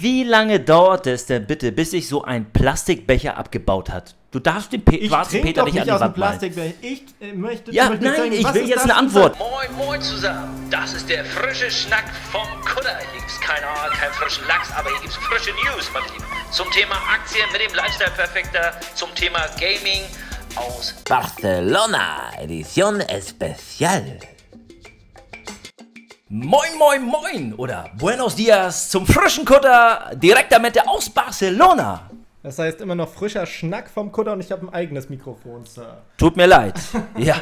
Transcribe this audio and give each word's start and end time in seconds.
Wie 0.00 0.22
lange 0.22 0.60
dauert 0.60 1.06
es 1.06 1.26
denn 1.26 1.46
bitte, 1.46 1.72
bis 1.72 1.90
sich 1.90 2.08
so 2.08 2.22
ein 2.22 2.52
Plastikbecher 2.52 3.36
abgebaut 3.36 3.90
hat? 3.90 4.14
Du 4.30 4.38
darfst 4.38 4.72
den 4.72 4.84
Pe 4.84 4.96
Ich 4.96 5.08
schwarzen 5.08 5.40
Peter 5.42 5.62
doch 5.62 5.64
nicht 5.64 5.74
nicht 5.74 5.80
an 5.80 5.86
die 5.86 5.92
aus 5.92 5.98
dem 5.98 6.04
Wand 6.04 6.16
malen. 6.18 6.38
Plastikbecher. 6.38 6.74
Ich 6.82 7.02
äh, 7.20 7.32
möchte. 7.32 7.72
Ja, 7.72 7.88
möchte 7.88 8.04
nein, 8.04 8.14
zeigen, 8.14 8.32
ich 8.34 8.54
will 8.54 8.68
jetzt 8.68 8.84
eine 8.84 8.94
Antwort. 8.94 9.38
Moin, 9.38 9.74
moin 9.76 10.00
zusammen. 10.00 10.68
Das 10.70 10.92
ist 10.92 11.08
der 11.08 11.24
frische 11.24 11.70
Schnack 11.70 12.04
vom 12.30 12.46
Kutter. 12.64 12.96
Hier 12.98 13.18
gibt's 13.18 13.40
keine, 13.40 13.66
keinen 13.98 14.12
frischen 14.12 14.46
Lachs, 14.46 14.70
aber 14.76 14.90
hier 14.90 15.00
gibt's 15.00 15.16
frische 15.16 15.50
News, 15.50 15.90
mein 15.92 16.02
Lieber. 16.12 16.26
Zum 16.52 16.70
Thema 16.70 16.96
Aktien 17.10 17.46
mit 17.52 17.60
dem 17.60 17.74
Lifestyle-Perfekter, 17.74 18.72
zum 18.94 19.12
Thema 19.14 19.46
Gaming 19.58 20.02
aus 20.54 20.94
Barcelona, 21.08 22.30
edición 22.38 23.00
especial. 23.00 24.18
Moin, 26.30 26.68
moin, 26.78 27.02
moin 27.02 27.54
oder 27.54 27.86
Buenos 27.96 28.34
Dias 28.36 28.90
zum 28.90 29.06
frischen 29.06 29.46
Kutter 29.46 30.10
direktamente 30.14 30.86
aus 30.86 31.08
Barcelona. 31.08 32.02
Das 32.42 32.58
heißt 32.58 32.82
immer 32.82 32.94
noch 32.94 33.08
frischer 33.08 33.46
Schnack 33.46 33.88
vom 33.88 34.12
Kutter 34.12 34.34
und 34.34 34.40
ich 34.40 34.52
habe 34.52 34.66
ein 34.66 34.72
eigenes 34.74 35.08
Mikrofon, 35.08 35.64
Sir. 35.64 36.02
Tut 36.18 36.36
mir 36.36 36.46
leid. 36.46 36.74
Ja. 37.16 37.36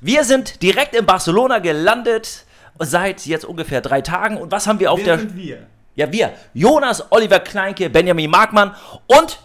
Wir 0.00 0.24
sind 0.24 0.62
direkt 0.62 0.94
in 0.94 1.04
Barcelona 1.04 1.58
gelandet 1.58 2.46
seit 2.78 3.26
jetzt 3.26 3.44
ungefähr 3.44 3.80
drei 3.82 4.00
Tagen. 4.00 4.38
Und 4.38 4.50
was 4.50 4.66
haben 4.66 4.78
wir 4.80 4.92
auf 4.92 4.98
Wer 5.00 5.04
der. 5.06 5.18
sind 5.18 5.36
wir? 5.36 5.66
Ja, 5.94 6.10
wir. 6.10 6.32
Jonas, 6.54 7.04
Oliver 7.10 7.40
Kleinke, 7.40 7.90
Benjamin 7.90 8.30
Markmann 8.30 8.74
und 9.08 9.40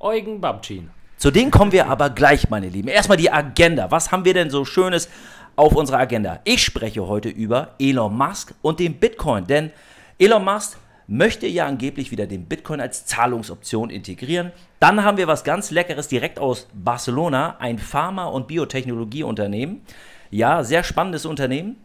Eugen 0.00 0.40
Babcin. 0.40 0.90
zu 1.16 1.30
denen 1.30 1.50
kommen 1.50 1.72
wir 1.72 1.86
aber 1.88 2.10
gleich, 2.10 2.50
meine 2.50 2.68
Lieben. 2.68 2.88
Erstmal 2.88 3.16
die 3.16 3.30
Agenda. 3.32 3.90
Was 3.90 4.12
haben 4.12 4.24
wir 4.26 4.34
denn 4.34 4.50
so 4.50 4.66
Schönes 4.66 5.08
auf 5.56 5.74
unserer 5.74 5.98
Agenda? 5.98 6.40
Ich 6.44 6.62
spreche 6.62 7.06
heute 7.06 7.28
über 7.28 7.70
Elon 7.78 8.16
Musk 8.16 8.54
und 8.62 8.80
den 8.80 8.94
Bitcoin. 8.94 9.46
Denn 9.46 9.70
Elon 10.18 10.44
Musk 10.44 10.78
möchte 11.06 11.46
ja 11.46 11.66
angeblich 11.66 12.10
wieder 12.10 12.26
den 12.26 12.46
Bitcoin 12.46 12.80
als 12.80 13.06
Zahlungsoption 13.06 13.90
integrieren. 13.90 14.52
Dann 14.80 15.04
haben 15.04 15.16
wir 15.16 15.26
was 15.26 15.44
ganz 15.44 15.70
Leckeres 15.70 16.08
direkt 16.08 16.38
aus 16.38 16.68
Barcelona, 16.72 17.56
ein 17.58 17.78
Pharma- 17.78 18.26
und 18.26 18.48
Biotechnologieunternehmen. 18.48 19.82
Ja, 20.30 20.64
sehr 20.64 20.82
spannendes 20.82 21.26
Unternehmen. 21.26 21.76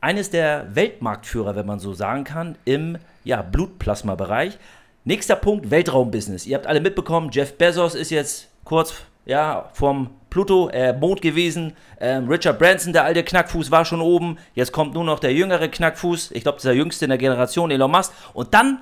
Eines 0.00 0.30
der 0.30 0.74
Weltmarktführer, 0.74 1.56
wenn 1.56 1.66
man 1.66 1.78
so 1.78 1.94
sagen 1.94 2.24
kann, 2.24 2.56
im 2.64 2.98
ja, 3.24 3.42
Blutplasma-Bereich. 3.42 4.58
Nächster 5.04 5.36
Punkt, 5.36 5.70
Weltraumbusiness. 5.70 6.46
Ihr 6.46 6.56
habt 6.56 6.66
alle 6.66 6.80
mitbekommen, 6.80 7.30
Jeff 7.32 7.56
Bezos 7.56 7.94
ist 7.94 8.10
jetzt 8.10 8.48
kurz 8.64 8.94
ja, 9.24 9.70
vom 9.72 10.10
Pluto, 10.36 10.68
äh, 10.68 10.92
Mond 10.92 11.22
gewesen. 11.22 11.72
Ähm, 11.98 12.28
Richard 12.28 12.58
Branson, 12.58 12.92
der 12.92 13.04
alte 13.04 13.24
Knackfuß, 13.24 13.70
war 13.70 13.86
schon 13.86 14.02
oben. 14.02 14.36
Jetzt 14.54 14.70
kommt 14.70 14.92
nur 14.92 15.02
noch 15.02 15.18
der 15.18 15.32
jüngere 15.32 15.66
Knackfuß. 15.66 16.32
Ich 16.32 16.42
glaube, 16.42 16.60
der 16.60 16.74
jüngste 16.74 17.06
in 17.06 17.08
der 17.08 17.16
Generation, 17.16 17.70
Elon 17.70 17.90
Musk. 17.90 18.12
Und 18.34 18.52
dann 18.52 18.80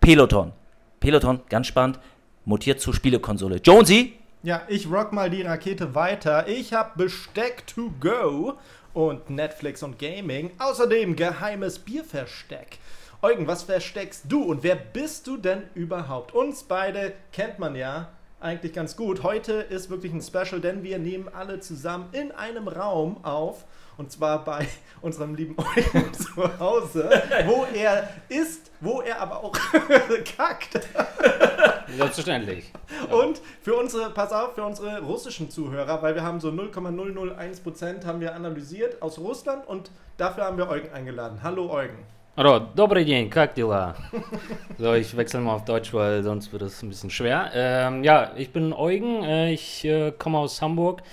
Peloton. 0.00 0.52
Peloton, 1.00 1.40
ganz 1.48 1.66
spannend, 1.66 1.98
mutiert 2.44 2.80
zur 2.80 2.94
Spielekonsole. 2.94 3.56
Jonesy, 3.56 4.12
Ja, 4.44 4.62
ich 4.68 4.88
rock 4.88 5.12
mal 5.12 5.30
die 5.30 5.42
Rakete 5.42 5.96
weiter. 5.96 6.46
Ich 6.46 6.72
habe 6.72 6.92
Besteck 6.94 7.66
to 7.66 7.92
go 7.98 8.54
und 8.92 9.30
Netflix 9.30 9.82
und 9.82 9.98
Gaming. 9.98 10.52
Außerdem 10.60 11.16
geheimes 11.16 11.80
Bierversteck. 11.80 12.78
Eugen, 13.20 13.48
was 13.48 13.64
versteckst 13.64 14.26
du 14.28 14.44
und 14.44 14.62
wer 14.62 14.76
bist 14.76 15.26
du 15.26 15.38
denn 15.38 15.64
überhaupt? 15.74 16.32
Uns 16.34 16.62
beide 16.62 17.14
kennt 17.32 17.58
man 17.58 17.74
ja 17.74 18.10
eigentlich 18.44 18.72
ganz 18.72 18.96
gut. 18.96 19.22
Heute 19.22 19.52
ist 19.52 19.90
wirklich 19.90 20.12
ein 20.12 20.20
Special, 20.20 20.60
denn 20.60 20.82
wir 20.82 20.98
nehmen 20.98 21.28
alle 21.32 21.60
zusammen 21.60 22.08
in 22.12 22.30
einem 22.30 22.68
Raum 22.68 23.24
auf. 23.24 23.64
Und 23.96 24.12
zwar 24.12 24.44
bei 24.44 24.66
unserem 25.00 25.34
lieben 25.34 25.56
Eugen 25.58 26.12
zu 26.14 26.58
Hause, 26.58 27.22
wo 27.46 27.64
er 27.74 28.08
ist, 28.28 28.70
wo 28.80 29.00
er 29.00 29.20
aber 29.20 29.42
auch 29.42 29.52
kackt. 30.36 30.80
Selbstverständlich. 31.96 32.72
Und 33.10 33.40
für 33.62 33.74
unsere, 33.74 34.10
pass 34.10 34.32
auf, 34.32 34.54
für 34.54 34.64
unsere 34.64 35.00
russischen 35.00 35.48
Zuhörer, 35.48 36.02
weil 36.02 36.14
wir 36.14 36.22
haben 36.22 36.40
so 36.40 36.48
0,001% 36.48 38.04
haben 38.04 38.20
wir 38.20 38.34
analysiert 38.34 39.00
aus 39.00 39.18
Russland 39.18 39.66
und 39.66 39.90
dafür 40.16 40.44
haben 40.44 40.58
wir 40.58 40.68
Eugen 40.68 40.92
eingeladen. 40.92 41.40
Hallo 41.42 41.70
Eugen. 41.70 42.13
Hallo, 42.35 42.59
добрый 42.73 43.03
день, 43.03 43.29
как 43.29 43.53
дела? 43.53 43.97
So, 44.77 44.93
ich 44.95 45.17
wechsle 45.17 45.41
mal 45.41 45.55
auf 45.55 45.65
Deutsch, 45.65 45.93
weil 45.93 46.23
sonst 46.23 46.53
wird 46.53 46.61
es 46.61 46.81
ein 46.81 46.87
bisschen 46.87 47.09
schwer. 47.09 47.51
Ähm, 47.53 48.03
ja, 48.05 48.31
ich 48.37 48.51
bin 48.51 48.71
Eugen, 48.71 49.23
äh, 49.23 49.51
ich 49.51 49.83
äh, 49.83 50.13
komme 50.17 50.37
aus 50.37 50.61
Hamburg, 50.61 51.03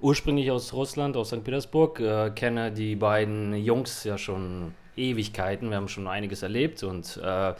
ursprünglich 0.00 0.50
aus 0.52 0.72
Russland, 0.72 1.16
aus 1.16 1.28
St. 1.28 1.42
Petersburg, 1.42 1.98
äh, 1.98 2.30
kenne 2.30 2.70
die 2.70 2.94
beiden 2.94 3.54
Jungs 3.54 4.04
ja 4.04 4.16
schon 4.16 4.74
Ewigkeiten, 4.96 5.70
wir 5.70 5.76
haben 5.76 5.88
schon 5.88 6.06
einiges 6.06 6.42
erlebt 6.42 6.82
und 6.84 7.20
äh, 7.20 7.54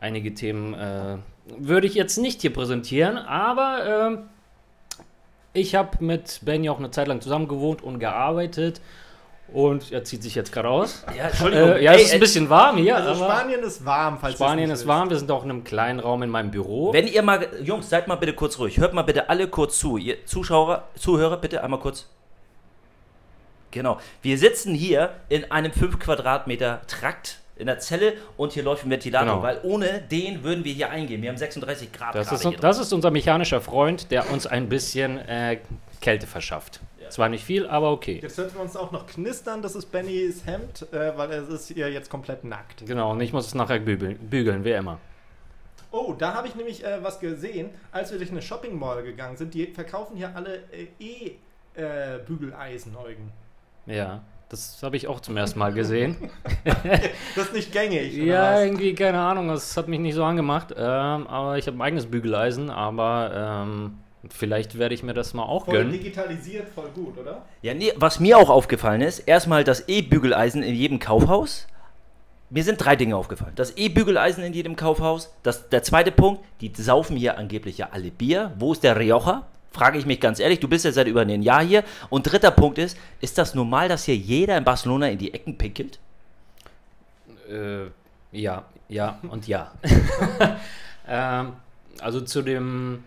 einige 0.00 0.32
Themen 0.32 0.72
äh, 0.72 1.18
würde 1.58 1.86
ich 1.86 1.94
jetzt 1.94 2.16
nicht 2.16 2.40
hier 2.40 2.52
präsentieren, 2.54 3.18
aber 3.18 4.08
ähm, 4.08 4.18
ich 5.52 5.74
habe 5.74 6.02
mit 6.02 6.40
Benny 6.42 6.70
auch 6.70 6.78
eine 6.78 6.90
Zeit 6.90 7.08
lang 7.08 7.20
zusammen 7.20 7.48
gewohnt 7.48 7.82
und 7.82 7.98
gearbeitet 7.98 8.80
und 9.53 9.91
er 9.91 10.03
zieht 10.03 10.23
sich 10.23 10.35
jetzt 10.35 10.51
gerade 10.51 10.67
raus. 10.67 11.03
Ja, 11.17 11.25
Entschuldigung. 11.27 11.69
Äh, 11.71 11.83
ja, 11.83 11.91
Ey, 11.93 11.97
es 12.01 12.07
ist 12.07 12.13
ein 12.13 12.19
bisschen 12.19 12.49
warm 12.49 12.77
hier. 12.77 12.95
Also 12.97 13.23
aber 13.23 13.33
Spanien 13.33 13.63
ist 13.63 13.85
warm, 13.85 14.17
falls 14.19 14.35
Spanien 14.35 14.69
ist 14.69 14.85
warm. 14.87 15.09
Wir 15.09 15.17
sind 15.17 15.31
auch 15.31 15.43
in 15.43 15.49
einem 15.49 15.63
kleinen 15.63 15.99
Raum 15.99 16.23
in 16.23 16.29
meinem 16.29 16.51
Büro. 16.51 16.91
Wenn 16.93 17.07
ihr 17.07 17.21
mal, 17.21 17.47
Jungs, 17.63 17.89
seid 17.89 18.07
mal 18.07 18.15
bitte 18.15 18.33
kurz 18.33 18.59
ruhig. 18.59 18.77
Hört 18.77 18.93
mal 18.93 19.03
bitte 19.03 19.29
alle 19.29 19.47
kurz 19.47 19.79
zu. 19.79 19.97
Ihr 19.97 20.25
Zuschauer, 20.25 20.83
Zuhörer, 20.95 21.37
bitte 21.37 21.63
einmal 21.63 21.79
kurz. 21.79 22.07
Genau. 23.71 23.99
Wir 24.21 24.37
sitzen 24.37 24.73
hier 24.73 25.11
in 25.29 25.51
einem 25.51 25.71
5 25.71 25.99
Quadratmeter 25.99 26.81
Trakt 26.87 27.39
in 27.57 27.67
der 27.67 27.79
Zelle 27.79 28.13
und 28.37 28.53
hier 28.53 28.63
läuft 28.63 28.85
ein 28.85 28.89
Ventilator, 28.89 29.35
Genau. 29.35 29.43
weil 29.43 29.59
ohne 29.63 30.01
den 30.01 30.43
würden 30.43 30.63
wir 30.63 30.73
hier 30.73 30.89
eingehen. 30.89 31.21
Wir 31.21 31.29
haben 31.29 31.37
36 31.37 31.91
Grad 31.91 32.15
das, 32.15 32.31
ist, 32.31 32.43
hier 32.47 32.57
das 32.57 32.77
ist 32.79 32.93
unser 32.93 33.11
mechanischer 33.11 33.61
Freund, 33.61 34.11
der 34.11 34.31
uns 34.31 34.45
ein 34.45 34.69
bisschen 34.69 35.17
äh, 35.27 35.59
Kälte 36.01 36.27
verschafft. 36.27 36.79
Zwar 37.09 37.29
nicht 37.29 37.43
viel, 37.43 37.67
aber 37.67 37.91
okay. 37.91 38.19
Jetzt 38.21 38.37
hört 38.37 38.53
man 38.53 38.63
uns 38.63 38.75
auch 38.75 38.91
noch 38.91 39.07
knistern, 39.07 39.61
das 39.61 39.75
ist 39.75 39.91
Bennys 39.91 40.45
Hemd, 40.45 40.91
äh, 40.91 41.17
weil 41.17 41.31
er 41.31 41.47
ist 41.47 41.67
hier 41.67 41.91
jetzt 41.91 42.09
komplett 42.09 42.43
nackt. 42.43 42.85
Genau, 42.85 43.11
und 43.11 43.21
ich 43.21 43.33
muss 43.33 43.47
es 43.47 43.55
nachher 43.55 43.79
bügeln, 43.79 44.17
bügeln 44.17 44.63
wie 44.63 44.71
immer. 44.71 44.99
Oh, 45.91 46.13
da 46.17 46.33
habe 46.33 46.47
ich 46.47 46.55
nämlich 46.55 46.83
äh, 46.83 47.01
was 47.01 47.19
gesehen, 47.19 47.69
als 47.91 48.11
wir 48.11 48.17
durch 48.17 48.31
eine 48.31 48.41
Shopping 48.41 48.77
Mall 48.77 49.03
gegangen 49.03 49.37
sind. 49.37 49.53
Die 49.53 49.67
verkaufen 49.67 50.17
hier 50.17 50.35
alle 50.35 50.63
äh, 50.71 50.87
E-Bügeleisen, 51.75 52.95
Eugen. 52.97 53.31
Ja, 53.85 54.21
das 54.49 54.81
habe 54.83 54.97
ich 54.97 55.07
auch 55.07 55.21
zum 55.21 55.37
ersten 55.37 55.59
Mal 55.59 55.73
gesehen. 55.73 56.15
Das 57.35 57.47
ist 57.47 57.53
nicht 57.53 57.71
gängig, 57.71 58.15
oder 58.15 58.25
ja, 58.25 58.53
was? 58.53 58.61
irgendwie, 58.61 58.95
keine 58.95 59.19
Ahnung, 59.19 59.47
das 59.47 59.77
hat 59.77 59.87
mich 59.87 59.99
nicht 59.99 60.15
so 60.15 60.23
angemacht. 60.23 60.73
Ähm, 60.75 61.27
aber 61.27 61.57
ich 61.57 61.67
habe 61.67 61.77
ein 61.77 61.81
eigenes 61.81 62.07
Bügeleisen, 62.07 62.69
aber 62.69 63.65
ähm, 63.65 63.99
vielleicht 64.29 64.77
werde 64.77 64.95
ich 64.95 65.03
mir 65.03 65.13
das 65.13 65.33
mal 65.33 65.43
auch 65.43 65.65
Voll 65.65 65.75
gönnen. 65.75 65.91
digitalisiert, 65.91 66.69
voll 66.69 66.89
gut, 66.89 67.17
oder? 67.17 67.43
Ja, 67.61 67.73
nee, 67.73 67.93
was 67.95 68.19
mir 68.19 68.37
auch 68.37 68.49
aufgefallen 68.49 69.01
ist, 69.01 69.19
erstmal 69.19 69.63
das 69.63 69.87
E-Bügeleisen 69.87 70.63
in 70.63 70.75
jedem 70.75 70.99
Kaufhaus. 70.99 71.67
Mir 72.49 72.63
sind 72.63 72.77
drei 72.77 72.95
Dinge 72.95 73.15
aufgefallen. 73.17 73.53
Das 73.55 73.75
E-Bügeleisen 73.75 74.43
in 74.43 74.53
jedem 74.53 74.75
Kaufhaus. 74.75 75.33
Das, 75.43 75.69
der 75.69 75.83
zweite 75.83 76.11
Punkt, 76.11 76.41
die 76.61 76.71
saufen 76.75 77.17
hier 77.17 77.37
angeblich 77.37 77.77
ja 77.77 77.89
alle 77.91 78.09
Bier. 78.09 78.53
Wo 78.57 78.71
ist 78.71 78.83
der 78.83 78.97
Rioja? 78.97 79.45
Frage 79.71 79.99
ich 79.99 80.05
mich 80.05 80.21
ganz 80.21 80.39
ehrlich, 80.39 80.59
du 80.59 80.67
bist 80.67 80.85
ja 80.85 80.91
seit 80.91 81.07
über 81.07 81.21
einem 81.21 81.41
Jahr 81.41 81.63
hier. 81.63 81.83
Und 82.09 82.23
dritter 82.23 82.51
Punkt 82.51 82.77
ist, 82.77 82.97
ist 83.19 83.37
das 83.37 83.53
normal, 83.53 83.89
dass 83.89 84.05
hier 84.05 84.15
jeder 84.15 84.57
in 84.57 84.63
Barcelona 84.63 85.09
in 85.09 85.17
die 85.17 85.33
Ecken 85.33 85.57
pinkelt? 85.57 85.99
Äh, 87.49 87.87
ja, 88.31 88.63
ja 88.87 89.19
und 89.29 89.47
ja. 89.47 89.73
ähm, 91.07 91.53
also 91.99 92.21
zu 92.21 92.41
dem, 92.41 93.03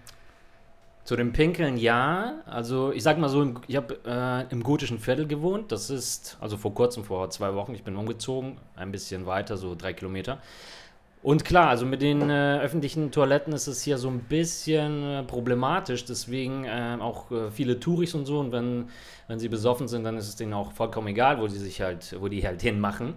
zu 1.10 1.16
dem 1.16 1.32
Pinkeln 1.32 1.76
ja. 1.76 2.34
Also 2.47 2.93
ich 2.93 3.03
sag 3.03 3.19
mal 3.19 3.28
so, 3.28 3.54
ich 3.66 3.75
habe 3.75 3.98
äh, 4.06 4.53
im 4.53 4.62
gotischen 4.62 5.00
Viertel 5.00 5.26
gewohnt. 5.26 5.72
Das 5.72 5.91
ist, 5.91 6.38
also 6.41 6.56
vor 6.56 6.72
kurzem, 6.72 7.03
vor 7.03 7.28
zwei 7.31 7.53
Wochen, 7.56 7.75
ich 7.75 7.82
bin 7.82 7.97
umgezogen, 7.97 8.59
ein 8.76 8.93
bisschen 8.93 9.26
weiter, 9.26 9.56
so 9.56 9.75
drei 9.75 9.93
Kilometer. 9.93 10.38
Und 11.25 11.44
klar, 11.44 11.69
also 11.69 11.84
mit 11.84 12.00
den 12.00 12.31
äh, 12.31 12.60
öffentlichen 12.60 13.11
Toiletten 13.11 13.52
ist 13.52 13.67
es 13.67 13.82
hier 13.82 13.99
so 13.99 14.06
ein 14.06 14.20
bisschen 14.20 15.02
äh, 15.02 15.23
problematisch, 15.25 16.05
deswegen 16.05 16.64
äh, 16.64 16.96
auch 17.00 17.32
äh, 17.32 17.50
viele 17.50 17.81
Touris 17.81 18.14
und 18.14 18.25
so. 18.25 18.38
Und 18.38 18.52
wenn, 18.52 18.85
wenn 19.26 19.40
sie 19.40 19.49
besoffen 19.49 19.88
sind, 19.88 20.05
dann 20.05 20.17
ist 20.17 20.29
es 20.29 20.37
denen 20.37 20.55
auch 20.55 20.70
vollkommen 20.70 21.08
egal, 21.08 21.40
wo 21.40 21.49
die 21.49 21.58
sich 21.58 21.81
halt, 21.81 22.14
wo 22.20 22.29
die 22.29 22.46
halt 22.46 22.62
hinmachen. 22.62 23.14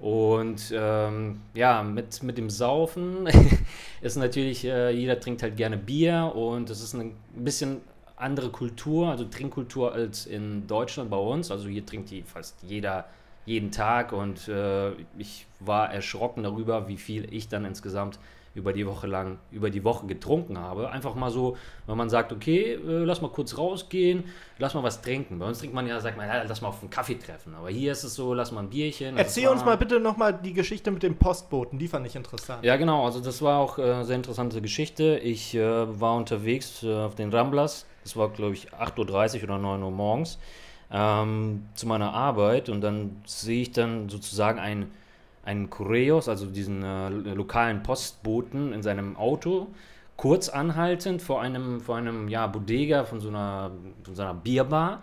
Und 0.00 0.72
ähm, 0.74 1.42
ja, 1.52 1.82
mit, 1.82 2.22
mit 2.22 2.38
dem 2.38 2.48
Saufen 2.48 3.28
ist 4.00 4.16
natürlich, 4.16 4.64
äh, 4.64 4.90
jeder 4.90 5.20
trinkt 5.20 5.42
halt 5.42 5.56
gerne 5.56 5.76
Bier 5.76 6.32
und 6.34 6.70
es 6.70 6.82
ist 6.82 6.94
eine 6.94 7.12
bisschen 7.34 7.82
andere 8.16 8.50
Kultur, 8.50 9.08
also 9.10 9.24
Trinkkultur 9.24 9.92
als 9.92 10.24
in 10.24 10.66
Deutschland 10.66 11.10
bei 11.10 11.18
uns. 11.18 11.50
Also 11.50 11.68
hier 11.68 11.84
trinkt 11.84 12.10
die 12.10 12.22
fast 12.22 12.62
jeder 12.62 13.06
jeden 13.44 13.70
Tag 13.70 14.12
und 14.12 14.48
äh, 14.48 14.92
ich 15.18 15.46
war 15.60 15.92
erschrocken 15.92 16.44
darüber, 16.44 16.88
wie 16.88 16.96
viel 16.96 17.32
ich 17.32 17.48
dann 17.48 17.64
insgesamt 17.64 18.18
über 18.54 18.72
die 18.72 18.84
Woche 18.86 19.06
lang, 19.06 19.38
über 19.52 19.70
die 19.70 19.84
Woche 19.84 20.06
getrunken 20.06 20.58
habe. 20.58 20.90
Einfach 20.90 21.14
mal 21.14 21.30
so, 21.30 21.56
wenn 21.86 21.96
man 21.96 22.10
sagt, 22.10 22.32
okay, 22.32 22.72
äh, 22.74 23.04
lass 23.04 23.20
mal 23.20 23.28
kurz 23.30 23.56
rausgehen, 23.56 24.24
lass 24.58 24.74
mal 24.74 24.82
was 24.82 25.02
trinken. 25.02 25.38
Bei 25.38 25.46
uns 25.46 25.60
trinkt 25.60 25.74
man 25.74 25.86
ja, 25.86 26.00
sagt 26.00 26.16
man, 26.16 26.26
ja, 26.26 26.42
lass 26.42 26.60
mal 26.60 26.68
auf 26.68 26.80
einen 26.80 26.90
Kaffee 26.90 27.14
treffen. 27.14 27.54
Aber 27.54 27.70
hier 27.70 27.92
ist 27.92 28.02
es 28.02 28.14
so, 28.14 28.34
lass 28.34 28.50
mal 28.50 28.62
ein 28.62 28.70
Bierchen. 28.70 29.16
Erzähl 29.16 29.44
war- 29.44 29.52
uns 29.52 29.64
mal 29.64 29.76
bitte 29.76 30.00
nochmal 30.00 30.32
die 30.34 30.52
Geschichte 30.52 30.90
mit 30.90 31.02
dem 31.04 31.16
Postboten, 31.16 31.78
die 31.78 31.86
fand 31.86 32.06
ich 32.06 32.16
interessant. 32.16 32.64
Ja, 32.64 32.76
genau, 32.76 33.04
also 33.04 33.20
das 33.20 33.40
war 33.40 33.60
auch 33.60 33.78
äh, 33.78 34.02
sehr 34.04 34.16
interessante 34.16 34.60
Geschichte. 34.60 35.18
Ich 35.18 35.54
äh, 35.54 36.00
war 36.00 36.16
unterwegs 36.16 36.82
äh, 36.82 36.92
auf 36.92 37.14
den 37.14 37.30
Ramblas, 37.32 37.86
das 38.02 38.16
war 38.16 38.30
glaube 38.30 38.54
ich 38.54 38.72
8.30 38.72 39.36
Uhr 39.38 39.44
oder 39.44 39.58
9 39.58 39.82
Uhr 39.82 39.90
morgens, 39.92 40.38
ähm, 40.90 41.66
zu 41.74 41.86
meiner 41.86 42.12
Arbeit 42.12 42.68
und 42.68 42.80
dann 42.80 43.22
sehe 43.24 43.62
ich 43.62 43.70
dann 43.72 44.08
sozusagen 44.08 44.58
einen, 44.58 44.90
einen 45.42 45.70
Correos, 45.70 46.28
also 46.28 46.46
diesen 46.46 46.82
äh, 46.82 47.08
lokalen 47.08 47.82
Postboten 47.82 48.72
in 48.72 48.82
seinem 48.82 49.16
Auto, 49.16 49.68
kurz 50.16 50.48
anhaltend 50.48 51.22
vor 51.22 51.40
einem, 51.40 51.80
vor 51.80 51.96
einem 51.96 52.28
ja, 52.28 52.46
Bodega 52.46 53.04
von 53.04 53.20
so 53.20 53.28
einer, 53.28 53.70
von 54.04 54.14
so 54.14 54.22
einer 54.22 54.34
Bierbar. 54.34 55.02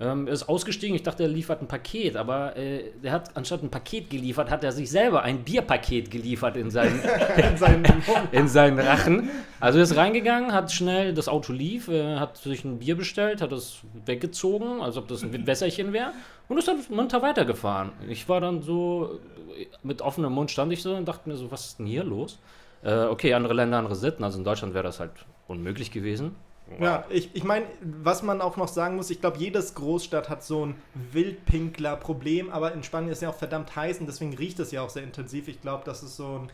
Ähm, 0.00 0.26
er 0.26 0.32
ist 0.32 0.48
ausgestiegen, 0.48 0.96
ich 0.96 1.02
dachte, 1.02 1.24
er 1.24 1.28
liefert 1.28 1.60
ein 1.60 1.68
Paket, 1.68 2.16
aber 2.16 2.56
äh, 2.56 2.90
er 3.02 3.12
hat 3.12 3.36
anstatt 3.36 3.62
ein 3.62 3.70
Paket 3.70 4.08
geliefert, 4.08 4.50
hat 4.50 4.64
er 4.64 4.72
sich 4.72 4.90
selber 4.90 5.22
ein 5.22 5.44
Bierpaket 5.44 6.10
geliefert 6.10 6.56
in 6.56 6.70
seinen, 6.70 7.02
In 7.36 7.56
seinem 7.58 7.84
in 8.32 8.48
seinen 8.48 8.78
Rachen. 8.78 9.28
Also 9.60 9.78
er 9.78 9.82
ist 9.84 9.96
reingegangen, 9.96 10.54
hat 10.54 10.72
schnell, 10.72 11.12
das 11.12 11.28
Auto 11.28 11.52
lief, 11.52 11.88
äh, 11.88 12.16
hat 12.16 12.38
sich 12.38 12.64
ein 12.64 12.78
Bier 12.78 12.96
bestellt, 12.96 13.42
hat 13.42 13.52
es 13.52 13.80
weggezogen, 14.06 14.80
als 14.80 14.96
ob 14.96 15.06
das 15.06 15.22
ein 15.22 15.46
Wässerchen 15.46 15.92
wäre 15.92 16.12
und 16.48 16.56
ist 16.56 16.66
dann 16.66 16.78
munter 16.88 17.20
weitergefahren. 17.20 17.92
Ich 18.08 18.26
war 18.26 18.40
dann 18.40 18.62
so, 18.62 19.20
äh, 19.58 19.66
mit 19.82 20.00
offenem 20.00 20.32
Mund 20.32 20.50
stand 20.50 20.72
ich 20.72 20.80
so 20.80 20.94
und 20.94 21.06
dachte 21.06 21.28
mir 21.28 21.36
so, 21.36 21.50
was 21.50 21.66
ist 21.66 21.78
denn 21.78 21.84
hier 21.84 22.04
los? 22.04 22.38
Äh, 22.82 23.02
okay, 23.04 23.34
andere 23.34 23.52
Länder, 23.52 23.76
andere 23.76 23.96
Sitten, 23.96 24.24
also 24.24 24.38
in 24.38 24.44
Deutschland 24.44 24.72
wäre 24.72 24.84
das 24.84 24.98
halt 24.98 25.12
unmöglich 25.46 25.90
gewesen. 25.90 26.36
Ja, 26.78 27.04
ich, 27.10 27.30
ich 27.34 27.44
meine, 27.44 27.66
was 27.80 28.22
man 28.22 28.40
auch 28.40 28.56
noch 28.56 28.68
sagen 28.68 28.96
muss, 28.96 29.10
ich 29.10 29.20
glaube, 29.20 29.38
jedes 29.38 29.74
Großstadt 29.74 30.28
hat 30.28 30.44
so 30.44 30.66
ein 30.66 30.74
Wildpinkler-Problem, 31.12 32.50
aber 32.50 32.72
in 32.72 32.82
Spanien 32.82 33.10
ist 33.10 33.22
ja 33.22 33.30
auch 33.30 33.34
verdammt 33.34 33.74
heiß 33.74 33.98
und 33.98 34.06
deswegen 34.06 34.34
riecht 34.34 34.60
es 34.60 34.70
ja 34.70 34.82
auch 34.82 34.90
sehr 34.90 35.02
intensiv. 35.02 35.48
Ich 35.48 35.60
glaube, 35.60 35.82
das 35.84 36.02
ist 36.02 36.16
so 36.16 36.38
ein, 36.38 36.50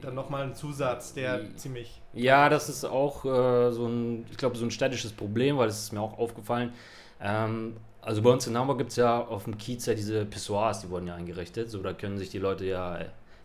dann 0.00 0.14
nochmal 0.14 0.44
ein 0.44 0.54
Zusatz, 0.54 1.12
der 1.12 1.54
ziemlich. 1.56 2.00
Ja, 2.14 2.48
das 2.48 2.68
ist 2.68 2.84
auch 2.84 3.24
äh, 3.24 3.70
so 3.70 3.86
ein, 3.86 4.26
ich 4.30 4.36
glaube, 4.36 4.56
so 4.56 4.64
ein 4.64 4.70
städtisches 4.70 5.12
Problem, 5.12 5.58
weil 5.58 5.68
es 5.68 5.78
ist 5.78 5.92
mir 5.92 6.00
auch 6.00 6.18
aufgefallen. 6.18 6.72
Ähm, 7.20 7.76
also 8.00 8.22
bei 8.22 8.30
uns 8.30 8.46
in 8.46 8.56
Hamburg 8.56 8.78
gibt 8.78 8.90
es 8.90 8.96
ja 8.96 9.20
auf 9.20 9.44
dem 9.44 9.58
Kiez 9.58 9.84
ja 9.86 9.94
diese 9.94 10.24
Pissoirs, 10.24 10.80
die 10.80 10.90
wurden 10.90 11.08
ja 11.08 11.14
eingerichtet. 11.14 11.70
So, 11.70 11.82
da 11.82 11.92
können 11.92 12.16
sich 12.16 12.30
die 12.30 12.38
Leute 12.38 12.64
ja, 12.64 13.00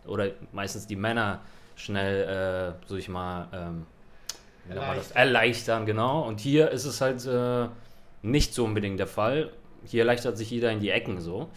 oder 0.06 0.30
meistens 0.52 0.86
die 0.86 0.96
Männer, 0.96 1.40
schnell, 1.76 2.74
äh, 2.78 2.88
so 2.88 2.96
ich 2.96 3.08
mal, 3.08 3.48
ähm, 3.52 3.86
das? 4.68 5.10
erleichtern, 5.12 5.86
genau. 5.86 6.22
Und 6.22 6.40
hier 6.40 6.70
ist 6.70 6.84
es 6.84 7.00
halt 7.00 7.26
äh, 7.26 7.68
nicht 8.22 8.54
so 8.54 8.64
unbedingt 8.64 8.98
der 8.98 9.06
Fall. 9.06 9.50
Hier 9.84 10.00
erleichtert 10.00 10.38
sich 10.38 10.50
jeder 10.50 10.70
in 10.70 10.80
die 10.80 10.90
Ecken 10.90 11.20
so. 11.20 11.48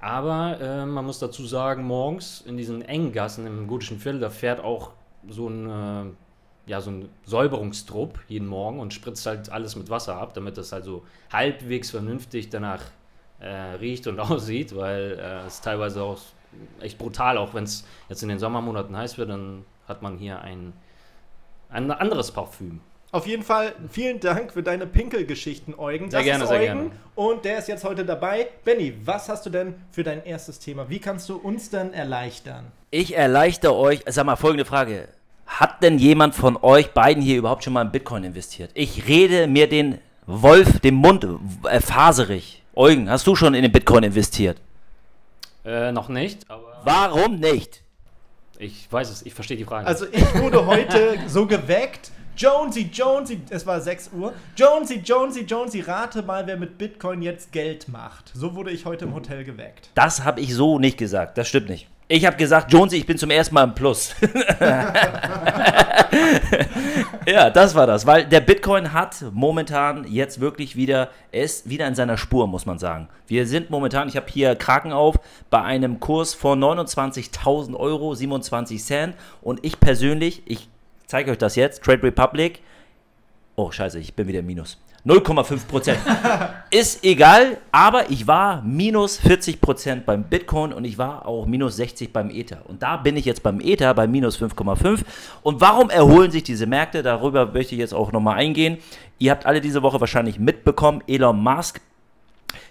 Aber 0.00 0.58
äh, 0.60 0.86
man 0.86 1.04
muss 1.04 1.18
dazu 1.18 1.46
sagen, 1.46 1.84
morgens 1.84 2.42
in 2.46 2.56
diesen 2.56 2.82
engen 2.82 3.12
Gassen 3.12 3.46
im 3.46 3.66
gotischen 3.66 3.98
Viertel, 3.98 4.20
da 4.20 4.30
fährt 4.30 4.60
auch 4.60 4.90
so 5.28 5.48
ein, 5.48 5.70
äh, 5.70 6.70
ja, 6.70 6.80
so 6.80 6.90
ein 6.90 7.08
Säuberungstrupp 7.24 8.18
jeden 8.28 8.46
Morgen 8.46 8.80
und 8.80 8.92
spritzt 8.92 9.26
halt 9.26 9.50
alles 9.50 9.76
mit 9.76 9.90
Wasser 9.90 10.16
ab, 10.16 10.34
damit 10.34 10.56
das 10.58 10.72
halt 10.72 10.84
so 10.84 11.04
halbwegs 11.32 11.90
vernünftig 11.90 12.50
danach 12.50 12.82
äh, 13.40 13.48
riecht 13.48 14.06
und 14.06 14.20
aussieht, 14.20 14.74
weil 14.76 15.18
äh, 15.18 15.46
es 15.46 15.60
teilweise 15.60 16.02
auch 16.02 16.20
echt 16.80 16.98
brutal, 16.98 17.38
auch 17.38 17.54
wenn 17.54 17.64
es 17.64 17.86
jetzt 18.08 18.22
in 18.22 18.28
den 18.28 18.38
Sommermonaten 18.38 18.96
heiß 18.96 19.18
wird, 19.18 19.30
dann 19.30 19.64
hat 19.88 20.02
man 20.02 20.18
hier 20.18 20.40
ein, 20.40 20.72
ein 21.74 21.90
anderes 21.90 22.30
Parfüm. 22.30 22.80
Auf 23.12 23.26
jeden 23.26 23.44
Fall 23.44 23.74
vielen 23.90 24.18
Dank 24.18 24.52
für 24.52 24.62
deine 24.62 24.86
Pinkelgeschichten, 24.86 25.74
Eugen. 25.78 26.10
Sehr 26.10 26.24
gerne, 26.24 26.44
ist 26.44 26.50
sehr 26.50 26.58
Eugen 26.58 26.66
gerne. 26.66 26.90
Und 27.14 27.44
der 27.44 27.58
ist 27.58 27.68
jetzt 27.68 27.84
heute 27.84 28.04
dabei. 28.04 28.48
Benny, 28.64 28.94
was 29.04 29.28
hast 29.28 29.46
du 29.46 29.50
denn 29.50 29.74
für 29.92 30.02
dein 30.02 30.24
erstes 30.24 30.58
Thema? 30.58 30.88
Wie 30.88 30.98
kannst 30.98 31.28
du 31.28 31.36
uns 31.36 31.70
denn 31.70 31.92
erleichtern? 31.92 32.72
Ich 32.90 33.16
erleichter 33.16 33.74
euch, 33.74 34.02
sag 34.06 34.26
mal 34.26 34.34
folgende 34.36 34.64
Frage. 34.64 35.08
Hat 35.46 35.82
denn 35.82 35.98
jemand 35.98 36.34
von 36.34 36.56
euch 36.56 36.90
beiden 36.92 37.22
hier 37.22 37.38
überhaupt 37.38 37.62
schon 37.62 37.72
mal 37.72 37.82
in 37.82 37.92
Bitcoin 37.92 38.24
investiert? 38.24 38.70
Ich 38.74 39.06
rede 39.06 39.46
mir 39.46 39.68
den 39.68 39.98
Wolf, 40.26 40.80
den 40.80 40.94
Mund 40.94 41.24
äh, 41.70 41.80
faserig. 41.80 42.62
Eugen, 42.74 43.08
hast 43.08 43.26
du 43.26 43.36
schon 43.36 43.54
in 43.54 43.62
den 43.62 43.70
Bitcoin 43.70 44.02
investiert? 44.02 44.60
Äh, 45.64 45.92
noch 45.92 46.08
nicht, 46.08 46.50
aber 46.50 46.80
Warum 46.82 47.36
nicht? 47.36 47.83
Ich 48.58 48.90
weiß 48.90 49.10
es, 49.10 49.24
ich 49.26 49.34
verstehe 49.34 49.56
die 49.56 49.64
Frage. 49.64 49.86
Also 49.86 50.06
ich 50.10 50.34
wurde 50.40 50.66
heute 50.66 51.18
so 51.26 51.46
geweckt. 51.46 52.10
Jonesy, 52.36 52.90
Jonesy, 52.92 53.40
es 53.48 53.64
war 53.64 53.80
6 53.80 54.10
Uhr. 54.12 54.32
Jonesy, 54.56 54.96
Jonesy, 55.04 55.42
Jonesy, 55.42 55.80
rate 55.80 56.22
mal, 56.22 56.44
wer 56.46 56.56
mit 56.56 56.78
Bitcoin 56.78 57.22
jetzt 57.22 57.52
Geld 57.52 57.86
macht. 57.88 58.32
So 58.34 58.56
wurde 58.56 58.72
ich 58.72 58.86
heute 58.86 59.04
im 59.04 59.14
Hotel 59.14 59.44
geweckt. 59.44 59.90
Das 59.94 60.24
habe 60.24 60.40
ich 60.40 60.52
so 60.52 60.80
nicht 60.80 60.98
gesagt. 60.98 61.38
Das 61.38 61.46
stimmt 61.46 61.68
nicht. 61.68 61.88
Ich 62.14 62.24
habe 62.24 62.36
gesagt, 62.36 62.72
Jonesy, 62.72 62.98
ich 62.98 63.06
bin 63.06 63.18
zum 63.18 63.30
ersten 63.30 63.52
Mal 63.56 63.64
im 63.64 63.74
Plus. 63.74 64.14
ja, 67.26 67.50
das 67.50 67.74
war 67.74 67.88
das, 67.88 68.06
weil 68.06 68.24
der 68.24 68.38
Bitcoin 68.38 68.92
hat 68.92 69.24
momentan 69.32 70.06
jetzt 70.08 70.38
wirklich 70.38 70.76
wieder, 70.76 71.10
er 71.32 71.42
ist 71.42 71.68
wieder 71.68 71.88
in 71.88 71.96
seiner 71.96 72.16
Spur, 72.16 72.46
muss 72.46 72.66
man 72.66 72.78
sagen. 72.78 73.08
Wir 73.26 73.48
sind 73.48 73.68
momentan, 73.68 74.06
ich 74.06 74.16
habe 74.16 74.26
hier 74.30 74.54
Kraken 74.54 74.92
auf, 74.92 75.16
bei 75.50 75.60
einem 75.62 75.98
Kurs 75.98 76.34
von 76.34 76.62
29.000 76.62 77.74
Euro, 77.74 78.14
27 78.14 78.84
Cent 78.84 79.16
und 79.42 79.64
ich 79.64 79.80
persönlich, 79.80 80.42
ich 80.46 80.68
zeige 81.08 81.32
euch 81.32 81.38
das 81.38 81.56
jetzt, 81.56 81.82
Trade 81.82 82.04
Republic, 82.04 82.62
oh 83.56 83.72
scheiße, 83.72 83.98
ich 83.98 84.14
bin 84.14 84.28
wieder 84.28 84.38
im 84.38 84.46
Minus. 84.46 84.78
0,5 85.06 85.66
Prozent. 85.66 85.98
Ist 86.70 87.04
egal, 87.04 87.58
aber 87.70 88.10
ich 88.10 88.26
war 88.26 88.62
minus 88.62 89.18
40 89.18 89.60
Prozent 89.60 90.06
beim 90.06 90.24
Bitcoin 90.24 90.72
und 90.72 90.84
ich 90.84 90.96
war 90.96 91.26
auch 91.26 91.46
minus 91.46 91.76
60 91.76 92.12
beim 92.12 92.30
Ether. 92.30 92.62
Und 92.66 92.82
da 92.82 92.96
bin 92.96 93.16
ich 93.16 93.24
jetzt 93.24 93.42
beim 93.42 93.60
Ether 93.60 93.92
bei 93.94 94.06
minus 94.06 94.40
5,5. 94.40 95.00
Und 95.42 95.60
warum 95.60 95.90
erholen 95.90 96.30
sich 96.30 96.42
diese 96.42 96.66
Märkte? 96.66 97.02
Darüber 97.02 97.46
möchte 97.46 97.74
ich 97.74 97.80
jetzt 97.80 97.94
auch 97.94 98.12
nochmal 98.12 98.36
eingehen. 98.36 98.78
Ihr 99.18 99.30
habt 99.30 99.44
alle 99.44 99.60
diese 99.60 99.82
Woche 99.82 100.00
wahrscheinlich 100.00 100.38
mitbekommen, 100.38 101.02
Elon 101.06 101.42
Musk 101.42 101.80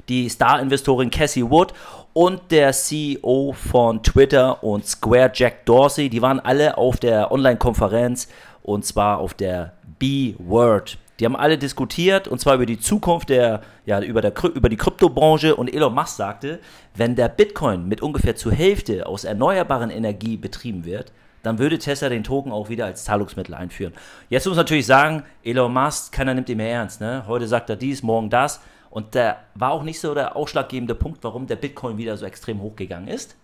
die 0.10 0.30
Star-Investorin 0.30 1.10
Cassie 1.10 1.50
Wood 1.50 1.74
und 2.14 2.52
der 2.52 2.72
CEO 2.74 3.54
von 3.54 4.04
Twitter 4.04 4.64
und 4.64 4.86
Square, 4.86 5.32
Jack 5.34 5.66
Dorsey, 5.66 6.10
die 6.10 6.22
waren 6.22 6.40
alle 6.40 6.78
auf 6.78 6.98
der 6.98 7.32
Online-Konferenz 7.32 8.28
und 8.62 8.86
zwar 8.86 9.20
auf 9.20 9.34
der 9.34 9.74
B-Word. 10.00 10.98
Die 11.24 11.26
haben 11.26 11.38
alle 11.38 11.58
diskutiert 11.58 12.28
und 12.28 12.40
zwar 12.40 12.56
über 12.56 12.66
die 12.66 12.82
Zukunft 12.82 13.30
der, 13.30 13.62
ja, 13.86 14.02
über, 14.02 14.20
der, 14.20 14.34
über 14.44 14.68
die 14.68 14.76
Kryptobranche 14.76 15.56
und 15.56 15.74
Elon 15.74 15.96
Musk 15.96 16.18
sagte, 16.18 16.60
wenn 16.96 17.16
der 17.16 17.30
Bitcoin 17.30 17.88
mit 17.88 18.02
ungefähr 18.02 18.36
zur 18.36 18.52
Hälfte 18.52 19.06
aus 19.06 19.24
erneuerbaren 19.24 19.90
Energie 19.90 20.36
betrieben 20.36 20.84
wird, 20.84 21.14
dann 21.42 21.60
würde 21.60 21.80
Tesla 21.80 22.10
den 22.10 22.26
Token 22.26 22.52
auch 22.52 22.68
wieder 22.68 22.84
als 22.88 23.06
Zahlungsmittel 23.06 23.56
einführen. 23.56 23.94
Jetzt 24.28 24.46
muss 24.48 24.58
man 24.58 24.66
natürlich 24.66 24.86
sagen, 24.86 25.24
Elon 25.46 25.72
Musk, 25.72 26.12
keiner 26.12 26.34
nimmt 26.34 26.50
ihn 26.50 26.58
mehr 26.58 26.74
ernst. 26.74 27.00
Ne? 27.00 27.24
Heute 27.26 27.48
sagt 27.48 27.70
er 27.70 27.78
dies, 27.78 28.04
morgen 28.04 28.30
das. 28.30 28.60
Und 28.90 29.16
der 29.16 29.38
war 29.56 29.72
auch 29.72 29.84
nicht 29.84 30.02
so 30.02 30.14
der 30.14 30.36
ausschlaggebende 30.36 30.94
Punkt, 30.94 31.24
warum 31.24 31.48
der 31.48 31.56
Bitcoin 31.56 31.98
wieder 31.98 32.18
so 32.18 32.26
extrem 32.26 32.62
hochgegangen 32.62 33.08
ist. 33.08 33.38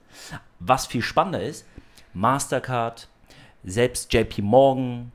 Was 0.60 0.86
viel 0.86 1.02
spannender 1.02 1.42
ist, 1.42 1.66
Mastercard, 2.14 3.08
selbst 3.64 4.14
JP 4.14 4.42
Morgan, 4.42 5.14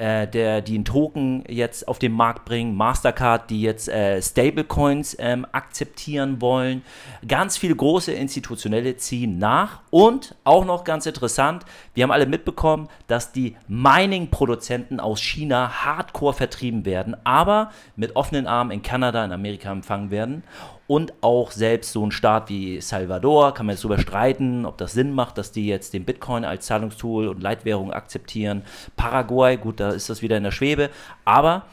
äh, 0.00 0.26
der, 0.26 0.62
die 0.62 0.76
einen 0.76 0.86
Token 0.86 1.44
jetzt 1.46 1.86
auf 1.86 1.98
den 1.98 2.12
Markt 2.12 2.46
bringen, 2.46 2.74
Mastercard, 2.74 3.50
die 3.50 3.60
jetzt 3.60 3.88
äh, 3.88 4.22
Stablecoins 4.22 5.14
ähm, 5.18 5.46
akzeptieren 5.52 6.40
wollen. 6.40 6.82
Ganz 7.28 7.58
viele 7.58 7.76
große 7.76 8.12
institutionelle 8.12 8.96
ziehen 8.96 9.36
nach 9.38 9.80
und 9.90 10.34
auch 10.44 10.64
noch 10.64 10.84
ganz 10.84 11.04
interessant, 11.04 11.66
wir 11.92 12.02
haben 12.02 12.12
alle 12.12 12.24
mitbekommen, 12.24 12.88
dass 13.08 13.32
die 13.32 13.56
Mining-Produzenten 13.68 15.00
aus 15.00 15.20
China 15.20 15.84
hardcore 15.84 16.32
vertrieben 16.32 16.86
werden, 16.86 17.14
aber 17.24 17.70
mit 17.94 18.16
offenen 18.16 18.46
Armen 18.46 18.70
in 18.70 18.80
Kanada, 18.82 19.22
in 19.22 19.32
Amerika 19.32 19.70
empfangen 19.70 20.10
werden. 20.10 20.44
Und 20.90 21.12
auch 21.20 21.52
selbst 21.52 21.92
so 21.92 22.04
ein 22.04 22.10
Staat 22.10 22.48
wie 22.48 22.80
Salvador, 22.80 23.54
kann 23.54 23.64
man 23.64 23.74
jetzt 23.74 23.84
darüber 23.84 24.00
streiten, 24.00 24.66
ob 24.66 24.76
das 24.76 24.90
Sinn 24.90 25.12
macht, 25.12 25.38
dass 25.38 25.52
die 25.52 25.68
jetzt 25.68 25.94
den 25.94 26.04
Bitcoin 26.04 26.44
als 26.44 26.66
Zahlungstool 26.66 27.28
und 27.28 27.40
Leitwährung 27.40 27.92
akzeptieren. 27.92 28.62
Paraguay, 28.96 29.56
gut, 29.56 29.78
da 29.78 29.90
ist 29.90 30.10
das 30.10 30.20
wieder 30.20 30.36
in 30.36 30.42
der 30.42 30.50
Schwebe. 30.50 30.90
Aber 31.24 31.66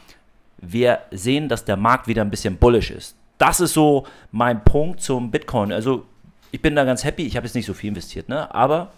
wir 0.58 1.00
sehen, 1.10 1.48
dass 1.48 1.64
der 1.64 1.76
Markt 1.76 2.06
wieder 2.06 2.22
ein 2.22 2.30
bisschen 2.30 2.58
bullish 2.58 2.92
ist. 2.92 3.16
Das 3.38 3.58
ist 3.58 3.72
so 3.72 4.06
mein 4.30 4.62
Punkt 4.62 5.00
zum 5.00 5.32
Bitcoin. 5.32 5.72
Also 5.72 6.04
ich 6.52 6.62
bin 6.62 6.76
da 6.76 6.84
ganz 6.84 7.02
happy. 7.02 7.26
Ich 7.26 7.36
habe 7.36 7.44
jetzt 7.44 7.56
nicht 7.56 7.66
so 7.66 7.74
viel 7.74 7.88
investiert, 7.88 8.28
ne? 8.28 8.54
aber 8.54 8.92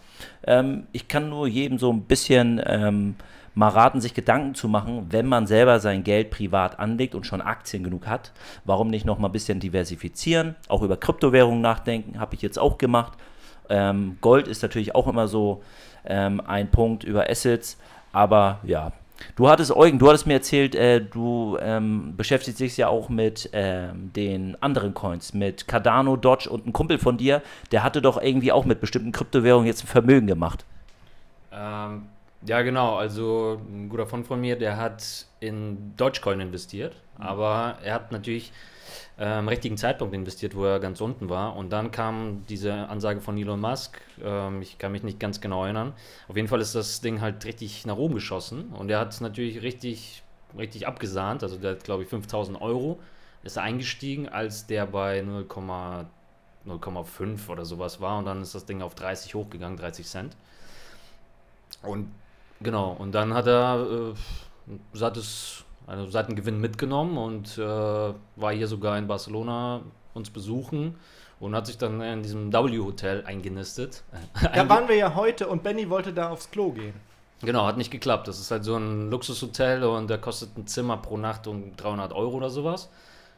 ähm, 0.46 0.86
ich 0.92 1.08
kann 1.08 1.30
nur 1.30 1.48
jedem 1.48 1.78
so 1.78 1.90
ein 1.90 2.02
bisschen 2.02 2.60
ähm, 2.66 3.14
mal 3.60 3.68
raten, 3.68 4.00
sich 4.00 4.14
Gedanken 4.14 4.54
zu 4.54 4.68
machen, 4.68 5.06
wenn 5.10 5.26
man 5.26 5.46
selber 5.46 5.80
sein 5.80 6.02
Geld 6.02 6.30
privat 6.30 6.78
anlegt 6.78 7.14
und 7.14 7.26
schon 7.26 7.42
Aktien 7.42 7.84
genug 7.84 8.06
hat, 8.06 8.32
warum 8.64 8.88
nicht 8.88 9.04
noch 9.04 9.18
mal 9.18 9.28
ein 9.28 9.32
bisschen 9.32 9.60
diversifizieren, 9.60 10.56
auch 10.68 10.82
über 10.82 10.96
Kryptowährungen 10.96 11.60
nachdenken, 11.60 12.18
habe 12.18 12.34
ich 12.34 12.42
jetzt 12.42 12.58
auch 12.58 12.78
gemacht. 12.78 13.12
Ähm, 13.68 14.16
Gold 14.22 14.48
ist 14.48 14.62
natürlich 14.62 14.94
auch 14.94 15.06
immer 15.06 15.28
so 15.28 15.62
ähm, 16.06 16.40
ein 16.40 16.70
Punkt 16.70 17.04
über 17.04 17.28
Assets, 17.28 17.78
aber 18.12 18.60
ja, 18.64 18.92
Du 19.36 19.50
hattest, 19.50 19.76
Eugen, 19.76 19.98
du 19.98 20.08
hattest 20.08 20.26
mir 20.26 20.32
erzählt, 20.32 20.74
äh, 20.74 20.98
du 20.98 21.58
ähm, 21.60 22.14
beschäftigst 22.16 22.58
dich 22.58 22.78
ja 22.78 22.88
auch 22.88 23.10
mit 23.10 23.50
ähm, 23.52 24.10
den 24.16 24.56
anderen 24.62 24.94
Coins, 24.94 25.34
mit 25.34 25.68
Cardano, 25.68 26.16
Dodge 26.16 26.48
und 26.48 26.66
ein 26.66 26.72
Kumpel 26.72 26.98
von 26.98 27.18
dir, 27.18 27.42
der 27.70 27.82
hatte 27.82 28.00
doch 28.00 28.20
irgendwie 28.20 28.50
auch 28.50 28.64
mit 28.64 28.80
bestimmten 28.80 29.12
Kryptowährungen 29.12 29.66
jetzt 29.66 29.84
ein 29.84 29.88
Vermögen 29.88 30.26
gemacht. 30.26 30.64
Ähm, 31.52 32.06
ja, 32.46 32.62
genau. 32.62 32.96
Also 32.96 33.60
ein 33.68 33.88
guter 33.88 34.06
Freund 34.06 34.24
von 34.26 34.40
mir, 34.40 34.56
der 34.56 34.76
hat 34.76 35.26
in 35.40 35.96
Dogecoin 35.96 36.40
investiert, 36.40 36.96
mhm. 37.18 37.24
aber 37.24 37.78
er 37.82 37.94
hat 37.94 38.12
natürlich 38.12 38.52
äh, 39.18 39.24
am 39.24 39.48
richtigen 39.48 39.76
Zeitpunkt 39.76 40.14
investiert, 40.14 40.54
wo 40.56 40.64
er 40.64 40.80
ganz 40.80 41.02
unten 41.02 41.28
war. 41.28 41.56
Und 41.56 41.70
dann 41.70 41.90
kam 41.90 42.46
diese 42.48 42.72
Ansage 42.72 43.20
von 43.20 43.36
Elon 43.36 43.60
Musk. 43.60 44.00
Ähm, 44.22 44.62
ich 44.62 44.78
kann 44.78 44.92
mich 44.92 45.02
nicht 45.02 45.20
ganz 45.20 45.42
genau 45.42 45.64
erinnern. 45.64 45.92
Auf 46.28 46.36
jeden 46.36 46.48
Fall 46.48 46.60
ist 46.60 46.74
das 46.74 47.02
Ding 47.02 47.20
halt 47.20 47.44
richtig 47.44 47.84
nach 47.86 47.96
oben 47.96 48.14
geschossen. 48.14 48.70
Und 48.70 48.90
er 48.90 48.98
hat 48.98 49.12
es 49.12 49.20
natürlich 49.20 49.60
richtig, 49.62 50.22
richtig 50.56 50.86
abgesahnt. 50.86 51.42
Also 51.42 51.58
der 51.58 51.72
hat, 51.72 51.84
glaube 51.84 52.04
ich, 52.04 52.08
5000 52.08 52.58
Euro 52.62 52.98
ist 53.42 53.56
er 53.56 53.62
eingestiegen, 53.62 54.28
als 54.28 54.66
der 54.66 54.86
bei 54.86 55.20
0,5 55.20 57.48
oder 57.48 57.64
sowas 57.66 58.00
war. 58.00 58.18
Und 58.18 58.24
dann 58.24 58.40
ist 58.40 58.54
das 58.54 58.64
Ding 58.64 58.80
auf 58.82 58.94
30 58.94 59.34
hochgegangen, 59.34 59.76
30 59.76 60.06
Cent. 60.06 60.36
Und 61.82 62.10
genau, 62.62 62.92
und 62.92 63.12
dann 63.12 63.34
hat 63.34 63.46
er, 63.46 64.14
äh, 64.94 65.00
hat 65.00 65.16
es 65.16 65.64
also 65.86 66.34
Gewinn 66.34 66.60
mitgenommen 66.60 67.18
und 67.18 67.58
äh, 67.58 67.62
war 67.62 68.52
hier 68.52 68.68
sogar 68.68 68.96
in 68.96 69.08
Barcelona 69.08 69.80
uns 70.14 70.30
besuchen 70.30 70.96
und 71.40 71.54
hat 71.54 71.66
sich 71.66 71.78
dann 71.78 72.00
in 72.00 72.22
diesem 72.22 72.52
W-Hotel 72.52 73.24
eingenistet. 73.26 74.04
Da 74.54 74.68
waren 74.68 74.88
wir 74.88 74.96
ja 74.96 75.14
heute 75.14 75.48
und 75.48 75.62
Benny 75.62 75.88
wollte 75.90 76.12
da 76.12 76.30
aufs 76.30 76.50
Klo 76.50 76.70
gehen. 76.70 76.94
Genau, 77.42 77.64
hat 77.64 77.78
nicht 77.78 77.90
geklappt. 77.90 78.28
Das 78.28 78.38
ist 78.38 78.50
halt 78.50 78.64
so 78.64 78.76
ein 78.76 79.10
Luxushotel 79.10 79.82
und 79.84 80.10
da 80.10 80.18
kostet 80.18 80.56
ein 80.58 80.66
Zimmer 80.66 80.98
pro 80.98 81.16
Nacht 81.16 81.46
um 81.46 81.74
300 81.76 82.12
Euro 82.12 82.36
oder 82.36 82.50
sowas. 82.50 82.90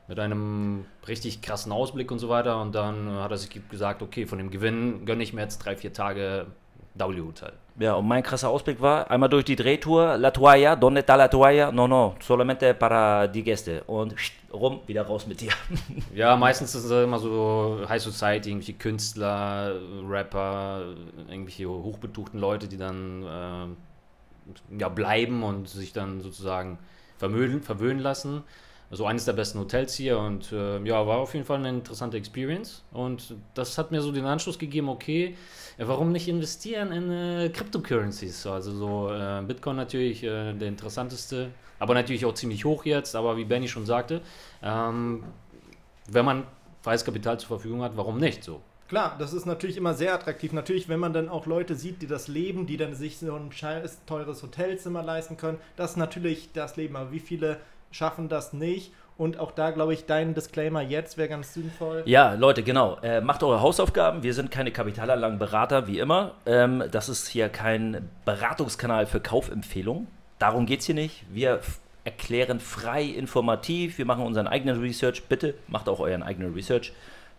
Mit 0.09 0.19
einem 0.19 0.85
richtig 1.07 1.41
krassen 1.41 1.71
Ausblick 1.71 2.11
und 2.11 2.19
so 2.19 2.29
weiter. 2.29 2.61
Und 2.61 2.75
dann 2.75 3.13
hat 3.13 3.31
er 3.31 3.39
sich 3.39 3.61
gesagt, 3.71 4.03
okay, 4.03 4.27
von 4.27 4.39
dem 4.39 4.51
Gewinn 4.51 5.07
gönne 5.07 5.23
ich 5.23 5.33
mir 5.33 5.43
jetzt 5.43 5.59
drei, 5.59 5.77
vier 5.77 5.93
Tage 5.93 6.47
W-Hotel. 6.95 7.53
Ja, 7.79 7.95
und 7.95 8.07
mein 8.07 8.23
krasser 8.23 8.51
Ausblick 8.51 8.81
war, 8.81 9.11
einmal 9.11 9.31
durch 9.31 9.47
die 9.47 9.57
Drehtour, 9.57 10.19
La 10.19 10.31
Toalla, 10.31 10.77
donde 10.77 11.01
está 11.01 11.17
la 11.17 11.29
Toalla? 11.29 11.73
No, 11.73 11.89
no, 11.89 12.15
solamente 12.21 12.75
para 12.75 13.27
die 13.27 13.43
Gäste. 13.43 13.83
Und 13.87 14.15
rum, 14.53 14.81
wieder 14.87 15.03
raus 15.03 15.27
mit 15.27 15.41
dir. 15.41 15.53
Ja, 16.15 16.37
meistens 16.37 16.75
ist 16.75 16.85
es 16.85 17.05
immer 17.05 17.19
so 17.19 17.81
High 17.89 18.03
Society, 18.03 18.51
irgendwelche 18.51 18.75
Künstler, 18.75 19.75
Rapper, 20.07 20.83
irgendwelche 21.29 21.69
hochbetuchten 21.69 22.39
Leute, 22.39 22.69
die 22.69 22.77
dann 22.77 23.23
äh, 23.23 24.79
ja, 24.79 24.89
bleiben 24.91 25.43
und 25.43 25.69
sich 25.69 25.95
dann 25.95 26.21
sozusagen 26.21 26.79
vermögen, 27.17 27.63
verwöhnen 27.63 28.01
lassen. 28.01 28.43
Also 28.93 29.07
eines 29.07 29.25
der 29.25 29.33
besten 29.33 29.59
Hotels 29.59 29.95
hier 29.95 30.19
und 30.19 30.53
äh, 30.53 30.79
ja, 30.85 31.07
war 31.07 31.17
auf 31.17 31.33
jeden 31.33 31.47
Fall 31.47 31.57
eine 31.57 31.71
interessante 31.71 32.19
Experience. 32.19 32.85
Und 32.93 33.35
das 33.55 33.79
hat 33.79 33.91
mir 33.91 34.03
so 34.03 34.13
den 34.13 34.27
Anschluss 34.27 34.59
gegeben, 34.59 34.91
okay, 34.91 35.35
warum 35.79 36.13
nicht 36.13 36.29
investieren 36.29 36.93
in 36.93 37.11
äh, 37.11 37.49
Cryptocurrencies? 37.49 38.47
Also 38.47 38.71
so 38.71 39.11
äh, 39.11 39.41
Bitcoin 39.47 39.77
natürlich 39.77 40.23
äh, 40.23 40.53
der 40.53 40.69
interessanteste, 40.69 41.49
aber 41.79 41.95
natürlich 41.95 42.27
auch 42.27 42.35
ziemlich 42.35 42.67
hoch 42.67 42.85
jetzt. 42.85 43.17
Aber 43.17 43.39
wie 43.39 43.47
Benny 43.47 43.67
schon 43.67 43.87
sagte, 43.87 44.21
ähm, 44.63 45.25
wenn 46.11 46.27
man 46.27 46.45
freies 46.83 47.03
Kapital 47.03 47.41
zur 47.41 47.49
Verfügung 47.49 47.81
hat, 47.81 47.97
warum 47.97 48.19
nicht 48.19 48.45
so? 48.45 48.61
Klar, 48.89 49.17
das 49.19 49.33
ist 49.33 49.47
natürlich 49.47 49.79
immer 49.79 49.95
sehr 49.95 50.13
attraktiv. 50.13 50.53
Natürlich, 50.53 50.91
wenn 50.91 51.01
man 51.01 51.15
dann 51.15 51.31
auch 51.31 51.47
Leute 51.47 51.77
sieht, 51.77 52.03
die 52.03 52.07
das 52.07 52.29
leben, 52.29 52.67
die 52.67 52.77
dann 52.77 52.95
sich 52.95 53.17
so 53.17 53.35
ein 53.35 53.51
scheiß 53.51 54.01
teures 54.05 54.43
Hotelzimmer 54.43 55.03
leisten 55.03 55.39
können, 55.39 55.57
das 55.77 55.93
ist 55.93 55.97
natürlich 55.97 56.53
das 56.53 56.77
Leben. 56.77 56.97
Aber 56.97 57.11
wie 57.11 57.19
viele 57.19 57.57
schaffen 57.93 58.29
das 58.29 58.53
nicht? 58.53 58.93
Und 59.19 59.39
auch 59.39 59.53
da, 59.53 59.71
glaube 59.71 59.95
ich, 59.95 60.07
dein 60.07 60.35
Disclaimer 60.35 60.81
jetzt 60.81 61.17
wäre 61.17 61.29
ganz 61.29 61.55
sinnvoll. 61.55 62.03
Ja, 62.07 62.33
Leute, 62.35 62.63
genau. 62.63 62.99
Äh, 63.03 63.21
macht 63.21 63.43
eure 63.43 63.61
Hausaufgaben. 63.61 64.23
Wir 64.23 64.35
sind 64.35 64.51
keine 64.51 64.73
Kapitalanlagenberater, 64.73 65.87
wie 65.87 65.99
immer. 65.99 66.33
Ähm, 66.47 66.83
das 66.91 67.09
ist 67.09 67.29
hier 67.29 67.49
kein 67.49 68.09
Beratungskanal 68.25 69.07
für 69.07 69.21
Kaufempfehlungen. 69.21 70.09
Darum 70.39 70.67
geht 70.67 70.81
es 70.81 70.87
hier 70.87 70.95
nicht. 70.95 71.25
Wir 71.31 71.61
erklären 72.05 72.59
frei 72.59 73.05
informativ. 73.05 73.99
Wir 73.99 74.07
machen 74.07 74.25
unseren 74.25 74.49
eigenen 74.49 74.81
Research. 74.81 75.25
Bitte 75.29 75.55
macht 75.69 75.89
auch 75.89 76.01
euren 76.01 76.23
eigenen 76.23 76.53
Research. 76.55 76.93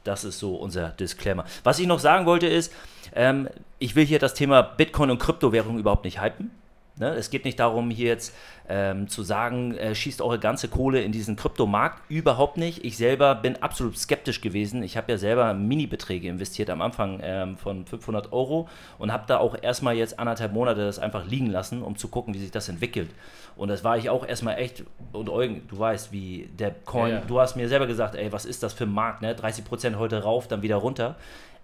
Das 0.04 0.24
ist 0.24 0.40
so 0.40 0.56
unser 0.56 0.90
Disclaimer. 0.90 1.46
Was 1.64 1.80
ich 1.80 1.88
noch 1.88 2.00
sagen 2.00 2.26
wollte 2.26 2.48
ist, 2.48 2.74
ähm, 3.16 3.50
ich 3.80 3.96
will 3.96 4.06
hier 4.06 4.20
das 4.20 4.34
Thema 4.34 4.62
Bitcoin 4.62 5.12
und 5.12 5.20
Kryptowährung 5.20 5.80
überhaupt 5.80 6.06
nicht 6.06 6.22
hypen. 6.22 6.52
Ne? 6.96 7.10
Es 7.16 7.32
geht 7.32 7.44
nicht 7.44 7.60
darum, 7.60 7.90
hier 7.90 8.10
jetzt 8.10 8.36
ähm, 8.70 9.08
zu 9.08 9.24
sagen, 9.24 9.76
äh, 9.76 9.96
schießt 9.96 10.22
eure 10.22 10.38
ganze 10.38 10.68
Kohle 10.68 11.02
in 11.02 11.12
diesen 11.12 11.36
Kryptomarkt. 11.36 12.02
Überhaupt 12.10 12.58
nicht. 12.58 12.86
Ich 12.86 12.98
selber 12.98 13.34
bin 13.34 13.62
absolut 13.64 13.98
skeptisch 13.98 14.42
gewesen. 14.42 14.84
Ich 14.84 14.96
habe 14.96 15.12
ja 15.12 15.18
selber 15.18 15.54
Mini-Beträge 15.56 16.28
investiert 16.28 16.70
am 16.70 16.82
Anfang 16.82 17.20
ähm, 17.24 17.58
von 17.58 17.86
500 17.88 18.32
Euro 18.32 18.70
und 19.00 19.12
habe 19.12 19.24
da 19.28 19.40
auch 19.40 19.58
erstmal 19.60 19.96
jetzt 19.96 20.20
anderthalb 20.20 20.54
Monate 20.54 20.86
das 20.86 21.00
einfach 21.00 21.26
liegen 21.26 21.48
lassen, 21.48 21.82
um 21.82 21.98
zu 21.98 22.10
gucken, 22.10 22.34
wie 22.36 22.40
sich 22.40 22.52
das 22.52 22.70
entwickelt. 22.70 23.10
Und 23.56 23.70
das 23.70 23.84
war 23.84 23.98
ich 23.98 24.10
auch 24.10 24.26
erstmal 24.26 24.60
echt, 24.60 24.84
und 25.12 25.30
Eugen, 25.30 25.68
du 25.68 25.80
weißt, 25.80 26.12
wie 26.12 26.50
der 26.58 26.72
Coin, 26.72 27.10
ja, 27.10 27.16
ja. 27.20 27.26
du 27.26 27.40
hast 27.40 27.56
mir 27.56 27.68
selber 27.70 27.88
gesagt, 27.88 28.16
ey, 28.16 28.32
was 28.32 28.46
ist 28.46 28.62
das 28.62 28.74
für 28.74 28.84
ein 28.84 28.94
Markt, 28.94 29.22
ne? 29.22 29.34
30% 29.34 29.98
heute 29.98 30.24
rauf, 30.24 30.48
dann 30.48 30.62
wieder 30.62 30.78
runter. 30.78 31.16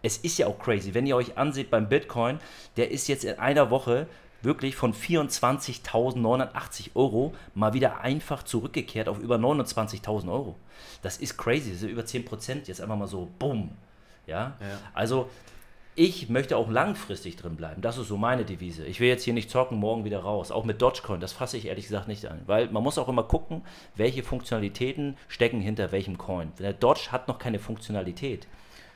Es 0.01 0.17
ist 0.17 0.38
ja 0.38 0.48
auch 0.48 0.57
crazy, 0.57 0.93
wenn 0.93 1.05
ihr 1.05 1.15
euch 1.15 1.38
anseht 1.38 1.69
beim 1.69 1.89
Bitcoin, 1.89 2.39
der 2.77 2.89
ist 2.89 3.07
jetzt 3.07 3.25
in 3.25 3.38
einer 3.38 3.69
Woche 3.69 4.07
wirklich 4.41 4.75
von 4.75 4.93
24.980 4.93 6.91
Euro 6.96 7.34
mal 7.55 7.74
wieder 7.74 8.01
einfach 8.01 8.43
zurückgekehrt 8.43 9.08
auf 9.08 9.19
über 9.19 9.36
29.000 9.36 10.31
Euro. 10.31 10.55
Das 11.01 11.17
ist 11.17 11.38
crazy, 11.38 11.72
das 11.72 11.81
ist 11.84 11.89
über 11.89 12.05
10 12.05 12.25
Prozent 12.25 12.67
jetzt 12.67 12.81
einfach 12.81 12.98
mal 12.98 13.08
so, 13.08 13.29
bumm. 13.39 13.72
Ja? 14.27 14.58
ja? 14.60 14.79
also 14.93 15.29
ich 15.96 16.29
möchte 16.29 16.55
auch 16.55 16.69
langfristig 16.69 17.36
drin 17.36 17.58
bleiben. 17.58 17.81
Das 17.81 17.98
ist 17.98 18.08
so 18.08 18.15
meine 18.15 18.46
Devise. 18.46 18.86
Ich 18.86 19.01
will 19.01 19.10
jetzt 19.10 19.25
hier 19.25 19.34
nicht 19.34 19.50
zocken, 19.50 19.77
morgen 19.77 20.05
wieder 20.05 20.19
raus. 20.19 20.50
Auch 20.50 20.63
mit 20.63 20.81
Dogecoin, 20.81 21.19
das 21.19 21.34
fasse 21.34 21.58
ich 21.58 21.65
ehrlich 21.65 21.86
gesagt 21.88 22.08
nicht 22.08 22.25
an. 22.25 22.39
Weil 22.46 22.69
man 22.69 22.84
muss 22.84 22.98
auch 22.98 23.10
immer 23.10 23.24
gucken, 23.24 23.63
welche 23.96 24.24
Funktionalitäten 24.24 25.17
stecken 25.27 25.60
hinter 25.60 25.91
welchem 25.91 26.17
Coin. 26.17 26.53
Der 26.58 26.72
Dodge 26.72 27.12
hat 27.12 27.27
noch 27.27 27.38
keine 27.38 27.60
Funktionalität 27.60 28.48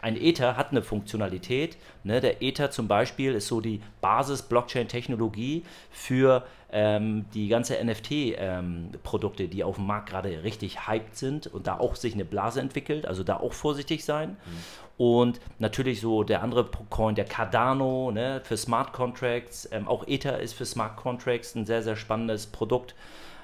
ein 0.03 0.17
Ether 0.17 0.57
hat 0.57 0.71
eine 0.71 0.81
Funktionalität. 0.81 1.77
Ne? 2.03 2.19
Der 2.19 2.41
Ether 2.41 2.71
zum 2.71 2.89
Beispiel 2.89 3.33
ist 3.33 3.47
so 3.47 3.61
die 3.61 3.81
Basis-Blockchain-Technologie 4.01 5.63
für 5.91 6.43
ähm, 6.73 7.25
die 7.33 7.47
ganze 7.47 7.81
NFT-Produkte, 7.81 9.43
ähm, 9.43 9.49
die 9.49 9.63
auf 9.63 9.77
dem 9.77 9.87
Markt 9.87 10.09
gerade 10.09 10.43
richtig 10.43 10.89
hyped 10.89 11.15
sind 11.15 11.47
und 11.47 11.67
da 11.67 11.79
auch 11.79 11.95
sich 11.95 12.15
eine 12.15 12.25
Blase 12.25 12.59
entwickelt. 12.59 13.05
Also 13.05 13.23
da 13.23 13.37
auch 13.37 13.53
vorsichtig 13.53 14.03
sein. 14.03 14.31
Mhm. 14.31 14.35
Und 14.97 15.39
natürlich 15.59 16.01
so 16.01 16.23
der 16.23 16.43
andere 16.43 16.69
Coin, 16.89 17.15
der 17.15 17.23
Cardano 17.23 18.11
ne? 18.11 18.41
für 18.43 18.57
Smart 18.57 18.91
Contracts. 18.91 19.69
Ähm, 19.71 19.87
auch 19.87 20.05
Ether 20.05 20.39
ist 20.39 20.53
für 20.53 20.65
Smart 20.65 20.97
Contracts 20.97 21.55
ein 21.55 21.65
sehr, 21.65 21.81
sehr 21.81 21.95
spannendes 21.95 22.47
Produkt. 22.47 22.93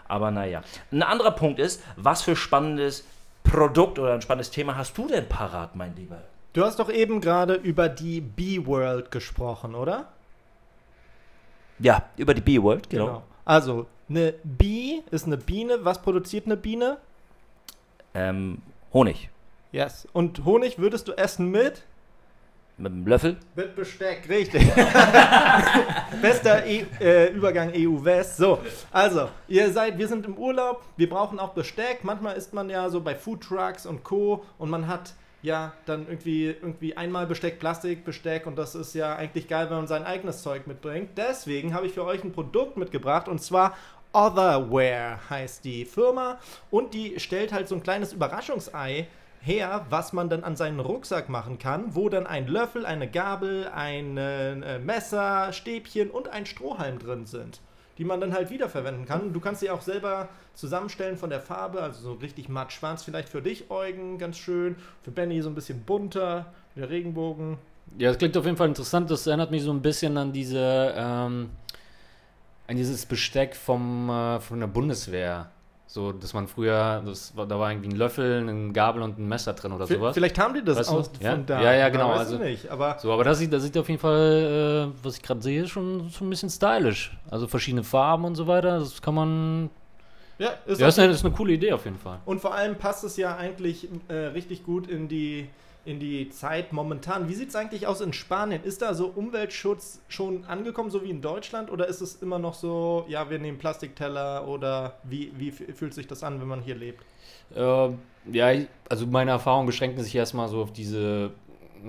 Aber 0.09 0.29
naja. 0.29 0.61
Ein 0.91 1.03
anderer 1.03 1.31
Punkt 1.31 1.57
ist, 1.57 1.81
was 1.95 2.21
für 2.21 2.35
spannendes 2.35 3.05
Produkt 3.43 3.97
oder 3.97 4.13
ein 4.13 4.21
spannendes 4.21 4.51
Thema 4.51 4.75
hast 4.75 4.97
du 4.97 5.07
denn 5.07 5.29
parat, 5.29 5.77
mein 5.77 5.95
Lieber? 5.95 6.21
Du 6.53 6.63
hast 6.63 6.79
doch 6.79 6.89
eben 6.89 7.21
gerade 7.21 7.53
über 7.53 7.89
die 7.89 8.21
Bee-World 8.21 9.11
gesprochen, 9.11 9.75
oder? 9.75 10.07
Ja, 11.77 12.09
über 12.17 12.33
die 12.33 12.41
Bee-World, 12.41 12.89
genau. 12.89 13.05
genau. 13.05 13.23
Also, 13.45 13.85
eine 14.09 14.33
Bee 14.43 15.03
ist 15.11 15.27
eine 15.27 15.37
Biene. 15.37 15.85
Was 15.85 16.01
produziert 16.01 16.45
eine 16.45 16.57
Biene? 16.57 16.97
Ähm, 18.15 18.61
Honig. 18.91 19.29
Yes. 19.71 20.07
Und 20.11 20.43
Honig 20.45 20.79
würdest 20.79 21.07
du 21.07 21.13
essen 21.13 21.51
mit? 21.51 21.83
Mit 22.77 22.93
einem 22.93 23.05
Löffel? 23.05 23.37
Mit 23.55 23.75
Besteck, 23.75 24.27
richtig. 24.29 24.65
Bester 26.21 26.65
e 26.65 26.85
äh, 26.99 27.27
Übergang 27.31 27.71
EU-West. 27.75 28.37
So, 28.37 28.59
also, 28.91 29.29
ihr 29.47 29.71
seid, 29.71 29.97
wir 29.97 30.07
sind 30.07 30.25
im 30.25 30.37
Urlaub, 30.37 30.81
wir 30.95 31.09
brauchen 31.09 31.39
auch 31.39 31.49
Besteck. 31.49 32.03
Manchmal 32.03 32.37
ist 32.37 32.53
man 32.53 32.69
ja 32.69 32.89
so 32.89 33.01
bei 33.01 33.15
Foodtrucks 33.15 33.85
und 33.85 34.03
Co. 34.03 34.45
und 34.57 34.69
man 34.69 34.87
hat 34.87 35.13
ja, 35.41 35.73
dann 35.85 36.07
irgendwie, 36.07 36.47
irgendwie 36.47 36.97
einmal 36.97 37.25
Besteck, 37.25 37.59
Plastik, 37.59 38.03
Besteck 38.03 38.45
und 38.45 38.57
das 38.57 38.75
ist 38.75 38.93
ja 38.93 39.15
eigentlich 39.15 39.47
geil, 39.47 39.69
wenn 39.69 39.77
man 39.77 39.87
sein 39.87 40.03
eigenes 40.03 40.41
Zeug 40.41 40.67
mitbringt. 40.67 41.11
Deswegen 41.17 41.73
habe 41.73 41.87
ich 41.87 41.93
für 41.93 42.03
euch 42.03 42.23
ein 42.23 42.31
Produkt 42.31 42.77
mitgebracht 42.77 43.27
und 43.27 43.41
zwar 43.41 43.75
Otherware 44.11 45.19
heißt 45.29 45.63
die 45.63 45.85
Firma 45.85 46.39
und 46.71 46.93
die 46.93 47.19
stellt 47.19 47.53
halt 47.53 47.67
so 47.67 47.75
ein 47.75 47.83
kleines 47.83 48.11
Überraschungsei 48.11 49.07
her, 49.41 49.85
was 49.89 50.13
man 50.13 50.29
dann 50.29 50.43
an 50.43 50.55
seinen 50.55 50.79
Rucksack 50.79 51.29
machen 51.29 51.59
kann, 51.59 51.95
wo 51.95 52.09
dann 52.09 52.27
ein 52.27 52.47
Löffel, 52.47 52.85
eine 52.85 53.09
Gabel, 53.09 53.69
ein 53.73 54.17
äh, 54.17 54.79
Messer, 54.79 55.53
Stäbchen 55.53 56.09
und 56.09 56.27
ein 56.27 56.45
Strohhalm 56.45 56.99
drin 56.99 57.25
sind. 57.25 57.61
Die 57.99 58.05
man 58.05 58.21
dann 58.21 58.33
halt 58.33 58.49
wiederverwenden 58.49 59.05
kann. 59.05 59.33
Du 59.33 59.39
kannst 59.41 59.59
sie 59.59 59.69
auch 59.69 59.81
selber 59.81 60.29
zusammenstellen 60.55 61.17
von 61.17 61.29
der 61.29 61.41
Farbe, 61.41 61.83
also 61.83 62.01
so 62.01 62.13
richtig 62.13 62.47
matt 62.47 62.71
schwarz 62.71 63.03
vielleicht 63.03 63.29
für 63.29 63.41
dich, 63.41 63.69
Eugen, 63.69 64.17
ganz 64.17 64.37
schön. 64.37 64.77
Für 65.03 65.11
Benny 65.11 65.41
so 65.41 65.49
ein 65.49 65.55
bisschen 65.55 65.83
bunter, 65.83 66.51
der 66.75 66.89
Regenbogen. 66.89 67.57
Ja, 67.97 68.09
das 68.09 68.17
klingt 68.17 68.37
auf 68.37 68.45
jeden 68.45 68.57
Fall 68.57 68.69
interessant. 68.69 69.11
Das 69.11 69.27
erinnert 69.27 69.51
mich 69.51 69.63
so 69.63 69.71
ein 69.71 69.81
bisschen 69.81 70.17
an 70.17 70.31
diese, 70.31 70.93
ähm, 70.95 71.49
an 72.67 72.75
dieses 72.75 73.05
Besteck 73.05 73.55
vom, 73.55 74.09
äh, 74.09 74.39
von 74.39 74.59
der 74.61 74.67
Bundeswehr. 74.67 75.51
So, 75.91 76.11
dass 76.11 76.35
man 76.35 76.47
früher, 76.47 77.01
das 77.03 77.33
da 77.35 77.49
war 77.59 77.71
irgendwie 77.71 77.89
ein 77.89 77.95
Löffel, 77.95 78.47
eine 78.47 78.71
Gabel 78.73 79.01
und 79.01 79.17
ein 79.17 79.27
Messer 79.27 79.53
drin 79.53 79.71
oder 79.71 79.87
V- 79.87 79.95
sowas. 79.95 80.13
Vielleicht 80.13 80.37
haben 80.37 80.53
die 80.53 80.63
das 80.63 80.77
Weißt 80.77 80.89
auch 80.91 81.09
Ja? 81.19 81.31
von 81.31 81.47
da. 81.47 81.63
Ja, 81.63 81.73
ja, 81.73 81.89
genau, 81.89 82.11
Weiß 82.11 82.19
also- 82.19 82.35
ich 82.35 82.41
nicht, 82.41 82.69
aber 82.69 82.99
So, 82.99 83.11
aber 83.11 83.23
das 83.23 83.39
sieht, 83.39 83.51
das 83.51 83.63
sieht 83.63 83.75
auf 83.75 83.89
jeden 83.89 83.99
Fall, 83.99 84.91
äh, 84.93 85.03
was 85.03 85.15
ich 85.17 85.23
gerade 85.23 85.41
sehe, 85.41 85.67
schon 85.67 86.07
so 86.11 86.23
ein 86.23 86.29
bisschen 86.29 86.51
stylisch. 86.51 87.17
Also 87.31 87.47
verschiedene 87.47 87.83
Farben 87.83 88.23
und 88.25 88.35
so 88.35 88.45
weiter. 88.45 88.77
Das 88.77 89.01
kann 89.01 89.15
man. 89.15 89.71
ja, 90.37 90.49
ist 90.67 90.79
Ja, 90.79 90.89
ist 90.89 90.99
eine, 90.99 91.07
das 91.07 91.17
ist 91.17 91.25
eine 91.25 91.33
coole 91.33 91.53
Idee 91.53 91.73
auf 91.73 91.85
jeden 91.85 91.97
Fall. 91.97 92.19
Und 92.23 92.39
vor 92.39 92.53
allem 92.53 92.75
passt 92.75 93.03
es 93.03 93.17
ja 93.17 93.35
eigentlich 93.35 93.87
äh, 94.09 94.13
richtig 94.13 94.63
gut 94.63 94.85
in 94.87 95.07
die, 95.07 95.49
in 95.85 95.99
die 95.99 96.29
Zeit 96.29 96.73
momentan. 96.73 97.29
Wie 97.29 97.33
sieht 97.33 97.49
es 97.49 97.55
eigentlich 97.55 97.87
aus 97.87 98.01
in 98.01 98.13
Spanien? 98.13 98.63
Ist 98.63 98.81
da 98.81 98.93
so 98.93 99.07
Umweltschutz 99.07 100.01
schon 100.07 100.45
angekommen, 100.45 100.89
so 100.89 101.03
wie 101.03 101.09
in 101.09 101.21
Deutschland? 101.21 101.71
Oder 101.71 101.87
ist 101.87 102.01
es 102.01 102.21
immer 102.21 102.39
noch 102.39 102.53
so, 102.53 103.05
ja, 103.07 103.29
wir 103.29 103.39
nehmen 103.39 103.57
Plastikteller 103.57 104.47
oder 104.47 104.97
wie, 105.03 105.31
wie 105.35 105.51
fühlt 105.51 105.93
sich 105.93 106.07
das 106.07 106.23
an, 106.23 106.39
wenn 106.41 106.47
man 106.47 106.61
hier 106.61 106.75
lebt? 106.75 107.03
Äh, 107.55 107.89
ja, 108.31 108.65
also 108.89 109.07
meine 109.07 109.31
Erfahrungen 109.31 109.65
beschränken 109.65 110.03
sich 110.03 110.15
erstmal 110.15 110.49
so 110.49 110.61
auf 110.61 110.73
diese 110.73 111.31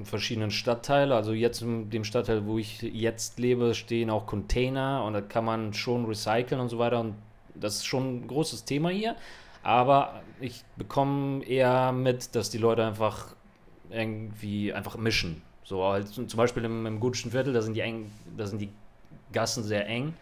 verschiedenen 0.04 0.50
Stadtteile. 0.50 1.14
Also 1.14 1.32
jetzt 1.32 1.62
in 1.62 1.90
dem 1.90 2.04
Stadtteil, 2.04 2.46
wo 2.46 2.58
ich 2.58 2.82
jetzt 2.82 3.38
lebe, 3.38 3.74
stehen 3.74 4.10
auch 4.10 4.26
Container 4.26 5.04
und 5.04 5.14
da 5.14 5.20
kann 5.20 5.44
man 5.44 5.74
schon 5.74 6.04
recyceln 6.06 6.60
und 6.60 6.68
so 6.68 6.78
weiter. 6.78 7.00
Und 7.00 7.14
das 7.54 7.76
ist 7.76 7.86
schon 7.86 8.20
ein 8.20 8.28
großes 8.28 8.64
Thema 8.64 8.90
hier. 8.90 9.16
Aber 9.62 10.22
ich 10.40 10.64
bekomme 10.76 11.44
eher 11.44 11.92
mit, 11.92 12.34
dass 12.34 12.50
die 12.50 12.58
Leute 12.58 12.86
einfach 12.86 13.34
irgendwie 13.90 14.72
einfach 14.72 14.96
mischen. 14.96 15.42
So 15.64 15.84
halt 15.84 16.08
zum 16.08 16.26
Beispiel 16.26 16.64
im, 16.64 16.86
im 16.86 17.00
Gutschen 17.00 17.30
Viertel, 17.30 17.52
da 17.52 17.62
sind 17.62 17.74
die 17.74 17.80
eng, 17.80 18.10
da 18.36 18.46
sind 18.46 18.60
die 18.60 18.70
Gassen 19.32 19.62
sehr 19.62 19.86
eng. 19.86 20.14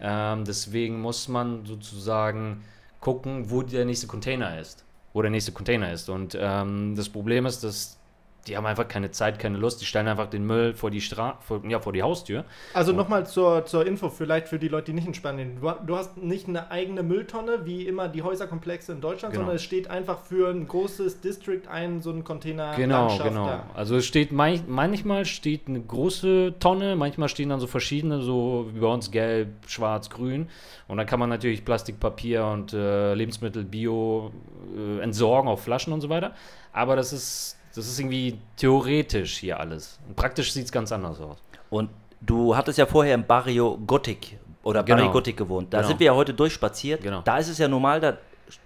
Ähm, 0.00 0.44
deswegen 0.44 1.00
muss 1.00 1.28
man 1.28 1.64
sozusagen 1.66 2.64
gucken, 3.00 3.50
wo 3.50 3.62
der 3.62 3.84
nächste 3.84 4.06
Container 4.06 4.58
ist. 4.58 4.84
Wo 5.12 5.22
der 5.22 5.30
nächste 5.30 5.52
Container 5.52 5.92
ist. 5.92 6.08
Und 6.08 6.36
ähm, 6.40 6.94
das 6.96 7.08
Problem 7.08 7.46
ist, 7.46 7.62
dass 7.64 7.98
die 8.46 8.56
haben 8.56 8.66
einfach 8.66 8.88
keine 8.88 9.10
Zeit, 9.10 9.38
keine 9.38 9.58
Lust. 9.58 9.80
Die 9.80 9.86
stellen 9.86 10.08
einfach 10.08 10.28
den 10.28 10.46
Müll 10.46 10.74
vor 10.74 10.90
die, 10.90 11.00
Stra 11.00 11.38
vor, 11.40 11.62
ja, 11.68 11.80
vor 11.80 11.92
die 11.92 12.02
Haustür. 12.02 12.44
Also 12.72 12.92
nochmal 12.92 13.26
zur, 13.26 13.64
zur 13.66 13.86
Info, 13.86 14.08
vielleicht 14.10 14.48
für 14.48 14.58
die 14.58 14.68
Leute, 14.68 14.86
die 14.86 14.92
nicht 14.94 15.06
in 15.06 15.14
Spanien. 15.14 15.58
Du, 15.60 15.70
du 15.86 15.96
hast 15.96 16.16
nicht 16.16 16.48
eine 16.48 16.70
eigene 16.70 17.02
Mülltonne, 17.02 17.64
wie 17.64 17.86
immer 17.86 18.08
die 18.08 18.22
Häuserkomplexe 18.22 18.92
in 18.92 19.00
Deutschland, 19.00 19.32
Genau. 19.32 19.44
sondern 19.44 19.56
es 19.56 19.62
steht 19.62 19.88
einfach 19.88 20.18
für 20.20 20.50
ein 20.50 20.68
großes 20.68 21.20
District 21.20 21.66
ein, 21.68 22.00
so 22.02 22.10
ein 22.10 22.24
Container. 22.24 22.74
Genau, 22.76 23.16
genau. 23.18 23.46
da. 23.46 23.70
Also 23.74 23.96
es 23.96 24.06
steht 24.06 24.32
manch, 24.32 24.62
manchmal 24.66 25.24
steht 25.24 25.68
eine 25.68 25.80
große 25.80 26.54
Tonne, 26.60 26.96
manchmal 26.96 27.28
stehen 27.28 27.48
dann 27.48 27.60
so 27.60 27.66
verschiedene, 27.66 28.20
so 28.20 28.68
wie 28.72 28.80
bei 28.80 28.86
uns 28.86 29.10
gelb, 29.10 29.48
schwarz, 29.66 30.10
grün. 30.10 30.48
Und 30.88 30.98
dann 30.98 31.06
kann 31.06 31.18
man 31.18 31.28
natürlich 31.30 31.64
Plastik, 31.64 31.98
Papier 32.00 32.44
und 32.46 32.72
äh, 32.72 33.14
Lebensmittel, 33.14 33.64
Bio 33.64 34.32
äh, 34.76 35.00
entsorgen 35.02 35.48
auf 35.48 35.62
Flaschen 35.62 35.92
und 35.92 36.00
so 36.00 36.08
weiter. 36.08 36.34
Aber 36.72 36.96
das 36.96 37.12
ist, 37.12 37.56
das 37.74 37.86
ist 37.86 37.98
irgendwie 37.98 38.38
theoretisch 38.56 39.36
hier 39.38 39.58
alles. 39.60 39.98
Und 40.08 40.16
praktisch 40.16 40.52
sieht 40.52 40.66
es 40.66 40.72
ganz 40.72 40.92
anders 40.92 41.20
aus. 41.20 41.38
Und 41.70 41.90
du 42.20 42.56
hattest 42.56 42.78
ja 42.78 42.86
vorher 42.86 43.14
im 43.14 43.26
Barrio 43.26 43.78
Gothic 43.86 44.38
oder 44.62 44.82
Genau. 44.82 44.96
Barrio 44.98 45.12
Gothic 45.12 45.36
gewohnt. 45.36 45.72
Da 45.72 45.78
Genau. 45.78 45.88
sind 45.88 46.00
wir 46.00 46.06
ja 46.06 46.14
heute 46.14 46.34
durchspaziert. 46.34 47.02
Genau. 47.02 47.22
Da 47.24 47.38
ist 47.38 47.48
es 47.48 47.58
ja 47.58 47.68
normal, 47.68 48.00
da 48.00 48.16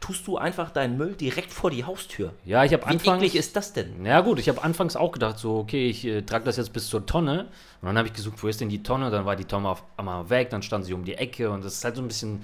tust 0.00 0.27
du 0.27 0.37
einfach 0.37 0.71
deinen 0.71 0.99
Müll 0.99 1.15
direkt 1.15 1.53
vor 1.53 1.71
die 1.71 1.85
Haustür. 1.85 2.33
Ja, 2.45 2.65
ich 2.65 2.73
habe 2.73 2.83
Wie 2.85 2.91
anfangs. 2.91 3.23
eklig 3.23 3.37
ist 3.37 3.55
das 3.57 3.73
denn? 3.73 4.05
Ja 4.05 4.21
gut, 4.21 4.38
ich 4.41 4.49
habe 4.49 4.62
anfangs 4.62 4.97
auch 4.97 5.12
gedacht, 5.12 5.38
so, 5.38 5.57
okay, 5.59 5.88
ich 5.88 6.05
äh, 6.05 6.23
trage 6.23 6.45
das 6.45 6.57
jetzt 6.57 6.73
bis 6.73 6.88
zur 6.88 7.07
Tonne. 7.07 7.47
Und 7.81 7.87
dann 7.87 7.97
habe 7.97 8.09
ich 8.09 8.12
gesucht, 8.15 8.43
wo 8.43 8.49
ist 8.49 8.61
denn 8.61 8.69
die 8.69 8.83
Tonne? 8.83 9.11
Dann 9.11 9.25
war 9.25 9.37
die 9.37 9.45
Tonne 9.45 9.69
auf 9.69 9.85
einmal 9.97 10.29
weg, 10.31 10.50
dann 10.50 10.62
stand 10.62 10.85
sie 10.85 10.93
um 10.95 11.05
die 11.05 11.15
Ecke 11.15 11.49
und 11.50 11.65
das 11.65 11.75
ist 11.75 11.85
halt 11.85 11.97
so 11.97 12.03
ein 12.03 12.09
bisschen, 12.09 12.43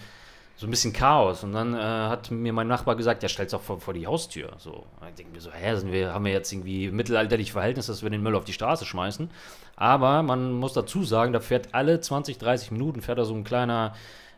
so 0.56 0.66
ein 0.66 0.70
bisschen 0.70 0.92
Chaos. 0.92 1.42
Und 1.44 1.52
dann 1.52 1.74
äh, 1.74 1.78
hat 1.78 2.30
mir 2.30 2.52
mein 2.52 2.68
Nachbar 2.68 2.96
gesagt, 2.96 3.22
ja, 3.22 3.28
stell's 3.28 3.52
doch 3.52 3.60
vor, 3.60 3.80
vor 3.80 3.94
die 3.94 4.06
Haustür. 4.06 4.50
So, 4.58 4.84
Und 5.00 5.08
ich 5.08 5.14
denke 5.14 5.32
mir 5.32 5.40
so, 5.40 5.50
hä, 5.52 5.76
sind 5.76 5.92
wir, 5.92 6.12
haben 6.12 6.24
wir 6.24 6.32
jetzt 6.32 6.52
irgendwie 6.52 6.90
mittelalterliche 6.90 7.52
Verhältnisse, 7.52 7.92
dass 7.92 8.02
wir 8.02 8.10
den 8.10 8.22
Müll 8.22 8.36
auf 8.36 8.44
die 8.44 8.52
Straße 8.52 8.84
schmeißen? 8.84 9.30
Aber 9.76 10.22
man 10.22 10.52
muss 10.52 10.72
dazu 10.72 11.02
sagen, 11.04 11.32
da 11.32 11.40
fährt 11.40 11.68
alle 11.72 12.00
20, 12.00 12.38
30 12.38 12.70
Minuten 12.70 13.02
fährt 13.02 13.18
da 13.18 13.24
so 13.24 13.34
ein 13.34 13.44
kleiner 13.44 13.94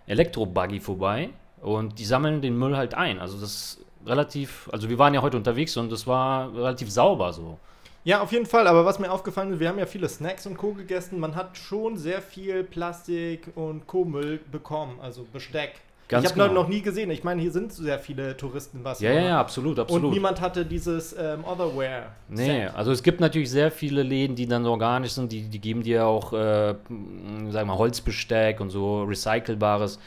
Elektrobuggy 0.06 0.80
vorbei 0.80 1.30
und 1.60 1.98
die 1.98 2.04
sammeln 2.04 2.40
den 2.40 2.58
Müll 2.58 2.76
halt 2.76 2.94
ein. 2.94 3.18
Also 3.18 3.38
das 3.38 3.52
ist 3.52 3.84
relativ, 4.06 4.70
also 4.72 4.88
wir 4.88 4.98
waren 4.98 5.12
ja 5.12 5.20
heute 5.20 5.36
unterwegs 5.36 5.76
und 5.76 5.90
das 5.90 6.06
war 6.06 6.54
relativ 6.54 6.90
sauber 6.90 7.32
so. 7.32 7.58
Ja, 8.04 8.20
auf 8.20 8.30
jeden 8.30 8.46
Fall. 8.46 8.68
Aber 8.68 8.84
was 8.84 9.00
mir 9.00 9.10
aufgefallen 9.10 9.52
ist, 9.52 9.58
wir 9.58 9.68
haben 9.68 9.80
ja 9.80 9.86
viele 9.86 10.08
Snacks 10.08 10.46
und 10.46 10.56
Co. 10.56 10.72
gegessen. 10.72 11.18
Man 11.18 11.34
hat 11.34 11.58
schon 11.58 11.96
sehr 11.96 12.22
viel 12.22 12.62
Plastik 12.62 13.48
und 13.56 13.88
Co-Müll 13.88 14.38
bekommen, 14.50 15.00
also 15.02 15.26
Besteck. 15.32 15.72
Ganz 16.08 16.24
ich 16.24 16.30
habe 16.30 16.48
genau. 16.48 16.62
noch 16.62 16.68
nie 16.68 16.82
gesehen. 16.82 17.10
Ich 17.10 17.24
meine, 17.24 17.42
hier 17.42 17.50
sind 17.50 17.72
sehr 17.72 17.98
viele 17.98 18.36
Touristen 18.36 18.76
in 18.78 18.82
Ja, 18.82 18.90
Barcelona. 18.90 19.20
ja, 19.20 19.26
ja, 19.26 19.40
absolut, 19.40 19.78
Und 19.78 19.82
absolut. 19.82 20.12
niemand 20.12 20.40
hatte 20.40 20.64
dieses 20.64 21.12
ähm, 21.18 21.44
Otherware. 21.44 22.12
Nee, 22.28 22.66
also 22.66 22.92
es 22.92 23.02
gibt 23.02 23.20
natürlich 23.20 23.50
sehr 23.50 23.72
viele 23.72 24.02
Läden, 24.04 24.36
die 24.36 24.46
dann 24.46 24.64
organisch 24.66 25.12
sind, 25.12 25.32
die, 25.32 25.42
die 25.48 25.60
geben 25.60 25.82
dir 25.82 26.06
auch, 26.06 26.32
äh, 26.32 26.36
sagen 26.36 27.52
wir 27.52 27.64
mal, 27.64 27.78
Holzbesteck 27.78 28.60
und 28.60 28.70
so 28.70 29.02
recycelbares 29.02 29.98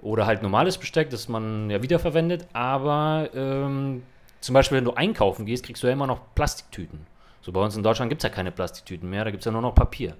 oder 0.00 0.24
halt 0.26 0.42
normales 0.42 0.78
Besteck, 0.78 1.10
das 1.10 1.28
man 1.28 1.68
ja 1.68 1.82
wiederverwendet. 1.82 2.46
Aber 2.54 3.28
ähm, 3.34 4.02
zum 4.40 4.54
Beispiel, 4.54 4.78
wenn 4.78 4.84
du 4.84 4.94
einkaufen 4.94 5.44
gehst, 5.44 5.64
kriegst 5.66 5.82
du 5.82 5.86
ja 5.86 5.92
immer 5.92 6.06
noch 6.06 6.34
Plastiktüten. 6.34 7.06
So 7.42 7.52
bei 7.52 7.60
uns 7.60 7.76
in 7.76 7.82
Deutschland 7.82 8.08
gibt 8.08 8.22
es 8.22 8.28
ja 8.28 8.34
keine 8.34 8.52
Plastiktüten 8.52 9.10
mehr, 9.10 9.24
da 9.24 9.30
gibt 9.30 9.42
es 9.42 9.44
ja 9.44 9.52
nur 9.52 9.62
noch 9.62 9.74
Papier. 9.74 10.14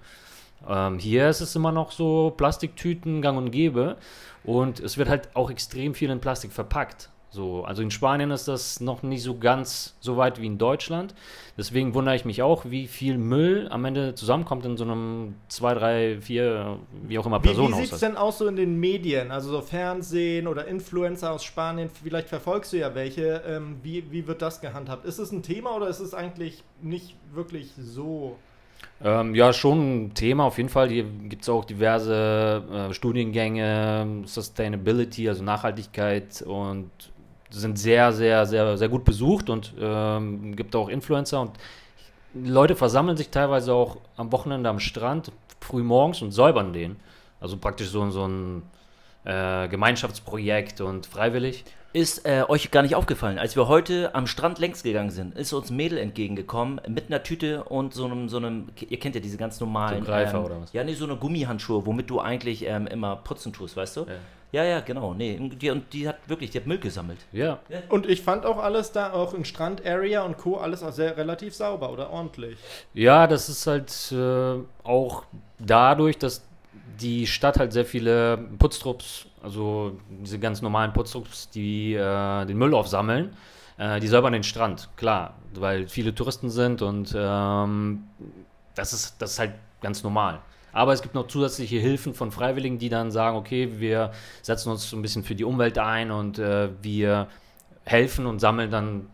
Ähm, 0.68 0.98
hier 0.98 1.28
ist 1.28 1.40
es 1.40 1.54
immer 1.56 1.72
noch 1.72 1.92
so 1.92 2.32
Plastiktüten 2.36 3.22
gang 3.22 3.38
und 3.38 3.50
gäbe 3.50 3.96
und 4.44 4.80
es 4.80 4.98
wird 4.98 5.08
halt 5.08 5.28
auch 5.34 5.50
extrem 5.50 5.94
viel 5.94 6.10
in 6.10 6.20
Plastik 6.20 6.52
verpackt. 6.52 7.10
So, 7.32 7.64
also 7.64 7.80
in 7.80 7.90
Spanien 7.90 8.30
ist 8.30 8.46
das 8.46 8.80
noch 8.80 9.02
nicht 9.02 9.22
so 9.22 9.38
ganz 9.38 9.96
so 10.00 10.18
weit 10.18 10.38
wie 10.38 10.44
in 10.44 10.58
Deutschland. 10.58 11.14
Deswegen 11.56 11.94
wundere 11.94 12.14
ich 12.14 12.26
mich 12.26 12.42
auch, 12.42 12.66
wie 12.66 12.86
viel 12.86 13.16
Müll 13.16 13.68
am 13.70 13.86
Ende 13.86 14.14
zusammenkommt 14.14 14.66
in 14.66 14.76
so 14.76 14.84
einem 14.84 15.36
2, 15.48 15.74
3, 15.74 16.20
4, 16.20 16.78
wie 17.04 17.18
auch 17.18 17.24
immer 17.24 17.42
Wie, 17.42 17.48
wie 17.48 17.54
sieht 17.54 17.58
es 17.58 17.68
Personenhaushalt. 17.70 18.02
denn 18.02 18.16
aus 18.18 18.36
so 18.36 18.46
in 18.46 18.56
den 18.56 18.78
Medien? 18.78 19.30
Also 19.30 19.50
so 19.50 19.62
Fernsehen 19.62 20.46
oder 20.46 20.66
Influencer 20.66 21.32
aus 21.32 21.42
Spanien, 21.42 21.88
vielleicht 21.88 22.28
verfolgst 22.28 22.74
du 22.74 22.76
ja 22.76 22.94
welche. 22.94 23.42
Ähm, 23.46 23.78
wie, 23.82 24.12
wie 24.12 24.26
wird 24.26 24.42
das 24.42 24.60
gehandhabt? 24.60 25.06
Ist 25.06 25.18
es 25.18 25.32
ein 25.32 25.42
Thema 25.42 25.74
oder 25.74 25.88
ist 25.88 26.00
es 26.00 26.12
eigentlich 26.12 26.62
nicht 26.82 27.16
wirklich 27.32 27.72
so? 27.78 28.36
Ähm, 29.04 29.34
ja, 29.34 29.52
schon 29.52 30.04
ein 30.04 30.14
Thema 30.14 30.44
auf 30.44 30.58
jeden 30.58 30.68
Fall. 30.68 30.88
Hier 30.88 31.04
gibt 31.04 31.42
es 31.42 31.48
auch 31.48 31.64
diverse 31.64 32.62
äh, 32.90 32.94
Studiengänge, 32.94 34.22
Sustainability, 34.24 35.28
also 35.28 35.42
Nachhaltigkeit 35.42 36.42
und 36.42 36.90
sind 37.50 37.78
sehr, 37.78 38.12
sehr, 38.12 38.46
sehr, 38.46 38.76
sehr 38.78 38.88
gut 38.88 39.04
besucht 39.04 39.50
und 39.50 39.74
ähm, 39.78 40.56
gibt 40.56 40.74
auch 40.76 40.88
Influencer 40.88 41.40
und 41.40 41.52
Leute 42.34 42.76
versammeln 42.76 43.16
sich 43.16 43.28
teilweise 43.28 43.74
auch 43.74 43.98
am 44.16 44.32
Wochenende 44.32 44.70
am 44.70 44.78
Strand 44.78 45.32
früh 45.60 45.82
morgens 45.82 46.22
und 46.22 46.30
säubern 46.32 46.72
den. 46.72 46.96
Also 47.40 47.56
praktisch 47.56 47.88
so, 47.88 48.08
so 48.10 48.26
ein 48.26 48.62
äh, 49.24 49.68
Gemeinschaftsprojekt 49.68 50.80
und 50.80 51.06
freiwillig. 51.06 51.64
Ist 51.92 52.24
äh, 52.24 52.44
euch 52.48 52.70
gar 52.70 52.82
nicht 52.82 52.94
aufgefallen, 52.94 53.38
als 53.38 53.54
wir 53.54 53.68
heute 53.68 54.14
am 54.14 54.26
Strand 54.26 54.58
längs 54.58 54.82
gegangen 54.82 55.10
sind, 55.10 55.36
ist 55.36 55.52
uns 55.52 55.70
ein 55.70 55.76
Mädel 55.76 55.98
entgegengekommen 55.98 56.80
mit 56.88 57.08
einer 57.08 57.22
Tüte 57.22 57.64
und 57.64 57.92
so 57.92 58.06
einem, 58.06 58.30
so 58.30 58.38
einem 58.38 58.68
ihr 58.88 58.98
kennt 58.98 59.14
ja 59.14 59.20
diese 59.20 59.36
ganz 59.36 59.60
normalen. 59.60 60.00
So 60.00 60.06
Greifer 60.06 60.38
ähm, 60.38 60.44
oder 60.44 60.60
was? 60.62 60.72
Ja, 60.72 60.84
nee, 60.84 60.94
so 60.94 61.04
eine 61.04 61.16
Gummihandschuhe, 61.16 61.84
womit 61.84 62.08
du 62.08 62.20
eigentlich 62.20 62.66
ähm, 62.66 62.86
immer 62.86 63.16
putzen 63.16 63.52
tust, 63.52 63.76
weißt 63.76 63.98
du? 63.98 64.06
Ja, 64.52 64.64
ja, 64.64 64.80
genau. 64.80 65.14
Nee, 65.14 65.38
und 65.38 65.62
die, 65.62 65.70
und 65.70 65.92
die 65.94 66.06
hat 66.06 66.16
wirklich, 66.26 66.50
die 66.50 66.58
hat 66.58 66.66
Müll 66.66 66.78
gesammelt. 66.78 67.18
Ja, 67.32 67.58
Und 67.88 68.06
ich 68.06 68.20
fand 68.20 68.44
auch 68.44 68.58
alles 68.58 68.92
da, 68.92 69.12
auch 69.12 69.32
in 69.32 69.46
Strand-Area 69.46 70.22
und 70.22 70.36
Co., 70.36 70.58
alles 70.58 70.82
auch 70.82 70.92
sehr 70.92 71.16
relativ 71.16 71.54
sauber 71.54 71.90
oder 71.90 72.10
ordentlich. 72.10 72.58
Ja, 72.92 73.26
das 73.26 73.48
ist 73.48 73.66
halt 73.66 74.12
äh, 74.12 74.62
auch 74.84 75.24
dadurch, 75.58 76.18
dass 76.18 76.42
die 77.00 77.26
Stadt 77.26 77.58
halt 77.58 77.72
sehr 77.72 77.86
viele 77.86 78.38
Putztrupps, 78.58 79.26
also 79.42 79.98
diese 80.08 80.38
ganz 80.38 80.62
normalen 80.62 80.92
Putztrupps, 80.92 81.50
die 81.50 81.94
äh, 81.94 82.44
den 82.46 82.56
Müll 82.56 82.74
aufsammeln, 82.74 83.36
äh, 83.78 84.00
die 84.00 84.06
säubern 84.06 84.32
den 84.32 84.42
Strand, 84.42 84.88
klar, 84.96 85.34
weil 85.54 85.88
viele 85.88 86.14
Touristen 86.14 86.50
sind 86.50 86.82
und 86.82 87.14
ähm, 87.16 88.04
das, 88.74 88.92
ist, 88.92 89.20
das 89.20 89.32
ist 89.32 89.38
halt 89.38 89.54
ganz 89.80 90.02
normal. 90.02 90.40
Aber 90.72 90.92
es 90.92 91.02
gibt 91.02 91.14
noch 91.14 91.26
zusätzliche 91.26 91.78
Hilfen 91.78 92.14
von 92.14 92.32
Freiwilligen, 92.32 92.78
die 92.78 92.88
dann 92.88 93.10
sagen, 93.10 93.36
okay, 93.36 93.78
wir 93.78 94.12
setzen 94.40 94.70
uns 94.70 94.90
ein 94.92 95.02
bisschen 95.02 95.22
für 95.22 95.34
die 95.34 95.44
Umwelt 95.44 95.78
ein 95.78 96.10
und 96.10 96.38
äh, 96.38 96.70
wir 96.80 97.28
helfen 97.84 98.26
und 98.26 98.38
sammeln 98.38 98.70
dann 98.70 99.06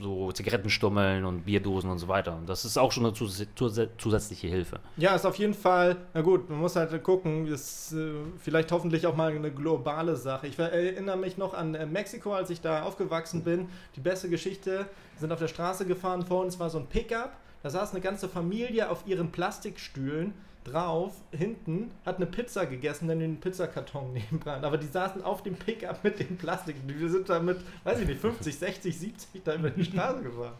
so 0.00 0.30
Zigarettenstummeln 0.30 1.24
und 1.24 1.44
Bierdosen 1.44 1.90
und 1.90 1.98
so 1.98 2.08
weiter. 2.08 2.36
Und 2.36 2.48
das 2.48 2.64
ist 2.64 2.78
auch 2.78 2.92
schon 2.92 3.04
eine 3.04 3.14
zus 3.14 3.44
zus 3.54 3.80
zusätzliche 3.98 4.46
Hilfe. 4.46 4.80
Ja, 4.96 5.14
ist 5.14 5.26
auf 5.26 5.36
jeden 5.36 5.54
Fall, 5.54 5.96
na 6.14 6.20
gut, 6.20 6.48
man 6.48 6.60
muss 6.60 6.76
halt 6.76 7.02
gucken, 7.02 7.46
ist 7.46 7.92
äh, 7.92 8.12
vielleicht 8.38 8.70
hoffentlich 8.70 9.06
auch 9.06 9.16
mal 9.16 9.32
eine 9.32 9.50
globale 9.50 10.16
Sache. 10.16 10.46
Ich 10.46 10.58
erinnere 10.58 11.16
mich 11.16 11.36
noch 11.36 11.54
an 11.54 11.74
äh, 11.74 11.86
Mexiko, 11.86 12.32
als 12.32 12.50
ich 12.50 12.60
da 12.60 12.82
aufgewachsen 12.82 13.42
bin. 13.42 13.68
Die 13.96 14.00
beste 14.00 14.28
Geschichte, 14.28 14.70
wir 14.70 15.20
sind 15.20 15.32
auf 15.32 15.40
der 15.40 15.48
Straße 15.48 15.84
gefahren, 15.84 16.24
vor 16.24 16.42
uns 16.42 16.58
war 16.60 16.70
so 16.70 16.78
ein 16.78 16.86
Pickup, 16.86 17.32
da 17.62 17.70
saß 17.70 17.92
eine 17.92 18.00
ganze 18.00 18.28
Familie 18.28 18.90
auf 18.90 19.04
ihren 19.06 19.30
Plastikstühlen 19.32 20.34
drauf, 20.64 21.12
hinten, 21.30 21.90
hat 22.06 22.16
eine 22.16 22.26
Pizza 22.26 22.66
gegessen, 22.66 23.08
dann 23.08 23.18
den 23.20 23.40
Pizzakarton 23.40 24.12
nebendran. 24.14 24.64
Aber 24.64 24.78
die 24.78 24.86
saßen 24.86 25.22
auf 25.24 25.42
dem 25.42 25.54
Pickup 25.56 26.02
mit 26.04 26.18
den 26.18 26.36
Plastik. 26.36 26.76
Wir 26.86 27.08
sind 27.10 27.28
da 27.28 27.40
mit, 27.40 27.58
weiß 27.84 28.00
ich 28.00 28.06
nicht, 28.08 28.20
50, 28.20 28.56
60, 28.58 28.98
70 28.98 29.42
da 29.44 29.54
über 29.54 29.70
die 29.70 29.84
Straße 29.84 30.22
gefahren. 30.22 30.54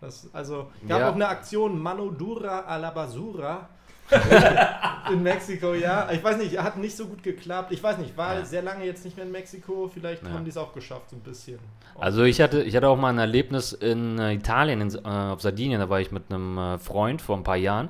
Das, 0.00 0.28
also 0.32 0.70
gab 0.86 1.00
Ja. 1.00 1.10
auch 1.10 1.14
eine 1.14 1.28
Aktion 1.28 1.78
Mano 1.80 2.10
Dura 2.10 2.60
a 2.60 2.76
la 2.76 2.90
Basura. 2.90 3.68
in 5.10 5.20
Mexiko, 5.22 5.74
ja. 5.74 6.08
Ich 6.12 6.22
weiß 6.22 6.36
nicht, 6.38 6.56
hat 6.58 6.76
nicht 6.76 6.96
so 6.96 7.06
gut 7.06 7.24
geklappt. 7.24 7.72
Ich 7.72 7.82
weiß 7.82 7.98
nicht, 7.98 8.16
war 8.16 8.34
Ja. 8.36 8.44
sehr 8.44 8.62
lange 8.62 8.84
jetzt 8.84 9.04
nicht 9.04 9.16
mehr 9.16 9.26
in 9.26 9.32
Mexiko. 9.32 9.90
Vielleicht 9.92 10.22
Ja. 10.22 10.30
haben 10.30 10.44
die 10.44 10.50
es 10.50 10.56
auch 10.56 10.72
geschafft, 10.72 11.10
so 11.10 11.16
ein 11.16 11.22
bisschen. 11.22 11.58
Also 11.98 12.22
ich 12.22 12.40
hatte, 12.40 12.62
ich 12.62 12.76
hatte 12.76 12.88
auch 12.88 12.96
mal 12.96 13.08
ein 13.08 13.18
Erlebnis 13.18 13.72
in 13.72 14.18
äh, 14.20 14.34
Italien, 14.34 14.80
in, 14.80 14.94
äh, 14.94 14.98
auf 15.08 15.40
Sardinien, 15.42 15.80
da 15.80 15.88
war 15.88 16.00
ich 16.00 16.12
mit 16.12 16.30
einem 16.30 16.56
äh, 16.56 16.78
Freund 16.78 17.20
vor 17.20 17.36
ein 17.36 17.42
paar 17.42 17.56
Jahren 17.56 17.88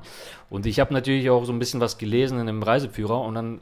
und 0.48 0.64
ich 0.66 0.78
habe 0.78 0.94
natürlich 0.94 1.28
auch 1.28 1.44
so 1.44 1.52
ein 1.52 1.58
bisschen 1.58 1.80
was 1.80 1.98
gelesen 1.98 2.38
in 2.38 2.46
dem 2.46 2.62
Reiseführer 2.62 3.20
und 3.20 3.34
dann 3.34 3.60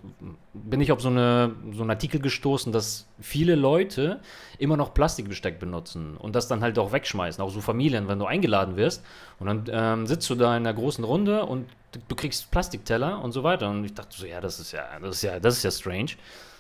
bin 0.53 0.81
ich 0.81 0.93
auf 0.93 1.01
so, 1.01 1.09
eine, 1.09 1.53
so 1.73 1.81
einen 1.81 1.91
Artikel 1.91 2.21
gestoßen, 2.21 2.73
dass 2.73 3.09
viele 3.21 3.55
Leute 3.55 4.21
immer 4.59 4.77
noch 4.77 4.93
Plastikbesteck 4.93 5.59
benutzen 5.59 6.17
und 6.17 6.35
das 6.35 6.47
dann 6.47 6.63
halt 6.63 6.79
auch 6.79 6.93
wegschmeißen, 6.93 7.43
auch 7.43 7.51
so 7.51 7.61
Familien, 7.61 8.07
wenn 8.09 8.19
du 8.19 8.27
eingeladen 8.27 8.77
wirst 8.77 9.03
und 9.39 9.47
dann 9.47 9.65
ähm, 9.71 10.07
sitzt 10.07 10.29
du 10.29 10.35
da 10.35 10.57
in 10.57 10.67
einer 10.67 10.75
großen 10.75 11.05
Runde 11.05 11.47
und 11.47 11.67
du, 11.93 12.01
du 12.07 12.15
kriegst 12.15 12.51
Plastikteller 12.51 13.23
und 13.23 13.33
so 13.33 13.43
weiter 13.43 13.71
und 13.71 13.85
ich 13.85 13.95
dachte 13.95 14.17
so, 14.17 14.27
ja, 14.27 14.41
das 14.41 14.61
ist 14.61 14.73
ja, 14.73 14.85
das 15.01 15.17
ist 15.17 15.23
ja, 15.23 15.41
das 15.41 15.57
ist 15.57 15.63
ja 15.63 15.71
strange. 15.71 16.13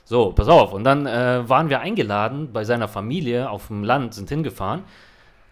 So, 0.06 0.32
pass 0.32 0.48
auf. 0.48 0.74
Und 0.74 0.84
dann 0.84 1.06
äh, 1.06 1.48
waren 1.48 1.70
wir 1.70 1.80
eingeladen 1.80 2.52
bei 2.52 2.64
seiner 2.64 2.88
Familie 2.88 3.48
auf 3.48 3.68
dem 3.68 3.84
Land, 3.84 4.12
sind 4.12 4.28
hingefahren. 4.28 4.84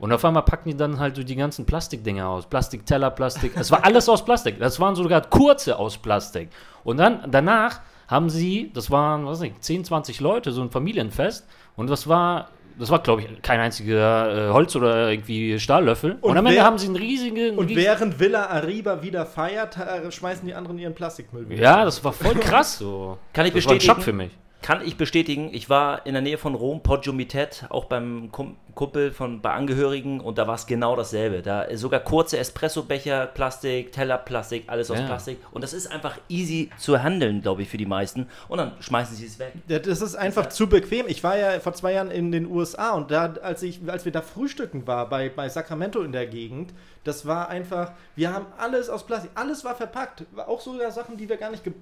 Und 0.03 0.13
auf 0.13 0.25
einmal 0.25 0.43
packen 0.43 0.69
die 0.71 0.77
dann 0.77 0.99
halt 0.99 1.15
so 1.15 1.23
die 1.23 1.37
ganzen 1.37 1.65
Plastikdinger 1.65 2.29
aus. 2.29 2.47
Plastikteller, 2.47 3.11
Plastik. 3.13 3.53
Es 3.55 3.71
war 3.71 3.85
alles 3.85 4.09
aus 4.09 4.25
Plastik. 4.25 4.59
Das 4.59 4.81
waren 4.81 4.97
sogar 4.97 5.21
kurze 5.21 5.79
aus 5.79 5.97
Plastik. 5.97 6.49
Und 6.83 6.97
dann 6.97 7.21
danach 7.31 7.81
haben 8.09 8.29
sie, 8.29 8.73
das 8.75 8.91
waren, 8.91 9.25
was 9.27 9.39
weiß 9.41 9.47
ich, 9.47 9.61
10, 9.61 9.85
20 9.85 10.21
Leute, 10.21 10.51
so 10.51 10.61
ein 10.61 10.71
Familienfest. 10.73 11.47
Und 11.77 11.89
das 11.89 12.09
war, 12.09 12.49
das 12.81 12.91
war, 12.91 12.99
glaube 12.99 13.23
ich, 13.23 13.43
kein 13.43 13.61
einziger 13.61 14.49
äh, 14.49 14.53
Holz- 14.53 14.75
oder 14.75 15.09
irgendwie 15.09 15.61
Stahllöffel. 15.61 16.15
Und, 16.21 16.33
Und 16.33 16.37
am 16.37 16.47
Ende 16.47 16.59
wer- 16.59 16.65
haben 16.65 16.79
sie 16.79 16.87
einen 16.89 16.97
riesigen. 16.97 17.57
Und 17.57 17.67
riesigen 17.69 17.87
während 17.87 18.19
Villa 18.19 18.47
Arriba 18.47 19.03
wieder 19.05 19.25
feiert, 19.25 19.77
äh, 19.77 20.11
schmeißen 20.11 20.45
die 20.45 20.55
anderen 20.55 20.81
ihren 20.81 20.95
Plastikmüll 20.97 21.49
wieder. 21.49 21.63
ja, 21.63 21.85
das 21.85 22.03
war 22.03 22.13
voll 22.13 22.35
krass 22.41 22.77
so. 22.77 23.19
Kann 23.33 23.47
ich 23.47 23.53
das 23.55 23.65
war 23.67 23.73
ein 23.73 23.77
bestätigen? 23.79 23.95
Schock 23.95 24.03
für 24.05 24.13
mich. 24.13 24.33
Kann 24.63 24.81
ich 24.87 24.97
bestätigen, 24.97 25.51
ich 25.53 25.69
war 25.69 26.07
in 26.07 26.13
der 26.13 26.23
Nähe 26.23 26.39
von 26.39 26.55
Rom, 26.55 26.83
Poggio 26.83 27.13
Mitet, 27.13 27.67
auch 27.69 27.87
beim 27.87 28.31
Kum- 28.31 28.57
Kumpel 28.75 29.11
von 29.13 29.43
bei 29.43 29.53
Angehörigen 29.53 30.21
und 30.21 30.39
da 30.39 30.47
war 30.47 30.55
es 30.55 30.67
genau 30.67 30.97
dasselbe. 30.97 31.43
Da 31.43 31.63
ist 31.63 31.81
sogar 31.81 32.01
kurze 32.01 32.39
Espressobecher, 32.39 33.27
Plastik, 33.27 33.93
Teller, 33.93 34.17
Plastik, 34.19 34.65
alles 34.69 34.91
aus 34.91 34.99
Ja. 34.99 35.05
Plastik. 35.07 35.39
Und 35.51 35.63
das 35.63 35.73
ist 35.75 35.89
einfach 35.93 36.17
easy 36.29 36.71
zu 36.79 37.03
handeln, 37.03 37.43
glaube 37.43 37.63
ich, 37.63 37.69
für 37.69 37.77
die 37.77 37.85
meisten. 37.87 38.29
Und 38.49 38.59
dann 38.59 38.73
schmeißen 38.81 39.15
sie 39.17 39.27
es 39.27 39.39
weg. 39.39 39.53
Das 39.67 40.01
ist 40.01 40.15
einfach 40.15 40.49
zu 40.49 40.69
bequem. 40.69 41.07
Ich 41.09 41.23
war 41.23 41.37
ja 41.37 41.61
vor 41.61 41.75
zwei 41.75 41.93
Jahren 41.93 42.11
in 42.11 42.33
den 42.33 42.47
USA 42.47 42.93
und 42.93 43.11
da, 43.11 43.35
als, 43.43 43.63
ich, 43.63 43.81
als 43.89 44.05
wir 44.05 44.13
da 44.13 44.23
frühstücken 44.23 44.87
war, 44.87 45.09
bei, 45.09 45.29
bei 45.29 45.49
Sacramento 45.49 46.01
in 46.03 46.13
der 46.13 46.27
Gegend, 46.27 46.73
das 47.05 47.27
war 47.27 47.49
einfach, 47.49 47.93
wir 48.15 48.33
haben 48.33 48.47
alles 48.59 48.89
aus 48.89 49.05
Plastik, 49.05 49.33
alles 49.35 49.65
war 49.65 49.75
verpackt. 49.75 50.25
Auch 50.47 50.61
sogar 50.61 50.91
Sachen, 50.93 51.17
die 51.17 51.29
wir 51.29 51.37
gar 51.37 51.51
nicht, 51.51 51.65
ge 51.65 51.73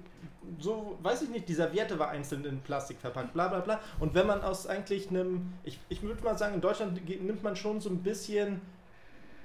so, 0.59 0.97
weiß 1.01 1.21
ich 1.23 1.29
nicht, 1.29 1.47
die 1.47 1.53
Serviette 1.53 1.97
war 1.99 2.09
einzeln 2.09 2.45
in 2.45 2.59
Plastik 2.61 2.97
verpackt, 2.99 3.33
bla 3.33 3.47
bla 3.47 3.59
bla. 3.59 3.79
Und 3.99 4.13
wenn 4.15 4.27
man 4.27 4.41
aus 4.41 4.67
eigentlich 4.67 5.09
einem, 5.09 5.53
ich, 5.63 5.79
ich 5.89 6.01
würde 6.01 6.23
mal 6.23 6.37
sagen, 6.37 6.55
in 6.55 6.61
Deutschland 6.61 7.07
nimmt 7.07 7.43
man 7.43 7.55
schon 7.55 7.79
so 7.79 7.89
ein 7.89 7.99
bisschen 7.99 8.61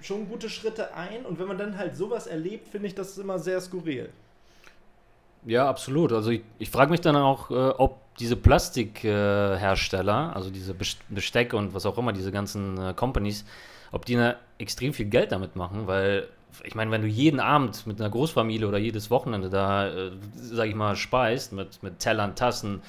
schon 0.00 0.28
gute 0.28 0.48
Schritte 0.50 0.94
ein 0.94 1.24
und 1.24 1.38
wenn 1.38 1.48
man 1.48 1.58
dann 1.58 1.78
halt 1.78 1.96
sowas 1.96 2.26
erlebt, 2.26 2.68
finde 2.68 2.86
ich 2.88 2.94
das 2.94 3.16
immer 3.18 3.38
sehr 3.38 3.60
skurril. 3.60 4.10
Ja, 5.44 5.68
absolut. 5.68 6.12
Also 6.12 6.30
ich, 6.30 6.42
ich 6.58 6.70
frage 6.70 6.90
mich 6.90 7.00
dann 7.00 7.16
auch, 7.16 7.50
äh, 7.50 7.54
ob 7.54 7.98
diese 8.16 8.36
Plastikhersteller, 8.36 10.30
äh, 10.32 10.34
also 10.34 10.50
diese 10.50 10.74
Best- 10.74 11.02
Besteck 11.08 11.52
und 11.54 11.72
was 11.72 11.86
auch 11.86 11.96
immer, 11.98 12.12
diese 12.12 12.32
ganzen 12.32 12.78
äh, 12.78 12.94
Companies, 12.94 13.44
ob 13.92 14.04
die 14.04 14.16
ne, 14.16 14.36
extrem 14.58 14.92
viel 14.92 15.06
Geld 15.06 15.32
damit 15.32 15.54
machen, 15.54 15.86
weil 15.86 16.28
ich 16.64 16.74
meine, 16.74 16.90
wenn 16.90 17.02
du 17.02 17.08
jeden 17.08 17.40
Abend 17.40 17.86
mit 17.86 18.00
einer 18.00 18.10
Großfamilie 18.10 18.66
oder 18.66 18.78
jedes 18.78 19.10
Wochenende 19.10 19.50
da, 19.50 19.88
äh, 19.88 20.12
sag 20.34 20.68
ich 20.68 20.74
mal, 20.74 20.96
speist, 20.96 21.52
mit, 21.52 21.82
mit 21.82 21.98
Tellern, 21.98 22.34
Tassen, 22.34 22.82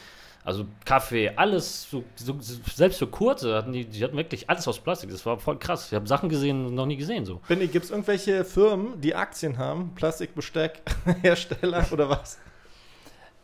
also 0.43 0.65
Kaffee, 0.85 1.31
alles, 1.35 1.89
so, 1.91 2.05
so, 2.15 2.37
selbst 2.39 2.99
für 2.99 3.07
kurze, 3.07 3.53
hatten 3.53 3.73
die, 3.73 3.83
die 3.83 4.01
hatten 4.01 4.15
wirklich 4.15 4.49
alles 4.49 4.65
aus 4.67 4.79
Plastik. 4.79 5.09
Das 5.09 5.25
war 5.25 5.37
voll 5.39 5.59
krass. 5.59 5.87
Ich 5.87 5.93
habe 5.93 6.07
Sachen 6.07 6.29
gesehen, 6.29 6.73
noch 6.73 6.85
nie 6.85 6.95
gesehen 6.95 7.25
so. 7.25 7.41
Benny, 7.49 7.67
gibt 7.67 7.83
es 7.83 7.91
irgendwelche 7.91 8.45
Firmen, 8.45 9.01
die 9.01 9.13
Aktien 9.13 9.57
haben? 9.57 9.93
Plastikbesteck, 9.93 10.81
Hersteller 11.21 11.85
oder 11.91 12.09
was? 12.09 12.39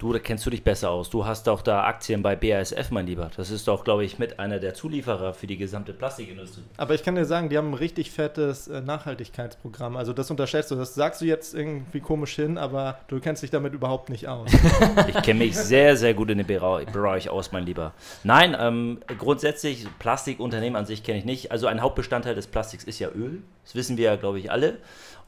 Du, 0.03 0.11
da 0.11 0.19
kennst 0.19 0.45
du 0.45 0.49
dich 0.49 0.65
besser 0.65 0.91
aus. 0.91 1.09
Du 1.09 1.25
hast 1.25 1.47
doch 1.47 1.61
da 1.61 1.85
Aktien 1.85 2.23
bei 2.23 2.35
BASF, 2.35 2.91
mein 2.91 3.07
Lieber. 3.07 3.31
Das 3.37 3.49
ist 3.49 3.69
doch, 3.69 3.85
glaube 3.85 4.03
ich, 4.03 4.19
mit 4.19 4.37
einer 4.37 4.59
der 4.59 4.73
Zulieferer 4.73 5.33
für 5.33 5.47
die 5.47 5.55
gesamte 5.55 5.93
Plastikindustrie. 5.93 6.63
Aber 6.75 6.93
ich 6.93 7.03
kann 7.03 7.15
dir 7.15 7.23
sagen, 7.23 7.47
die 7.47 7.57
haben 7.57 7.69
ein 7.69 7.73
richtig 7.73 8.11
fettes 8.11 8.67
äh, 8.67 8.81
Nachhaltigkeitsprogramm. 8.81 9.95
Also 9.95 10.11
das 10.11 10.29
unterschätzt 10.29 10.71
du. 10.71 10.75
Das 10.75 10.93
sagst 10.93 11.21
du 11.21 11.25
jetzt 11.25 11.55
irgendwie 11.55 12.01
komisch 12.01 12.35
hin, 12.35 12.57
aber 12.57 12.99
du 13.07 13.21
kennst 13.21 13.43
dich 13.43 13.49
damit 13.49 13.73
überhaupt 13.73 14.09
nicht 14.09 14.27
aus. 14.27 14.51
Ich 15.07 15.21
kenne 15.21 15.39
mich 15.39 15.55
sehr, 15.55 15.95
sehr 15.95 16.13
gut 16.13 16.29
in 16.31 16.37
dem 16.37 16.47
Bereich 16.47 17.29
aus, 17.29 17.53
mein 17.53 17.65
Lieber. 17.65 17.93
Nein, 18.25 18.57
ähm, 18.59 18.99
grundsätzlich, 19.17 19.87
Plastikunternehmen 19.99 20.75
an 20.75 20.85
sich 20.85 21.03
kenne 21.03 21.19
ich 21.19 21.25
nicht. 21.25 21.51
Also 21.51 21.67
ein 21.67 21.81
Hauptbestandteil 21.81 22.35
des 22.35 22.47
Plastiks 22.47 22.83
ist 22.83 22.99
ja 22.99 23.07
Öl. 23.09 23.41
Das 23.63 23.75
wissen 23.75 23.95
wir 23.95 24.05
ja, 24.05 24.15
glaube 24.17 24.39
ich, 24.39 24.51
alle. 24.51 24.79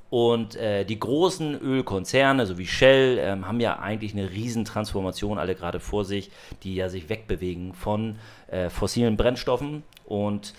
Und 0.10 0.56
äh, 0.56 0.86
die 0.86 1.00
großen 1.00 1.60
Ölkonzerne, 1.60 2.46
so 2.46 2.58
wie 2.58 2.68
Shell, 2.68 3.18
ähm, 3.20 3.48
haben 3.48 3.60
ja 3.60 3.80
eigentlich 3.80 4.14
eine 4.14 4.30
Riesentransformation 4.32 5.40
alle 5.40 5.56
gerade 5.56 5.80
vor 5.80 6.06
sich, 6.06 6.32
die 6.64 6.76
ja 6.76 6.90
sich 6.90 7.10
wegbewegen 7.10 7.74
von 7.74 8.18
äh, 8.48 8.70
fossilen 8.70 9.18
Brennstoffen. 9.18 9.84
Und 10.06 10.54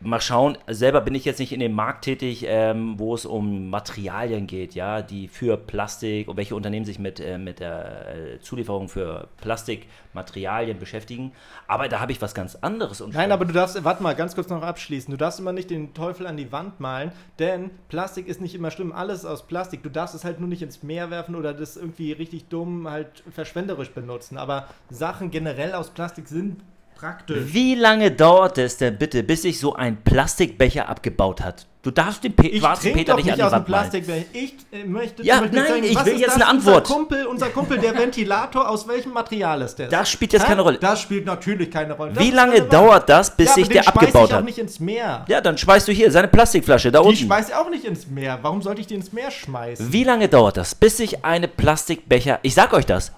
mal 0.00 0.20
schauen, 0.20 0.58
selber 0.66 1.00
bin 1.00 1.14
ich 1.14 1.24
jetzt 1.24 1.38
nicht 1.38 1.52
in 1.52 1.60
dem 1.60 1.72
Markt 1.72 2.04
tätig, 2.04 2.44
ähm, 2.46 2.98
wo 2.98 3.14
es 3.14 3.24
um 3.24 3.70
Materialien 3.70 4.46
geht, 4.46 4.74
ja, 4.74 5.02
die 5.02 5.28
für 5.28 5.56
Plastik 5.56 6.28
und 6.28 6.36
welche 6.36 6.54
Unternehmen 6.54 6.84
sich 6.84 6.98
mit, 6.98 7.18
äh, 7.18 7.38
mit 7.38 7.60
der 7.60 8.14
äh, 8.14 8.40
Zulieferung 8.40 8.88
für 8.88 9.28
Plastikmaterialien 9.38 10.78
beschäftigen. 10.78 11.32
Aber 11.66 11.88
da 11.88 12.00
habe 12.00 12.12
ich 12.12 12.20
was 12.20 12.34
ganz 12.34 12.56
anderes. 12.56 13.02
Nein, 13.12 13.32
aber 13.32 13.44
du 13.44 13.52
darfst, 13.52 13.82
warte 13.84 14.02
mal, 14.02 14.14
ganz 14.14 14.34
kurz 14.34 14.48
noch 14.48 14.62
abschließen. 14.62 15.10
Du 15.10 15.16
darfst 15.16 15.40
immer 15.40 15.52
nicht 15.52 15.70
den 15.70 15.94
Teufel 15.94 16.26
an 16.26 16.36
die 16.36 16.52
Wand 16.52 16.78
malen, 16.78 17.12
denn 17.38 17.70
Plastik 17.88 18.28
ist 18.28 18.40
nicht 18.40 18.54
immer 18.54 18.70
schlimm. 18.70 18.92
Alles 18.92 19.24
aus 19.24 19.46
Plastik. 19.46 19.82
Du 19.82 19.90
darfst 19.90 20.14
es 20.14 20.24
halt 20.24 20.40
nur 20.40 20.48
nicht 20.48 20.62
ins 20.62 20.82
Meer 20.82 21.10
werfen 21.10 21.34
oder 21.34 21.54
das 21.54 21.76
irgendwie 21.76 22.12
richtig 22.12 22.48
dumm 22.48 22.88
halt 22.88 23.24
verschwenderisch 23.30 23.90
benutzen. 23.90 24.36
Aber 24.36 24.68
Sachen 24.90 25.30
generell 25.30 25.74
aus 25.74 25.90
Plastik 25.90 26.28
sind 26.28 26.62
praktisch. 26.96 27.52
Wie 27.52 27.74
lange 27.74 28.10
dauert 28.10 28.58
es 28.58 28.76
denn 28.78 28.96
bitte, 28.98 29.22
bis 29.22 29.42
sich 29.42 29.58
so 29.60 29.74
ein 29.74 29.96
Plastikbecher 30.02 30.88
abgebaut 30.88 31.40
hat? 31.42 31.66
Du 31.82 31.92
darfst 31.92 32.24
den 32.24 32.34
Pe 32.34 32.48
Ich 32.48 32.58
schwarzen 32.58 32.92
Peter 32.92 33.14
nicht 33.14 33.26
nicht 33.26 33.34
an 33.34 33.48
die 33.48 33.52
Wand 33.54 33.68
malen. 33.68 33.90
Plastikbecher. 33.90 34.24
Ich 34.32 34.54
äh, 34.72 34.82
möchte, 34.84 35.22
Ja, 35.22 35.40
nein, 35.40 35.84
ich 35.84 35.94
will 36.04 36.14
ist 36.14 36.18
jetzt 36.20 36.26
das? 36.30 36.34
eine 36.34 36.46
Antwort. 36.48 36.82
Unser 36.88 36.94
Kumpel, 36.96 37.26
unser 37.26 37.48
Kumpel, 37.50 37.78
der 37.78 37.94
Ventilator, 37.98 38.68
aus 38.68 38.88
welchem 38.88 39.12
Material 39.12 39.62
ist 39.62 39.76
der? 39.76 39.86
Das 39.86 40.08
spielt 40.10 40.32
jetzt 40.32 40.46
keine 40.46 40.62
Rolle. 40.62 40.78
Das 40.78 41.00
spielt 41.00 41.26
natürlich 41.26 41.70
keine 41.70 41.92
Rolle. 41.92 42.12
Das 42.14 42.24
Wie 42.24 42.32
lange 42.32 42.60
dauert 42.62 43.08
das, 43.08 43.36
bis 43.36 43.50
ja, 43.50 43.54
sich 43.54 43.68
der 43.68 43.84
schmeiß 43.84 43.94
abgebaut 43.94 44.24
ich 44.28 44.32
auch 44.34 44.38
hat? 44.38 44.44
nicht 44.44 44.58
ins 44.58 44.80
Meer. 44.80 45.24
Ja, 45.28 45.40
dann 45.40 45.56
schmeißt 45.56 45.86
du 45.86 45.92
hier 45.92 46.10
seine 46.10 46.26
Plastikflasche 46.26 46.90
da 46.90 47.02
Die 47.02 47.06
unten. 47.08 47.20
schmeiß 47.20 47.50
ich 47.50 47.54
auch 47.54 47.70
nicht 47.70 47.84
ins 47.84 48.08
Meer. 48.08 48.40
Warum 48.42 48.62
sollte 48.62 48.80
ich 48.80 48.88
die 48.88 48.94
ins 48.94 49.12
Meer 49.12 49.30
schmeißen? 49.30 49.92
Wie 49.92 50.02
lange 50.02 50.28
dauert 50.28 50.56
das, 50.56 50.74
bis 50.74 50.96
sich 50.96 51.24
eine 51.24 51.46
Plastikbecher, 51.46 52.40
ich 52.42 52.54
sag 52.54 52.72
euch 52.72 52.86
das, 52.86 53.12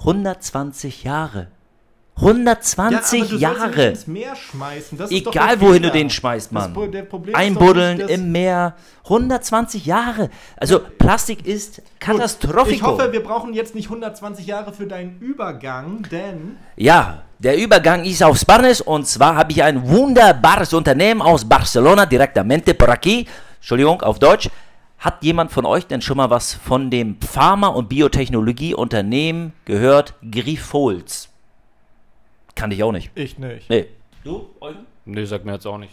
120 0.00 1.04
Jahre. 1.04 1.46
120 2.20 2.78
aber 2.78 2.90
du 2.90 2.96
sollst 2.96 3.12
ihn 3.12 3.20
nicht 3.22 3.40
Jahre. 3.40 3.94
Egal, 5.10 5.60
wohin 5.60 5.82
du 5.82 5.90
den 5.90 6.10
schmeißt, 6.10 6.52
Mann. 6.52 6.74
Einbuddeln 7.32 7.98
nicht, 7.98 8.10
im 8.10 8.32
Meer. 8.32 8.74
120 9.04 9.86
Jahre. 9.86 10.30
Also 10.56 10.80
Plastik 10.98 11.46
ist 11.46 11.78
Ich 11.78 11.84
Katastrophikum. 12.00 12.88
hoffe, 12.88 13.12
wir 13.12 13.22
brauchen 13.22 13.54
jetzt 13.54 13.74
nicht 13.74 13.86
120 13.86 14.46
Jahre 14.46 14.72
für 14.72 14.86
deinen 14.86 15.18
Übergang, 15.20 16.06
denn 16.10 16.56
Ja, 16.76 17.22
der 17.38 17.56
Übergang 17.56 18.04
ist 18.04 18.22
auf 18.22 18.38
Spanisch 18.38 18.80
und 18.82 19.06
zwar 19.06 19.34
habe 19.36 19.52
ich 19.52 19.62
ein 19.62 19.88
wunderbares 19.88 20.72
Unternehmen 20.74 21.22
aus 21.22 21.44
Barcelona, 21.44 22.06
directamente 22.06 22.74
por 22.74 22.90
aquí. 22.90 23.26
Entschuldigung, 23.56 24.02
auf 24.02 24.18
Deutsch. 24.18 24.48
Hat 24.98 25.22
jemand 25.22 25.50
von 25.50 25.64
euch 25.64 25.86
denn 25.86 26.02
schon 26.02 26.18
mal 26.18 26.28
was 26.28 26.52
von 26.52 26.90
dem 26.90 27.16
Pharma- 27.22 27.68
und 27.68 27.88
Biotechnologieunternehmen 27.88 29.54
gehört? 29.64 30.12
Grifols. 30.30 31.30
Kann 32.54 32.70
ich 32.70 32.82
auch 32.82 32.92
nicht. 32.92 33.10
ich 33.14 33.38
nicht. 33.38 33.70
Nee. 33.70 33.86
Du, 34.24 34.50
Eugen? 34.60 34.86
Nee, 35.04 35.24
sagt 35.24 35.44
mir 35.44 35.52
jetzt 35.52 35.66
auch 35.66 35.78
nicht. 35.78 35.92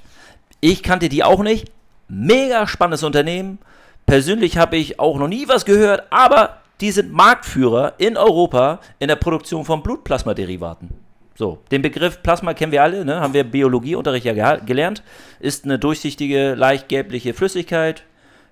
Ich 0.59 0.83
kannte 0.83 1.09
die 1.09 1.23
auch 1.23 1.43
nicht. 1.43 1.71
Mega 2.07 2.67
spannendes 2.67 3.03
Unternehmen. 3.03 3.59
Persönlich 4.05 4.57
habe 4.57 4.77
ich 4.77 4.99
auch 4.99 5.17
noch 5.17 5.27
nie 5.27 5.47
was 5.47 5.65
gehört, 5.65 6.03
aber 6.11 6.57
die 6.79 6.91
sind 6.91 7.11
Marktführer 7.11 7.93
in 7.97 8.17
Europa 8.17 8.79
in 8.99 9.07
der 9.07 9.15
Produktion 9.15 9.65
von 9.65 9.83
Blutplasmaderivaten. 9.83 10.89
So, 11.35 11.59
den 11.71 11.81
Begriff 11.81 12.23
Plasma 12.23 12.53
kennen 12.53 12.71
wir 12.71 12.81
alle, 12.81 13.05
ne? 13.05 13.19
haben 13.19 13.33
wir 13.33 13.43
Biologieunterricht 13.43 14.25
ja 14.25 14.55
gelernt. 14.55 15.03
Ist 15.39 15.65
eine 15.65 15.77
durchsichtige, 15.77 16.55
leicht 16.55 16.89
gelbliche 16.89 17.33
Flüssigkeit. 17.33 18.03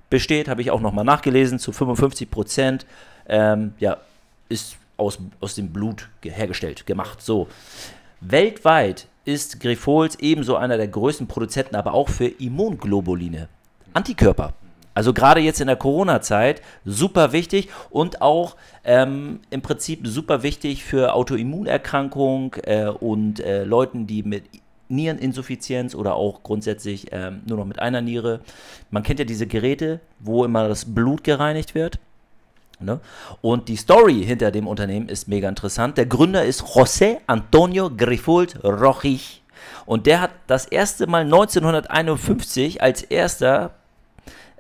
Besteht, 0.10 0.48
habe 0.48 0.62
ich 0.62 0.70
auch 0.70 0.82
nochmal 0.82 1.06
nachgelesen, 1.06 1.58
zu 1.58 1.72
55 1.72 2.30
Prozent. 2.30 2.86
Ähm, 3.28 3.74
ja, 3.80 3.98
ist 4.50 4.78
aus, 4.98 5.20
aus 5.42 5.56
dem 5.56 5.72
Blut 5.72 6.10
ge- 6.22 6.32
hergestellt, 6.32 6.86
gemacht. 6.86 7.22
So. 7.22 7.48
Weltweit 8.22 9.08
ist 9.26 9.60
Grifols 9.60 10.18
ebenso 10.20 10.56
einer 10.56 10.78
der 10.78 10.88
größten 10.88 11.28
Produzenten, 11.28 11.76
aber 11.76 11.94
auch 11.94 12.10
für 12.10 12.28
Immunglobuline, 12.28 13.50
Antikörper. 13.94 14.54
Also 14.94 15.12
gerade 15.12 15.42
jetzt 15.42 15.60
in 15.60 15.68
der 15.68 15.76
Corona-Zeit 15.76 16.62
super 16.86 17.34
wichtig 17.34 17.68
und 17.90 18.22
auch 18.22 18.56
ähm, 18.86 19.42
im 19.50 19.62
Prinzip 19.62 20.08
super 20.08 20.42
wichtig 20.42 20.86
für 20.86 21.14
Autoimmunerkrankungen 21.14 22.52
äh, 22.64 22.86
und 22.88 23.42
äh, 23.42 23.66
Leuten, 23.66 24.08
die 24.08 24.24
mit 24.24 24.46
Niereninsuffizienz 24.88 25.96
oder 25.96 26.16
auch 26.16 26.44
grundsätzlich 26.44 27.08
ähm, 27.12 27.42
nur 27.46 27.58
noch 27.58 27.66
mit 27.66 27.80
einer 27.80 28.02
Niere. 28.02 28.40
Man 28.90 29.04
kennt 29.04 29.20
ja 29.20 29.26
diese 29.26 29.48
Geräte, 29.48 30.00
wo 30.20 30.46
immer 30.46 30.70
das 30.70 30.86
Blut 30.86 31.24
gereinigt 31.24 31.76
wird. 31.76 32.00
Ne? 32.80 33.00
Und 33.42 33.70
die 33.70 33.78
Story 33.78 34.24
hinter 34.26 34.52
dem 34.52 34.68
Unternehmen 34.68 35.10
ist 35.10 35.28
mega 35.28 35.48
interessant. 35.48 35.98
Der 35.98 36.06
Gründer 36.06 36.44
ist 36.44 36.62
José 36.64 37.20
Antonio 37.28 37.90
Grifold 37.90 38.64
Rochich. 38.64 39.44
Und 39.86 40.06
der 40.08 40.22
hat 40.22 40.32
das 40.48 40.66
erste 40.66 41.08
Mal 41.08 41.22
1951 41.22 42.82
als 42.82 43.04
erster 43.04 43.72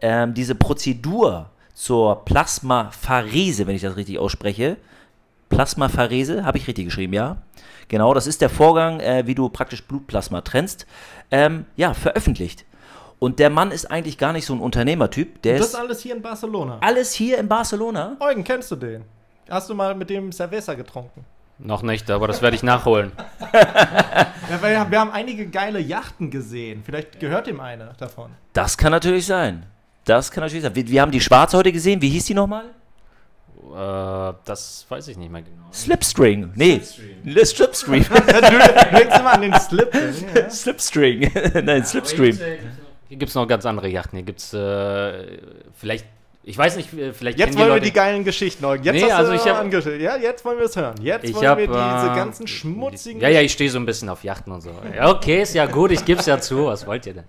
ähm, 0.02 0.34
diese 0.34 0.56
Prozedur 0.56 1.50
zur 1.74 2.24
Plasmapharese, 2.26 3.68
wenn 3.68 3.76
ich 3.76 3.82
das 3.82 3.98
richtig 3.98 4.20
ausspreche. 4.20 4.78
Plasmapharese, 5.50 6.46
habe 6.46 6.58
ich 6.58 6.68
richtig 6.68 6.86
geschrieben, 6.86 7.14
ja? 7.14 7.38
Genau, 7.88 8.14
das 8.14 8.28
ist 8.28 8.42
der 8.42 8.50
Vorgang, 8.50 9.00
äh, 9.00 9.28
wie 9.28 9.36
du 9.36 9.50
praktisch 9.50 9.84
Blutplasma 9.84 10.42
trennst, 10.42 10.88
ähm, 11.32 11.66
ja, 11.76 11.94
veröffentlicht. 11.94 12.66
Und 13.26 13.40
der 13.40 13.50
Mann 13.50 13.72
ist 13.72 13.90
eigentlich 13.90 14.20
gar 14.20 14.34
nicht 14.34 14.46
so 14.46 14.54
ein 14.54 14.60
Unternehmertyp. 14.60 15.42
Der 15.42 15.58
Das 15.58 15.70
ist 15.70 15.76
alles 15.76 16.00
hier 16.00 16.16
in 16.16 16.22
Barcelona. 16.22 16.78
alles 16.82 17.12
hier 17.12 17.40
in 17.40 17.48
Barcelona. 17.48 18.18
Eugen, 18.20 18.44
kennst 18.44 18.70
du 18.70 18.76
den? 18.76 19.04
Hast 19.50 19.68
du 19.68 19.74
mal 19.74 19.96
mit 19.96 20.12
dem 20.12 20.32
Cerveza 20.32 20.76
getrunken? 20.76 21.26
Noch 21.58 21.82
nicht, 21.82 22.12
aber 22.12 22.28
das 22.28 22.44
werde 22.44 22.56
ich 22.56 22.62
nachholen. 22.62 23.12
Ja, 24.62 24.92
wir 24.92 25.00
haben 25.00 25.10
einige 25.10 25.48
geile 25.48 25.80
Yachten 25.80 26.30
gesehen. 26.30 26.84
Vielleicht 26.86 27.20
gehört 27.20 27.48
ihm 27.48 27.60
eine 27.60 27.96
davon. 27.98 28.30
Das 28.54 28.78
kann 28.78 28.92
natürlich 28.92 29.26
sein. 29.26 29.66
Das 30.04 30.30
kann 30.30 30.44
natürlich 30.44 30.62
sein. 30.62 30.76
Wir, 30.76 30.88
wir 30.88 31.02
haben 31.02 31.12
die 31.12 31.20
Schwarze 31.20 31.58
heute 31.58 31.72
gesehen. 31.72 32.00
Wie 32.04 32.10
hieß 32.10 32.26
die 32.26 32.36
nochmal? 32.36 32.66
Äh, 32.66 34.34
das 34.46 34.86
weiß 34.88 35.08
ich 35.08 35.18
nicht 35.18 35.32
mehr 35.32 35.42
genau. 35.42 35.66
Slipstring. 35.74 36.52
Nee. 36.54 36.80
Slipstream. 36.80 37.46
Slipstream. 37.46 38.06
Ja, 38.32 38.42
du 38.52 38.98
denkst 38.98 39.20
immer 39.20 39.34
an 39.34 39.42
den 39.42 39.54
Slip. 39.56 39.92
Slipstring. 40.52 41.32
Nein, 41.64 41.84
Slipstream. 41.84 42.38
Hier 43.08 43.18
gibt 43.18 43.30
es 43.30 43.36
noch 43.36 43.48
ganz 43.48 43.66
andere 43.66 43.88
Yachten. 43.88 44.18
Hier 44.18 44.26
gibt 44.26 44.40
es 44.40 44.54
äh, 44.54 45.38
vielleicht, 45.74 46.06
ich 46.44 46.58
weiß 46.58 46.76
nicht, 46.78 46.94
äh, 46.94 47.14
vielleicht 47.14 47.38
Jetzt 47.40 47.56
wollen 47.58 47.68
wir 47.68 47.74
Leute- 47.76 47.86
die 47.86 47.94
geilen 47.94 48.24
Geschichten, 48.24 48.66
Eugen. 48.66 48.84
Jetzt 48.84 48.96
Nee, 49.02 49.12
also 49.12 49.32
ich 49.34 49.46
hab- 49.48 49.60
angestellt. 49.60 50.02
Ja, 50.02 50.16
jetzt 50.18 50.44
wollen 50.46 50.58
wir 50.58 50.66
es 50.66 50.76
hören. 50.76 50.96
Jetzt 51.02 51.34
wollen 51.34 51.48
habe 51.48 51.62
wir 51.62 51.68
diese 51.68 52.12
äh, 52.12 52.16
ganzen 52.16 52.48
schmutzigen. 52.48 53.22
Ja, 53.22 53.30
ja, 53.30 53.42
ich 53.42 53.52
stehe 53.52 53.70
so 53.70 53.78
ein 53.80 53.86
bisschen 53.86 54.10
auf 54.10 54.24
Yachten 54.24 54.52
und 54.52 54.62
so. 54.62 54.72
Okay, 55.02 55.42
ist 55.44 55.54
ja 55.54 55.66
gut, 55.66 55.92
ich 55.92 56.04
gebe 56.06 56.20
es 56.20 56.26
ja 56.26 56.40
zu. 56.40 56.66
Was 56.66 56.86
wollt 56.88 57.06
ihr 57.06 57.14
denn? 57.14 57.26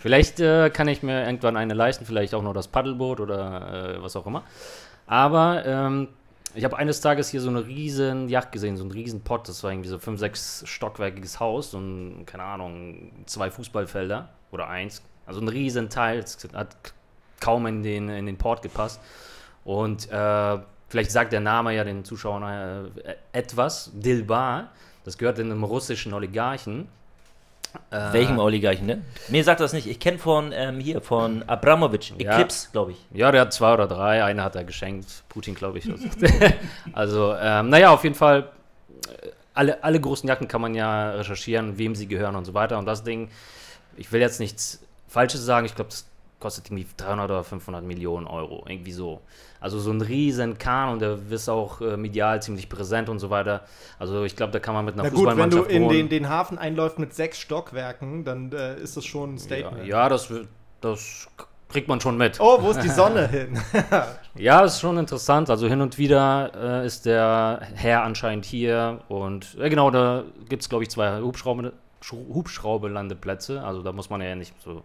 Vielleicht 0.00 0.40
äh, 0.40 0.70
kann 0.70 0.88
ich 0.88 1.02
mir 1.02 1.24
irgendwann 1.26 1.56
eine 1.56 1.74
leisten, 1.74 2.06
vielleicht 2.06 2.34
auch 2.34 2.42
nur 2.42 2.54
das 2.54 2.68
Paddelboot 2.68 3.20
oder 3.20 3.96
äh, 3.98 4.02
was 4.02 4.16
auch 4.16 4.26
immer. 4.26 4.44
Aber 5.06 5.62
ähm, 5.66 6.08
ich 6.54 6.64
habe 6.64 6.76
eines 6.78 7.00
Tages 7.00 7.28
hier 7.28 7.40
so 7.40 7.50
eine 7.50 7.66
riesen 7.66 8.28
Yacht 8.28 8.50
gesehen, 8.50 8.76
so 8.76 8.82
einen 8.82 8.92
riesen 8.92 9.20
Pott. 9.22 9.48
Das 9.48 9.62
war 9.62 9.70
irgendwie 9.70 9.88
so 9.90 9.98
fünf, 9.98 10.18
sechs 10.18 10.62
stockwerkiges 10.66 11.38
Haus 11.38 11.74
und 11.74 12.24
keine 12.26 12.44
Ahnung, 12.44 13.12
zwei 13.26 13.50
Fußballfelder 13.50 14.30
oder 14.52 14.68
eins. 14.68 15.02
Also 15.30 15.40
ein 15.40 15.48
riesen 15.48 15.90
Teil. 15.90 16.18
Es 16.18 16.36
hat 16.52 16.74
kaum 17.38 17.64
in 17.68 17.84
den, 17.84 18.08
in 18.08 18.26
den 18.26 18.36
Port 18.36 18.62
gepasst. 18.62 19.00
Und 19.64 20.10
äh, 20.10 20.58
vielleicht 20.88 21.12
sagt 21.12 21.32
der 21.32 21.38
Name 21.38 21.72
ja 21.72 21.84
den 21.84 22.04
Zuschauern 22.04 22.90
äh, 23.04 23.14
etwas. 23.32 23.92
Dilbar, 23.94 24.70
das 25.04 25.18
gehört 25.18 25.38
einem 25.38 25.62
russischen 25.62 26.12
Oligarchen. 26.14 26.88
Äh, 27.92 28.12
Welchem 28.12 28.40
Oligarchen, 28.40 28.86
ne? 28.86 29.02
Mir 29.28 29.44
sagt 29.44 29.60
das 29.60 29.72
nicht. 29.72 29.86
Ich 29.86 30.00
kenne 30.00 30.18
von 30.18 30.50
ähm, 30.52 30.80
hier, 30.80 31.00
von 31.00 31.44
Abramovic. 31.44 32.10
Ja. 32.18 32.32
Eclipse, 32.32 32.70
glaube 32.72 32.90
ich. 32.90 32.98
Ja, 33.12 33.30
der 33.30 33.42
hat 33.42 33.52
zwei 33.52 33.72
oder 33.72 33.86
drei. 33.86 34.24
Eine 34.24 34.42
hat 34.42 34.56
er 34.56 34.64
geschenkt. 34.64 35.22
Putin, 35.28 35.54
glaube 35.54 35.78
ich. 35.78 35.88
also, 36.92 37.36
ähm, 37.40 37.68
naja, 37.68 37.90
auf 37.90 38.02
jeden 38.02 38.16
Fall. 38.16 38.50
äh, 39.22 39.28
Alle, 39.54 39.84
alle 39.84 40.00
großen 40.00 40.28
Jacken 40.28 40.48
kann 40.48 40.60
man 40.60 40.74
ja 40.74 41.12
recherchieren, 41.12 41.78
wem 41.78 41.94
sie 41.94 42.08
gehören 42.08 42.34
und 42.34 42.46
so 42.46 42.52
weiter. 42.54 42.76
Und 42.78 42.86
das 42.86 43.04
Ding, 43.04 43.30
ich 43.96 44.10
will 44.10 44.20
jetzt 44.20 44.40
nichts 44.40 44.80
Falsches 45.10 45.44
sagen. 45.44 45.66
Ich 45.66 45.74
glaube, 45.74 45.90
das 45.90 46.06
kostet 46.38 46.68
irgendwie 46.68 46.86
300 46.96 47.30
oder 47.30 47.44
500 47.44 47.84
Millionen 47.84 48.26
Euro. 48.26 48.64
Irgendwie 48.66 48.92
so. 48.92 49.20
Also 49.60 49.78
so 49.78 49.90
ein 49.90 50.00
riesen 50.00 50.56
Kahn 50.56 50.90
und 50.92 51.02
der 51.02 51.18
ist 51.30 51.48
auch 51.50 51.80
äh, 51.82 51.96
medial 51.96 52.40
ziemlich 52.40 52.68
präsent 52.68 53.08
und 53.10 53.18
so 53.18 53.28
weiter. 53.28 53.62
Also 53.98 54.24
ich 54.24 54.36
glaube, 54.36 54.52
da 54.52 54.58
kann 54.58 54.72
man 54.74 54.86
mit 54.86 54.94
einer 54.94 55.02
Na 55.02 55.10
gut, 55.10 55.26
wenn 55.26 55.50
du 55.50 55.58
Fußballmannschaft 55.58 55.70
in 55.70 55.88
den, 55.88 56.08
den 56.08 56.28
Hafen 56.30 56.56
einläufst 56.56 56.98
mit 56.98 57.12
sechs 57.12 57.38
Stockwerken, 57.38 58.24
dann 58.24 58.52
äh, 58.52 58.76
ist 58.80 58.96
das 58.96 59.04
schon 59.04 59.34
ein 59.34 59.36
ja, 59.36 59.42
Statement. 59.42 59.86
ja, 59.86 60.08
das, 60.08 60.30
wird- 60.30 60.48
das 60.80 61.28
kriegt 61.68 61.88
man 61.88 62.00
schon 62.00 62.16
mit. 62.16 62.40
Oh, 62.40 62.58
wo 62.62 62.70
ist 62.70 62.82
die 62.82 62.88
Sonne 62.88 63.28
hin? 63.28 63.60
Ja, 64.34 64.64
ist 64.64 64.80
schon 64.80 64.96
interessant. 64.96 65.50
Also 65.50 65.68
hin 65.68 65.80
und 65.82 65.98
wieder 65.98 66.82
äh, 66.82 66.86
ist 66.86 67.04
der 67.04 67.60
Herr 67.74 68.02
anscheinend 68.02 68.46
hier 68.46 69.00
und 69.08 69.56
äh, 69.60 69.68
genau, 69.68 69.90
da 69.90 70.24
gibt 70.48 70.62
es, 70.62 70.68
glaube 70.68 70.84
ich, 70.84 70.90
zwei 70.90 71.20
Hubschrauber, 71.20 71.72
Hubschrauberlandeplätze. 72.02 73.62
Also 73.62 73.82
da 73.82 73.92
muss 73.92 74.10
man 74.10 74.20
ja 74.20 74.34
nicht 74.34 74.54
so, 74.62 74.84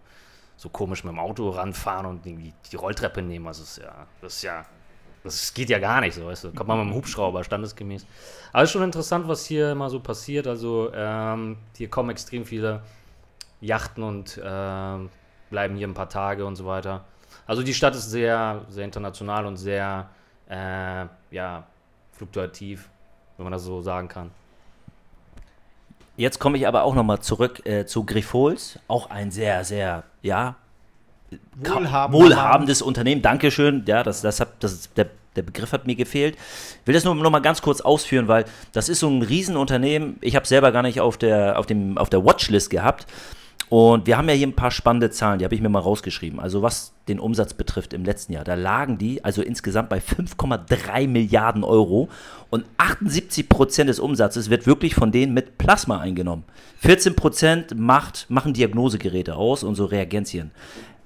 so 0.57 0.69
komisch 0.69 1.03
mit 1.03 1.13
dem 1.13 1.19
Auto 1.19 1.49
ranfahren 1.49 2.05
und 2.05 2.25
irgendwie 2.25 2.53
die 2.71 2.75
Rolltreppe 2.75 3.21
nehmen. 3.21 3.47
Also 3.47 3.63
ist 3.63 3.77
ja, 3.77 4.07
das 4.21 4.35
ist 4.35 4.43
ja, 4.43 4.65
das 5.23 5.53
geht 5.53 5.69
ja 5.69 5.79
gar 5.79 6.01
nicht 6.01 6.15
so, 6.15 6.25
weißt 6.25 6.45
du. 6.45 6.53
Kommt 6.53 6.67
man 6.67 6.79
mit 6.79 6.87
dem 6.89 6.95
Hubschrauber 6.95 7.43
standesgemäß. 7.43 8.05
Aber 8.53 8.63
ist 8.63 8.71
schon 8.71 8.83
interessant, 8.83 9.27
was 9.27 9.45
hier 9.45 9.71
immer 9.71 9.89
so 9.89 9.99
passiert. 9.99 10.47
Also 10.47 10.91
ähm, 10.93 11.57
hier 11.75 11.89
kommen 11.89 12.09
extrem 12.09 12.45
viele 12.45 12.81
Yachten 13.61 14.03
und 14.03 14.39
ähm, 14.43 15.09
bleiben 15.49 15.75
hier 15.75 15.87
ein 15.87 15.93
paar 15.93 16.09
Tage 16.09 16.45
und 16.45 16.55
so 16.55 16.65
weiter. 16.65 17.05
Also 17.47 17.63
die 17.63 17.73
Stadt 17.73 17.95
ist 17.95 18.09
sehr, 18.09 18.65
sehr 18.69 18.85
international 18.85 19.45
und 19.45 19.57
sehr, 19.57 20.09
äh, 20.49 21.05
ja, 21.31 21.63
fluktuativ, 22.11 22.89
wenn 23.37 23.45
man 23.45 23.53
das 23.53 23.63
so 23.63 23.81
sagen 23.81 24.07
kann. 24.07 24.31
Jetzt 26.17 26.39
komme 26.39 26.57
ich 26.57 26.67
aber 26.67 26.83
auch 26.83 26.95
nochmal 26.95 27.19
zurück 27.19 27.65
äh, 27.65 27.85
zu 27.85 28.05
Grifols. 28.05 28.79
Auch 28.87 29.09
ein 29.09 29.31
sehr, 29.31 29.63
sehr, 29.63 30.03
ja, 30.21 30.55
Wohlhabender 31.55 32.23
wohlhabendes 32.23 32.81
Unternehmen. 32.81 33.21
Dankeschön. 33.21 33.83
Ja, 33.87 34.03
das, 34.03 34.21
das 34.21 34.39
hat, 34.39 34.49
das 34.59 34.93
der, 34.93 35.07
der 35.35 35.41
Begriff 35.41 35.71
hat 35.71 35.87
mir 35.87 35.95
gefehlt. 35.95 36.35
Ich 36.81 36.87
will 36.87 36.93
das 36.93 37.03
nur 37.03 37.15
noch 37.15 37.31
mal 37.31 37.39
ganz 37.39 37.61
kurz 37.61 37.81
ausführen, 37.81 38.27
weil 38.27 38.45
das 38.73 38.89
ist 38.89 38.99
so 38.99 39.09
ein 39.09 39.21
Riesenunternehmen. 39.21 40.17
Ich 40.21 40.35
habe 40.35 40.47
selber 40.47 40.71
gar 40.71 40.83
nicht 40.83 41.01
auf 41.01 41.17
der, 41.17 41.59
auf, 41.59 41.65
dem, 41.65 41.97
auf 41.97 42.09
der 42.09 42.23
Watchlist 42.23 42.69
gehabt. 42.69 43.07
Und 43.69 44.05
wir 44.05 44.17
haben 44.17 44.29
ja 44.29 44.35
hier 44.35 44.47
ein 44.47 44.55
paar 44.55 44.71
spannende 44.71 45.09
Zahlen, 45.09 45.39
die 45.39 45.45
habe 45.45 45.55
ich 45.55 45.61
mir 45.61 45.69
mal 45.69 45.79
rausgeschrieben. 45.79 46.39
Also 46.39 46.61
was 46.61 46.93
den 47.07 47.19
Umsatz 47.19 47.53
betrifft 47.53 47.93
im 47.93 48.05
letzten 48.05 48.33
Jahr, 48.33 48.43
da 48.43 48.53
lagen 48.53 48.97
die 48.97 49.23
also 49.23 49.41
insgesamt 49.41 49.89
bei 49.89 49.97
5,3 49.97 51.07
Milliarden 51.07 51.63
Euro 51.63 52.09
und 52.49 52.65
78 52.77 53.49
Prozent 53.49 53.89
des 53.89 53.99
Umsatzes 53.99 54.49
wird 54.49 54.67
wirklich 54.67 54.95
von 54.95 55.11
denen 55.11 55.33
mit 55.33 55.57
Plasma 55.57 55.99
eingenommen. 55.99 56.43
14 56.79 57.15
Prozent 57.15 57.77
macht, 57.77 58.27
machen 58.29 58.53
Diagnosegeräte 58.53 59.35
aus 59.35 59.63
und 59.63 59.75
so 59.75 59.85
Reagenzien. 59.85 60.51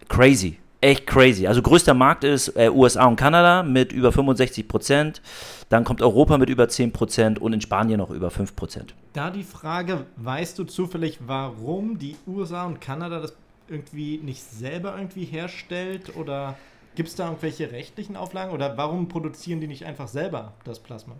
Crazy, 0.09 0.57
echt 0.81 1.07
crazy. 1.07 1.47
Also 1.47 1.61
größter 1.61 1.93
Markt 1.93 2.23
ist 2.23 2.49
äh, 2.55 2.69
USA 2.69 3.05
und 3.05 3.15
Kanada 3.15 3.63
mit 3.63 3.91
über 3.91 4.11
65 4.11 4.67
Prozent. 4.67 5.21
Dann 5.69 5.83
kommt 5.83 6.01
Europa 6.01 6.37
mit 6.37 6.49
über 6.49 6.67
10 6.67 6.91
Prozent 6.91 7.39
und 7.39 7.53
in 7.53 7.61
Spanien 7.61 7.99
noch 7.99 8.09
über 8.09 8.31
5 8.31 8.55
Prozent. 8.55 8.95
Da 9.13 9.29
die 9.29 9.43
Frage, 9.43 10.05
weißt 10.17 10.57
du 10.57 10.63
zufällig, 10.63 11.19
warum 11.25 11.99
die 11.99 12.15
USA 12.25 12.65
und 12.65 12.81
Kanada 12.81 13.19
das 13.19 13.33
irgendwie 13.67 14.17
nicht 14.17 14.43
selber 14.43 14.95
irgendwie 14.97 15.25
herstellt? 15.25 16.15
Oder 16.15 16.55
gibt 16.95 17.09
es 17.09 17.15
da 17.15 17.25
irgendwelche 17.25 17.71
rechtlichen 17.71 18.15
Auflagen? 18.15 18.53
Oder 18.53 18.77
warum 18.77 19.07
produzieren 19.07 19.61
die 19.61 19.67
nicht 19.67 19.85
einfach 19.85 20.07
selber 20.07 20.53
das 20.63 20.79
Plasma? 20.79 21.15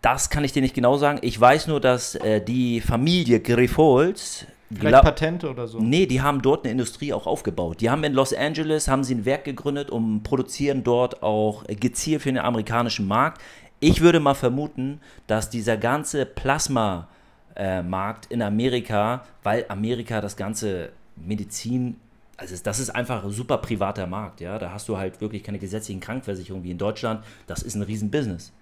Das 0.00 0.30
kann 0.30 0.44
ich 0.44 0.52
dir 0.52 0.62
nicht 0.62 0.74
genau 0.74 0.96
sagen. 0.96 1.18
Ich 1.22 1.40
weiß 1.40 1.66
nur, 1.66 1.80
dass 1.80 2.14
äh, 2.14 2.40
die 2.40 2.80
Familie 2.80 3.40
Grifols. 3.40 4.46
Vielleicht 4.74 5.02
Patente 5.02 5.48
oder 5.50 5.66
so? 5.66 5.78
Nee, 5.80 6.06
die 6.06 6.20
haben 6.20 6.42
dort 6.42 6.64
eine 6.64 6.72
Industrie 6.72 7.12
auch 7.12 7.26
aufgebaut. 7.26 7.80
Die 7.80 7.88
haben 7.88 8.04
in 8.04 8.12
Los 8.12 8.34
Angeles 8.34 8.88
haben 8.88 9.02
sie 9.02 9.14
ein 9.14 9.24
Werk 9.24 9.44
gegründet 9.44 9.90
und 9.90 10.22
produzieren 10.22 10.84
dort 10.84 11.22
auch 11.22 11.64
äh, 11.68 11.74
gezielt 11.74 12.22
für 12.22 12.28
den 12.28 12.38
amerikanischen 12.38 13.06
Markt. 13.06 13.40
Ich 13.80 14.00
würde 14.00 14.20
mal 14.20 14.34
vermuten, 14.34 15.00
dass 15.26 15.48
dieser 15.48 15.76
ganze 15.76 16.26
Plasma 16.26 17.08
äh, 17.56 17.82
Markt 17.82 18.26
in 18.26 18.42
Amerika, 18.42 19.24
weil 19.42 19.64
Amerika 19.68 20.20
das 20.20 20.36
Ganze 20.36 20.90
Medizin, 21.16 21.96
also 22.36 22.54
das 22.62 22.78
ist 22.78 22.90
einfach 22.90 23.24
ein 23.24 23.30
super 23.30 23.58
privater 23.58 24.06
Markt, 24.06 24.40
ja. 24.40 24.58
Da 24.58 24.72
hast 24.72 24.88
du 24.88 24.98
halt 24.98 25.20
wirklich 25.20 25.42
keine 25.42 25.58
gesetzlichen 25.58 26.00
Krankenversicherungen 26.00 26.64
wie 26.64 26.72
in 26.72 26.78
Deutschland. 26.78 27.24
Das 27.46 27.62
ist 27.62 27.74
ein 27.74 27.82
Riesenbusiness. 27.82 28.52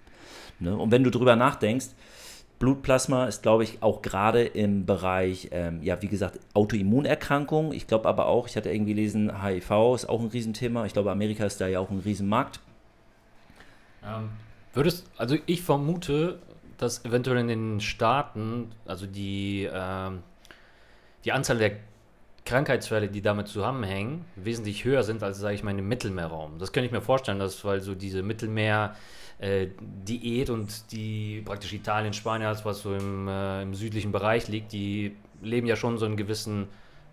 Ne? 0.59 0.75
Und 0.75 0.91
wenn 0.91 1.03
du 1.03 1.11
drüber 1.11 1.35
nachdenkst, 1.35 1.87
Blutplasma 2.59 3.25
ist, 3.25 3.43
glaube 3.43 3.63
ich, 3.63 3.83
auch 3.83 4.01
gerade 4.01 4.43
im 4.43 4.85
Bereich, 4.85 5.49
ähm, 5.51 5.83
ja, 5.83 6.01
wie 6.01 6.07
gesagt, 6.07 6.39
Autoimmunerkrankungen. 6.55 7.71
Ich 7.71 7.85
glaube 7.85 8.09
aber 8.09 8.25
auch, 8.25 8.47
ich 8.47 8.55
hatte 8.55 8.71
irgendwie 8.71 8.95
gelesen, 8.95 9.43
HIV 9.43 9.93
ist 9.93 10.09
auch 10.09 10.19
ein 10.19 10.27
Riesenthema. 10.27 10.85
Ich 10.85 10.93
glaube, 10.93 11.11
Amerika 11.11 11.45
ist 11.45 11.61
da 11.61 11.67
ja 11.67 11.79
auch 11.79 11.91
ein 11.91 11.99
Riesenmarkt. 11.99 12.59
Ähm, 14.03 14.29
würdest, 14.73 15.05
also 15.17 15.37
ich 15.45 15.61
vermute, 15.61 16.39
dass 16.79 17.05
eventuell 17.05 17.37
in 17.37 17.47
den 17.47 17.79
Staaten, 17.79 18.71
also 18.85 19.05
die, 19.05 19.69
ähm, 19.71 20.23
die 21.25 21.33
Anzahl 21.33 21.59
der 21.59 21.73
Krankheitsfälle, 22.45 23.07
die 23.07 23.21
damit 23.21 23.49
zusammenhängen, 23.49 24.25
wesentlich 24.35 24.83
höher 24.83 25.03
sind 25.03 25.21
als, 25.21 25.37
sage 25.37 25.53
ich 25.53 25.63
mal, 25.63 25.77
im 25.77 25.87
Mittelmeerraum. 25.87 26.57
Das 26.57 26.71
könnte 26.71 26.87
ich 26.87 26.91
mir 26.91 27.01
vorstellen, 27.01 27.39
dass, 27.39 27.63
weil 27.65 27.81
so 27.81 27.93
diese 27.93 28.21
Mittelmeer- 28.21 28.95
äh, 29.39 29.67
Diät 29.79 30.49
und 30.49 30.91
die 30.91 31.41
praktisch 31.45 31.73
Italien, 31.73 32.13
Spanien, 32.13 32.47
alles 32.47 32.65
was 32.65 32.81
so 32.81 32.93
im, 32.95 33.27
äh, 33.27 33.61
im 33.61 33.73
südlichen 33.73 34.11
Bereich 34.11 34.47
liegt, 34.47 34.71
die 34.71 35.15
leben 35.41 35.67
ja 35.67 35.75
schon 35.75 35.97
so 35.97 36.05
einen 36.05 36.17
gewissen 36.17 36.67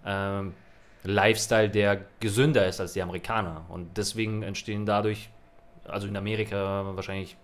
ähm, 0.06 0.54
Lifestyle, 1.02 1.68
der 1.68 2.00
gesünder 2.20 2.66
ist 2.66 2.80
als 2.80 2.94
die 2.94 3.02
Amerikaner. 3.02 3.66
Und 3.68 3.96
deswegen 3.98 4.42
entstehen 4.42 4.86
dadurch, 4.86 5.28
also 5.86 6.06
in 6.06 6.16
Amerika 6.16 6.92
wahrscheinlich 6.94 7.36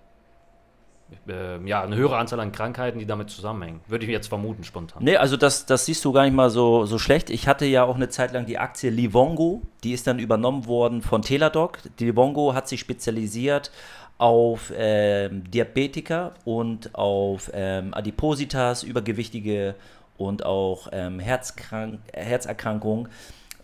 äh, 1.28 1.62
ja, 1.66 1.82
eine 1.82 1.96
höhere 1.96 2.16
Anzahl 2.16 2.40
an 2.40 2.52
Krankheiten, 2.52 2.98
die 2.98 3.06
damit 3.06 3.30
zusammenhängen. 3.30 3.80
Würde 3.86 4.04
ich 4.04 4.10
jetzt 4.10 4.28
vermuten, 4.28 4.64
spontan. 4.64 5.02
Nee, 5.02 5.16
also 5.16 5.36
das, 5.36 5.66
das 5.66 5.86
siehst 5.86 6.04
du 6.04 6.12
gar 6.12 6.24
nicht 6.24 6.34
mal 6.34 6.50
so, 6.50 6.86
so 6.86 6.98
schlecht. 6.98 7.30
Ich 7.30 7.48
hatte 7.48 7.66
ja 7.66 7.84
auch 7.84 7.96
eine 7.96 8.08
Zeit 8.08 8.32
lang 8.32 8.46
die 8.46 8.58
Aktie 8.58 8.90
Livongo, 8.90 9.62
die 9.84 9.92
ist 9.92 10.06
dann 10.06 10.18
übernommen 10.18 10.66
worden 10.66 11.02
von 11.02 11.22
Teladoc. 11.22 11.78
Die 11.98 12.06
Livongo 12.06 12.54
hat 12.54 12.68
sich 12.68 12.80
spezialisiert 12.80 13.70
auf 14.20 14.72
ähm, 14.76 15.50
Diabetiker 15.50 16.34
und 16.44 16.94
auf 16.94 17.50
ähm, 17.54 17.94
Adipositas, 17.94 18.82
Übergewichtige 18.82 19.74
und 20.18 20.44
auch 20.44 20.88
ähm, 20.92 21.20
Herzerkrankungen, 21.20 23.08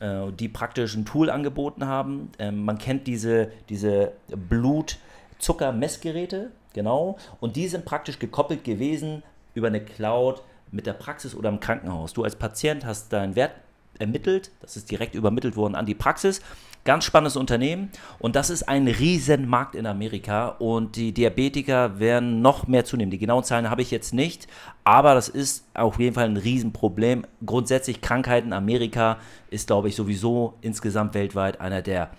äh, 0.01 0.33
die 0.33 0.49
praktisch 0.49 0.95
ein 0.95 1.05
Tool 1.05 1.29
angeboten 1.29 1.87
haben. 1.87 2.31
Ähm, 2.39 2.65
man 2.65 2.79
kennt 2.79 3.07
diese, 3.07 3.51
diese 3.69 4.13
Blutzuckermessgeräte, 4.29 6.53
genau, 6.73 7.19
und 7.41 7.57
die 7.57 7.69
sind 7.69 7.85
praktisch 7.85 8.19
gekoppelt 8.19 8.65
gewesen 8.65 9.23
über 9.53 9.67
eine 9.67 9.85
Cloud 9.85 10.41
mit 10.71 10.87
der 10.87 10.95
Praxis 10.95 11.35
oder 11.35 11.51
im 11.51 11.61
Krankenhaus. 11.61 12.15
Du 12.15 12.25
als 12.25 12.35
Patient 12.35 12.87
hast 12.87 13.13
deinen 13.13 13.37
Wert 13.37 13.53
ermittelt, 13.99 14.53
das 14.63 14.79
ist 14.79 14.91
direkt 14.91 15.15
übermittelt 15.15 15.55
worden 15.55 15.75
an 15.75 15.85
die 15.85 15.95
Praxis 15.95 16.41
Ganz 16.87 17.05
spannendes 17.05 17.35
Unternehmen 17.37 17.91
und 18.21 18.37
das 18.37 18.49
ist 18.49 18.69
ein 18.69 18.87
Riesenmarkt 18.87 19.75
in 19.75 19.87
Amerika 19.87 20.51
und 20.51 20.95
die 20.95 21.13
Diabetiker 21.13 21.99
werden 21.99 22.41
noch 22.41 22.69
mehr 22.69 22.85
zunehmen. 22.85 23.11
Die 23.11 23.19
genauen 23.19 23.43
Zahlen 23.43 23.69
habe 23.69 23.83
ich 23.83 23.91
jetzt 23.91 24.15
nicht, 24.15 24.47
aber 24.85 25.15
das 25.15 25.29
ist 25.29 25.67
auf 25.75 25.99
jeden 25.99 26.15
Fall 26.15 26.27
ein 26.27 26.37
Riesenproblem. 26.37 27.27
Grundsätzlich 27.45 28.01
Krankheiten 28.01 28.49
in 28.49 28.53
Amerika 28.53 29.19
ist, 29.51 29.67
glaube 29.67 29.89
ich, 29.89 29.97
sowieso 29.97 30.55
insgesamt 30.61 31.15
weltweit 31.15 31.61
einer 31.61 31.83
der 31.83 32.11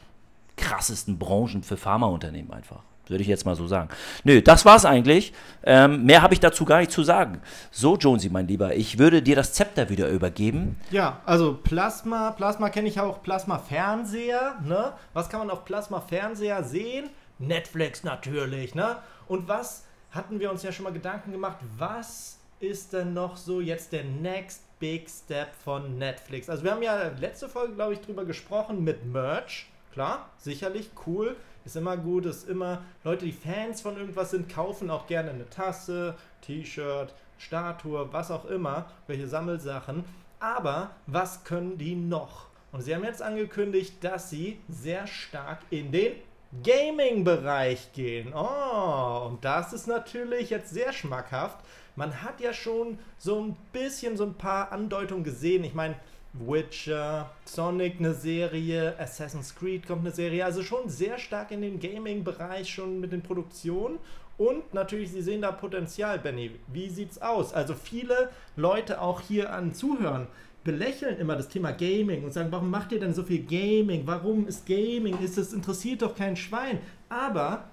krassesten 0.57 1.17
Branchen 1.17 1.63
für 1.63 1.77
Pharmaunternehmen 1.77 2.51
einfach. 2.51 2.83
Würde 3.09 3.21
ich 3.21 3.27
jetzt 3.27 3.45
mal 3.45 3.55
so 3.55 3.67
sagen. 3.67 3.89
Nö, 4.23 4.41
das 4.41 4.65
war's 4.65 4.85
eigentlich. 4.85 5.33
Ähm, 5.63 6.05
mehr 6.05 6.21
habe 6.21 6.33
ich 6.33 6.39
dazu 6.39 6.65
gar 6.65 6.79
nicht 6.79 6.91
zu 6.91 7.03
sagen. 7.03 7.41
So, 7.71 7.97
Jonesy, 7.97 8.29
mein 8.29 8.47
Lieber, 8.47 8.75
ich 8.75 8.99
würde 8.99 9.21
dir 9.21 9.35
das 9.35 9.53
Zepter 9.53 9.89
wieder 9.89 10.09
übergeben. 10.09 10.77
Ja, 10.91 11.21
also 11.25 11.53
Plasma, 11.53 12.31
Plasma 12.31 12.69
kenne 12.69 12.87
ich 12.87 12.99
auch, 12.99 13.21
Plasma-Fernseher, 13.21 14.59
ne? 14.63 14.93
Was 15.13 15.29
kann 15.29 15.39
man 15.39 15.49
auf 15.49 15.65
Plasma-Fernseher 15.65 16.63
sehen? 16.63 17.09
Netflix 17.39 18.03
natürlich, 18.03 18.75
ne? 18.75 18.97
Und 19.27 19.47
was 19.47 19.85
hatten 20.11 20.39
wir 20.39 20.51
uns 20.51 20.63
ja 20.63 20.71
schon 20.71 20.83
mal 20.83 20.93
Gedanken 20.93 21.31
gemacht, 21.31 21.57
was 21.77 22.39
ist 22.59 22.93
denn 22.93 23.13
noch 23.13 23.37
so 23.37 23.61
jetzt 23.61 23.91
der 23.91 24.03
Next 24.03 24.63
Big 24.79 25.09
Step 25.09 25.49
von 25.63 25.97
Netflix? 25.97 26.49
Also 26.49 26.63
wir 26.63 26.71
haben 26.71 26.81
ja 26.81 27.11
letzte 27.19 27.49
Folge, 27.49 27.73
glaube 27.73 27.93
ich, 27.93 28.01
drüber 28.01 28.25
gesprochen 28.25 28.83
mit 28.83 29.05
Merch. 29.05 29.67
Klar, 29.97 30.29
sicherlich 30.37 30.91
cool 31.07 31.35
ist 31.65 31.75
immer 31.75 31.97
gut, 31.97 32.27
ist 32.27 32.47
immer, 32.47 32.83
Leute, 33.03 33.25
die 33.25 33.31
Fans 33.31 33.81
von 33.81 33.97
irgendwas 33.97 34.29
sind, 34.29 34.47
kaufen 34.47 34.91
auch 34.91 35.07
gerne 35.07 35.31
eine 35.31 35.49
Tasse, 35.49 36.13
T-Shirt, 36.41 37.15
Statue, 37.39 38.07
was 38.13 38.29
auch 38.29 38.45
immer, 38.45 38.91
welche 39.07 39.27
Sammelsachen. 39.27 40.05
Aber 40.39 40.91
was 41.07 41.43
können 41.45 41.79
die 41.79 41.95
noch? 41.95 42.45
Und 42.71 42.81
sie 42.81 42.93
haben 42.93 43.05
jetzt 43.05 43.23
angekündigt, 43.23 43.95
dass 44.01 44.29
sie 44.29 44.59
sehr 44.69 45.07
stark 45.07 45.61
in 45.71 45.91
den 45.91 46.13
Gaming-Bereich 46.61 47.91
gehen. 47.93 48.35
Oh, 48.35 49.29
und 49.29 49.43
das 49.43 49.73
ist 49.73 49.87
natürlich 49.87 50.51
jetzt 50.51 50.69
sehr 50.69 50.93
schmackhaft. 50.93 51.57
Man 51.95 52.21
hat 52.21 52.39
ja 52.39 52.53
schon 52.53 52.99
so 53.17 53.41
ein 53.41 53.57
bisschen 53.73 54.15
so 54.15 54.25
ein 54.25 54.35
paar 54.35 54.71
Andeutungen 54.71 55.23
gesehen. 55.23 55.63
Ich 55.63 55.73
meine, 55.73 55.95
Witcher, 56.39 57.31
Sonic 57.45 57.95
eine 57.99 58.13
Serie, 58.13 58.95
Assassin's 58.99 59.55
Creed 59.55 59.87
kommt 59.87 60.01
eine 60.01 60.11
Serie, 60.11 60.45
also 60.45 60.63
schon 60.63 60.89
sehr 60.89 61.17
stark 61.17 61.51
in 61.51 61.61
den 61.61 61.79
Gaming-Bereich 61.79 62.69
schon 62.69 62.99
mit 62.99 63.11
den 63.11 63.21
Produktionen. 63.21 63.99
Und 64.37 64.73
natürlich, 64.73 65.11
Sie 65.11 65.21
sehen 65.21 65.41
da 65.41 65.51
Potenzial, 65.51 66.19
Benny. 66.19 66.51
Wie 66.67 66.89
sieht's 66.89 67.19
aus? 67.21 67.53
Also 67.53 67.73
viele 67.73 68.29
Leute 68.55 69.01
auch 69.01 69.21
hier 69.21 69.51
an 69.51 69.73
Zuhören 69.73 70.27
belächeln 70.63 71.17
immer 71.17 71.37
das 71.37 71.47
Thema 71.47 71.71
Gaming 71.71 72.25
und 72.25 72.33
sagen, 72.33 72.51
warum 72.51 72.69
macht 72.69 72.91
ihr 72.91 72.99
denn 72.99 73.13
so 73.13 73.23
viel 73.23 73.43
Gaming? 73.43 74.03
Warum 74.05 74.47
ist 74.47 74.65
Gaming? 74.65 75.17
Ist 75.23 75.37
es 75.37 75.53
interessiert 75.53 76.01
doch 76.01 76.13
kein 76.13 76.35
Schwein. 76.35 76.79
Aber 77.07 77.69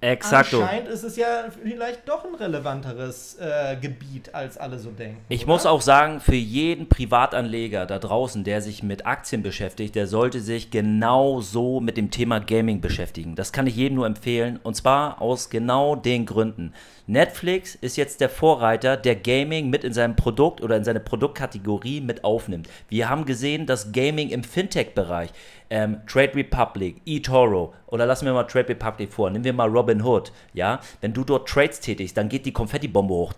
Exakto. 0.00 0.62
Anscheinend 0.62 0.88
ist 0.88 1.02
es 1.02 1.16
ja 1.16 1.46
vielleicht 1.62 2.08
doch 2.08 2.24
ein 2.24 2.34
relevanteres 2.34 3.36
äh, 3.40 3.76
Gebiet, 3.76 4.32
als 4.32 4.56
alle 4.56 4.78
so 4.78 4.90
denken. 4.90 5.18
Ich 5.28 5.44
oder? 5.44 5.52
muss 5.52 5.66
auch 5.66 5.80
sagen, 5.80 6.20
für 6.20 6.36
jeden 6.36 6.88
Privatanleger 6.88 7.84
da 7.84 7.98
draußen, 7.98 8.44
der 8.44 8.62
sich 8.62 8.82
mit 8.82 9.06
Aktien 9.06 9.42
beschäftigt, 9.42 9.96
der 9.96 10.06
sollte 10.06 10.40
sich 10.40 10.70
genau 10.70 11.40
so 11.40 11.80
mit 11.80 11.96
dem 11.96 12.10
Thema 12.10 12.38
Gaming 12.38 12.80
beschäftigen. 12.80 13.34
Das 13.34 13.52
kann 13.52 13.66
ich 13.66 13.74
jedem 13.74 13.96
nur 13.96 14.06
empfehlen. 14.06 14.60
Und 14.62 14.74
zwar 14.74 15.20
aus 15.20 15.50
genau 15.50 15.96
den 15.96 16.26
Gründen. 16.26 16.72
Netflix 17.08 17.74
ist 17.74 17.96
jetzt 17.96 18.20
der 18.20 18.28
Vorreiter, 18.28 18.98
der 18.98 19.16
Gaming 19.16 19.70
mit 19.70 19.82
in 19.82 19.94
seinem 19.94 20.14
Produkt 20.14 20.60
oder 20.60 20.76
in 20.76 20.84
seine 20.84 21.00
Produktkategorie 21.00 22.02
mit 22.02 22.22
aufnimmt. 22.22 22.68
Wir 22.90 23.08
haben 23.08 23.24
gesehen, 23.24 23.64
dass 23.64 23.92
Gaming 23.92 24.28
im 24.28 24.44
Fintech-Bereich, 24.44 25.30
ähm, 25.70 26.02
Trade 26.06 26.34
Republic, 26.34 27.00
eToro 27.06 27.72
oder 27.86 28.04
lassen 28.04 28.26
wir 28.26 28.34
mal 28.34 28.44
Trade 28.44 28.68
Republic 28.68 29.10
vor, 29.10 29.30
nehmen 29.30 29.44
wir 29.44 29.54
mal 29.54 29.70
Robin 29.70 30.02
Hood, 30.02 30.32
ja, 30.52 30.80
wenn 31.00 31.14
du 31.14 31.24
dort 31.24 31.48
Trades 31.48 31.80
tätigst, 31.80 32.14
dann 32.14 32.28
geht 32.28 32.44
die 32.44 32.52
Konfettibombe 32.52 33.14
hoch. 33.14 33.32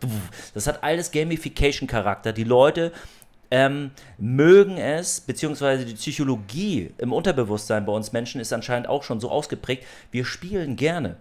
Das 0.52 0.66
hat 0.66 0.82
alles 0.82 1.12
Gamification-Charakter. 1.12 2.32
Die 2.32 2.42
Leute 2.42 2.90
ähm, 3.50 3.90
mögen 4.18 4.78
es, 4.78 5.20
beziehungsweise 5.20 5.84
die 5.84 5.94
Psychologie 5.94 6.92
im 6.98 7.12
Unterbewusstsein 7.12 7.84
bei 7.84 7.92
uns 7.92 8.12
Menschen 8.12 8.40
ist 8.40 8.52
anscheinend 8.52 8.88
auch 8.88 9.02
schon 9.02 9.20
so 9.20 9.30
ausgeprägt, 9.30 9.84
wir 10.10 10.24
spielen 10.24 10.76
gerne. 10.76 11.16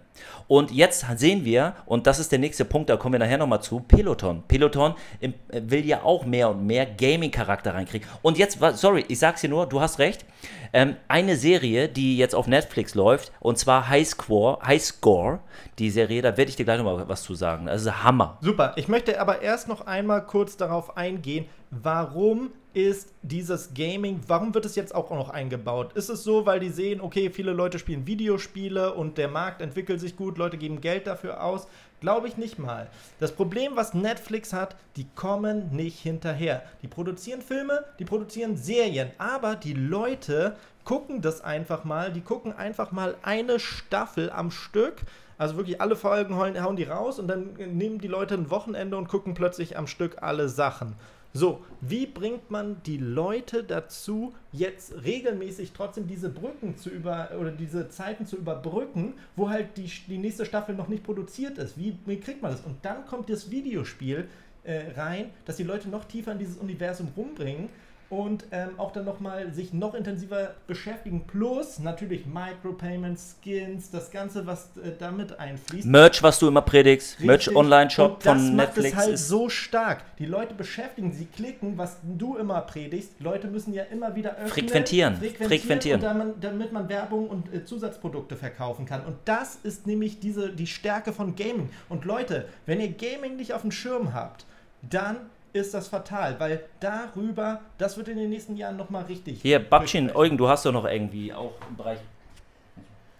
Und 0.48 0.70
jetzt 0.70 1.06
sehen 1.16 1.44
wir, 1.44 1.74
und 1.86 2.06
das 2.06 2.18
ist 2.18 2.30
der 2.30 2.38
nächste 2.38 2.64
Punkt, 2.64 2.90
da 2.90 2.96
kommen 2.96 3.14
wir 3.14 3.18
nachher 3.18 3.38
nochmal 3.38 3.62
zu, 3.62 3.80
Peloton. 3.80 4.42
Peloton 4.46 4.94
äh, 5.20 5.30
will 5.50 5.86
ja 5.86 6.02
auch 6.02 6.26
mehr 6.26 6.50
und 6.50 6.66
mehr 6.66 6.86
Gaming-Charakter 6.86 7.74
reinkriegen. 7.74 8.06
Und 8.22 8.38
jetzt, 8.38 8.58
sorry, 8.74 9.04
ich 9.08 9.18
sag's 9.18 9.40
dir 9.40 9.48
nur, 9.48 9.66
du 9.66 9.80
hast 9.80 9.98
recht, 9.98 10.24
ähm, 10.72 10.96
eine 11.08 11.36
Serie, 11.36 11.88
die 11.88 12.16
jetzt 12.16 12.34
auf 12.34 12.46
Netflix 12.46 12.94
läuft, 12.94 13.32
und 13.40 13.58
zwar 13.58 13.88
High 13.88 14.06
Score, 14.06 14.58
High 14.64 14.82
Score, 14.82 15.40
die 15.78 15.90
Serie, 15.90 16.22
da 16.22 16.36
werde 16.36 16.50
ich 16.50 16.56
dir 16.56 16.64
gleich 16.64 16.78
nochmal 16.78 17.08
was 17.08 17.22
zu 17.22 17.34
sagen. 17.34 17.66
Das 17.66 17.82
ist 17.82 18.04
Hammer. 18.04 18.38
Super, 18.40 18.74
ich 18.76 18.88
möchte 18.88 19.20
aber 19.20 19.42
erst 19.42 19.68
noch 19.68 19.86
einmal 19.86 20.26
kurz 20.26 20.56
darauf 20.56 20.96
eingehen, 20.96 21.46
warum 21.70 22.50
ist 22.72 23.12
dieses 23.22 23.74
Gaming, 23.74 24.20
warum 24.28 24.54
wird 24.54 24.64
es 24.64 24.76
jetzt 24.76 24.94
auch 24.94 25.10
noch 25.10 25.30
eingebaut? 25.30 25.92
Ist 25.94 26.08
es 26.08 26.22
so, 26.22 26.46
weil 26.46 26.60
die 26.60 26.68
sehen, 26.68 27.00
okay, 27.00 27.30
viele 27.30 27.52
Leute 27.52 27.78
spielen 27.78 28.06
Videospiele 28.06 28.94
und 28.94 29.18
der 29.18 29.28
Markt 29.28 29.60
entwickelt 29.60 30.00
sich 30.00 30.16
gut, 30.16 30.38
Leute 30.38 30.56
geben 30.56 30.80
Geld 30.80 31.06
dafür 31.06 31.42
aus? 31.42 31.66
Glaube 32.00 32.28
ich 32.28 32.36
nicht 32.36 32.58
mal. 32.58 32.88
Das 33.18 33.32
Problem, 33.32 33.72
was 33.74 33.92
Netflix 33.92 34.52
hat, 34.52 34.76
die 34.96 35.06
kommen 35.16 35.74
nicht 35.74 35.98
hinterher. 35.98 36.62
Die 36.82 36.88
produzieren 36.88 37.42
Filme, 37.42 37.84
die 37.98 38.04
produzieren 38.04 38.56
Serien, 38.56 39.10
aber 39.18 39.56
die 39.56 39.74
Leute 39.74 40.56
gucken 40.84 41.20
das 41.20 41.42
einfach 41.42 41.84
mal, 41.84 42.12
die 42.12 42.22
gucken 42.22 42.52
einfach 42.52 42.92
mal 42.92 43.16
eine 43.22 43.58
Staffel 43.58 44.30
am 44.30 44.50
Stück. 44.50 45.02
Also 45.38 45.56
wirklich 45.56 45.80
alle 45.80 45.96
Folgen 45.96 46.36
hauen 46.36 46.76
die 46.76 46.84
raus 46.84 47.18
und 47.18 47.26
dann 47.26 47.54
nehmen 47.54 47.98
die 47.98 48.08
Leute 48.08 48.34
ein 48.34 48.50
Wochenende 48.50 48.96
und 48.96 49.08
gucken 49.08 49.34
plötzlich 49.34 49.76
am 49.76 49.86
Stück 49.86 50.22
alle 50.22 50.48
Sachen. 50.48 50.96
So, 51.32 51.60
wie 51.80 52.06
bringt 52.06 52.50
man 52.50 52.82
die 52.84 52.96
Leute 52.96 53.62
dazu, 53.62 54.34
jetzt 54.52 55.04
regelmäßig 55.04 55.70
trotzdem 55.72 56.08
diese 56.08 56.28
Brücken 56.28 56.76
zu 56.76 56.90
über 56.90 57.30
oder 57.38 57.52
diese 57.52 57.88
Zeiten 57.88 58.26
zu 58.26 58.36
überbrücken, 58.36 59.14
wo 59.36 59.48
halt 59.48 59.76
die, 59.76 59.88
die 60.08 60.18
nächste 60.18 60.44
Staffel 60.44 60.74
noch 60.74 60.88
nicht 60.88 61.04
produziert 61.04 61.56
ist? 61.58 61.78
Wie, 61.78 61.96
wie 62.04 62.18
kriegt 62.18 62.42
man 62.42 62.50
das? 62.50 62.62
Und 62.62 62.84
dann 62.84 63.06
kommt 63.06 63.30
das 63.30 63.50
Videospiel 63.50 64.26
äh, 64.64 64.90
rein, 64.96 65.30
dass 65.44 65.56
die 65.56 65.62
Leute 65.62 65.88
noch 65.88 66.04
tiefer 66.04 66.32
in 66.32 66.38
dieses 66.38 66.56
Universum 66.56 67.08
rumbringen. 67.16 67.68
Und 68.10 68.44
ähm, 68.50 68.70
auch 68.76 68.90
dann 68.90 69.04
nochmal 69.04 69.54
sich 69.54 69.72
noch 69.72 69.94
intensiver 69.94 70.54
beschäftigen. 70.66 71.26
Plus 71.28 71.78
natürlich 71.78 72.26
Micropayments, 72.26 73.36
Skins, 73.40 73.90
das 73.90 74.10
Ganze, 74.10 74.46
was 74.46 74.76
äh, 74.76 74.90
damit 74.98 75.38
einfließt. 75.38 75.86
Merch, 75.86 76.20
was 76.20 76.40
du 76.40 76.48
immer 76.48 76.62
predigst, 76.62 77.12
Richtig. 77.12 77.26
Merch 77.26 77.56
Online-Shop 77.56 78.14
Und 78.14 78.26
das 78.26 78.42
von 78.42 78.56
macht 78.56 78.66
Netflix 78.66 78.88
es 78.88 78.96
halt 78.96 79.14
ist. 79.14 79.28
so 79.28 79.48
stark. 79.48 80.02
Die 80.18 80.26
Leute 80.26 80.54
beschäftigen, 80.54 81.12
sie 81.12 81.26
klicken, 81.26 81.78
was 81.78 81.98
du 82.02 82.36
immer 82.36 82.60
predigst. 82.62 83.12
Leute 83.20 83.46
müssen 83.46 83.72
ja 83.72 83.84
immer 83.84 84.16
wieder 84.16 84.32
öffnen, 84.32 84.48
Frequentieren. 84.48 85.16
Frequentieren. 85.16 86.00
Und 86.00 86.04
damit, 86.04 86.34
damit 86.40 86.72
man 86.72 86.88
Werbung 86.88 87.28
und 87.28 87.54
äh, 87.54 87.64
Zusatzprodukte 87.64 88.34
verkaufen 88.34 88.86
kann. 88.86 89.04
Und 89.04 89.18
das 89.24 89.56
ist 89.62 89.86
nämlich 89.86 90.18
diese, 90.18 90.50
die 90.50 90.66
Stärke 90.66 91.12
von 91.12 91.36
Gaming. 91.36 91.70
Und 91.88 92.04
Leute, 92.04 92.48
wenn 92.66 92.80
ihr 92.80 92.90
Gaming 92.90 93.36
nicht 93.36 93.52
auf 93.52 93.60
dem 93.60 93.70
Schirm 93.70 94.14
habt, 94.14 94.46
dann 94.82 95.16
ist 95.52 95.74
das 95.74 95.88
fatal, 95.88 96.38
weil 96.38 96.64
darüber, 96.80 97.60
das 97.78 97.96
wird 97.96 98.08
in 98.08 98.16
den 98.16 98.30
nächsten 98.30 98.56
Jahren 98.56 98.76
nochmal 98.76 99.04
richtig. 99.04 99.42
Hier, 99.42 99.58
Babchen, 99.58 100.04
durchbrechen. 100.04 100.16
Eugen, 100.16 100.38
du 100.38 100.48
hast 100.48 100.66
doch 100.66 100.72
noch 100.72 100.84
irgendwie 100.84 101.32
auch 101.32 101.52
im 101.68 101.76
Bereich. 101.76 101.98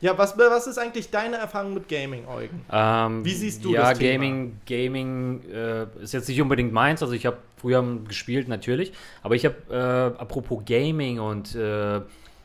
Ja, 0.01 0.17
was, 0.17 0.39
was 0.39 0.67
ist 0.67 0.79
eigentlich 0.79 1.11
deine 1.11 1.37
Erfahrung 1.37 1.75
mit 1.75 1.87
Gaming, 1.87 2.27
Eugen? 2.27 2.65
Ähm, 2.73 3.23
Wie 3.23 3.35
siehst 3.35 3.63
du 3.63 3.75
ja, 3.75 3.91
das 3.91 3.99
Thema? 3.99 4.13
Gaming, 4.13 4.61
Gaming 4.67 5.43
äh, 5.53 6.03
ist 6.03 6.15
jetzt 6.15 6.27
nicht 6.27 6.41
unbedingt 6.41 6.73
meins. 6.73 7.03
Also 7.03 7.13
ich 7.13 7.27
habe 7.27 7.37
früher 7.59 7.85
gespielt 8.09 8.49
natürlich, 8.49 8.93
aber 9.23 9.35
ich 9.35 9.45
habe 9.45 9.57
äh, 9.71 10.19
apropos 10.19 10.63
Gaming 10.65 11.21
und 11.21 11.55
äh, 11.55 12.01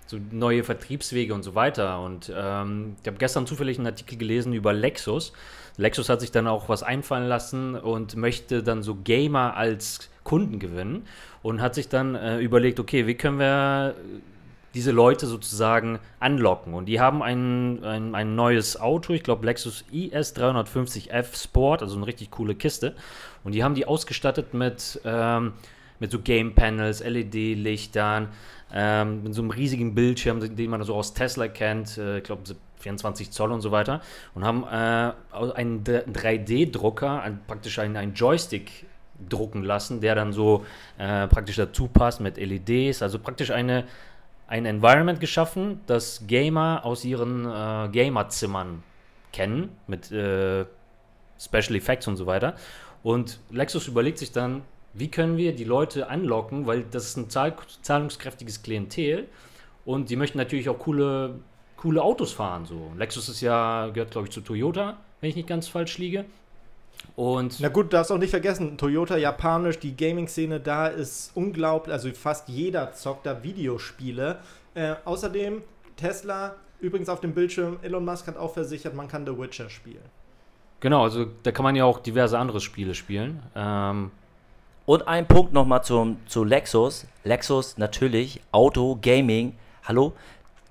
so 0.07 0.17
neue 0.31 0.63
Vertriebswege 0.63 1.33
und 1.33 1.43
so 1.43 1.55
weiter. 1.55 2.01
Und 2.01 2.31
ähm, 2.35 2.97
ich 3.01 3.07
habe 3.07 3.17
gestern 3.17 3.47
zufällig 3.47 3.77
einen 3.77 3.87
Artikel 3.87 4.17
gelesen 4.17 4.51
über 4.51 4.73
Lexus. 4.73 5.31
Lexus 5.77 6.09
hat 6.09 6.21
sich 6.21 6.31
dann 6.31 6.47
auch 6.47 6.69
was 6.69 6.83
einfallen 6.83 7.27
lassen 7.27 7.75
und 7.75 8.15
möchte 8.15 8.63
dann 8.63 8.83
so 8.83 8.95
Gamer 8.95 9.57
als 9.57 10.09
Kunden 10.23 10.59
gewinnen 10.59 11.05
und 11.43 11.61
hat 11.61 11.75
sich 11.75 11.89
dann 11.89 12.15
äh, 12.15 12.39
überlegt, 12.39 12.79
okay, 12.79 13.07
wie 13.07 13.15
können 13.15 13.39
wir 13.39 13.95
diese 14.75 14.91
Leute 14.91 15.25
sozusagen 15.25 15.99
anlocken. 16.19 16.73
Und 16.73 16.85
die 16.85 16.99
haben 16.99 17.23
ein, 17.23 17.83
ein, 17.83 18.13
ein 18.13 18.35
neues 18.35 18.79
Auto, 18.79 19.13
ich 19.13 19.23
glaube 19.23 19.45
Lexus 19.45 19.85
IS 19.91 20.35
350F 20.35 21.41
Sport, 21.41 21.81
also 21.81 21.95
eine 21.95 22.05
richtig 22.05 22.29
coole 22.29 22.55
Kiste. 22.55 22.93
Und 23.45 23.53
die 23.53 23.63
haben 23.63 23.73
die 23.73 23.87
ausgestattet 23.87 24.53
mit, 24.53 24.99
ähm, 25.05 25.53
mit 25.99 26.11
so 26.11 26.19
Game 26.19 26.55
Panels, 26.55 27.01
LED-Lichtern, 27.01 28.27
ähm, 28.73 29.23
mit 29.23 29.33
so 29.33 29.41
einem 29.41 29.51
riesigen 29.51 29.95
Bildschirm, 29.95 30.55
den 30.55 30.69
man 30.69 30.83
so 30.83 30.93
aus 30.93 31.13
Tesla 31.13 31.47
kennt, 31.47 31.97
äh, 31.97 32.17
ich 32.17 32.23
glaube 32.25 32.43
24 32.85 33.31
Zoll 33.31 33.51
und 33.51 33.61
so 33.61 33.71
weiter. 33.71 34.01
Und 34.35 34.45
haben 34.45 34.63
äh, 34.63 35.11
einen 35.55 35.83
3D-Drucker, 35.83 37.21
ein, 37.21 37.41
praktisch 37.47 37.79
einen, 37.79 37.97
einen 37.97 38.13
Joystick 38.13 38.85
drucken 39.29 39.63
lassen, 39.63 40.01
der 40.01 40.13
dann 40.13 40.33
so 40.33 40.65
äh, 40.97 41.27
praktisch 41.27 41.55
dazu 41.55 41.87
passt 41.87 42.21
mit 42.21 42.37
LEDs, 42.37 43.01
also 43.01 43.17
praktisch 43.19 43.51
eine 43.51 43.85
ein 44.47 44.65
Environment 44.65 45.19
geschaffen, 45.19 45.81
das 45.87 46.23
Gamer 46.27 46.81
aus 46.83 47.03
ihren 47.03 47.45
äh, 47.45 47.89
Gamerzimmern 47.91 48.83
kennen, 49.31 49.69
mit 49.87 50.11
äh, 50.11 50.65
Special 51.39 51.75
Effects 51.75 52.07
und 52.07 52.15
so 52.15 52.25
weiter. 52.25 52.55
Und 53.03 53.39
Lexus 53.49 53.87
überlegt 53.87 54.19
sich 54.19 54.31
dann, 54.31 54.61
wie 54.93 55.09
können 55.09 55.37
wir 55.37 55.53
die 55.55 55.63
Leute 55.63 56.09
anlocken, 56.09 56.67
weil 56.67 56.83
das 56.83 57.05
ist 57.05 57.17
ein 57.17 57.29
zahl 57.29 57.55
zahlungskräftiges 57.81 58.63
Klientel 58.63 59.27
und 59.83 60.09
die 60.09 60.15
möchten 60.15 60.37
natürlich 60.37 60.69
auch 60.69 60.79
coole, 60.79 61.39
coole 61.85 62.01
Autos 62.01 62.33
fahren. 62.33 62.65
So. 62.65 62.91
Lexus 62.97 63.29
ist 63.29 63.41
ja, 63.41 63.89
gehört 63.93 64.09
glaube 64.09 64.27
ich 64.27 64.33
zu 64.33 64.41
Toyota, 64.41 64.97
wenn 65.21 65.29
ich 65.29 65.35
nicht 65.35 65.47
ganz 65.47 65.67
falsch 65.67 65.99
liege. 65.99 66.25
Und 67.15 67.59
Na 67.59 67.67
gut, 67.69 67.93
darfst 67.93 68.11
auch 68.11 68.17
nicht 68.17 68.31
vergessen, 68.31 68.75
Toyota 68.79 69.17
japanisch, 69.17 69.77
die 69.77 69.95
Gaming-Szene 69.95 70.59
da 70.59 70.87
ist 70.87 71.31
unglaublich, 71.35 71.93
also 71.93 72.09
fast 72.13 72.49
jeder 72.49 72.93
zockt 72.93 73.27
da 73.27 73.43
Videospiele. 73.43 74.39
Äh, 74.73 74.95
außerdem 75.05 75.61
Tesla, 75.95 76.55
übrigens 76.79 77.07
auf 77.07 77.19
dem 77.19 77.33
Bildschirm, 77.35 77.77
Elon 77.83 78.03
Musk 78.03 78.25
hat 78.25 78.37
auch 78.37 78.53
versichert, 78.53 78.95
man 78.95 79.07
kann 79.07 79.23
The 79.27 79.37
Witcher 79.37 79.69
spielen. 79.69 80.01
genau, 80.79 81.03
also 81.03 81.27
da 81.43 81.51
kann 81.51 81.63
man 81.63 81.75
ja 81.75 81.85
auch 81.85 81.99
diverse 81.99 82.39
andere 82.39 82.61
Spiele 82.61 82.95
spielen. 82.95 83.43
Ähm, 83.55 84.09
Und 84.87 85.07
ein 85.07 85.27
Punkt 85.27 85.53
nochmal 85.53 85.83
zum, 85.83 86.17
zu 86.25 86.43
Lexus. 86.43 87.05
Lexus 87.23 87.77
natürlich, 87.77 88.41
Auto, 88.51 88.97
Gaming, 89.01 89.53
hallo, 89.83 90.13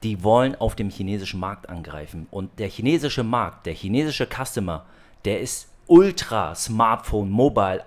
die 0.04 0.22
wollen 0.22 0.54
auf 0.54 0.76
dem 0.76 0.90
chinesischen 0.90 1.40
Markt 1.40 1.68
angreifen. 1.68 2.26
Und 2.30 2.58
der 2.58 2.68
chinesische 2.68 3.24
Markt, 3.24 3.66
der 3.66 3.74
chinesische 3.74 4.26
Customer, 4.26 4.84
der 5.24 5.40
ist 5.40 5.70
ultra 5.86 6.54
Smartphone, 6.54 7.30
Mobile 7.30 7.82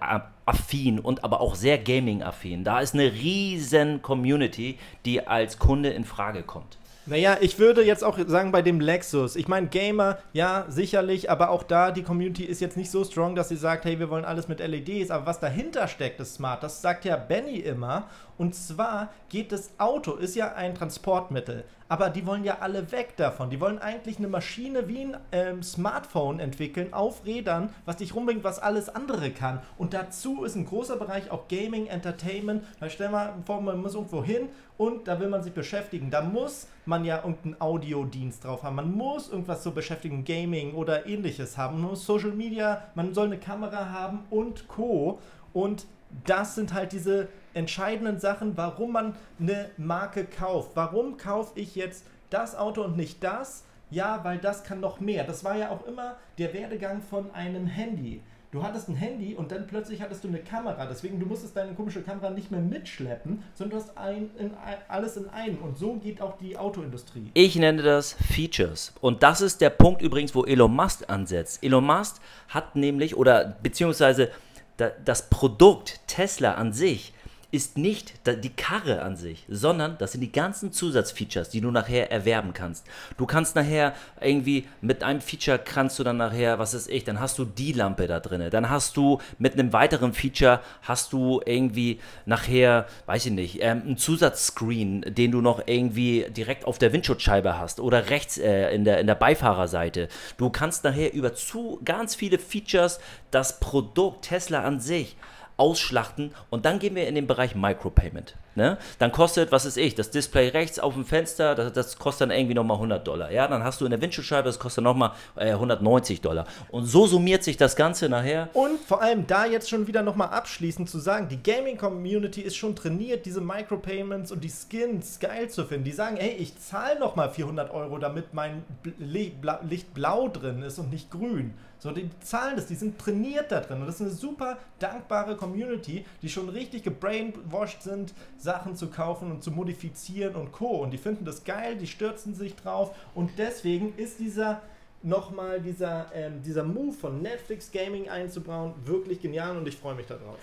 affin 0.46 1.00
und 1.00 1.24
aber 1.24 1.40
auch 1.42 1.56
sehr 1.56 1.78
Gaming 1.78 2.24
affin. 2.24 2.64
Da 2.64 2.80
ist 2.80 2.96
eine 2.96 3.14
riesen 3.14 4.02
Community, 4.02 4.80
die 5.06 5.26
als 5.28 5.60
Kunde 5.60 5.90
in 5.90 6.06
Frage 6.06 6.42
kommt. 6.44 6.78
Naja, 7.10 7.38
ich 7.40 7.58
würde 7.58 7.86
jetzt 7.86 8.04
auch 8.04 8.20
sagen, 8.28 8.52
bei 8.52 8.62
dem 8.62 8.82
Lexus, 8.82 9.38
ich 9.38 9.48
meine, 9.48 9.68
Gamer, 9.68 10.18
ja, 10.34 10.66
sicherlich, 10.68 11.32
aber 11.32 11.52
auch 11.52 11.64
da, 11.64 11.92
die 11.92 12.04
Community 12.04 12.44
ist 12.44 12.60
jetzt 12.60 12.76
nicht 12.76 12.92
so 12.92 13.06
strong, 13.06 13.34
dass 13.34 13.48
sie 13.48 13.56
sagt, 13.56 13.86
hey, 13.86 13.98
wir 13.98 14.10
wollen 14.10 14.26
alles 14.26 14.50
mit 14.50 14.60
LEDs, 14.60 15.10
aber 15.10 15.26
was 15.26 15.40
dahinter 15.40 15.88
steckt, 15.88 16.20
ist 16.20 16.36
smart. 16.36 16.64
Das 16.64 16.82
sagt 16.82 17.06
ja 17.06 17.16
Benny 17.16 17.60
immer. 17.60 18.10
Und 18.38 18.56
zwar 18.56 19.08
geht 19.30 19.54
das 19.54 19.72
Auto, 19.78 20.16
ist 20.16 20.36
ja 20.36 20.54
ein 20.54 20.76
Transportmittel, 20.76 21.64
aber 21.88 22.10
die 22.10 22.26
wollen 22.26 22.44
ja 22.44 22.58
alle 22.60 22.92
weg 22.92 23.16
davon. 23.16 23.50
Die 23.50 23.62
wollen 23.62 23.80
eigentlich 23.80 24.18
eine 24.18 24.28
Maschine 24.28 24.90
wie 24.90 25.04
ein 25.04 25.18
ähm, 25.32 25.64
Smartphone 25.64 26.42
entwickeln, 26.42 26.94
auf 26.94 27.26
Rädern, 27.26 27.70
was 27.86 27.98
dich 27.98 28.14
rumbringt, 28.14 28.44
was 28.44 28.60
alles 28.60 28.90
andere 28.90 29.32
kann. 29.32 29.62
Und 29.78 29.94
dazu 29.94 30.44
ist 30.44 30.56
ein 30.56 30.66
großer 30.66 30.98
Bereich 30.98 31.32
auch 31.32 31.48
Gaming, 31.48 31.88
Entertainment. 31.88 32.66
Weil 32.80 32.90
stell 32.90 33.10
mal 33.10 33.34
vor, 33.46 33.62
man 33.62 33.82
muss 33.82 33.96
irgendwo 33.96 34.22
hin 34.22 34.50
und 34.78 35.08
da 35.08 35.22
will 35.22 35.30
man 35.30 35.42
sich 35.42 35.54
beschäftigen. 35.54 36.12
Da 36.12 36.22
muss 36.22 36.68
man 36.88 37.06
ja 37.06 37.18
irgendeinen 37.18 37.62
Audiodienst 37.62 38.44
drauf 38.44 38.64
haben. 38.64 38.76
Man 38.76 38.96
muss 38.96 39.30
irgendwas 39.30 39.64
zur 39.64 39.74
Beschäftigung, 39.74 40.24
Gaming 40.24 40.74
oder 40.74 41.06
ähnliches 41.06 41.58
haben. 41.58 41.82
Man 41.82 41.92
muss 41.92 42.06
Social 42.06 42.32
Media, 42.32 42.84
man 42.96 43.14
soll 43.14 43.28
eine 43.28 43.38
Kamera 43.38 43.90
haben 43.90 44.26
und 44.30 44.68
Co. 44.68 45.20
Und 45.54 45.86
das 46.26 46.56
sind 46.56 46.74
halt 46.74 46.92
diese 46.92 47.28
entscheidenden 47.54 48.20
Sachen, 48.20 48.56
warum 48.58 48.94
man 48.94 49.16
eine 49.40 49.70
Marke 49.78 50.26
kauft. 50.26 50.72
Warum 50.76 51.18
kaufe 51.18 51.60
ich 51.60 51.76
jetzt 51.76 52.06
das 52.30 52.56
Auto 52.56 52.84
und 52.84 52.98
nicht 52.98 53.24
das? 53.24 53.66
Ja, 53.90 54.24
weil 54.24 54.38
das 54.38 54.64
kann 54.64 54.80
noch 54.80 55.00
mehr. 55.00 55.24
Das 55.24 55.44
war 55.44 55.56
ja 55.56 55.70
auch 55.70 55.86
immer 55.86 56.18
der 56.38 56.54
Werdegang 56.54 57.02
von 57.02 57.32
einem 57.32 57.68
Handy. 57.68 58.22
Du 58.52 58.64
hattest 58.64 58.88
ein 58.88 58.96
Handy 58.96 59.36
und 59.36 59.52
dann 59.52 59.68
plötzlich 59.68 60.02
hattest 60.02 60.24
du 60.24 60.30
eine 60.30 60.40
Kamera. 60.40 60.86
Deswegen, 60.86 61.20
du 61.20 61.26
musstest 61.26 61.58
deine 61.58 61.74
komische 61.74 62.02
Kamera 62.02 62.30
nicht 62.30 62.50
mehr 62.50 62.62
mitschleppen, 62.62 63.44
sondern 63.54 63.78
du 63.78 63.86
hast 63.86 63.98
ein, 63.98 64.30
in, 64.40 64.52
alles 64.88 65.18
in 65.18 65.28
einem. 65.30 65.58
Und 65.58 65.78
so 65.78 65.96
geht 65.96 66.22
auch 66.22 66.38
die 66.38 66.58
Autoindustrie. 66.58 67.30
Ich 67.34 67.58
nenne 67.58 67.82
das 67.82 68.14
Features. 68.14 68.94
Und 69.02 69.22
das 69.22 69.42
ist 69.42 69.60
der 69.60 69.70
Punkt 69.70 70.02
übrigens, 70.02 70.34
wo 70.34 70.46
Elon 70.46 70.74
Musk 70.74 71.10
ansetzt. 71.10 71.62
Elon 71.62 71.86
Musk 71.86 72.22
hat 72.48 72.78
nämlich, 72.78 73.18
oder 73.18 73.58
beziehungsweise 73.62 74.32
da, 74.78 74.92
das 75.04 75.30
Produkt 75.30 76.00
Tesla 76.08 76.54
an 76.54 76.72
sich 76.72 77.14
ist 77.50 77.78
nicht 77.78 78.14
die 78.28 78.50
Karre 78.50 79.02
an 79.02 79.16
sich, 79.16 79.46
sondern 79.48 79.98
das 80.00 80.12
sind 80.12 80.20
die 80.20 80.32
ganzen 80.34 80.74
Zusatzfeatures, 80.74 81.50
die 81.50 81.62
du 81.62 81.72
nachher 81.72 82.12
erwerben 82.12 82.54
kannst. 82.54 82.86
Du 83.18 83.26
kannst 83.26 83.56
nachher 83.56 83.94
irgendwie 84.20 84.68
mit 84.82 85.02
einem 85.02 85.22
Feature 85.22 85.58
kannst 85.58 85.98
du 85.98 86.04
dann 86.04 86.18
nachher, 86.18 86.60
was 86.60 86.74
ist 86.74 86.90
ich, 86.90 87.06
dann 87.06 87.22
hast 87.22 87.40
du 87.40 87.46
die 87.46 87.72
Lampe 87.72 88.08
da 88.08 88.20
drin, 88.20 88.50
dann 88.52 88.70
hast 88.70 88.98
du 88.98 89.20
mit 89.40 89.54
einem 89.54 89.72
weiteren 89.72 90.12
Feature 90.14 90.60
hast 90.82 91.14
du 91.14 91.40
irgendwie 91.46 92.02
nachher, 92.26 92.86
weiß 93.06 93.28
ich 93.28 93.32
nicht, 93.32 93.60
ähm, 93.62 93.82
einen 93.86 93.98
Zusatzscreen, 93.98 95.06
den 95.08 95.32
du 95.32 95.40
noch 95.40 95.62
irgendwie 95.68 96.26
direkt 96.30 96.66
auf 96.66 96.78
der 96.78 96.92
Windschutzscheibe 96.92 97.58
hast 97.58 97.80
oder 97.80 98.10
rechts 98.10 98.38
äh, 98.38 98.76
in, 98.76 98.84
der, 98.84 99.00
in 99.00 99.08
der 99.08 99.16
Beifahrerseite. 99.16 100.10
Du 100.38 100.50
kannst 100.50 100.84
nachher 100.84 101.14
über 101.14 101.34
zu 101.34 101.80
ganz 101.86 102.14
viele 102.14 102.40
Features 102.40 103.00
das 103.32 103.62
Produkt 103.62 104.26
Tesla 104.26 104.64
an 104.64 104.82
sich 104.82 105.16
ausschlachten 105.58 106.32
und 106.50 106.66
dann 106.66 106.80
gehen 106.80 106.96
wir 106.96 107.08
in 107.08 107.16
den 107.16 107.28
Bereich 107.28 107.56
Micropayment. 107.56 108.36
Ne? 108.58 108.80
Dann 108.98 109.12
kostet, 109.12 109.52
was 109.52 109.66
ist 109.66 109.78
ich, 109.78 109.94
das 109.94 110.10
Display 110.10 110.48
rechts 110.48 110.80
auf 110.80 110.96
dem 110.96 111.06
Fenster, 111.06 111.54
das, 111.54 111.74
das 111.74 112.00
kostet 112.00 112.32
dann 112.32 112.36
irgendwie 112.36 112.56
nochmal 112.56 112.78
100 112.78 113.08
Dollar. 113.08 113.32
Ja, 113.32 113.48
dann 113.48 113.64
hast 113.64 113.80
du 113.80 113.86
in 113.86 113.92
der 113.92 114.02
Windschutzscheibe, 114.02 114.46
das 114.46 114.58
kostet 114.58 114.84
nochmal 114.84 115.12
äh, 115.36 115.52
190 115.52 116.22
Dollar. 116.22 116.48
Und 116.72 116.88
so 116.88 117.06
summiert 117.06 117.44
sich 117.44 117.56
das 117.56 117.76
Ganze 117.76 118.10
nachher. 118.10 118.50
Und 118.54 118.80
vor 118.80 119.04
allem 119.04 119.28
da 119.28 119.46
jetzt 119.46 119.70
schon 119.70 119.86
wieder 119.86 120.02
nochmal 120.02 120.30
abschließend 120.30 120.90
zu 120.90 120.98
sagen, 120.98 121.28
die 121.30 121.44
Gaming-Community 121.44 122.42
ist 122.42 122.56
schon 122.56 122.76
trainiert, 122.76 123.28
diese 123.28 123.42
Micropayments 123.42 124.32
und 124.32 124.44
die 124.44 124.50
Skins 124.50 125.20
geil 125.20 125.52
zu 125.52 125.64
finden. 125.64 125.84
Die 125.84 125.92
sagen, 125.92 126.18
hey, 126.18 126.32
ich 126.40 126.58
zahle 126.60 127.00
nochmal 127.00 127.30
400 127.30 127.72
Euro, 127.72 128.00
damit 128.00 128.34
mein 128.34 128.64
Licht 128.98 129.94
blau 129.94 130.30
drin 130.30 130.64
ist 130.64 130.80
und 130.80 130.90
nicht 130.90 131.12
grün. 131.12 131.54
So, 131.80 131.92
die 131.92 132.10
zahlen 132.22 132.56
das, 132.56 132.66
die 132.66 132.76
sind 132.76 132.98
trainiert 132.98 133.52
da 133.52 133.60
drin. 133.60 133.82
Und 133.82 133.88
das 133.88 133.96
ist 133.96 134.02
eine 134.02 134.10
super 134.10 134.58
dankbare 134.80 135.36
Community, 135.36 136.06
die 136.22 136.30
schon 136.30 136.50
richtig 136.50 136.84
gebrainwashed 136.84 137.84
sind, 137.84 138.14
Sachen 138.48 138.78
zu 138.78 138.88
kaufen 138.88 139.30
und 139.30 139.44
zu 139.44 139.52
modifizieren 139.52 140.36
und 140.36 140.54
Co. 140.54 140.78
Und 140.78 140.92
die 140.92 140.98
finden 140.98 141.26
das 141.26 141.44
geil, 141.44 141.76
die 141.76 141.86
stürzen 141.86 142.34
sich 142.34 142.56
drauf. 142.56 142.96
Und 143.14 143.32
deswegen 143.38 143.94
ist 143.98 144.20
dieser 144.20 144.62
nochmal 145.04 145.60
dieser, 145.60 146.10
ähm, 146.14 146.42
dieser 146.44 146.64
Move 146.64 146.94
von 146.94 147.22
Netflix 147.22 147.70
Gaming 147.70 148.08
einzubauen 148.08 148.74
wirklich 148.86 149.22
genial 149.22 149.58
und 149.58 149.68
ich 149.68 149.76
freue 149.76 149.96
mich 149.96 150.08
darauf. 150.08 150.38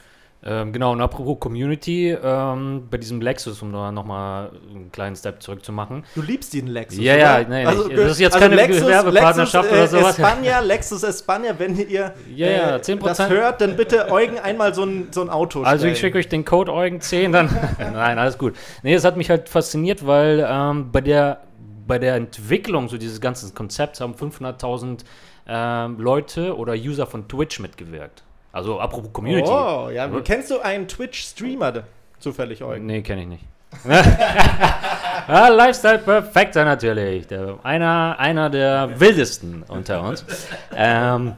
Ähm, 0.47 0.75
genau, 0.75 0.93
und 0.93 1.01
apropos 1.01 1.41
Community, 1.41 2.11
ähm, 2.11 2.87
bei 2.91 2.99
diesem 2.99 3.23
Lexus, 3.23 3.63
um 3.63 3.73
da 3.73 3.91
nochmal 3.91 4.51
einen 4.69 4.93
kleinen 4.93 5.17
Step 5.17 5.43
zurückzumachen. 5.43 6.05
Du 6.15 6.21
liebst 6.21 6.53
den 6.53 6.67
Lexus. 6.67 7.01
Ja, 7.01 7.15
oder? 7.15 7.23
ja, 7.23 7.49
nee, 7.49 7.65
nee, 7.65 7.95
das 7.97 8.13
ist 8.13 8.21
jetzt 8.21 8.39
keine 8.39 8.57
Gewerbepartnerschaft 8.69 9.73
oder 9.73 9.89
sowas. 9.89 10.19
Espanja, 10.19 10.61
Lexus 10.61 11.03
Espanja, 11.03 11.55
wenn 11.57 11.79
ihr 11.89 12.13
Ja, 12.35 12.47
ja, 12.47 12.77
äh, 12.77 12.81
10%. 12.81 13.03
das 13.03 13.29
hört, 13.31 13.63
dann 13.63 13.75
bitte 13.77 14.13
Eugen 14.13 14.39
einmal 14.39 14.75
so 14.75 14.85
ein, 14.85 15.09
so 15.13 15.23
ein 15.23 15.31
Auto 15.31 15.63
Also 15.63 15.87
ich 15.87 15.97
stellen. 15.97 16.13
schicke 16.13 16.19
euch 16.19 16.29
den 16.29 16.45
Code 16.45 16.71
Eugen10, 16.71 17.33
dann. 17.33 17.49
Nein, 17.79 18.19
alles 18.19 18.37
gut. 18.37 18.55
Nee, 18.83 18.93
es 18.93 19.05
hat 19.05 19.17
mich 19.17 19.31
halt 19.31 19.49
fasziniert, 19.49 20.07
weil 20.07 20.47
ähm, 20.47 20.93
bei, 20.93 21.01
der, 21.01 21.41
bei 21.87 21.99
der 21.99 22.17
Entwicklung 22.17 22.91
so 22.91 22.99
dieses 22.99 23.23
ganzen 23.23 23.55
Konzepts 23.55 24.03
haben 24.03 24.13
500.000 24.13 25.05
ähm, 25.49 25.99
Leute 25.99 26.55
oder 26.55 26.75
User 26.75 27.07
von 27.07 27.29
Twitch 27.29 27.61
mitgewirkt. 27.61 28.25
Also 28.55 28.79
apropos 28.79 29.13
Community. 29.13 29.51
Oh, 29.51 29.91
ja. 29.93 30.09
Kennst 30.21 30.49
du 30.53 30.61
einen 30.61 30.87
Twitch-Streamer 30.87 31.83
zufällig, 32.21 32.63
Eugen? 32.63 32.87
Nee, 32.87 33.03
kenne 33.03 33.23
ich 33.23 33.27
nicht. 33.27 33.45
ja, 33.85 35.49
Lifestyle 35.49 35.99
Perfekter 35.99 36.65
natürlich. 36.65 37.27
Der, 37.27 37.59
einer, 37.65 38.15
einer 38.17 38.51
der 38.51 39.01
wildesten 39.01 39.65
unter 39.67 40.05
uns. 40.05 40.25
Ähm, 40.73 41.33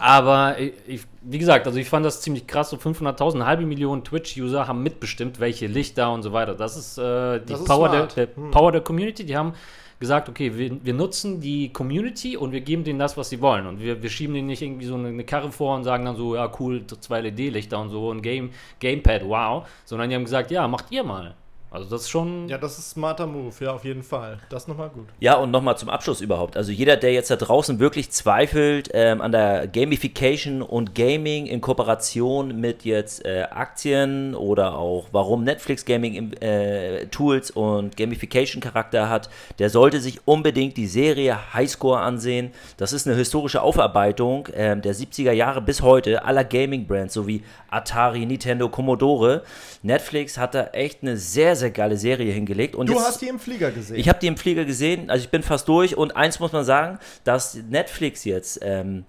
aber 0.00 0.58
ich, 0.58 0.72
ich, 0.88 1.02
wie 1.22 1.38
gesagt, 1.38 1.68
also 1.68 1.78
ich 1.78 1.88
fand 1.88 2.04
das 2.04 2.20
ziemlich 2.20 2.48
krass. 2.48 2.70
So 2.70 2.76
500.000, 2.76 3.34
eine 3.34 3.46
halbe 3.46 3.64
Million 3.64 4.02
Twitch-User 4.02 4.66
haben 4.66 4.82
mitbestimmt, 4.82 5.38
welche 5.38 5.68
Lichter 5.68 6.12
und 6.12 6.24
so 6.24 6.32
weiter. 6.32 6.56
Das 6.56 6.76
ist 6.76 6.98
äh, 6.98 7.38
die 7.38 7.52
Das 7.52 7.60
ist 7.60 7.68
Power, 7.68 7.88
der, 7.88 8.06
der 8.06 8.26
Power 8.26 8.72
der 8.72 8.80
Community. 8.80 9.24
Die 9.24 9.36
haben 9.36 9.54
gesagt, 9.98 10.28
okay, 10.28 10.56
wir, 10.56 10.84
wir 10.84 10.94
nutzen 10.94 11.40
die 11.40 11.72
Community 11.72 12.36
und 12.36 12.52
wir 12.52 12.60
geben 12.60 12.84
denen 12.84 12.98
das, 12.98 13.16
was 13.16 13.30
sie 13.30 13.40
wollen. 13.40 13.66
Und 13.66 13.80
wir, 13.80 14.02
wir 14.02 14.10
schieben 14.10 14.34
denen 14.34 14.46
nicht 14.46 14.62
irgendwie 14.62 14.86
so 14.86 14.94
eine, 14.94 15.24
Karre 15.24 15.50
vor 15.50 15.76
und 15.76 15.84
sagen 15.84 16.04
dann 16.04 16.16
so, 16.16 16.34
ja 16.34 16.50
cool, 16.60 16.86
zwei 16.86 17.20
LED-Lichter 17.20 17.80
und 17.80 17.90
so, 17.90 18.12
ein 18.12 18.22
Game, 18.22 18.50
Gamepad, 18.80 19.26
wow. 19.26 19.66
Sondern 19.84 20.10
die 20.10 20.14
haben 20.14 20.24
gesagt, 20.24 20.50
ja, 20.50 20.68
macht 20.68 20.90
ihr 20.90 21.04
mal. 21.04 21.34
Also 21.76 21.90
das 21.90 22.02
ist 22.02 22.08
schon... 22.08 22.48
Ja, 22.48 22.56
das 22.56 22.78
ist 22.78 22.78
ein 22.78 22.90
smarter 22.92 23.26
Move, 23.26 23.52
ja, 23.60 23.74
auf 23.74 23.84
jeden 23.84 24.02
Fall. 24.02 24.38
Das 24.48 24.62
ist 24.62 24.68
nochmal 24.68 24.88
gut. 24.88 25.04
Ja, 25.20 25.34
und 25.34 25.50
nochmal 25.50 25.76
zum 25.76 25.90
Abschluss 25.90 26.22
überhaupt. 26.22 26.56
Also 26.56 26.72
jeder, 26.72 26.96
der 26.96 27.12
jetzt 27.12 27.30
da 27.30 27.36
draußen 27.36 27.78
wirklich 27.78 28.10
zweifelt 28.10 28.88
ähm, 28.94 29.20
an 29.20 29.30
der 29.30 29.68
Gamification 29.68 30.62
und 30.62 30.94
Gaming 30.94 31.44
in 31.44 31.60
Kooperation 31.60 32.58
mit 32.58 32.86
jetzt 32.86 33.26
äh, 33.26 33.42
Aktien 33.50 34.34
oder 34.34 34.78
auch 34.78 35.08
warum 35.12 35.44
Netflix 35.44 35.84
Gaming 35.84 36.32
äh, 36.40 37.08
Tools 37.08 37.50
und 37.50 37.94
Gamification 37.94 38.62
Charakter 38.62 39.10
hat, 39.10 39.28
der 39.58 39.68
sollte 39.68 40.00
sich 40.00 40.26
unbedingt 40.26 40.78
die 40.78 40.86
Serie 40.86 41.52
Highscore 41.52 42.00
ansehen. 42.00 42.52
Das 42.78 42.94
ist 42.94 43.06
eine 43.06 43.16
historische 43.16 43.60
Aufarbeitung 43.60 44.48
ähm, 44.54 44.80
der 44.80 44.94
70er 44.94 45.32
Jahre 45.32 45.60
bis 45.60 45.82
heute 45.82 46.24
aller 46.24 46.44
Gaming 46.44 46.86
Brands 46.86 47.12
sowie 47.12 47.42
Atari, 47.68 48.24
Nintendo, 48.24 48.70
Commodore. 48.70 49.42
Netflix 49.82 50.38
hat 50.38 50.54
da 50.54 50.68
echt 50.68 51.02
eine 51.02 51.18
sehr, 51.18 51.54
sehr 51.54 51.65
geile 51.70 51.96
Serie 51.96 52.32
hingelegt. 52.32 52.74
Und 52.74 52.88
Du 52.88 52.94
jetzt, 52.94 53.06
hast 53.06 53.22
die 53.22 53.28
im 53.28 53.38
Flieger 53.38 53.70
gesehen. 53.70 53.96
ich 53.96 54.08
habe 54.08 54.18
die 54.18 54.26
im 54.26 54.36
Flieger 54.36 54.64
gesehen, 54.64 55.10
also 55.10 55.24
ich 55.24 55.30
bin 55.30 55.42
fast 55.42 55.68
durch 55.68 55.96
und 55.96 56.16
eins 56.16 56.40
muss 56.40 56.52
man 56.52 56.64
sagen, 56.64 56.98
dass 57.24 57.54
Netflix 57.54 58.24
jetzt 58.24 58.60
ähm, 58.62 59.04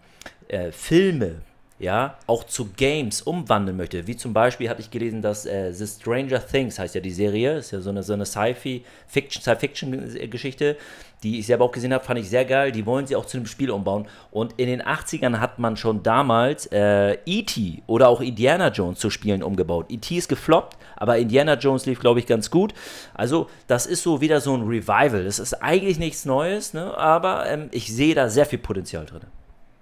äh, 0.48 0.72
Filme 0.72 1.42
ja, 1.80 2.18
auch 2.26 2.44
zu 2.44 2.70
Games 2.76 3.22
umwandeln 3.22 3.78
möchte. 3.78 4.08
Wie 4.08 4.18
zum 4.18 4.34
Beispiel 4.34 4.68
hatte 4.68 4.82
ich 4.82 4.90
gelesen, 4.90 5.22
dass 5.22 5.46
äh, 5.46 5.72
The 5.72 5.86
Stranger 5.86 6.46
Things 6.46 6.80
heißt 6.80 6.96
ja 6.96 7.02
die 7.02 7.12
Serie, 7.12 7.58
ist 7.58 7.72
ja 7.72 7.82
so 7.82 7.92
eine, 7.92 8.02
so 8.02 8.14
eine 8.14 8.26
Sci-Fi-Fiction, 8.26 9.44
Sci-Fiction-Geschichte, 9.44 10.76
die 11.24 11.40
ich 11.40 11.48
selber 11.48 11.66
auch 11.66 11.72
gesehen 11.72 11.94
habe, 11.94 12.04
fand 12.04 12.20
ich 12.20 12.30
sehr 12.30 12.46
geil. 12.46 12.72
Die 12.72 12.86
wollen 12.86 13.08
sie 13.08 13.16
auch 13.16 13.26
zu 13.26 13.38
einem 13.38 13.48
Spiel 13.48 13.72
umbauen. 13.72 14.08
Und 14.32 14.54
in 14.58 14.68
den 14.68 14.82
80ern 14.82 15.40
hat 15.40 15.60
man 15.60 15.76
schon 15.76 16.04
damals 16.04 16.68
äh, 16.68 17.18
E.T. 17.26 17.84
oder 17.88 18.10
auch 18.10 18.22
Indiana 18.22 18.70
Jones 18.70 19.00
zu 19.00 19.10
Spielen 19.10 19.42
umgebaut. 19.42 19.88
E.T. 19.90 20.16
ist 20.16 20.30
gefloppt, 20.30 20.78
aber 20.96 21.18
Indiana 21.18 21.56
Jones 21.56 21.86
lief, 21.86 22.00
glaube 22.00 22.20
ich, 22.20 22.28
ganz 22.28 22.52
gut. 22.52 22.74
Also, 23.14 23.50
das 23.68 23.86
ist 23.86 24.04
so 24.04 24.22
wieder 24.22 24.42
so 24.42 24.56
ein 24.56 24.64
Revival. 24.64 25.24
Das 25.24 25.40
ist 25.40 25.56
eigentlich 25.56 25.98
nichts 25.98 26.26
Neues, 26.26 26.74
ne? 26.74 26.96
aber 26.98 27.50
ähm, 27.50 27.70
ich 27.72 27.94
sehe 27.94 28.14
da 28.14 28.30
sehr 28.30 28.46
viel 28.46 28.60
Potenzial 28.60 29.06
drin. 29.06 29.22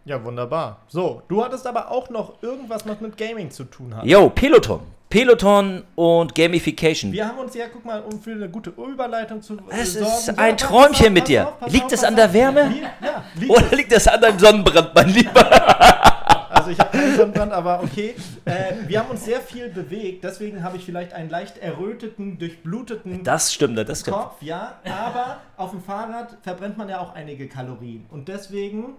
Ja, 0.06 0.24
wunderbar. 0.24 0.80
So, 0.88 1.22
du 1.28 1.44
hattest 1.44 1.66
aber 1.68 1.92
auch 1.92 2.10
noch 2.10 2.42
irgendwas, 2.42 2.88
was 2.88 3.02
mit 3.02 3.18
Gaming 3.18 3.52
zu 3.52 3.64
tun 3.66 3.96
hat. 3.96 4.06
Yo, 4.06 4.30
Peloton. 4.30 4.80
Peloton 5.10 5.84
und 5.96 6.34
Gamification. 6.36 7.12
Wir 7.12 7.28
haben 7.28 7.38
uns 7.38 7.54
ja, 7.54 7.66
guck 7.72 7.86
mal, 7.86 8.02
um 8.02 8.20
für 8.22 8.32
eine 8.32 8.50
gute 8.50 8.72
Überleitung 8.72 9.42
zu 9.42 9.54
äh, 9.54 9.60
Es 9.82 9.94
sorgen. 9.94 10.08
ist 10.08 10.30
ein 10.40 10.58
pass 10.58 10.68
Träumchen 10.68 11.06
auf, 11.08 11.12
mit 11.14 11.28
dir. 11.28 11.48
auf, 11.60 11.72
Liegt 11.72 11.86
auf, 11.86 11.92
es 11.94 12.04
an 12.04 12.16
der. 12.16 12.34
Wärme? 12.34 12.74
Ja, 13.02 13.24
liegt 13.36 13.52
Oder 13.52 13.76
liegt 13.76 13.92
das 13.92 14.08
an 14.08 14.20
deinem 14.22 14.40
Sonnenbrand, 14.40 14.92
mein 14.96 15.10
Lieber? 15.10 15.32
Also 16.50 16.70
ich 16.72 16.80
habe 16.80 16.98
keinen 16.98 17.16
Sonnenbrand, 17.18 17.52
aber 17.52 17.84
okay. 17.84 18.16
Äh, 18.46 18.88
wir 18.88 19.00
haben 19.00 19.10
uns 19.10 19.26
sehr 19.26 19.42
viel 19.42 19.70
bewegt, 19.70 20.24
deswegen 20.24 20.64
habe 20.64 20.78
ich 20.78 20.86
vielleicht 20.86 21.14
einen 21.14 21.30
leicht 21.30 21.58
erröteten, 21.60 22.40
durchbluteten 22.40 23.24
Das 23.24 23.54
stimmt, 23.54 23.78
das 23.78 24.00
stimmt. 24.02 24.18
Kopf, 24.18 24.42
ja. 24.42 24.80
Aber 24.86 25.42
auf 25.58 25.72
dem 25.72 25.82
Fahrrad 25.84 26.38
verbrennt 26.42 26.78
man 26.78 26.88
ja 26.90 27.00
auch 27.02 27.14
einige 27.14 27.48
Kalorien. 27.50 28.06
Und 28.10 28.30
deswegen, 28.30 28.94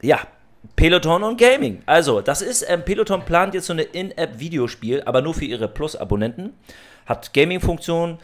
Ja, 0.00 0.20
Peloton 0.76 1.22
und 1.22 1.38
Gaming. 1.38 1.82
Also, 1.86 2.20
das 2.20 2.42
ist, 2.42 2.64
ähm, 2.68 2.84
Peloton 2.84 3.24
plant 3.24 3.54
jetzt 3.54 3.66
so 3.66 3.72
eine 3.72 3.82
In-App-Videospiel, 3.82 5.02
aber 5.02 5.20
nur 5.20 5.34
für 5.34 5.44
ihre 5.44 5.68
Plus-Abonnenten. 5.68 6.52
Hat 7.06 7.32
Gaming-Funktionen. 7.32 8.18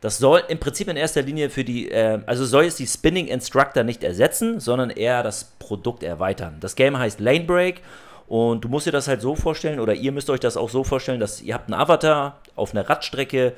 Das 0.00 0.18
soll 0.18 0.42
im 0.48 0.58
Prinzip 0.58 0.88
in 0.88 0.96
erster 0.96 1.22
Linie 1.22 1.50
für 1.50 1.64
die, 1.64 1.90
äh, 1.90 2.20
also 2.26 2.44
soll 2.46 2.64
jetzt 2.64 2.78
die 2.78 2.86
Spinning 2.86 3.26
Instructor 3.26 3.82
nicht 3.82 4.02
ersetzen, 4.02 4.58
sondern 4.60 4.90
eher 4.90 5.22
das 5.22 5.52
Produkt 5.58 6.02
erweitern. 6.02 6.56
Das 6.60 6.74
Game 6.74 6.98
heißt 6.98 7.20
Lane 7.20 7.44
Break 7.44 7.82
und 8.26 8.64
du 8.64 8.68
musst 8.68 8.86
dir 8.86 8.92
das 8.92 9.08
halt 9.08 9.20
so 9.20 9.34
vorstellen, 9.34 9.78
oder 9.78 9.92
ihr 9.92 10.12
müsst 10.12 10.30
euch 10.30 10.40
das 10.40 10.56
auch 10.56 10.70
so 10.70 10.84
vorstellen, 10.84 11.20
dass 11.20 11.42
ihr 11.42 11.52
habt 11.52 11.70
einen 11.70 11.78
Avatar 11.78 12.38
auf 12.56 12.72
einer 12.72 12.88
Radstrecke 12.88 13.52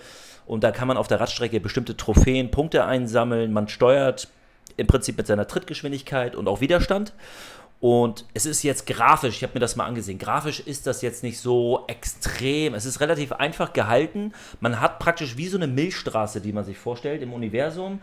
und 0.47 0.64
da 0.64 0.72
kann 0.72 0.89
man 0.89 0.97
auf 0.97 1.07
der 1.07 1.20
Radstrecke 1.20 1.61
bestimmte 1.61 1.97
Trophäen, 1.97 2.51
Punkte 2.51 2.87
einsammeln. 2.87 3.53
Man 3.53 3.68
steuert 3.68 4.28
im 4.76 4.87
Prinzip 4.89 5.16
mit 5.18 5.28
seiner 5.28 5.47
Trittgeschwindigkeit 5.47 6.35
und 6.35 6.49
auch 6.49 6.61
Widerstand. 6.61 7.12
Und 7.83 8.26
es 8.33 8.47
ist 8.47 8.62
jetzt 8.62 8.87
grafisch, 8.87 9.39
ich 9.39 9.43
habe 9.43 9.55
mir 9.55 9.61
das 9.61 9.74
mal 9.74 9.87
angesehen, 9.87 10.16
grafisch 10.16 10.61
ist 10.61 10.87
das 10.87 11.03
jetzt 11.03 11.24
nicht 11.24 11.41
so 11.41 11.83
extrem. 11.89 12.74
Es 12.74 12.85
ist 12.85 13.01
relativ 13.01 13.33
einfach 13.33 13.72
gehalten. 13.72 14.35
Man 14.61 14.80
hat 14.80 15.01
praktisch 15.01 15.37
wie 15.37 15.49
so 15.49 15.57
eine 15.57 15.66
Milchstraße, 15.66 16.41
die 16.41 16.53
man 16.53 16.62
sich 16.62 16.78
vorstellt 16.78 17.22
im 17.22 17.33
Universum. 17.33 18.01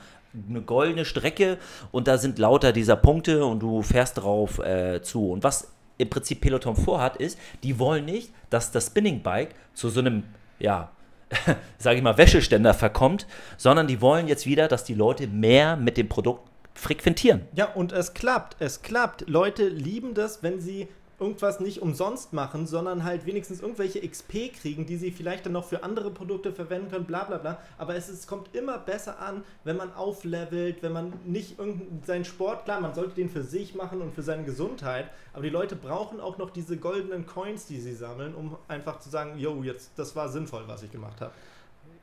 Eine 0.50 0.62
goldene 0.64 1.06
Strecke 1.06 1.60
und 1.92 2.10
da 2.10 2.18
sind 2.18 2.40
lauter 2.40 2.74
dieser 2.74 2.98
Punkte 2.98 3.46
und 3.46 3.62
du 3.62 3.82
fährst 3.82 4.18
drauf 4.18 4.60
äh, 4.60 5.02
zu. 5.02 5.32
Und 5.32 5.46
was 5.46 5.72
im 5.98 6.10
Prinzip 6.10 6.42
Peloton 6.42 6.76
vorhat, 6.76 7.16
ist, 7.16 7.40
die 7.64 7.80
wollen 7.80 8.04
nicht, 8.04 8.34
dass 8.50 8.74
das 8.74 8.88
Spinning 8.88 9.24
Bike 9.24 9.56
zu 9.76 9.88
so 9.88 10.02
einem, 10.02 10.24
ja, 10.60 10.92
sage 11.78 11.96
ich 11.96 12.04
mal, 12.04 12.18
Wäscheständer 12.18 12.74
verkommt, 12.74 13.28
sondern 13.56 13.88
die 13.88 14.02
wollen 14.02 14.28
jetzt 14.28 14.46
wieder, 14.46 14.68
dass 14.68 14.84
die 14.84 14.94
Leute 14.94 15.28
mehr 15.28 15.78
mit 15.78 15.96
dem 15.96 16.10
Produkt 16.10 16.49
frequentieren. 16.74 17.42
ja, 17.54 17.66
und 17.74 17.92
es 17.92 18.14
klappt, 18.14 18.56
es 18.60 18.82
klappt. 18.82 19.30
Leute 19.30 19.68
lieben 19.68 20.14
das, 20.14 20.44
wenn 20.44 20.60
sie 20.62 20.88
irgendwas 21.20 21.60
nicht 21.60 21.82
umsonst 21.82 22.34
machen, 22.34 22.66
sondern 22.66 23.04
halt 23.04 23.26
wenigstens 23.26 23.62
irgendwelche 23.62 24.08
XP 24.08 24.54
kriegen, 24.54 24.86
die 24.86 24.96
sie 24.96 25.12
vielleicht 25.12 25.46
dann 25.46 25.54
noch 25.54 25.66
für 25.66 25.84
andere 25.84 26.12
Produkte 26.12 26.54
verwenden 26.54 26.90
können, 26.90 27.06
bla 27.06 27.26
bla 27.26 27.38
bla. 27.38 27.60
Aber 27.78 27.96
es, 27.96 28.10
ist, 28.10 28.28
kommt 28.28 28.56
immer 28.56 28.78
besser 28.78 29.20
an, 29.20 29.44
wenn 29.64 29.76
man 29.76 29.94
auflevelt, 29.94 30.82
wenn 30.82 30.94
man 30.94 31.14
nicht 31.26 31.60
irgendeinen 31.60 32.04
seinen 32.06 32.26
Sport, 32.26 32.66
klar, 32.66 32.80
man 32.80 32.94
sollte 32.94 33.16
den 33.16 33.30
für 33.30 33.44
sich 33.44 33.76
machen 33.76 34.02
und 34.02 34.14
für 34.14 34.22
seine 34.22 34.44
Gesundheit, 34.44 35.10
aber 35.34 35.44
die 35.44 35.50
Leute 35.50 35.76
brauchen 35.76 36.20
auch 36.20 36.38
noch 36.38 36.50
diese 36.50 36.78
goldenen 36.78 37.26
Coins, 37.26 37.66
die 37.66 37.80
sie 37.80 37.94
sammeln, 37.94 38.34
um 38.34 38.58
einfach 38.68 39.00
zu 39.00 39.10
sagen, 39.10 39.38
yo, 39.38 39.62
jetzt, 39.64 39.92
das 39.98 40.16
war 40.16 40.30
sinnvoll, 40.30 40.64
was 40.68 40.84
ich 40.84 40.92
gemacht 40.92 41.20
habe. 41.22 41.32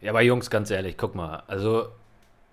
Ja, 0.01 0.11
aber 0.11 0.21
Jungs, 0.21 0.51
ganz 0.51 0.71
ehrlich, 0.71 0.99
guck 0.99 1.15
mal. 1.15 1.43
Also 1.47 1.89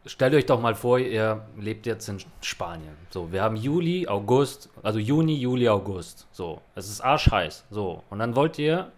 stellt 0.06 0.34
euch 0.34 0.46
doch 0.46 0.60
mal 0.60 0.76
vor, 0.76 1.00
ihr 1.00 1.42
lebt 1.60 1.86
jetzt 1.86 2.08
in 2.10 2.18
Spanien. 2.42 2.96
So, 3.10 3.32
wir 3.32 3.42
haben 3.42 3.56
Juli, 3.56 4.08
August, 4.08 4.70
also 4.82 5.00
Juni, 5.00 5.36
Juli, 5.36 5.70
August. 5.70 6.28
So, 6.32 6.62
es 6.76 6.90
ist 6.90 7.02
arschheiß. 7.02 7.66
So, 7.70 8.04
und 8.10 8.20
dann 8.20 8.36
wollt 8.36 8.60
ihr, 8.60 8.92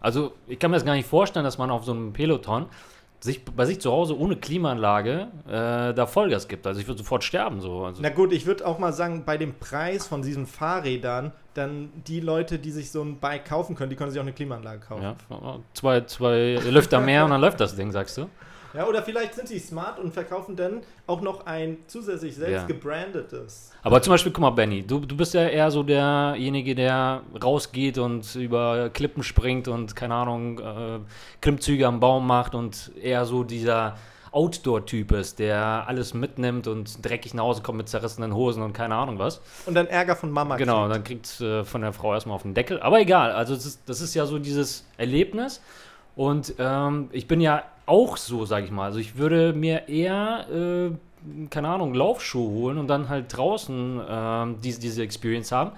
also 0.00 0.32
ich 0.46 0.58
kann 0.58 0.70
mir 0.70 0.76
das 0.76 0.84
gar 0.84 0.94
nicht 0.94 1.08
vorstellen, 1.08 1.44
dass 1.44 1.58
man 1.58 1.70
auf 1.70 1.84
so 1.84 1.92
einem 1.92 2.12
Peloton 2.12 2.66
sich 3.20 3.44
bei 3.44 3.66
sich 3.66 3.80
zu 3.80 3.92
Hause 3.92 4.18
ohne 4.18 4.34
Klimaanlage 4.34 5.28
äh, 5.46 5.94
da 5.94 6.06
Vollgas 6.06 6.48
gibt. 6.48 6.66
Also 6.66 6.80
ich 6.80 6.88
würde 6.88 6.98
sofort 6.98 7.22
sterben. 7.22 7.60
So. 7.60 7.84
Also, 7.84 8.02
Na 8.02 8.08
gut, 8.08 8.32
ich 8.32 8.46
würde 8.46 8.66
auch 8.66 8.80
mal 8.80 8.92
sagen, 8.92 9.24
bei 9.24 9.38
dem 9.38 9.54
Preis 9.54 10.08
von 10.08 10.22
diesen 10.22 10.44
Fahrrädern, 10.46 11.30
dann 11.54 11.90
die 12.08 12.18
Leute, 12.18 12.58
die 12.58 12.72
sich 12.72 12.90
so 12.90 13.00
ein 13.02 13.18
Bike 13.20 13.44
kaufen 13.44 13.76
können, 13.76 13.90
die 13.90 13.96
können 13.96 14.10
sich 14.10 14.18
auch 14.18 14.24
eine 14.24 14.32
Klimaanlage 14.32 14.80
kaufen. 14.80 15.02
ja, 15.02 15.14
zwei, 15.74 16.00
zwei 16.00 16.58
Lüfter 16.68 16.98
mehr 17.00 17.24
und 17.24 17.30
dann 17.30 17.40
läuft 17.40 17.60
das 17.60 17.76
Ding, 17.76 17.92
sagst 17.92 18.18
du? 18.18 18.28
Ja, 18.74 18.86
oder 18.86 19.02
vielleicht 19.02 19.34
sind 19.34 19.48
sie 19.48 19.58
smart 19.58 19.98
und 19.98 20.14
verkaufen 20.14 20.56
dann 20.56 20.80
auch 21.06 21.20
noch 21.20 21.46
ein 21.46 21.78
zusätzlich 21.86 22.34
selbst 22.36 22.62
Ja. 22.62 22.66
gebrandetes. 22.66 23.72
Aber 23.82 24.00
zum 24.00 24.12
Beispiel, 24.12 24.32
guck 24.32 24.40
mal, 24.42 24.50
Benny, 24.50 24.82
du, 24.86 25.00
du 25.00 25.16
bist 25.16 25.34
ja 25.34 25.46
eher 25.46 25.70
so 25.70 25.82
derjenige, 25.82 26.74
der 26.74 27.22
rausgeht 27.42 27.98
und 27.98 28.34
über 28.36 28.90
Klippen 28.90 29.22
springt 29.22 29.68
und, 29.68 29.94
keine 29.96 30.14
Ahnung, 30.14 30.58
äh, 30.58 30.98
Klimmzüge 31.40 31.86
am 31.86 32.00
Baum 32.00 32.26
macht 32.26 32.54
und 32.54 32.92
eher 33.00 33.24
so 33.26 33.44
dieser 33.44 33.96
Outdoor-Typ 34.30 35.12
ist, 35.12 35.38
der 35.38 35.84
alles 35.86 36.14
mitnimmt 36.14 36.66
und 36.66 37.04
dreckig 37.04 37.34
nach 37.34 37.44
Hause 37.44 37.60
kommt 37.62 37.76
mit 37.78 37.88
zerrissenen 37.90 38.34
Hosen 38.34 38.62
und 38.62 38.72
keine 38.72 38.94
Ahnung 38.94 39.18
was. 39.18 39.42
Und 39.66 39.74
dann 39.74 39.86
Ärger 39.88 40.16
von 40.16 40.30
Mama 40.30 40.56
Genau, 40.56 40.84
kriegt. 40.84 40.94
dann 40.94 41.04
kriegt 41.04 41.40
äh, 41.42 41.64
von 41.64 41.82
der 41.82 41.92
Frau 41.92 42.14
erstmal 42.14 42.36
auf 42.36 42.42
den 42.42 42.54
Deckel. 42.54 42.80
Aber 42.80 42.98
egal, 43.00 43.32
also 43.32 43.52
ist, 43.54 43.80
das 43.86 44.00
ist 44.00 44.14
ja 44.14 44.24
so 44.24 44.38
dieses 44.38 44.86
Erlebnis. 44.96 45.60
Und 46.16 46.54
ähm, 46.58 47.08
ich 47.12 47.26
bin 47.26 47.40
ja 47.40 47.64
auch 47.86 48.16
so, 48.16 48.44
sag 48.44 48.64
ich 48.64 48.70
mal. 48.70 48.86
Also 48.86 48.98
ich 48.98 49.16
würde 49.16 49.52
mir 49.52 49.88
eher, 49.88 50.46
äh, 50.50 50.90
keine 51.50 51.68
Ahnung, 51.68 51.94
Laufschuhe 51.94 52.50
holen 52.50 52.78
und 52.78 52.88
dann 52.88 53.08
halt 53.08 53.36
draußen 53.36 54.00
ähm, 54.08 54.56
diese, 54.62 54.80
diese 54.80 55.02
Experience 55.02 55.52
haben, 55.52 55.72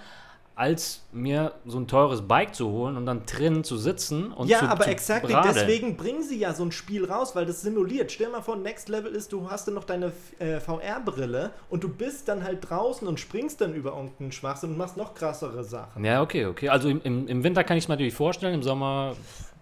als 0.57 1.03
mir 1.11 1.53
so 1.67 1.79
ein 1.79 1.89
teures 1.89 2.23
Bike 2.23 2.55
zu 2.55 2.71
holen 2.71 2.97
und 2.97 3.07
dann 3.07 3.27
drinnen 3.27 3.65
zu 3.65 3.77
sitzen 3.77 4.31
und 4.33 4.47
Ja, 4.47 4.61
zu, 4.61 4.69
aber 4.69 4.85
zu 4.85 4.91
exakt, 4.91 5.27
deswegen 5.29 5.97
bringen 5.97 6.23
sie 6.23 6.39
ja 6.39 6.55
so 6.55 6.65
ein 6.65 6.71
Spiel 6.71 7.05
raus, 7.05 7.35
weil 7.35 7.45
das 7.45 7.63
simuliert. 7.63 8.13
Stell 8.13 8.27
dir 8.27 8.33
mal 8.33 8.43
vor, 8.43 8.55
Next 8.55 8.89
Level 8.89 9.13
ist, 9.13 9.33
du 9.33 9.51
hast 9.51 9.67
dann 9.67 9.75
noch 9.75 9.83
deine 9.83 10.13
äh, 10.39 10.61
VR-Brille 10.61 11.51
und 11.71 11.83
du 11.83 11.89
bist 11.89 12.29
dann 12.29 12.45
halt 12.45 12.71
draußen 12.71 13.07
und 13.09 13.19
springst 13.19 13.61
dann 13.61 13.75
über 13.75 13.97
irgendeinen 13.97 14.31
Schwachsinn 14.31 14.71
und 14.71 14.79
machst 14.79 14.97
noch 14.97 15.15
krassere 15.15 15.65
Sachen. 15.65 16.05
Ja, 16.05 16.23
okay, 16.23 16.47
okay. 16.47 16.69
Also 16.69 16.89
im, 16.89 17.01
im, 17.03 17.27
im 17.27 17.43
Winter 17.43 17.65
kann 17.65 17.77
ich 17.77 17.85
es 17.85 17.89
mir 17.89 17.95
natürlich 17.95 18.15
vorstellen, 18.15 18.55
im 18.55 18.63
Sommer 18.63 19.17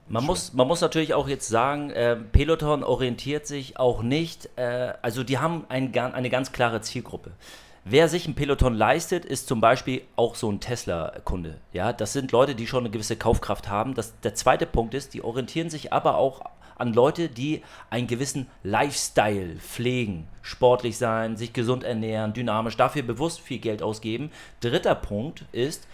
Man 0.09 0.25
muss, 0.25 0.53
man 0.53 0.69
muss 0.69 0.81
natürlich 0.81 1.15
auch 1.15 1.29
jetzt 1.29 1.49
sagen, 1.49 1.91
äh, 1.91 2.17
Peloton 2.17 2.85
orientiert 2.85 3.47
sich 3.47 3.79
auch 3.79 4.03
nicht, 4.03 4.51
äh, 4.57 4.93
also 5.01 5.25
die 5.25 5.39
haben 5.39 5.65
ein, 5.69 5.97
eine 5.97 6.29
ganz 6.29 6.53
klare 6.53 6.81
Zielgruppe. 6.81 7.31
Wer 7.85 8.09
sich 8.09 8.29
ein 8.29 8.35
Peloton 8.35 8.75
leistet, 8.75 9.25
ist 9.25 9.49
zum 9.49 9.61
Beispiel 9.61 10.03
auch 10.15 10.37
so 10.37 10.51
ein 10.51 10.61
Tesla-Kunde. 10.61 11.59
Ja, 11.73 11.93
das 11.93 12.13
sind 12.13 12.31
Leute, 12.31 12.55
die 12.55 12.69
schon 12.69 12.85
eine 12.85 12.91
gewisse 12.91 13.17
Kaufkraft 13.17 13.69
haben. 13.69 13.95
Das, 13.95 14.21
der 14.21 14.37
zweite 14.37 14.67
Punkt 14.67 14.95
ist, 14.95 15.15
die 15.15 15.25
orientieren 15.25 15.69
sich 15.69 15.93
aber 15.93 16.17
auch 16.17 16.43
an 16.77 16.93
Leute, 16.93 17.29
die 17.29 17.63
einen 17.91 18.07
gewissen 18.07 18.47
Lifestyle 18.63 19.57
pflegen, 19.57 20.29
sportlich 20.43 20.97
sein, 20.97 21.37
sich 21.37 21.53
gesund 21.53 21.85
ernähren, 21.85 22.33
dynamisch, 22.33 22.77
dafür 22.77 23.03
bewusst 23.03 23.41
viel 23.41 23.59
Geld 23.59 23.83
ausgeben. 23.83 24.31
Dritter 24.61 24.95
Punkt 24.95 25.45
ist, 25.53 25.87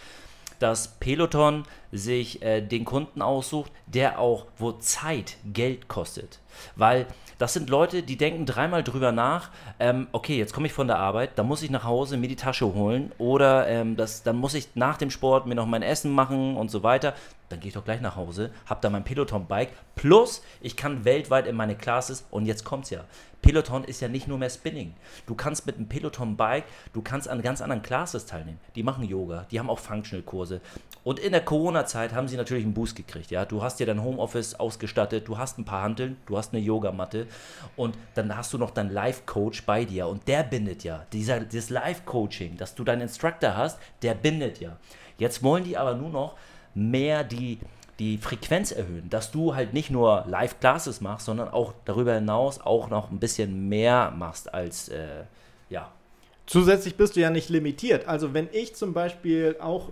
dass 0.58 0.98
Peloton 0.98 1.64
sich 1.92 2.42
äh, 2.42 2.60
den 2.60 2.84
Kunden 2.84 3.22
aussucht, 3.22 3.72
der 3.86 4.18
auch, 4.18 4.46
wo 4.56 4.72
Zeit 4.72 5.36
Geld 5.44 5.88
kostet. 5.88 6.40
Weil 6.76 7.06
das 7.38 7.54
sind 7.54 7.70
Leute, 7.70 8.02
die 8.02 8.16
denken 8.16 8.46
dreimal 8.46 8.82
drüber 8.82 9.12
nach, 9.12 9.50
ähm, 9.78 10.08
okay, 10.12 10.36
jetzt 10.36 10.52
komme 10.52 10.66
ich 10.66 10.72
von 10.72 10.88
der 10.88 10.98
Arbeit, 10.98 11.30
dann 11.36 11.46
muss 11.46 11.62
ich 11.62 11.70
nach 11.70 11.84
Hause 11.84 12.16
mir 12.16 12.28
die 12.28 12.36
Tasche 12.36 12.74
holen 12.74 13.12
oder 13.18 13.68
ähm, 13.68 13.96
das, 13.96 14.24
dann 14.24 14.36
muss 14.36 14.54
ich 14.54 14.68
nach 14.74 14.98
dem 14.98 15.10
Sport 15.10 15.46
mir 15.46 15.54
noch 15.54 15.66
mein 15.66 15.82
Essen 15.82 16.10
machen 16.10 16.56
und 16.56 16.70
so 16.70 16.82
weiter. 16.82 17.14
Dann 17.48 17.60
gehe 17.60 17.68
ich 17.68 17.74
doch 17.74 17.84
gleich 17.84 18.02
nach 18.02 18.16
Hause, 18.16 18.50
habe 18.66 18.80
da 18.82 18.90
mein 18.90 19.04
Peloton-Bike, 19.04 19.70
plus 19.94 20.42
ich 20.60 20.76
kann 20.76 21.06
weltweit 21.06 21.46
in 21.46 21.56
meine 21.56 21.76
Classes 21.76 22.26
und 22.30 22.44
jetzt 22.44 22.64
kommt's 22.64 22.90
ja. 22.90 23.04
Peloton 23.40 23.84
ist 23.84 24.00
ja 24.00 24.08
nicht 24.08 24.26
nur 24.28 24.36
mehr 24.36 24.50
Spinning. 24.50 24.94
Du 25.26 25.34
kannst 25.34 25.64
mit 25.64 25.76
einem 25.76 25.88
Peloton-Bike, 25.88 26.64
du 26.92 27.02
kannst 27.02 27.28
an 27.28 27.40
ganz 27.40 27.60
anderen 27.62 27.82
Classes 27.82 28.26
teilnehmen. 28.26 28.58
Die 28.74 28.82
machen 28.82 29.04
Yoga, 29.04 29.46
die 29.50 29.58
haben 29.58 29.70
auch 29.70 29.78
Functional-Kurse. 29.78 30.60
Und 31.04 31.18
in 31.18 31.32
der 31.32 31.40
Corona-Zeit 31.40 32.12
haben 32.12 32.28
sie 32.28 32.36
natürlich 32.36 32.64
einen 32.64 32.74
Boost 32.74 32.96
gekriegt. 32.96 33.30
Ja? 33.30 33.44
Du 33.44 33.62
hast 33.62 33.80
dir 33.80 33.86
dein 33.86 34.02
Homeoffice 34.02 34.54
ausgestattet, 34.54 35.28
du 35.28 35.38
hast 35.38 35.58
ein 35.58 35.64
paar 35.64 35.82
Hanteln, 35.82 36.16
du 36.26 36.36
hast 36.36 36.52
eine 36.52 36.62
Yogamatte 36.62 37.26
und 37.76 37.96
dann 38.14 38.36
hast 38.36 38.52
du 38.52 38.58
noch 38.58 38.70
deinen 38.70 38.90
Life-Coach 38.90 39.64
bei 39.64 39.84
dir. 39.84 40.08
Und 40.08 40.26
der 40.28 40.42
bindet 40.42 40.84
ja, 40.84 41.06
dieser, 41.12 41.40
dieses 41.40 41.70
Life-Coaching, 41.70 42.56
dass 42.56 42.74
du 42.74 42.84
deinen 42.84 43.02
Instructor 43.02 43.56
hast, 43.56 43.78
der 44.02 44.14
bindet 44.14 44.60
ja. 44.60 44.76
Jetzt 45.18 45.42
wollen 45.42 45.64
die 45.64 45.76
aber 45.76 45.94
nur 45.94 46.10
noch 46.10 46.36
mehr 46.74 47.24
die, 47.24 47.58
die 47.98 48.18
Frequenz 48.18 48.70
erhöhen, 48.70 49.10
dass 49.10 49.30
du 49.30 49.54
halt 49.54 49.72
nicht 49.72 49.90
nur 49.90 50.24
Live-Classes 50.28 51.00
machst, 51.00 51.26
sondern 51.26 51.48
auch 51.48 51.74
darüber 51.84 52.14
hinaus 52.14 52.60
auch 52.60 52.88
noch 52.88 53.10
ein 53.10 53.18
bisschen 53.18 53.68
mehr 53.68 54.12
machst 54.16 54.52
als, 54.52 54.88
äh, 54.88 55.24
ja, 55.70 55.90
Zusätzlich 56.48 56.96
bist 56.96 57.14
du 57.14 57.20
ja 57.20 57.28
nicht 57.28 57.50
limitiert. 57.50 58.08
Also 58.08 58.32
wenn 58.32 58.48
ich 58.52 58.74
zum 58.74 58.94
Beispiel 58.94 59.56
auch 59.60 59.90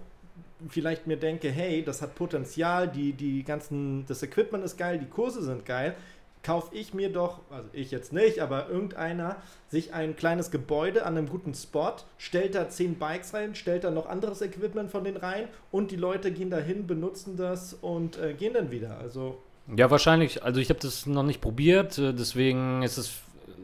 vielleicht 0.68 1.06
mir 1.06 1.16
denke, 1.16 1.50
hey, 1.50 1.82
das 1.84 2.02
hat 2.02 2.14
Potenzial, 2.14 2.88
die, 2.88 3.12
die 3.12 3.42
ganzen, 3.44 4.06
das 4.06 4.22
Equipment 4.22 4.64
ist 4.64 4.76
geil, 4.76 4.98
die 4.98 5.06
Kurse 5.06 5.42
sind 5.42 5.64
geil, 5.64 5.94
kaufe 6.42 6.74
ich 6.76 6.94
mir 6.94 7.12
doch, 7.12 7.40
also 7.50 7.68
ich 7.72 7.90
jetzt 7.90 8.12
nicht, 8.12 8.38
aber 8.38 8.68
irgendeiner, 8.68 9.36
sich 9.68 9.92
ein 9.92 10.14
kleines 10.14 10.52
Gebäude 10.52 11.04
an 11.04 11.16
einem 11.16 11.28
guten 11.28 11.54
Spot, 11.54 11.96
stellt 12.18 12.54
da 12.54 12.68
zehn 12.68 12.98
Bikes 12.98 13.34
rein, 13.34 13.56
stellt 13.56 13.82
da 13.82 13.90
noch 13.90 14.06
anderes 14.06 14.42
Equipment 14.42 14.90
von 14.90 15.02
denen 15.02 15.16
rein 15.16 15.48
und 15.72 15.90
die 15.90 15.96
Leute 15.96 16.30
gehen 16.30 16.50
dahin, 16.50 16.86
benutzen 16.86 17.36
das 17.36 17.74
und 17.74 18.16
äh, 18.18 18.32
gehen 18.34 18.54
dann 18.54 18.70
wieder. 18.70 18.96
Also 18.98 19.42
Ja, 19.76 19.90
wahrscheinlich. 19.90 20.44
Also 20.44 20.60
ich 20.60 20.68
habe 20.68 20.78
das 20.78 21.06
noch 21.06 21.24
nicht 21.24 21.40
probiert, 21.40 21.98
äh, 21.98 22.12
deswegen 22.12 22.82
ist 22.82 22.96
es, 22.96 23.14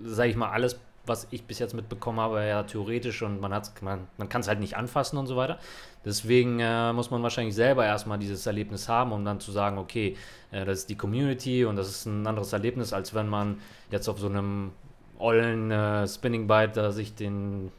sage 0.04 0.30
ich 0.30 0.36
mal, 0.36 0.50
alles, 0.50 0.76
was 1.06 1.26
ich 1.30 1.44
bis 1.44 1.58
jetzt 1.58 1.74
mitbekommen 1.74 2.20
habe, 2.20 2.46
ja 2.46 2.62
theoretisch 2.62 3.22
und 3.22 3.40
man, 3.40 3.52
hat's, 3.52 3.72
man, 3.80 4.06
man 4.18 4.28
kann 4.28 4.40
es 4.40 4.48
halt 4.48 4.60
nicht 4.60 4.76
anfassen 4.76 5.18
und 5.18 5.26
so 5.26 5.36
weiter. 5.36 5.58
Deswegen 6.04 6.60
äh, 6.60 6.92
muss 6.92 7.10
man 7.10 7.22
wahrscheinlich 7.22 7.54
selber 7.54 7.84
erstmal 7.84 8.18
dieses 8.18 8.46
Erlebnis 8.46 8.88
haben, 8.88 9.12
um 9.12 9.24
dann 9.24 9.40
zu 9.40 9.52
sagen, 9.52 9.78
okay, 9.78 10.16
äh, 10.52 10.64
das 10.64 10.80
ist 10.80 10.90
die 10.90 10.96
Community 10.96 11.64
und 11.64 11.76
das 11.76 11.88
ist 11.88 12.06
ein 12.06 12.26
anderes 12.26 12.52
Erlebnis, 12.52 12.92
als 12.92 13.14
wenn 13.14 13.28
man 13.28 13.60
jetzt 13.90 14.08
auf 14.08 14.18
so 14.18 14.28
einem 14.28 14.72
ollen 15.18 15.70
äh, 15.70 16.06
Spinning 16.06 16.46
Bite 16.46 16.72
da 16.74 16.92
sich 16.92 17.14
den 17.14 17.70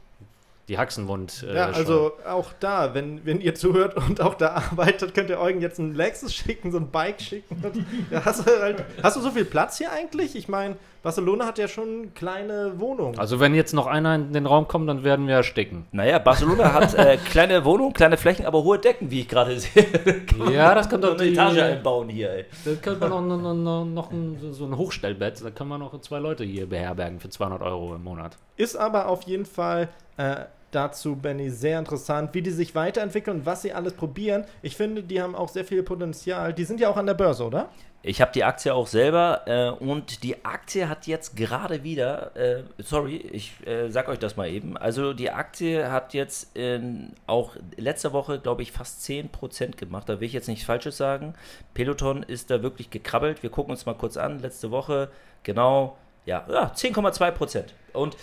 die 0.68 0.78
Haxenwund 0.78 1.44
äh, 1.46 1.54
Ja, 1.54 1.70
also 1.70 2.12
auch 2.26 2.52
da, 2.58 2.94
wenn, 2.94 3.24
wenn 3.26 3.40
ihr 3.40 3.54
zuhört 3.54 3.96
und 3.96 4.20
auch 4.20 4.34
da 4.34 4.54
arbeitet, 4.70 5.14
könnt 5.14 5.28
ihr 5.30 5.38
Eugen 5.38 5.60
jetzt 5.60 5.78
ein 5.78 5.94
Lexus 5.94 6.34
schicken, 6.34 6.72
so 6.72 6.78
ein 6.78 6.90
Bike 6.90 7.20
schicken. 7.20 7.62
Hast, 8.24 8.46
du 8.46 8.60
halt, 8.60 8.84
hast 9.02 9.16
du 9.16 9.20
so 9.20 9.30
viel 9.30 9.44
Platz 9.44 9.78
hier 9.78 9.92
eigentlich? 9.92 10.36
Ich 10.36 10.48
meine, 10.48 10.76
Barcelona 11.04 11.44
hat 11.46 11.58
ja 11.58 11.68
schon 11.68 12.12
kleine 12.14 12.72
Wohnungen. 12.80 13.18
Also 13.18 13.38
wenn 13.38 13.54
jetzt 13.54 13.74
noch 13.74 13.86
einer 13.86 14.14
in 14.16 14.32
den 14.32 14.46
Raum 14.46 14.66
kommt, 14.66 14.88
dann 14.88 15.04
werden 15.04 15.28
wir 15.28 15.34
ersticken. 15.36 15.84
Naja, 15.92 16.18
Barcelona 16.18 16.72
hat 16.72 16.94
äh, 16.94 17.16
kleine 17.30 17.64
Wohnungen, 17.64 17.92
kleine 17.92 18.16
Flächen, 18.16 18.46
aber 18.46 18.64
hohe 18.64 18.78
Decken, 18.78 19.10
wie 19.10 19.20
ich 19.20 19.28
gerade 19.28 19.60
sehe. 19.60 19.86
Ja, 20.50 20.74
das 20.74 20.88
so 20.90 20.96
doch 20.96 21.10
eine 21.14 21.22
die, 21.24 21.32
Etage 21.34 21.58
einbauen 21.58 22.08
hier, 22.08 22.30
ey. 22.30 22.44
Da 22.64 22.70
könnte 22.82 23.06
man 23.06 23.28
noch, 23.28 23.36
noch, 23.38 23.54
noch, 23.54 23.84
noch 23.94 24.10
ein, 24.10 24.38
so- 24.40 24.52
so 24.52 24.64
ein 24.64 24.76
Hochstellbett, 24.76 25.44
da 25.44 25.50
kann 25.50 25.68
man 25.68 25.80
noch 25.80 26.00
zwei 26.00 26.18
Leute 26.18 26.42
hier 26.44 26.66
beherbergen 26.68 27.20
für 27.20 27.28
200 27.28 27.60
Euro 27.62 27.94
im 27.94 28.02
Monat. 28.02 28.38
Ist 28.56 28.74
aber 28.76 29.06
auf 29.08 29.22
jeden 29.24 29.44
Fall 29.44 29.88
äh, 30.16 30.36
dazu, 30.74 31.16
Benny, 31.16 31.50
sehr 31.50 31.78
interessant, 31.78 32.34
wie 32.34 32.42
die 32.42 32.50
sich 32.50 32.74
weiterentwickeln 32.74 33.38
und 33.38 33.46
was 33.46 33.62
sie 33.62 33.72
alles 33.72 33.94
probieren. 33.94 34.44
Ich 34.62 34.76
finde, 34.76 35.02
die 35.02 35.20
haben 35.20 35.34
auch 35.34 35.48
sehr 35.48 35.64
viel 35.64 35.82
Potenzial. 35.82 36.52
Die 36.52 36.64
sind 36.64 36.80
ja 36.80 36.88
auch 36.88 36.96
an 36.96 37.06
der 37.06 37.14
Börse, 37.14 37.44
oder? 37.44 37.70
Ich 38.06 38.20
habe 38.20 38.32
die 38.32 38.44
Aktie 38.44 38.74
auch 38.74 38.86
selber 38.86 39.42
äh, 39.46 39.70
und 39.82 40.22
die 40.24 40.44
Aktie 40.44 40.90
hat 40.90 41.06
jetzt 41.06 41.36
gerade 41.36 41.84
wieder, 41.84 42.36
äh, 42.36 42.62
sorry, 42.76 43.16
ich 43.16 43.66
äh, 43.66 43.88
sag 43.88 44.08
euch 44.08 44.18
das 44.18 44.36
mal 44.36 44.46
eben, 44.46 44.76
also 44.76 45.14
die 45.14 45.30
Aktie 45.30 45.90
hat 45.90 46.12
jetzt 46.12 46.54
in, 46.54 47.14
auch 47.26 47.56
letzte 47.78 48.12
Woche, 48.12 48.38
glaube 48.38 48.60
ich, 48.60 48.72
fast 48.72 49.00
10% 49.08 49.76
gemacht, 49.76 50.06
da 50.06 50.20
will 50.20 50.26
ich 50.26 50.34
jetzt 50.34 50.48
nichts 50.48 50.66
Falsches 50.66 50.98
sagen. 50.98 51.32
Peloton 51.72 52.22
ist 52.22 52.50
da 52.50 52.62
wirklich 52.62 52.90
gekrabbelt, 52.90 53.42
wir 53.42 53.48
gucken 53.48 53.70
uns 53.70 53.86
mal 53.86 53.94
kurz 53.94 54.18
an, 54.18 54.38
letzte 54.38 54.70
Woche, 54.70 55.08
genau, 55.42 55.96
ja, 56.26 56.44
ja 56.50 56.72
10,2%. 56.74 57.64
Und 57.94 58.18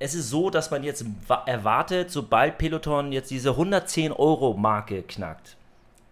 es 0.00 0.14
ist 0.14 0.28
so, 0.30 0.50
dass 0.50 0.70
man 0.72 0.82
jetzt 0.82 1.04
wa- 1.28 1.44
erwartet, 1.46 2.10
sobald 2.10 2.58
Peloton 2.58 3.12
jetzt 3.12 3.30
diese 3.30 3.50
110 3.50 4.10
Euro 4.12 4.54
Marke 4.54 5.02
knackt, 5.02 5.56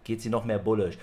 geht 0.05 0.21
sie 0.21 0.29
noch 0.29 0.45
mehr 0.45 0.59
bullish. 0.59 0.97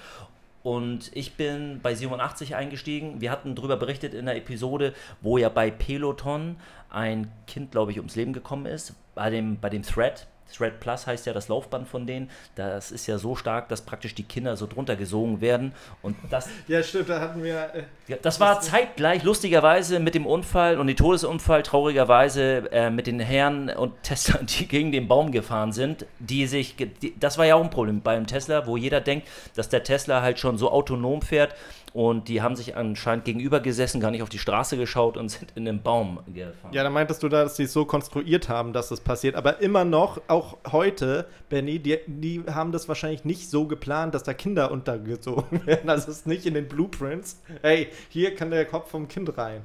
Und 0.62 1.11
ich 1.14 1.34
bin 1.34 1.78
bei 1.82 1.95
87 1.95 2.57
eingestiegen. 2.57 3.20
Wir 3.20 3.30
hatten 3.30 3.55
darüber 3.55 3.76
berichtet 3.76 4.14
in 4.14 4.26
der 4.26 4.37
Episode, 4.37 4.95
wo 5.20 5.37
ja 5.39 5.49
bei 5.49 5.70
Peloton 5.70 6.57
ein 6.91 7.30
Kind, 7.47 7.70
glaube 7.70 7.93
ich, 7.93 7.99
ums 7.99 8.16
Leben 8.16 8.32
gekommen 8.32 8.66
ist. 8.66 8.95
Bei 9.14 9.30
dem, 9.30 9.61
bei 9.61 9.68
dem 9.70 9.82
Thread. 9.82 10.26
Thread 10.55 10.81
Plus 10.81 11.07
heißt 11.07 11.27
ja 11.27 11.33
das 11.33 11.49
Laufband 11.49 11.89
von 11.89 12.07
denen. 12.07 12.31
Das 12.55 12.91
ist 12.91 13.07
ja 13.07 13.19
so 13.19 13.37
stark, 13.37 13.69
dass 13.69 13.83
praktisch 13.83 14.15
die 14.15 14.23
Kinder 14.23 14.57
so 14.57 14.67
drunter 14.67 14.97
gesogen 14.97 15.41
werden. 15.41 15.73
Und 16.03 16.17
das 16.31 16.49
Ja, 16.69 16.83
stimmt, 16.83 17.09
da 17.09 17.21
hatten 17.21 17.43
wir. 17.43 17.75
Äh, 17.75 17.83
ja, 18.09 18.17
das 18.23 18.41
war 18.41 18.61
zeitgleich, 18.61 19.23
lustigerweise, 19.23 20.01
mit 20.01 20.15
dem 20.15 20.27
Unfall 20.27 20.79
und 20.79 20.87
die 20.87 20.95
Todesunfall, 20.95 21.63
traurigerweise, 21.63 22.71
äh, 22.73 22.91
mit 22.91 23.07
den 23.07 23.21
Herren 23.21 23.71
und 23.71 23.93
Tesla, 24.03 24.41
die 24.43 24.67
gegen 24.67 24.93
den 24.93 25.09
Baum 25.09 25.33
gefahren 25.33 25.73
sind, 25.73 26.07
die 26.19 26.47
sich, 26.47 26.77
die, 26.77 27.19
das 27.19 27.39
war 27.39 27.47
ja 27.47 27.57
auch 27.57 27.65
ein 27.65 27.71
Problem 27.71 28.01
beim 28.01 28.27
Tesla, 28.27 28.67
wo 28.67 28.77
jeder 28.77 29.01
denkt, 29.01 29.29
dass 29.55 29.69
der 29.69 29.83
Tesla 29.83 30.23
halt 30.23 30.39
schon 30.39 30.59
so 30.59 30.71
autonom 30.71 31.23
fährt 31.23 31.55
und 31.97 32.29
die 32.29 32.43
haben 32.43 32.57
sich 32.57 32.77
anscheinend 32.77 33.25
gegenüber 33.25 33.59
gesessen, 33.59 34.03
gar 34.03 34.11
nicht 34.11 34.23
auf 34.23 34.29
die 34.29 34.39
Straße 34.39 34.77
geschaut 34.77 35.17
und 35.17 35.31
sind 35.31 35.51
in 35.55 35.65
den 35.65 35.81
Baum 35.81 36.21
gefahren. 36.27 36.71
Ja, 36.75 36.83
da 36.83 36.91
meintest 36.91 37.23
du 37.23 37.31
da, 37.31 37.45
dass 37.45 37.57
sie 37.57 37.63
es 37.63 37.73
so 37.73 37.87
konstruiert 37.87 38.51
haben, 38.51 38.75
dass 38.75 38.91
das 38.91 39.01
passiert. 39.01 39.35
Aber 39.35 39.63
immer 39.63 39.87
noch, 39.87 40.21
auch 40.29 40.59
heute, 40.71 41.27
Benny, 41.49 41.79
die, 41.79 41.97
die 42.07 42.43
haben 42.53 42.71
das 42.71 42.87
wahrscheinlich 42.89 43.25
nicht 43.25 43.49
so 43.49 43.67
geplant, 43.67 44.15
dass 44.15 44.25
da 44.25 44.35
Kinder 44.35 44.73
untergezogen 44.73 45.65
werden. 45.67 45.89
Also 45.89 46.11
ist 46.11 46.27
nicht 46.27 46.45
in 46.45 46.53
den 46.53 46.69
Blueprints. 46.69 47.41
Hey, 47.63 47.89
hier 48.11 48.35
kann 48.35 48.51
der 48.51 48.67
Kopf 48.67 48.91
vom 48.91 49.09
Kind 49.09 49.39
rein. 49.39 49.63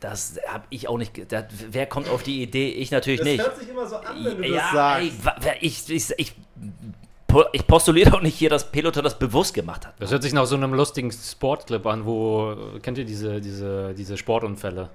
Das 0.00 0.36
habe 0.48 0.64
ich 0.70 0.88
auch 0.88 0.98
nicht, 0.98 1.30
das, 1.30 1.44
wer 1.70 1.86
kommt 1.86 2.08
auf 2.08 2.24
die 2.24 2.42
Idee? 2.42 2.70
Ich 2.70 2.90
natürlich 2.90 3.20
Das 3.20 3.28
nicht. 3.28 3.40
hört 3.40 3.56
sich 3.56 3.68
immer 3.68 3.86
so 3.86 3.96
an, 3.98 4.24
wenn 4.24 4.42
du 4.42 4.48
ja, 4.48 4.56
das 4.56 4.72
sagst. 4.72 5.46
ey, 5.46 5.58
ich, 5.60 5.88
ich, 5.90 6.12
ich, 6.16 6.34
ich 7.52 7.66
postuliere 7.66 8.10
doch 8.10 8.22
nicht 8.22 8.36
hier, 8.36 8.50
dass 8.50 8.70
Peloton 8.70 9.04
das 9.04 9.18
bewusst 9.18 9.54
gemacht 9.54 9.86
hat. 9.86 9.94
Das 10.00 10.10
hört 10.10 10.22
sich 10.22 10.32
nach 10.32 10.46
so 10.46 10.56
einem 10.56 10.72
lustigen 10.74 11.10
Sportclip 11.12 11.84
an, 11.86 12.06
wo, 12.06 12.56
kennt 12.82 12.98
ihr 12.98 13.04
diese, 13.04 13.40
diese, 13.40 13.94
diese 13.94 14.16
Sportunfälle? 14.16 14.88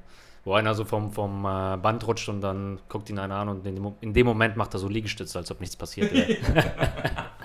Wo 0.45 0.53
einer 0.53 0.73
so 0.75 0.83
vom, 0.83 1.11
vom 1.13 1.45
äh, 1.45 1.77
Band 1.77 2.05
rutscht 2.05 2.27
und 2.27 2.41
dann 2.41 2.79
guckt 2.89 3.09
ihn 3.09 3.17
einer 3.17 3.35
an 3.35 3.47
und 3.49 3.65
in 3.65 3.75
dem, 3.75 3.83
Mo- 3.83 3.95
in 4.01 4.13
dem 4.13 4.25
Moment 4.25 4.57
macht 4.57 4.73
er 4.73 4.79
so 4.79 4.89
Liegestütze, 4.89 5.37
als 5.37 5.49
ob 5.51 5.61
nichts 5.61 5.75
passiert 5.77 6.11
wäre. 6.13 6.35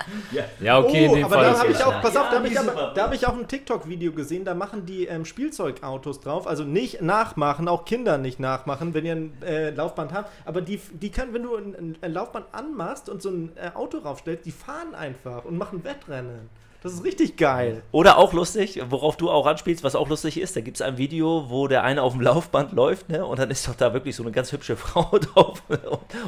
ja, 0.61 0.79
okay, 0.79 1.05
in 1.05 1.11
oh, 1.11 1.15
dem 1.15 1.25
aber 1.25 1.35
Fall 1.35 1.45
da 1.45 1.51
ist 1.53 1.59
habe 1.59 1.71
es 1.71 1.79
ich 1.79 1.85
auch, 1.85 1.93
ja. 1.93 2.01
pass 2.01 2.17
auf, 2.17 2.31
da 2.31 2.37
habe 2.37 2.49
ich, 2.49 2.59
aber- 2.59 2.71
super. 2.71 2.93
da 2.95 3.03
hab 3.05 3.15
ich 3.15 3.27
auch 3.27 3.37
ein 3.37 3.49
TikTok-Video 3.49 4.13
gesehen, 4.13 4.45
da 4.45 4.55
machen 4.55 4.87
die 4.87 5.07
ähm, 5.07 5.25
Spielzeugautos 5.25 6.21
drauf, 6.21 6.47
also 6.47 6.65
nicht 6.65 7.03
nachmachen, 7.03 7.69
auch 7.69 7.85
Kinder 7.85 8.19
nicht 8.19 8.41
nachmachen, 8.41 8.95
wenn 8.95 9.07
ihr 9.07 9.17
ein 9.17 9.43
äh, 9.43 9.71
Laufband 9.71 10.13
habt, 10.13 10.31
aber 10.45 10.61
die, 10.61 10.81
die 10.93 11.11
können, 11.11 11.35
wenn 11.35 11.43
du 11.43 11.57
ein, 11.57 11.97
ein 12.01 12.13
Laufband 12.13 12.47
anmachst 12.53 13.09
und 13.09 13.23
so 13.23 13.31
ein 13.31 13.53
äh, 13.57 13.77
Auto 13.77 13.99
raufstellst, 13.99 14.45
die 14.47 14.53
fahren 14.53 14.95
einfach 14.95 15.45
und 15.45 15.57
machen 15.59 15.85
Wettrennen. 15.85 16.49
Das 16.81 16.93
ist 16.93 17.03
richtig 17.03 17.37
geil. 17.37 17.83
Oder 17.91 18.19
auch 18.19 18.33
lustig, 18.33 18.81
worauf 18.89 19.17
du 19.17 19.31
auch 19.31 19.47
anspielst, 19.47 19.83
was 19.83 19.97
auch 19.97 20.09
lustig 20.09 20.41
ist, 20.41 20.55
da 20.55 20.61
gibt 20.61 20.77
es 20.77 20.81
ein 20.81 20.97
Video, 20.97 21.47
wo 21.51 21.67
der 21.67 21.83
eine 21.83 22.03
auf 22.03 22.13
dem 22.13 22.21
Laufband 22.21 22.71
läuft, 22.73 23.09
ne? 23.09 23.27
Und 23.27 23.41
dann 23.41 23.51
ist 23.51 23.67
doch 23.67 23.75
da 23.75 23.93
wirklich 23.93 24.15
so 24.15 24.23
eine 24.23 24.31
ganz 24.31 24.53
hübsche 24.53 24.77
Frau 24.79 25.19
drauf 25.19 25.61
und, 25.69 25.81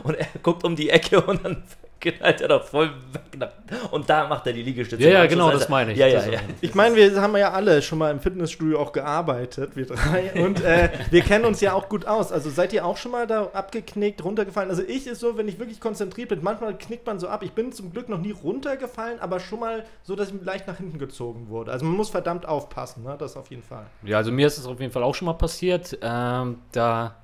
und 0.03 0.15
er 0.15 0.27
guckt 0.43 0.65
um 0.65 0.75
die 0.75 0.91
Ecke 0.91 1.21
und 1.21 1.45
dann 1.45 1.63
knallt 2.01 2.41
er 2.41 2.49
doch 2.49 2.65
voll 2.65 2.91
weg. 3.13 3.51
Und 3.91 4.09
da 4.09 4.27
macht 4.27 4.47
er 4.47 4.53
die 4.53 4.63
Liegestütze. 4.63 5.03
Ja, 5.03 5.11
ja, 5.11 5.27
genau, 5.27 5.47
Anschluss, 5.47 5.63
das 5.63 5.69
meine 5.69 5.93
ich. 5.93 5.99
Ja, 5.99 6.07
ja, 6.07 6.27
ja. 6.27 6.41
Ich 6.61 6.75
meine, 6.75 6.97
wir 6.97 7.21
haben 7.21 7.37
ja 7.37 7.53
alle 7.53 7.83
schon 7.83 7.99
mal 7.99 8.11
im 8.11 8.21
Fitnessstudio 8.21 8.79
auch 8.81 8.93
gearbeitet, 8.93 9.77
wir 9.77 9.87
drei. 9.87 10.33
Und 10.45 10.63
äh, 10.63 10.91
wir 11.11 11.23
kennen 11.23 11.45
uns 11.45 11.61
ja 11.61 11.73
auch 11.75 11.89
gut 11.89 12.07
aus. 12.07 12.33
Also 12.33 12.51
seid 12.51 12.73
ihr 12.73 12.85
auch 12.85 12.97
schon 12.97 13.13
mal 13.13 13.27
da 13.27 13.51
abgeknickt, 13.53 14.25
runtergefallen? 14.25 14.71
Also 14.71 14.83
ich 14.83 15.07
ist 15.07 15.21
so, 15.21 15.37
wenn 15.37 15.49
ich 15.49 15.59
wirklich 15.59 15.81
konzentriert 15.81 16.31
bin, 16.31 16.41
manchmal 16.43 16.77
knickt 16.77 17.07
man 17.07 17.19
so 17.19 17.29
ab. 17.29 17.43
Ich 17.43 17.53
bin 17.53 17.73
zum 17.73 17.93
Glück 17.93 18.09
noch 18.09 18.21
nie 18.21 18.33
runtergefallen, 18.33 19.21
aber 19.21 19.41
schon 19.41 19.61
mal 19.61 19.85
so, 20.03 20.17
dass 20.17 20.31
ich 20.31 20.35
leicht 20.43 20.67
nach 20.67 20.77
hinten 20.77 20.99
gezogen 20.99 21.49
wurde. 21.49 21.73
Also 21.73 21.85
man 21.85 21.97
muss 21.97 22.11
verdammt 22.11 22.47
aufpassen, 22.47 23.05
ne? 23.05 23.17
das 23.19 23.37
auf 23.37 23.51
jeden 23.51 23.63
Fall. 23.63 23.87
Ja, 24.03 24.19
also 24.19 24.33
mir 24.33 24.47
ist 24.47 24.59
es 24.59 24.67
auf 24.67 24.81
jeden 24.81 24.93
Fall 24.93 25.03
auch 25.03 25.15
schon 25.15 25.27
mal 25.27 25.35
passiert. 25.35 25.99
Ähm, 26.03 26.59
da, 26.73 27.17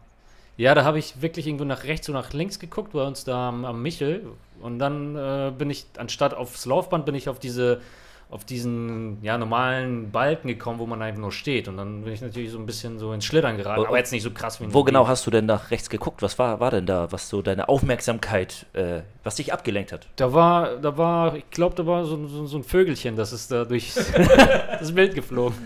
ja, 0.56 0.74
da 0.74 0.84
habe 0.84 0.98
ich 0.98 1.20
wirklich 1.20 1.46
irgendwo 1.46 1.64
nach 1.64 1.84
rechts 1.84 2.08
und 2.08 2.14
nach 2.14 2.32
links 2.32 2.58
geguckt, 2.58 2.92
bei 2.92 3.02
uns 3.02 3.24
da 3.24 3.48
am, 3.48 3.64
am 3.64 3.82
Michel. 3.82 4.26
Und 4.60 4.78
dann 4.78 5.16
äh, 5.16 5.52
bin 5.56 5.70
ich, 5.70 5.86
anstatt 5.98 6.34
aufs 6.34 6.66
Laufband, 6.66 7.06
bin 7.06 7.14
ich 7.14 7.28
auf 7.28 7.38
diese, 7.38 7.80
auf 8.28 8.44
diesen 8.44 9.22
ja, 9.22 9.38
normalen 9.38 10.10
Balken 10.10 10.48
gekommen, 10.48 10.80
wo 10.80 10.86
man 10.86 11.00
einfach 11.00 11.20
nur 11.20 11.30
steht. 11.30 11.68
Und 11.68 11.76
dann 11.76 12.02
bin 12.02 12.12
ich 12.12 12.20
natürlich 12.20 12.50
so 12.50 12.58
ein 12.58 12.66
bisschen 12.66 12.98
so 12.98 13.12
ins 13.12 13.24
Schlittern 13.24 13.56
geraten, 13.56 13.80
Und- 13.82 13.86
aber 13.86 13.98
jetzt 13.98 14.10
nicht 14.10 14.24
so 14.24 14.32
krass 14.32 14.60
wie 14.60 14.72
Wo 14.74 14.82
genau 14.82 15.06
hast 15.06 15.24
du 15.26 15.30
denn 15.30 15.46
nach 15.46 15.70
rechts 15.70 15.88
geguckt? 15.88 16.22
Was 16.22 16.36
war, 16.38 16.58
war 16.58 16.72
denn 16.72 16.86
da, 16.86 17.12
was 17.12 17.28
so 17.28 17.40
deine 17.40 17.68
Aufmerksamkeit, 17.68 18.66
äh, 18.72 19.02
was 19.22 19.36
dich 19.36 19.52
abgelenkt 19.52 19.92
hat? 19.92 20.08
Da 20.16 20.32
war, 20.32 20.76
da 20.76 20.98
war, 20.98 21.36
ich 21.36 21.48
glaube, 21.50 21.76
da 21.76 21.86
war 21.86 22.04
so, 22.04 22.26
so, 22.26 22.46
so 22.46 22.56
ein 22.58 22.64
Vögelchen, 22.64 23.14
das 23.14 23.32
ist 23.32 23.52
da 23.52 23.64
durch 23.64 23.94
das 24.80 24.92
Bild 24.92 25.14
geflogen. 25.14 25.56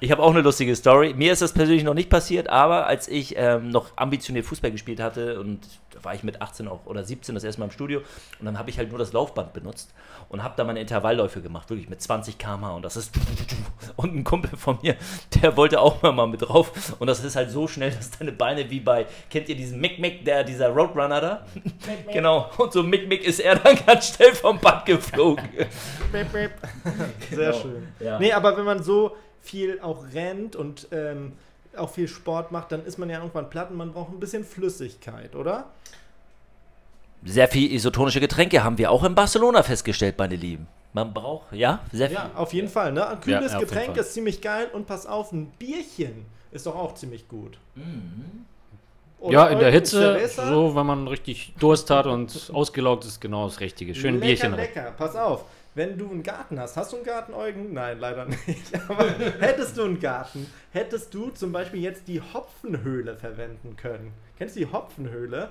Ich 0.00 0.10
habe 0.10 0.22
auch 0.22 0.30
eine 0.30 0.40
lustige 0.40 0.74
Story. 0.74 1.14
Mir 1.14 1.32
ist 1.32 1.42
das 1.42 1.52
persönlich 1.52 1.84
noch 1.84 1.94
nicht 1.94 2.10
passiert, 2.10 2.48
aber 2.50 2.86
als 2.88 3.06
ich 3.06 3.34
ähm, 3.36 3.70
noch 3.70 3.86
ambitioniert 3.96 4.46
Fußball 4.46 4.72
gespielt 4.72 4.98
hatte 5.00 5.38
und 5.38 5.60
da 5.92 6.02
war 6.04 6.14
ich 6.14 6.22
mit 6.24 6.42
18 6.42 6.66
auch, 6.66 6.86
oder 6.86 7.04
17 7.04 7.34
das 7.34 7.44
erste 7.44 7.60
Mal 7.60 7.66
im 7.66 7.72
Studio 7.72 8.00
und 8.40 8.46
dann 8.46 8.58
habe 8.58 8.68
ich 8.70 8.78
halt 8.78 8.90
nur 8.90 8.98
das 8.98 9.12
Laufband 9.12 9.52
benutzt 9.52 9.92
und 10.28 10.42
habe 10.42 10.54
da 10.56 10.64
meine 10.64 10.80
Intervallläufe 10.80 11.40
gemacht, 11.42 11.68
wirklich 11.70 11.88
mit 11.88 11.99
20 12.02 12.38
km/h 12.38 12.74
und 12.74 12.82
das 12.82 12.96
ist 12.96 13.12
und 13.96 14.14
ein 14.14 14.24
Kumpel 14.24 14.56
von 14.56 14.78
mir, 14.82 14.96
der 15.42 15.56
wollte 15.56 15.80
auch 15.80 16.02
mal, 16.02 16.12
mal 16.12 16.26
mit 16.26 16.42
drauf 16.42 16.94
und 16.98 17.06
das 17.06 17.22
ist 17.24 17.36
halt 17.36 17.50
so 17.50 17.66
schnell, 17.68 17.90
dass 17.90 18.10
deine 18.10 18.32
Beine 18.32 18.68
wie 18.70 18.80
bei, 18.80 19.06
kennt 19.30 19.48
ihr 19.48 19.56
diesen 19.56 19.80
Mick 19.80 19.98
Mick, 19.98 20.24
der, 20.24 20.44
dieser 20.44 20.68
Roadrunner 20.70 21.20
da? 21.20 21.46
genau, 22.12 22.50
und 22.58 22.72
so 22.72 22.82
Mick 22.82 23.08
Mick 23.08 23.24
ist 23.24 23.40
er 23.40 23.56
dann 23.56 23.76
ganz 23.86 24.14
schnell 24.14 24.34
vom 24.34 24.58
Band 24.58 24.86
geflogen. 24.86 25.48
Sehr 27.30 27.52
Genau. 27.52 27.52
schön. 27.60 27.88
Ja. 28.00 28.18
Nee, 28.18 28.32
aber 28.32 28.56
wenn 28.56 28.64
man 28.64 28.82
so 28.82 29.16
viel 29.40 29.80
auch 29.80 30.04
rennt 30.12 30.56
und 30.56 30.88
ähm, 30.92 31.32
auch 31.76 31.90
viel 31.90 32.08
Sport 32.08 32.50
macht, 32.52 32.72
dann 32.72 32.84
ist 32.84 32.98
man 32.98 33.08
ja 33.10 33.18
irgendwann 33.18 33.48
platt 33.48 33.70
und 33.70 33.76
man 33.76 33.92
braucht 33.92 34.12
ein 34.12 34.20
bisschen 34.20 34.44
Flüssigkeit, 34.44 35.34
oder? 35.36 35.70
Sehr 37.24 37.48
viel 37.48 37.72
isotonische 37.72 38.20
Getränke 38.20 38.64
haben 38.64 38.78
wir 38.78 38.90
auch 38.90 39.04
in 39.04 39.14
Barcelona 39.14 39.62
festgestellt, 39.62 40.16
meine 40.18 40.36
Lieben. 40.36 40.66
Man 40.92 41.12
braucht, 41.14 41.52
ja, 41.52 41.80
sehr 41.92 42.08
viel. 42.08 42.16
Ja, 42.16 42.30
auf 42.34 42.52
jeden 42.52 42.68
Fall. 42.68 42.92
Ne? 42.92 43.06
Ein 43.06 43.20
kühles 43.20 43.52
Ja, 43.52 43.58
Getränk 43.60 43.96
ist 43.96 44.14
ziemlich 44.14 44.40
geil 44.40 44.68
und 44.72 44.86
pass 44.86 45.06
auf, 45.06 45.30
ein 45.32 45.46
Bierchen 45.58 46.26
ist 46.50 46.66
doch 46.66 46.74
auch 46.74 46.94
ziemlich 46.94 47.28
gut. 47.28 47.58
Oder 49.20 49.32
ja, 49.32 49.46
in 49.48 49.58
der 49.58 49.70
Hitze, 49.70 49.98
Cerveza? 50.00 50.48
so, 50.48 50.74
wenn 50.74 50.86
man 50.86 51.06
richtig 51.06 51.54
Durst 51.60 51.90
hat 51.90 52.06
und 52.06 52.50
ausgelaugt 52.52 53.04
ist, 53.04 53.20
genau 53.20 53.44
das 53.44 53.60
Richtige. 53.60 53.94
Schön 53.94 54.14
ein 54.14 54.20
lecker, 54.20 54.26
Bierchen 54.26 54.54
rein. 54.54 54.60
lecker. 54.60 54.94
Pass 54.96 55.14
auf, 55.14 55.44
wenn 55.74 55.96
du 55.98 56.10
einen 56.10 56.22
Garten 56.22 56.58
hast, 56.58 56.76
hast 56.76 56.92
du 56.92 56.96
einen 56.96 57.04
Garten, 57.04 57.34
Eugen? 57.34 57.72
Nein, 57.74 57.98
leider 58.00 58.24
nicht. 58.24 58.40
Aber 58.88 59.08
hättest 59.38 59.76
du 59.76 59.84
einen 59.84 60.00
Garten, 60.00 60.46
hättest 60.72 61.12
du 61.14 61.28
zum 61.30 61.52
Beispiel 61.52 61.82
jetzt 61.82 62.08
die 62.08 62.20
Hopfenhöhle 62.20 63.14
verwenden 63.16 63.76
können. 63.76 64.12
Kennst 64.38 64.56
du 64.56 64.60
die 64.60 64.72
Hopfenhöhle? 64.72 65.50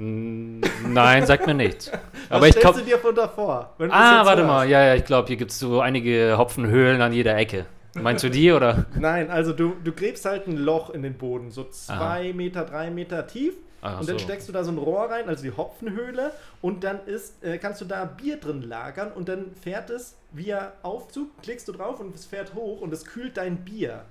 Nein, 0.00 1.26
sagt 1.26 1.46
mir 1.46 1.54
nichts. 1.54 1.90
Was 2.28 2.36
Aber 2.36 2.46
ich 2.48 2.54
stellst 2.54 2.80
du 2.80 2.84
dir 2.84 2.98
von 2.98 3.14
davor? 3.14 3.74
wenn 3.78 3.88
du 3.88 3.94
das 3.94 4.00
Ah, 4.00 4.16
jetzt 4.18 4.26
warte 4.26 4.42
hörst? 4.42 4.52
mal. 4.52 4.68
Ja, 4.68 4.84
ja, 4.84 4.94
ich 4.94 5.04
glaube, 5.04 5.26
hier 5.28 5.36
gibt 5.36 5.50
es 5.50 5.58
so 5.58 5.80
einige 5.80 6.36
Hopfenhöhlen 6.38 7.00
an 7.02 7.12
jeder 7.12 7.36
Ecke. 7.36 7.66
Meinst 7.94 8.22
du 8.22 8.28
die 8.30 8.52
oder? 8.52 8.86
Nein, 8.96 9.28
also 9.30 9.52
du, 9.52 9.74
du 9.82 9.90
gräbst 9.92 10.24
halt 10.24 10.46
ein 10.46 10.56
Loch 10.56 10.90
in 10.90 11.02
den 11.02 11.14
Boden, 11.14 11.50
so 11.50 11.64
zwei 11.64 12.32
Meter, 12.32 12.64
drei 12.64 12.90
Meter 12.90 13.26
tief. 13.26 13.54
Ach 13.80 14.00
und 14.00 14.08
dann 14.08 14.18
so. 14.18 14.24
steckst 14.24 14.48
du 14.48 14.52
da 14.52 14.62
so 14.64 14.72
ein 14.72 14.78
Rohr 14.78 15.08
rein, 15.10 15.28
also 15.28 15.42
die 15.44 15.52
Hopfenhöhle, 15.52 16.32
und 16.62 16.82
dann 16.84 16.98
ist, 17.06 17.42
äh, 17.44 17.58
kannst 17.58 17.80
du 17.80 17.84
da 17.84 18.04
Bier 18.04 18.36
drin 18.38 18.62
lagern 18.62 19.12
und 19.12 19.28
dann 19.28 19.52
fährt 19.62 19.90
es 19.90 20.16
via 20.32 20.72
Aufzug, 20.82 21.28
klickst 21.42 21.66
du 21.68 21.72
drauf 21.72 22.00
und 22.00 22.12
es 22.14 22.24
fährt 22.26 22.54
hoch 22.54 22.80
und 22.80 22.92
es 22.92 23.04
kühlt 23.04 23.36
dein 23.36 23.58
Bier. 23.58 24.02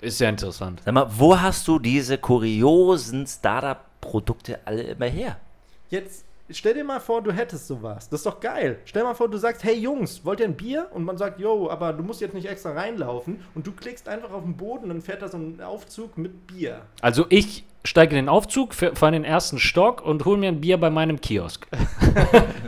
Ist 0.00 0.18
ja 0.20 0.30
interessant. 0.30 0.80
Sag 0.82 0.94
mal, 0.94 1.06
wo 1.10 1.38
hast 1.38 1.68
du 1.68 1.78
diese 1.78 2.16
kuriosen 2.16 3.26
Startup-Produkte 4.00 4.58
alle 4.64 4.82
immer 4.82 5.06
her? 5.06 5.36
Jetzt 5.90 6.24
stell 6.50 6.74
dir 6.74 6.84
mal 6.84 7.00
vor, 7.00 7.22
du 7.22 7.32
hättest 7.32 7.66
sowas. 7.66 8.08
Das 8.08 8.20
ist 8.20 8.26
doch 8.26 8.40
geil. 8.40 8.78
Stell 8.84 9.04
mal 9.04 9.14
vor, 9.14 9.28
du 9.28 9.38
sagst, 9.38 9.62
hey 9.64 9.74
Jungs, 9.74 10.24
wollt 10.24 10.40
ihr 10.40 10.46
ein 10.46 10.56
Bier? 10.56 10.88
Und 10.92 11.04
man 11.04 11.16
sagt, 11.16 11.38
yo, 11.40 11.70
aber 11.70 11.92
du 11.92 12.02
musst 12.02 12.20
jetzt 12.20 12.34
nicht 12.34 12.48
extra 12.48 12.72
reinlaufen. 12.72 13.42
Und 13.54 13.66
du 13.66 13.72
klickst 13.72 14.08
einfach 14.08 14.32
auf 14.32 14.42
den 14.42 14.56
Boden 14.56 14.84
und 14.84 14.88
dann 14.90 15.02
fährt 15.02 15.22
da 15.22 15.28
so 15.28 15.36
ein 15.36 15.60
Aufzug 15.60 16.18
mit 16.18 16.46
Bier. 16.46 16.82
Also 17.00 17.26
ich 17.28 17.64
steige 17.84 18.16
in 18.16 18.24
den 18.24 18.28
Aufzug, 18.28 18.74
fahre 18.74 19.08
in 19.08 19.22
den 19.22 19.24
ersten 19.24 19.58
Stock 19.58 20.02
und 20.02 20.24
hole 20.24 20.38
mir 20.38 20.48
ein 20.48 20.60
Bier 20.60 20.78
bei 20.78 20.90
meinem 20.90 21.20
Kiosk. 21.20 21.66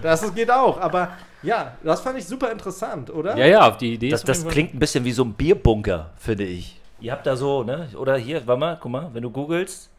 Das 0.01 0.35
geht 0.35 0.51
auch, 0.51 0.81
aber 0.81 1.13
ja, 1.43 1.77
das 1.83 2.01
fand 2.01 2.19
ich 2.19 2.25
super 2.25 2.51
interessant, 2.51 3.11
oder? 3.11 3.37
Ja, 3.37 3.47
ja, 3.47 3.69
auf 3.69 3.77
die 3.77 3.95
Idee 3.95 4.09
Das, 4.11 4.23
das 4.25 4.47
klingt 4.47 4.75
ein 4.75 4.79
bisschen 4.79 5.05
wie 5.05 5.13
so 5.13 5.25
ein 5.25 5.33
Bierbunker, 5.33 6.11
finde 6.17 6.45
ich. 6.45 6.81
Ihr 7.01 7.13
habt 7.13 7.27
da 7.27 7.37
so, 7.37 7.65
ne? 7.65 7.89
Oder 7.97 8.17
hier, 8.17 8.47
warte 8.47 8.61
mal, 8.61 8.79
guck 8.81 8.93
mal, 8.93 9.11
wenn 9.13 9.23
du 9.23 9.31
googelst, 9.31 9.91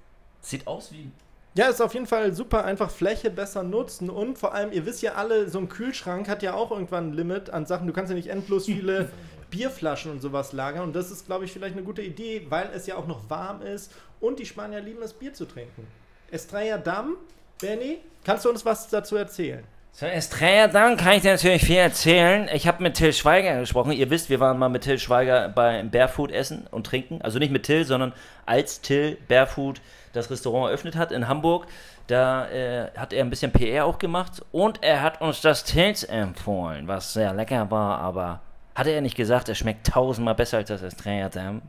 sieht 0.43 0.67
aus 0.67 0.91
wie. 0.91 1.09
Ja, 1.55 1.67
ist 1.67 1.81
auf 1.81 1.93
jeden 1.93 2.07
Fall 2.07 2.33
super, 2.33 2.65
einfach 2.65 2.89
Fläche 2.89 3.29
besser 3.29 3.61
nutzen 3.61 4.09
und 4.09 4.39
vor 4.39 4.55
allem, 4.55 4.71
ihr 4.71 4.87
wisst 4.87 5.03
ja 5.03 5.13
alle, 5.13 5.49
so 5.49 5.59
ein 5.59 5.69
Kühlschrank 5.69 6.27
hat 6.27 6.41
ja 6.41 6.55
auch 6.55 6.71
irgendwann 6.71 7.09
ein 7.09 7.13
Limit 7.13 7.51
an 7.51 7.67
Sachen. 7.67 7.85
Du 7.85 7.93
kannst 7.93 8.09
ja 8.09 8.15
nicht 8.15 8.29
endlos 8.29 8.65
viele 8.65 9.11
Bierflaschen 9.51 10.11
und 10.11 10.19
sowas 10.19 10.51
lagern 10.51 10.83
und 10.83 10.95
das 10.95 11.11
ist, 11.11 11.27
glaube 11.27 11.45
ich, 11.45 11.51
vielleicht 11.53 11.75
eine 11.75 11.83
gute 11.83 12.01
Idee, 12.01 12.47
weil 12.49 12.71
es 12.73 12.87
ja 12.87 12.95
auch 12.95 13.05
noch 13.05 13.29
warm 13.29 13.61
ist 13.61 13.91
und 14.19 14.39
die 14.39 14.47
Spanier 14.47 14.81
lieben 14.81 15.03
es, 15.03 15.13
Bier 15.13 15.33
zu 15.33 15.45
trinken. 15.45 15.85
Estrella 16.31 16.79
Damm, 16.79 17.17
Benny, 17.61 17.99
kannst 18.23 18.45
du 18.45 18.49
uns 18.49 18.65
was 18.65 18.89
dazu 18.89 19.15
erzählen? 19.15 19.63
So, 19.95 20.07
Estrella, 20.07 20.67
dann 20.67 20.97
kann 20.97 21.13
ich 21.13 21.21
dir 21.21 21.33
natürlich 21.33 21.63
viel 21.63 21.75
erzählen. 21.75 22.49
Ich 22.51 22.67
habe 22.67 22.81
mit 22.81 22.95
Till 22.95 23.13
Schweiger 23.13 23.59
gesprochen. 23.59 23.91
Ihr 23.91 24.09
wisst, 24.09 24.27
wir 24.31 24.39
waren 24.39 24.57
mal 24.57 24.67
mit 24.67 24.81
Till 24.81 24.97
Schweiger 24.97 25.49
beim 25.49 25.91
Barefoot 25.91 26.31
essen 26.31 26.65
und 26.71 26.87
trinken. 26.87 27.21
Also 27.21 27.37
nicht 27.37 27.51
mit 27.51 27.61
Till, 27.61 27.85
sondern 27.85 28.11
als 28.47 28.81
Till 28.81 29.19
Barefoot 29.27 29.81
das 30.11 30.31
Restaurant 30.31 30.69
eröffnet 30.69 30.95
hat 30.95 31.11
in 31.11 31.27
Hamburg. 31.27 31.67
Da 32.07 32.49
äh, 32.49 32.89
hat 32.97 33.13
er 33.13 33.23
ein 33.23 33.29
bisschen 33.29 33.51
PR 33.51 33.85
auch 33.85 33.99
gemacht 33.99 34.43
und 34.51 34.81
er 34.81 35.03
hat 35.03 35.21
uns 35.21 35.41
das 35.41 35.63
Tills 35.63 36.03
empfohlen, 36.03 36.87
was 36.87 37.13
sehr 37.13 37.31
lecker 37.31 37.69
war, 37.69 37.99
aber 37.99 38.41
hatte 38.73 38.89
er 38.89 39.01
nicht 39.01 39.15
gesagt, 39.15 39.47
es 39.47 39.59
schmeckt 39.59 39.85
tausendmal 39.85 40.33
besser 40.33 40.57
als 40.57 40.69
das 40.69 40.81
Estrella 40.81 41.29
Damm? 41.29 41.61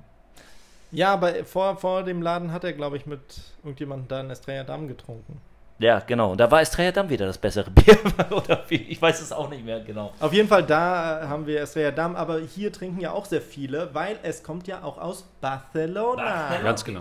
Ja, 0.90 1.12
aber 1.12 1.44
vor, 1.44 1.76
vor 1.76 2.02
dem 2.02 2.22
Laden 2.22 2.52
hat 2.52 2.64
er, 2.64 2.72
glaube 2.72 2.96
ich, 2.96 3.04
mit 3.04 3.20
irgendjemandem 3.62 4.08
da 4.08 4.20
einen 4.20 4.30
Estrella 4.30 4.64
Damm 4.64 4.88
getrunken. 4.88 5.42
Ja, 5.78 5.98
genau. 6.00 6.32
Und 6.32 6.38
da 6.38 6.50
war 6.50 6.60
Estrella 6.60 6.92
Damm 6.92 7.08
wieder 7.08 7.26
das 7.26 7.38
bessere 7.38 7.70
Bier. 7.72 7.98
Oder 8.30 8.64
wie? 8.68 8.76
Ich 8.76 9.02
weiß 9.02 9.20
es 9.20 9.32
auch 9.32 9.50
nicht 9.50 9.64
mehr 9.64 9.80
genau. 9.80 10.12
Auf 10.20 10.32
jeden 10.32 10.48
Fall, 10.48 10.62
da 10.62 11.26
haben 11.28 11.46
wir 11.46 11.60
Estrella 11.60 11.90
Damm, 11.90 12.14
aber 12.14 12.40
hier 12.40 12.72
trinken 12.72 13.00
ja 13.00 13.12
auch 13.12 13.24
sehr 13.24 13.42
viele, 13.42 13.92
weil 13.92 14.18
es 14.22 14.42
kommt 14.42 14.68
ja 14.68 14.82
auch 14.82 14.98
aus 14.98 15.24
Barcelona. 15.40 16.58
Ganz 16.62 16.84
genau. 16.84 17.00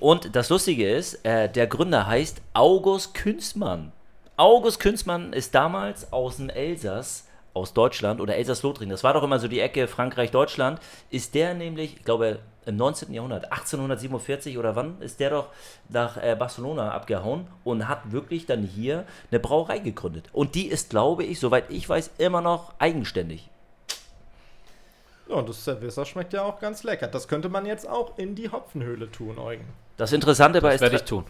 Und 0.00 0.34
das 0.34 0.48
Lustige 0.48 0.90
ist, 0.90 1.24
äh, 1.24 1.48
der 1.48 1.66
Gründer 1.66 2.06
heißt 2.06 2.40
August 2.54 3.14
Künzmann. 3.14 3.92
August 4.38 4.80
Künzmann 4.80 5.32
ist 5.32 5.54
damals 5.54 6.12
aus 6.12 6.36
dem 6.36 6.50
Elsass 6.50 7.26
aus 7.54 7.72
Deutschland 7.72 8.20
oder 8.20 8.36
Elsass-Lothringen, 8.36 8.90
das 8.90 9.02
war 9.02 9.14
doch 9.14 9.22
immer 9.22 9.38
so 9.38 9.48
die 9.48 9.60
Ecke 9.60 9.88
Frankreich-Deutschland, 9.88 10.78
ist 11.10 11.34
der 11.34 11.54
nämlich, 11.54 11.96
ich 11.96 12.04
glaube, 12.04 12.40
im 12.66 12.76
19. 12.76 13.12
Jahrhundert, 13.14 13.52
1847 13.52 14.58
oder 14.58 14.76
wann, 14.76 15.00
ist 15.00 15.20
der 15.20 15.30
doch 15.30 15.48
nach 15.88 16.16
äh, 16.16 16.36
Barcelona 16.38 16.90
abgehauen 16.92 17.46
und 17.64 17.88
hat 17.88 18.10
wirklich 18.12 18.44
dann 18.46 18.62
hier 18.64 19.04
eine 19.30 19.40
Brauerei 19.40 19.78
gegründet. 19.78 20.28
Und 20.32 20.54
die 20.54 20.66
ist, 20.66 20.90
glaube 20.90 21.24
ich, 21.24 21.38
soweit 21.40 21.70
ich 21.70 21.88
weiß, 21.88 22.10
immer 22.18 22.40
noch 22.40 22.74
eigenständig. 22.78 23.48
Ja, 25.28 25.36
und 25.36 25.48
das 25.48 25.64
Cerveza 25.64 26.04
schmeckt 26.04 26.32
ja 26.32 26.42
auch 26.44 26.60
ganz 26.60 26.82
lecker. 26.84 27.08
Das 27.08 27.26
könnte 27.26 27.48
man 27.48 27.66
jetzt 27.66 27.88
auch 27.88 28.16
in 28.18 28.34
die 28.34 28.48
Hopfenhöhle 28.50 29.10
tun, 29.10 29.38
Eugen. 29.38 29.64
Das 29.96 30.12
Interessante 30.12 30.60
bei 30.60 30.72
Das 30.72 30.82
werde 30.82 30.96
ich 30.96 31.02
Estre- 31.02 31.06
tun. 31.08 31.24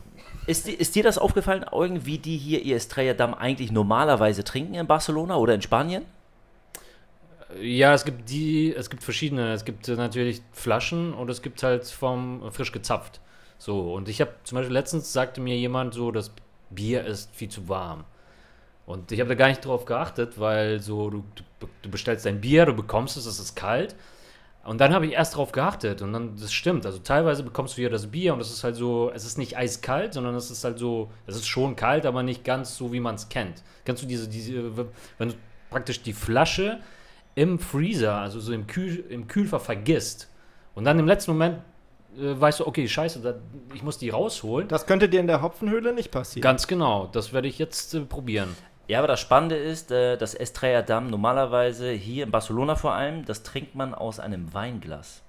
ist, 0.47 0.67
di- 0.67 0.73
ist 0.75 0.95
dir 0.97 1.03
das 1.03 1.19
aufgefallen, 1.19 1.65
Eugen, 1.71 2.05
wie 2.05 2.19
die 2.19 2.37
hier 2.37 2.61
ihr 2.63 2.77
Estrella 2.77 3.15
Damm 3.15 3.33
eigentlich 3.33 3.73
normalerweise 3.73 4.43
trinken 4.45 4.75
in 4.75 4.87
Barcelona 4.87 5.37
oder 5.37 5.55
in 5.55 5.63
Spanien? 5.63 6.05
Ja, 7.61 7.95
es 7.95 8.05
gibt 8.05 8.29
die, 8.29 8.75
es 8.75 8.91
gibt 8.91 9.03
verschiedene. 9.05 9.53
Es 9.53 9.65
gibt 9.65 9.89
äh, 9.89 9.95
natürlich 9.95 10.43
Flaschen 10.53 11.15
und 11.15 11.31
es 11.31 11.43
gibt 11.43 11.63
halt 11.63 11.87
vom 11.87 12.43
äh, 12.43 12.51
frisch 12.51 12.73
gezapft. 12.73 13.21
So, 13.59 13.95
und 13.95 14.09
ich 14.09 14.21
habe 14.21 14.33
zum 14.45 14.57
Beispiel 14.57 14.75
letztens 14.75 15.13
sagte 15.13 15.41
mir 15.41 15.57
jemand 15.57 15.95
so, 15.95 16.11
das 16.11 16.33
Bier 16.71 17.05
ist 17.05 17.35
viel 17.35 17.49
zu 17.49 17.69
warm. 17.69 18.05
Und 18.85 19.11
ich 19.11 19.21
habe 19.21 19.29
da 19.29 19.35
gar 19.35 19.49
nicht 19.49 19.65
drauf 19.65 19.85
geachtet, 19.85 20.39
weil 20.39 20.81
so, 20.81 21.11
du, 21.11 21.25
du, 21.83 21.91
bestellst 21.91 22.27
dein 22.27 22.41
Bier, 22.41 22.67
du 22.67 22.75
bekommst 22.75 23.17
es, 23.17 23.27
es 23.27 23.41
ist 23.41 23.57
kalt. 23.57 23.97
Und 24.65 24.81
dann 24.81 24.93
habe 24.93 25.07
ich 25.07 25.13
erst 25.13 25.37
drauf 25.37 25.53
geachtet 25.53 26.03
und 26.03 26.13
dann, 26.13 26.37
das 26.37 26.53
stimmt. 26.53 26.87
Also 26.87 26.99
teilweise 26.99 27.45
bekommst 27.45 27.77
du 27.77 27.83
hier 27.83 27.91
das 27.91 28.09
Bier 28.09 28.35
und 28.35 28.41
es 28.41 28.51
ist 28.51 28.65
halt 28.65 28.77
so, 28.77 29.11
es 29.15 29.25
ist 29.25 29.39
nicht 29.39 29.57
eiskalt, 29.57 30.15
sondern 30.15 30.35
es 30.35 30.51
ist 30.51 30.65
halt 30.65 30.79
so, 30.79 31.11
es 31.27 31.37
ist 31.37 31.47
schon 31.47 31.77
kalt, 31.77 32.05
aber 32.05 32.25
nicht 32.25 32.45
ganz 32.45 32.77
so, 32.77 32.93
wie 32.93 33.01
man 33.01 33.15
es 33.15 33.29
kennt. 33.29 33.63
Kennst 33.85 34.03
du 34.03 34.07
diese, 34.07 34.29
diese, 34.29 34.77
wenn 35.19 35.29
du 35.29 35.35
praktisch 35.71 36.03
die 36.03 36.13
Flasche 36.13 36.81
im 37.37 37.61
Freezer, 37.61 38.15
also 38.15 38.41
so 38.41 38.53
im, 38.53 38.67
Kühl, 38.67 39.05
im 39.09 39.29
Kühlfach 39.29 39.61
vergisst 39.61 40.29
und 40.75 40.85
dann 40.85 40.99
im 40.99 41.07
letzten 41.07 41.33
Moment 41.33 41.59
äh, 42.19 42.41
weißt 42.41 42.61
du, 42.61 42.67
okay, 42.67 42.89
scheiße, 42.89 43.21
da, 43.21 43.35
ich 43.75 43.83
muss 43.83 43.99
die 43.99 44.11
rausholen. 44.11 44.69
Das 44.69 44.87
könnte 44.87 45.09
dir 45.09 45.21
in 45.21 45.27
der 45.27 45.43
Hopfenhöhle 45.43 45.93
nicht 45.93 46.11
passieren. 46.11 46.43
Ganz 46.43 46.67
genau, 46.67 47.09
das 47.13 47.33
werde 47.33 47.47
ich 47.47 47.59
jetzt 47.59 47.95
äh, 47.95 48.01
probieren. 48.01 48.57
Ja, 48.89 48.99
aber 49.01 49.09
das 49.09 49.21
Spannende 49.21 49.57
ist, 49.57 49.91
äh, 49.91 50.17
das 50.17 50.35
Estrella 50.35 50.83
Damm 50.83 51.11
normalerweise 51.11 51.91
hier 51.91 52.25
in 52.25 52.31
Barcelona 52.31 52.75
vor 52.75 52.95
allem, 52.95 53.25
das 53.25 53.43
trinkt 53.43 53.75
man 53.75 53.95
aus 53.95 54.19
einem 54.19 54.53
Weinglas. 54.55 55.23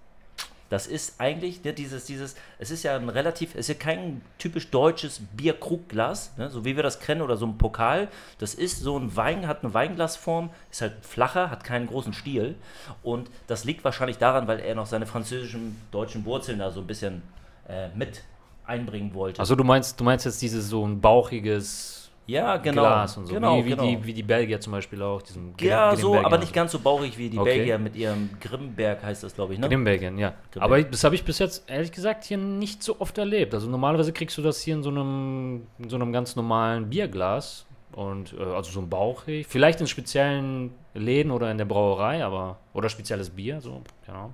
Das 0.70 0.88
ist 0.88 1.20
eigentlich 1.20 1.64
ne, 1.64 1.74
dieses, 1.74 2.06
dieses, 2.06 2.36
es 2.60 2.72
ist 2.72 2.84
ja 2.84 2.96
ein 2.96 3.10
relativ, 3.10 3.52
es 3.52 3.62
ist 3.62 3.68
ja 3.70 3.74
kein 3.76 4.22
typisch 4.38 4.70
deutsches 4.70 5.22
Bierkrugglas, 5.36 6.38
ne, 6.38 6.50
so 6.50 6.66
wie 6.66 6.76
wir 6.76 6.84
das 6.84 7.00
kennen, 7.00 7.22
oder 7.22 7.38
so 7.38 7.46
ein 7.46 7.58
Pokal. 7.58 8.10
Das 8.40 8.54
ist 8.54 8.82
so 8.82 8.98
ein 8.98 9.16
Wein, 9.16 9.48
hat 9.48 9.64
eine 9.64 9.74
Weinglasform, 9.74 10.50
ist 10.72 10.82
halt 10.82 10.94
flacher, 11.02 11.50
hat 11.50 11.64
keinen 11.64 11.88
großen 11.88 12.14
Stiel. 12.14 12.56
Und 13.04 13.30
das 13.48 13.64
liegt 13.64 13.84
wahrscheinlich 13.84 14.18
daran, 14.18 14.48
weil 14.48 14.60
er 14.60 14.76
noch 14.76 14.88
seine 14.88 15.06
französischen, 15.06 15.82
deutschen 15.92 16.26
Wurzeln 16.26 16.60
da 16.60 16.72
so 16.72 16.82
ein 16.82 16.88
bisschen 16.88 17.22
äh, 17.68 17.90
mit 17.96 18.24
einbringen 18.66 19.14
wollte. 19.14 19.40
Also 19.40 19.56
du 19.56 19.64
meinst, 19.64 20.00
du 20.00 20.04
meinst 20.04 20.26
jetzt 20.26 20.42
dieses 20.42 20.68
so 20.68 20.86
ein 20.86 21.00
bauchiges 21.00 21.97
ja, 22.28 22.58
genau. 22.58 22.82
Glas 22.84 23.18
und 23.18 23.26
so, 23.26 23.34
Genau, 23.34 23.58
wie, 23.58 23.66
wie, 23.66 23.70
genau. 23.72 23.84
Die, 23.84 24.06
wie 24.06 24.14
die 24.14 24.24
Belgier 24.24 24.60
zum 24.62 24.74
Beispiel 24.74 25.02
auch. 25.02 25.22
Diesen 25.22 25.56
Ja, 25.60 25.90
Grim- 25.92 26.00
so, 26.02 26.16
aber 26.16 26.38
nicht 26.38 26.50
so. 26.50 26.54
ganz 26.54 26.72
so 26.74 26.80
bauchig 26.80 27.18
wie 27.18 27.30
die 27.30 27.40
Okay. 27.40 27.56
Belgier 27.58 27.78
mit 27.80 27.96
ihrem 27.96 28.30
Grimberg, 28.40 29.02
heißt 29.02 29.24
das, 29.24 29.34
glaube 29.34 29.54
ich, 29.54 29.60
ne? 29.60 29.68
Grimbergen, 29.68 30.18
ja. 30.20 30.34
Grimbergen. 30.52 30.62
Aber 30.62 30.84
das 30.84 31.04
habe 31.04 31.16
ich 31.16 31.24
bis 31.24 31.40
jetzt, 31.40 31.70
ehrlich 31.70 31.92
gesagt, 31.92 32.24
hier 32.26 32.38
nicht 32.38 32.84
so 32.84 32.98
oft 33.00 33.18
erlebt. 33.18 33.54
Also 33.54 33.68
normalerweise 33.70 34.14
kriegst 34.14 34.38
du 34.38 34.42
das 34.42 34.62
hier 34.62 34.76
in 34.76 34.84
so 34.84 34.90
einem, 34.90 35.66
in 35.80 35.90
so 35.90 35.96
einem 35.96 36.14
ganz 36.14 36.36
normalen 36.36 36.90
Bierglas. 36.90 37.66
Und 37.94 38.34
äh, 38.38 38.44
also 38.44 38.70
so 38.70 38.80
ein 38.82 38.90
bauchig. 38.90 39.48
Vielleicht 39.48 39.82
in 39.82 39.88
speziellen 39.88 40.72
Läden 40.94 41.32
oder 41.32 41.50
in 41.50 41.58
der 41.58 41.66
Brauerei, 41.66 42.24
aber. 42.24 42.58
Oder 42.74 42.90
spezielles 42.90 43.30
Bier, 43.32 43.60
so, 43.62 43.82
genau. 44.06 44.32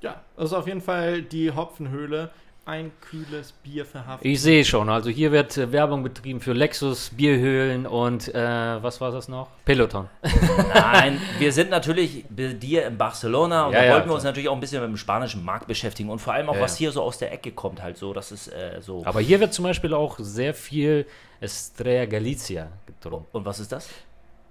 Ja, 0.00 0.22
das 0.36 0.46
ist 0.46 0.52
auf 0.54 0.66
jeden 0.66 0.80
Fall 0.80 1.22
die 1.22 1.50
Hopfenhöhle. 1.52 2.30
Ein 2.68 2.92
kühles 3.00 3.52
Bier 3.52 3.86
verhaftet. 3.86 4.26
Ich 4.30 4.42
sehe 4.42 4.62
schon, 4.62 4.90
also 4.90 5.08
hier 5.08 5.32
wird 5.32 5.56
äh, 5.56 5.72
Werbung 5.72 6.02
betrieben 6.02 6.38
für 6.38 6.52
Lexus, 6.52 7.08
Bierhöhlen 7.16 7.86
und 7.86 8.28
äh, 8.34 8.82
was 8.82 9.00
war 9.00 9.10
das 9.10 9.26
noch? 9.26 9.48
Peloton. 9.64 10.06
Nein, 10.74 11.18
wir 11.38 11.50
sind 11.50 11.70
natürlich 11.70 12.26
bei 12.28 12.52
dir 12.52 12.86
in 12.86 12.98
Barcelona 12.98 13.68
und 13.68 13.72
Ja, 13.72 13.78
da 13.78 13.86
ja, 13.86 13.94
wollten 13.94 14.10
wir 14.10 14.14
uns 14.14 14.24
natürlich 14.24 14.50
auch 14.50 14.54
ein 14.54 14.60
bisschen 14.60 14.82
mit 14.82 14.90
dem 14.90 14.98
spanischen 14.98 15.42
Markt 15.46 15.66
beschäftigen 15.66 16.10
und 16.10 16.18
vor 16.18 16.34
allem 16.34 16.50
auch, 16.50 16.56
Ja, 16.56 16.60
was 16.60 16.76
hier 16.76 16.92
so 16.92 17.02
aus 17.02 17.16
der 17.16 17.32
Ecke 17.32 17.52
kommt, 17.52 17.82
halt 17.82 17.96
so. 17.96 18.12
Das 18.12 18.32
ist 18.32 18.48
äh, 18.48 18.82
so. 18.82 19.00
Aber 19.06 19.20
hier 19.22 19.40
wird 19.40 19.54
zum 19.54 19.62
Beispiel 19.62 19.94
auch 19.94 20.18
sehr 20.18 20.52
viel 20.52 21.06
Estrella 21.40 22.04
Galicia 22.04 22.68
getrunken. 22.84 23.28
und 23.32 23.46
was 23.46 23.60
ist 23.60 23.72
das? 23.72 23.88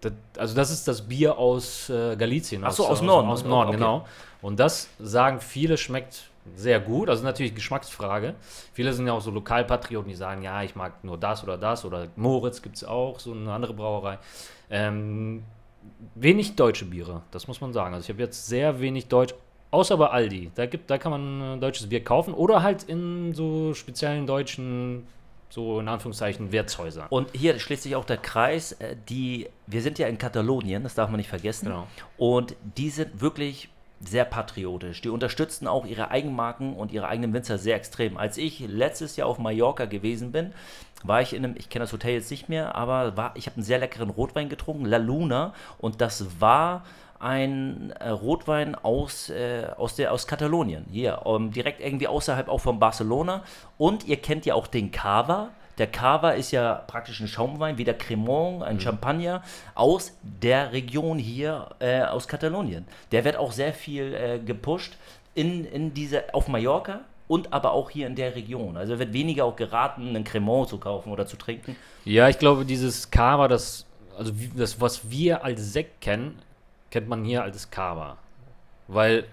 Das, 0.01 0.13
also 0.39 0.55
das 0.55 0.72
ist 0.72 0.88
das 0.88 1.03
Bier 1.07 1.38
aus 1.38 1.88
äh, 1.91 2.15
Galicien. 2.15 2.63
Ach 2.63 2.72
so, 2.72 2.88
aus 2.88 3.03
Norden. 3.03 3.30
Aus, 3.30 3.43
Norden, 3.43 3.70
Okay. 3.70 3.78
genau. 3.78 4.07
Und 4.41 4.59
das 4.59 4.89
sagen 4.97 5.39
viele 5.39 5.78
schmeckt 5.78 6.30
sehr 6.56 6.80
gut. 6.80 7.10
Also 7.10 7.24
natürlich 7.24 7.56
Geschmacksfrage. 7.56 8.36
Viele 8.74 8.93
sind 8.93 9.08
ja 9.08 9.14
auch 9.14 9.22
so 9.22 9.32
Lokalpatrioten, 9.32 10.10
die 10.10 10.16
sagen, 10.16 10.41
ja, 10.41 10.64
ich 10.64 10.76
mag 10.76 11.04
nur 11.04 11.18
das 11.18 11.43
oder 11.43 11.58
das. 11.58 11.86
Oder 11.86 12.08
Moritz 12.16 12.62
gibt 12.62 12.76
es 12.78 12.84
auch, 12.84 13.20
so 13.20 13.34
eine 13.34 13.52
andere 13.52 13.74
Brauerei. 13.74 14.20
Ähm, 14.70 15.43
wenig 16.16 16.56
deutsche 16.56 16.86
Biere, 16.86 17.22
das 17.32 17.48
muss 17.48 17.62
man 17.62 17.74
sagen. 17.74 17.93
Also 17.93 18.06
ich 18.06 18.10
habe 18.10 18.22
jetzt 18.22 18.48
sehr 18.48 18.80
wenig 18.80 19.08
Deutsch, 19.08 19.34
außer 19.72 19.98
bei 19.98 20.08
Aldi. 20.08 20.52
Da, 20.56 20.66
gibt, 20.66 20.89
da 20.89 20.98
kann 20.98 21.12
man 21.12 21.58
äh, 21.58 21.60
deutsches 21.60 21.88
Bier 21.89 22.04
kaufen. 22.04 22.34
Oder 22.34 22.64
halt 22.64 22.84
in 22.84 23.34
so 23.34 23.74
speziellen 23.74 24.28
deutschen, 24.28 25.08
so 25.50 25.80
in 25.80 25.88
Anführungszeichen, 25.88 26.52
Wirtshäusern. 26.52 27.08
Und 27.10 27.30
hier 27.34 27.60
schließt 27.60 27.84
sich 27.84 27.95
auch 27.95 28.06
der 28.06 28.18
Kreis, 28.18 28.74
äh, 28.74 28.95
die, 29.10 29.48
wir 29.66 29.82
sind 29.82 30.00
ja 30.00 30.08
in 30.08 30.18
Katalonien, 30.18 30.84
das 30.84 30.95
darf 30.95 31.10
man 31.10 31.18
nicht 31.18 31.30
vergessen. 31.30 31.66
Genau. 31.66 31.88
Und 32.18 32.56
die 32.76 32.89
sind 32.89 33.22
wirklich 33.22 33.70
sehr 34.00 34.26
patriotisch. 34.26 35.02
Die 35.02 35.10
unterstützen 35.10 35.68
auch 35.68 35.86
ihre 35.86 36.12
Eigenmarken 36.12 36.74
und 36.74 36.91
ihre 36.91 37.08
eigenen 37.08 37.34
Winzer 37.34 37.58
sehr 37.58 37.76
extrem. 37.76 38.18
Als 38.18 38.38
ich 38.38 38.60
letztes 38.60 39.16
Jahr 39.16 39.28
auf 39.28 39.39
Mallorca 39.39 39.86
gewesen 39.86 40.32
bin, 40.32 40.54
war 41.04 41.22
ich 41.22 41.34
in 41.34 41.43
einem, 41.43 41.56
ich 41.58 41.70
kenne 41.70 41.84
das 41.84 41.93
Hotel 41.93 42.14
jetzt 42.14 42.32
nicht 42.32 42.50
mehr, 42.50 42.76
aber 42.76 43.18
war, 43.18 43.32
ich 43.36 43.45
habe 43.45 43.58
einen 43.58 43.66
sehr 43.66 43.80
leckeren 43.80 44.10
Rotwein 44.10 44.50
getrunken, 44.50 44.86
La 44.86 44.98
Luna, 44.98 45.54
und 45.78 46.02
das 46.02 46.39
war 46.39 46.84
ein 47.20 47.91
äh, 48.00 48.10
Rotwein 48.10 48.76
aus, 48.76 49.30
äh, 49.30 49.68
aus, 49.76 49.95
der, 49.95 50.12
aus 50.12 50.28
Katalonien, 50.28 50.86
hier, 50.91 51.22
ähm, 51.26 51.52
direkt 51.52 51.82
irgendwie 51.82 52.08
außerhalb 52.08 52.48
auch 52.48 52.60
von 52.60 52.80
Barcelona. 52.80 53.43
Und 53.78 54.08
ihr 54.08 54.18
kennt 54.18 54.45
ja 54.45 54.54
auch 54.54 54.68
den 54.68 54.91
Cava. 54.91 55.50
Der 55.78 55.88
Cava 55.88 56.32
ist 56.32 56.51
ja 56.51 56.73
praktisch 56.88 57.19
ein 57.19 57.28
Schaumwein, 57.28 57.78
wie 57.78 57.84
der 57.84 57.97
Cremant, 57.97 58.63
ein 58.63 58.80
Champagner 58.80 59.43
aus 59.75 60.17
der 60.21 60.71
Region 60.71 61.19
hier 61.19 61.69
äh, 61.80 62.01
aus 62.01 62.28
Katalonien. 62.28 62.86
Der 63.11 63.23
wird 63.23 63.38
auch 63.38 63.51
sehr 63.51 63.73
viel 63.73 64.13
äh, 64.13 64.39
gepusht 64.39 64.97
in, 65.36 65.65
in 65.65 65.93
diese, 65.93 66.34
auf 66.34 66.47
Mallorca 66.47 67.01
und 67.28 67.53
aber 67.53 67.73
auch 67.73 67.89
hier 67.91 68.07
in 68.07 68.15
der 68.15 68.36
Region. 68.36 68.75
Also 68.75 68.97
wird 68.97 69.13
weniger 69.13 69.45
auch 69.45 69.55
geraten, 69.55 70.09
einen 70.09 70.23
Cremant 70.23 70.69
zu 70.69 70.80
kaufen 70.80 71.11
oder 71.11 71.28
zu 71.28 71.38
trinken. 71.38 71.75
Ja, 72.05 72.28
ich 72.28 72.39
glaube, 72.39 72.65
dieses 72.65 73.11
Kava, 73.11 73.47
das, 73.47 73.86
also 74.17 74.32
das, 74.55 74.82
was 74.82 75.11
wir 75.11 75.43
als 75.43 75.73
Sekt 75.73 76.01
kennen, 76.01 76.39
kennt 76.89 77.07
man 77.07 77.23
hier 77.23 77.43
als 77.43 77.69
Kava. 77.69 78.17
Weil 78.88 79.25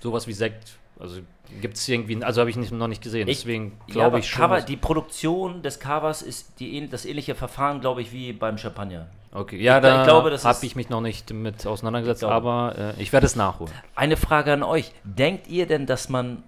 sowas 0.00 0.26
wie 0.26 0.32
Sekt, 0.32 0.76
also 0.98 1.20
gibt 1.60 1.76
es 1.76 1.88
irgendwie, 1.88 2.22
also 2.24 2.40
habe 2.40 2.50
ich 2.50 2.56
nicht, 2.56 2.72
noch 2.72 2.88
nicht 2.88 3.02
gesehen. 3.02 3.28
Ich- 3.28 3.38
Deswegen 3.38 3.78
Ja, 3.86 3.92
glaube 3.94 4.06
aber 4.08 4.18
ich 4.18 4.28
schon. 4.30 4.50
Dass- 4.50 4.64
die 4.66 4.76
Produktion 4.76 5.62
des 5.62 5.78
Cavas 5.80 6.22
ist 6.22 6.58
die, 6.60 6.88
das 6.88 7.04
ähnliche 7.04 7.34
Verfahren, 7.34 7.80
glaube 7.80 8.02
ich, 8.02 8.12
wie 8.12 8.32
beim 8.32 8.58
Champagner. 8.58 9.06
okay, 9.32 9.60
ja, 9.60 9.78
ich 9.78 9.82
da 9.82 10.06
habe 10.06 10.66
ich 10.66 10.76
mich 10.76 10.88
noch 10.90 11.00
nicht 11.00 11.32
mit 11.32 11.66
auseinandergesetzt, 11.66 12.22
Ich 12.22 12.28
glaube- 12.28 12.48
aber 12.48 12.78
äh, 12.96 13.02
ich 13.02 13.12
werde 13.12 13.26
es 13.26 13.36
nachholen. 13.36 13.72
Eine 13.94 14.16
Frage 14.16 14.52
an 14.52 14.62
euch. 14.62 14.92
Denkt 15.04 15.48
ihr 15.48 15.66
denn, 15.66 15.86
dass 15.86 16.08
man 16.08 16.42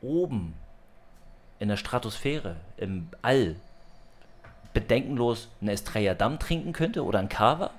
oben 0.00 0.54
in 1.60 1.68
der 1.68 1.76
Stratosphäre, 1.76 2.56
im 2.76 3.08
All, 3.22 3.54
bedenkenlos 4.72 5.48
einen 5.60 5.68
Estrella 5.70 6.14
Damm 6.14 6.38
trinken 6.38 6.72
könnte 6.72 7.04
oder 7.04 7.18
ein 7.18 7.28
Cava? 7.28 7.70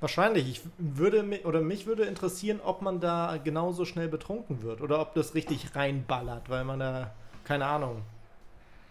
Wahrscheinlich. 0.00 0.48
Ich 0.50 0.60
würde 0.78 1.22
mi- 1.22 1.40
oder 1.44 1.60
mich 1.60 1.86
würde 1.86 2.04
interessieren, 2.04 2.60
ob 2.64 2.82
man 2.82 3.00
da 3.00 3.38
genauso 3.42 3.84
schnell 3.84 4.08
betrunken 4.08 4.62
wird 4.62 4.80
oder 4.80 5.00
ob 5.00 5.14
das 5.14 5.34
richtig 5.34 5.74
reinballert, 5.74 6.50
weil 6.50 6.64
man 6.64 6.78
da 6.80 7.10
keine 7.44 7.66
Ahnung. 7.66 8.02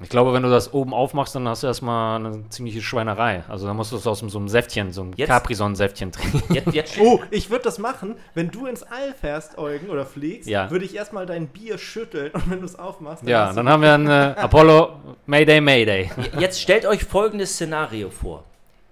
Ich 0.02 0.10
glaube, 0.10 0.34
wenn 0.34 0.42
du 0.42 0.50
das 0.50 0.74
oben 0.74 0.92
aufmachst, 0.94 1.36
dann 1.36 1.48
hast 1.48 1.62
du 1.62 1.68
erstmal 1.68 2.18
eine 2.20 2.50
ziemliche 2.50 2.82
Schweinerei. 2.82 3.44
Also 3.48 3.68
dann 3.68 3.76
musst 3.76 3.92
du 3.92 3.96
es 3.96 4.08
aus 4.08 4.20
so 4.20 4.38
einem 4.40 4.50
Säftchen, 4.50 4.92
so 4.92 5.02
einem 5.04 5.16
Capri-Sonne-Säftchen 5.16 6.12
trinken. 6.12 6.54
Jetzt, 6.54 6.74
jetzt 6.74 6.98
Oh, 7.00 7.22
ich 7.30 7.52
würde 7.52 7.64
das 7.66 7.78
machen, 7.78 8.16
wenn 8.34 8.50
du 8.50 8.66
ins 8.66 8.82
All 8.82 9.14
fährst, 9.14 9.58
Eugen, 9.60 9.90
oder 9.92 10.06
fliegst, 10.06 10.50
Ja. 10.50 10.70
würde 10.72 10.84
ich 10.84 10.96
erstmal 10.96 11.28
dein 11.28 11.48
Bier 11.48 11.78
schütteln 11.78 12.32
und 12.32 12.50
wenn 12.50 12.60
du 12.60 12.66
es 12.66 12.78
aufmachst, 12.78 13.24
ja, 13.26 13.48
hast 13.48 13.56
dann 13.56 13.70
haben 13.70 13.84
wir 13.84 13.94
einen 13.94 14.08
äh, 14.08 14.34
Apollo 14.36 14.96
Mayday 15.28 15.62
Mayday. 15.62 16.10
Jetzt 16.40 16.60
stellt 16.60 16.88
euch 16.88 17.04
folgendes 17.04 17.54
Szenario 17.54 18.10
vor. 18.10 18.44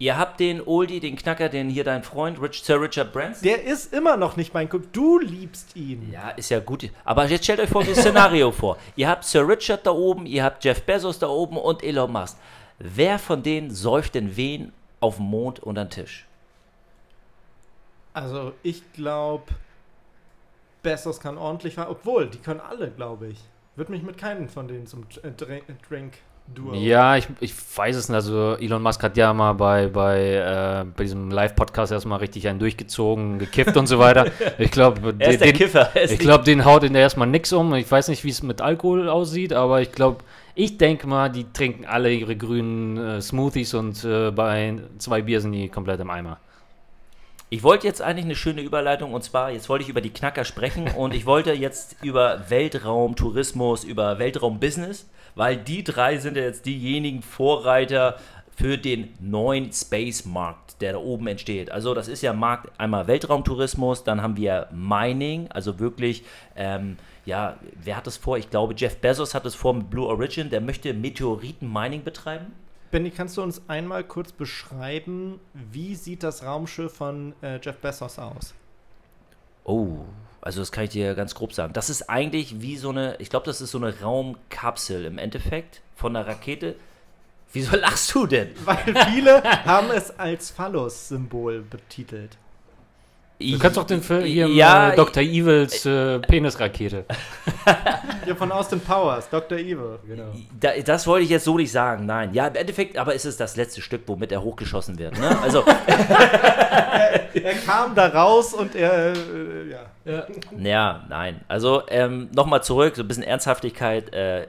Ihr 0.01 0.17
habt 0.17 0.39
den 0.39 0.65
Oldie, 0.65 0.99
den 0.99 1.15
Knacker, 1.15 1.47
den 1.47 1.69
hier 1.69 1.83
dein 1.83 2.01
Freund 2.01 2.41
Rich, 2.41 2.63
Sir 2.63 2.81
Richard 2.81 3.13
Branson. 3.13 3.43
Der 3.43 3.63
ist 3.63 3.93
immer 3.93 4.17
noch 4.17 4.35
nicht 4.35 4.51
mein 4.51 4.67
Kumpel. 4.67 4.89
Du 4.91 5.19
liebst 5.19 5.75
ihn. 5.75 6.11
Ja, 6.11 6.31
ist 6.31 6.49
ja 6.49 6.59
gut. 6.59 6.89
Aber 7.03 7.27
jetzt 7.27 7.43
stellt 7.43 7.59
euch 7.59 7.69
folgendes 7.69 7.99
Szenario 7.99 8.51
vor. 8.51 8.77
Ihr 8.95 9.07
habt 9.07 9.25
Sir 9.25 9.47
Richard 9.47 9.85
da 9.85 9.91
oben, 9.91 10.25
ihr 10.25 10.43
habt 10.43 10.65
Jeff 10.65 10.81
Bezos 10.81 11.19
da 11.19 11.27
oben 11.27 11.55
und 11.55 11.83
Elon 11.83 12.11
Musk. 12.11 12.35
Wer 12.79 13.19
von 13.19 13.43
denen 13.43 13.69
säuft 13.69 14.15
denn 14.15 14.35
wen 14.35 14.73
auf 15.01 15.17
dem 15.17 15.25
Mond 15.25 15.59
unter 15.59 15.85
den 15.85 15.91
Tisch? 15.91 16.25
Also 18.13 18.53
ich 18.63 18.81
glaube, 18.93 19.53
Bessos 20.81 21.19
kann 21.19 21.37
ordentlich 21.37 21.75
fahren. 21.75 21.89
Obwohl, 21.91 22.27
die 22.27 22.39
können 22.39 22.59
alle, 22.59 22.89
glaube 22.89 23.27
ich. 23.27 23.37
Würde 23.75 23.91
mich 23.91 24.01
mit 24.01 24.17
keinem 24.17 24.49
von 24.49 24.67
denen 24.67 24.87
zum 24.87 25.05
äh, 25.21 25.29
Drink 25.29 26.17
Duo. 26.47 26.73
Ja, 26.73 27.15
ich, 27.15 27.27
ich 27.39 27.53
weiß 27.75 27.95
es 27.95 28.09
nicht. 28.09 28.15
Also 28.15 28.55
Elon 28.59 28.81
Musk 28.81 29.01
hat 29.03 29.15
ja 29.17 29.33
mal 29.33 29.53
bei, 29.53 29.87
bei, 29.87 30.35
äh, 30.35 30.85
bei 30.95 31.03
diesem 31.03 31.31
Live-Podcast 31.31 31.91
erstmal 31.91 32.19
richtig 32.19 32.47
einen 32.47 32.59
durchgezogen, 32.59 33.39
gekifft 33.39 33.77
und 33.77 33.87
so 33.87 33.99
weiter. 33.99 34.25
Ich 34.57 34.71
glaube, 34.71 35.15
ist 35.17 35.41
der 35.41 35.53
Kiffer. 35.53 35.89
Er 35.93 36.11
ich 36.11 36.19
glaube, 36.19 36.43
den 36.43 36.65
haut 36.65 36.83
in 36.83 36.93
der 36.93 37.01
erstmal 37.01 37.27
nix 37.27 37.53
um. 37.53 37.73
Ich 37.75 37.89
weiß 37.89 38.09
nicht, 38.09 38.23
wie 38.23 38.29
es 38.29 38.43
mit 38.43 38.61
Alkohol 38.61 39.09
aussieht, 39.09 39.53
aber 39.53 39.81
ich 39.81 39.91
glaube, 39.91 40.23
ich 40.55 40.77
denke 40.77 41.07
mal, 41.07 41.29
die 41.29 41.51
trinken 41.51 41.85
alle 41.85 42.11
ihre 42.11 42.35
grünen 42.35 42.97
äh, 42.97 43.21
Smoothies 43.21 43.73
und 43.73 44.03
äh, 44.03 44.31
bei 44.31 44.75
zwei 44.97 45.21
Bier 45.21 45.41
sind 45.41 45.53
die 45.53 45.69
komplett 45.69 45.99
im 45.99 46.09
Eimer. 46.09 46.37
Ich 47.49 47.63
wollte 47.63 47.85
jetzt 47.85 48.01
eigentlich 48.01 48.25
eine 48.25 48.35
schöne 48.35 48.61
Überleitung 48.61 49.13
und 49.13 49.23
zwar, 49.23 49.51
jetzt 49.51 49.67
wollte 49.67 49.83
ich 49.83 49.89
über 49.89 50.01
die 50.01 50.11
Knacker 50.11 50.45
sprechen 50.45 50.87
und 50.95 51.13
ich 51.13 51.25
wollte 51.25 51.51
jetzt 51.51 51.97
über 52.01 52.49
Weltraumtourismus, 52.49 53.83
über 53.83 54.19
Weltraumbusiness, 54.19 55.09
weil 55.35 55.57
die 55.57 55.83
drei 55.83 56.17
sind 56.17 56.37
ja 56.37 56.43
jetzt 56.43 56.65
diejenigen 56.65 57.21
Vorreiter 57.21 58.17
für 58.55 58.77
den 58.77 59.09
neuen 59.19 59.71
Space-Markt, 59.71 60.81
der 60.81 60.93
da 60.93 60.99
oben 60.99 61.27
entsteht. 61.27 61.71
Also 61.71 61.93
das 61.93 62.07
ist 62.07 62.21
ja 62.21 62.33
Markt 62.33 62.71
einmal 62.79 63.07
Weltraumtourismus, 63.07 64.03
dann 64.03 64.21
haben 64.21 64.37
wir 64.37 64.67
Mining, 64.71 65.49
also 65.51 65.79
wirklich, 65.79 66.23
ähm, 66.55 66.97
ja, 67.25 67.57
wer 67.83 67.97
hat 67.97 68.07
das 68.07 68.17
vor? 68.17 68.37
Ich 68.37 68.49
glaube, 68.49 68.73
Jeff 68.75 68.97
Bezos 68.97 69.33
hat 69.33 69.45
es 69.45 69.55
vor 69.55 69.73
mit 69.73 69.89
Blue 69.89 70.07
Origin, 70.07 70.49
der 70.49 70.61
möchte 70.61 70.93
Meteoriten-Mining 70.93 72.03
betreiben. 72.03 72.53
Benny, 72.91 73.09
kannst 73.09 73.37
du 73.37 73.41
uns 73.41 73.61
einmal 73.69 74.03
kurz 74.03 74.31
beschreiben, 74.33 75.39
wie 75.53 75.95
sieht 75.95 76.23
das 76.23 76.43
Raumschiff 76.43 76.93
von 76.93 77.33
äh, 77.41 77.59
Jeff 77.63 77.77
Bezos 77.77 78.19
aus? 78.19 78.53
Oh, 79.63 79.99
also 80.41 80.59
das 80.59 80.71
kann 80.71 80.85
ich 80.85 80.89
dir 80.89 81.13
ganz 81.13 81.35
grob 81.35 81.53
sagen. 81.53 81.73
Das 81.73 81.89
ist 81.89 82.09
eigentlich 82.09 82.61
wie 82.61 82.75
so 82.75 82.89
eine, 82.89 83.15
ich 83.19 83.29
glaube, 83.29 83.45
das 83.45 83.61
ist 83.61 83.71
so 83.71 83.77
eine 83.77 84.01
Raumkapsel 84.01 85.05
im 85.05 85.17
Endeffekt 85.17 85.81
von 85.95 86.13
der 86.13 86.25
Rakete. 86.25 86.75
Wieso 87.53 87.75
lachst 87.75 88.13
du 88.15 88.25
denn? 88.25 88.49
Weil 88.65 88.95
viele 89.11 89.43
haben 89.65 89.91
es 89.91 90.17
als 90.17 90.49
Phallus-Symbol 90.49 91.61
betitelt. 91.61 92.37
Du 93.41 93.59
kannst 93.59 93.77
doch 93.77 93.85
den 93.85 94.01
Film 94.01 94.23
hier 94.23 94.47
ja, 94.47 94.91
äh, 94.91 94.95
Dr. 94.95 95.23
Evils 95.23 95.85
äh, 95.85 96.19
Penisrakete. 96.19 97.05
Hier 98.23 98.35
von 98.35 98.51
Austin 98.51 98.79
Powers, 98.79 99.29
Dr. 99.29 99.57
Evil. 99.57 99.97
Genau. 100.07 100.31
da, 100.59 100.69
das 100.85 101.07
wollte 101.07 101.23
ich 101.23 101.31
jetzt 101.31 101.45
so 101.45 101.57
nicht 101.57 101.71
sagen. 101.71 102.05
Nein, 102.05 102.33
ja, 102.33 102.47
im 102.47 102.55
Endeffekt, 102.55 102.97
aber 102.97 103.15
ist 103.15 103.25
es 103.25 103.35
das 103.35 103.55
letzte 103.55 103.81
Stück, 103.81 104.03
womit 104.05 104.31
er 104.31 104.43
hochgeschossen 104.43 104.99
wird. 104.99 105.17
Ne? 105.19 105.37
Also, 105.41 105.65
Er 107.33 107.53
kam 107.55 107.95
da 107.95 108.07
raus 108.07 108.53
und 108.53 108.75
er, 108.75 109.13
äh, 109.13 109.69
ja. 110.05 110.25
ja, 110.57 111.05
nein. 111.09 111.41
Also 111.47 111.83
ähm, 111.87 112.29
nochmal 112.33 112.63
zurück, 112.63 112.95
so 112.95 113.03
ein 113.03 113.07
bisschen 113.07 113.23
Ernsthaftigkeit. 113.23 114.13
Äh, 114.13 114.47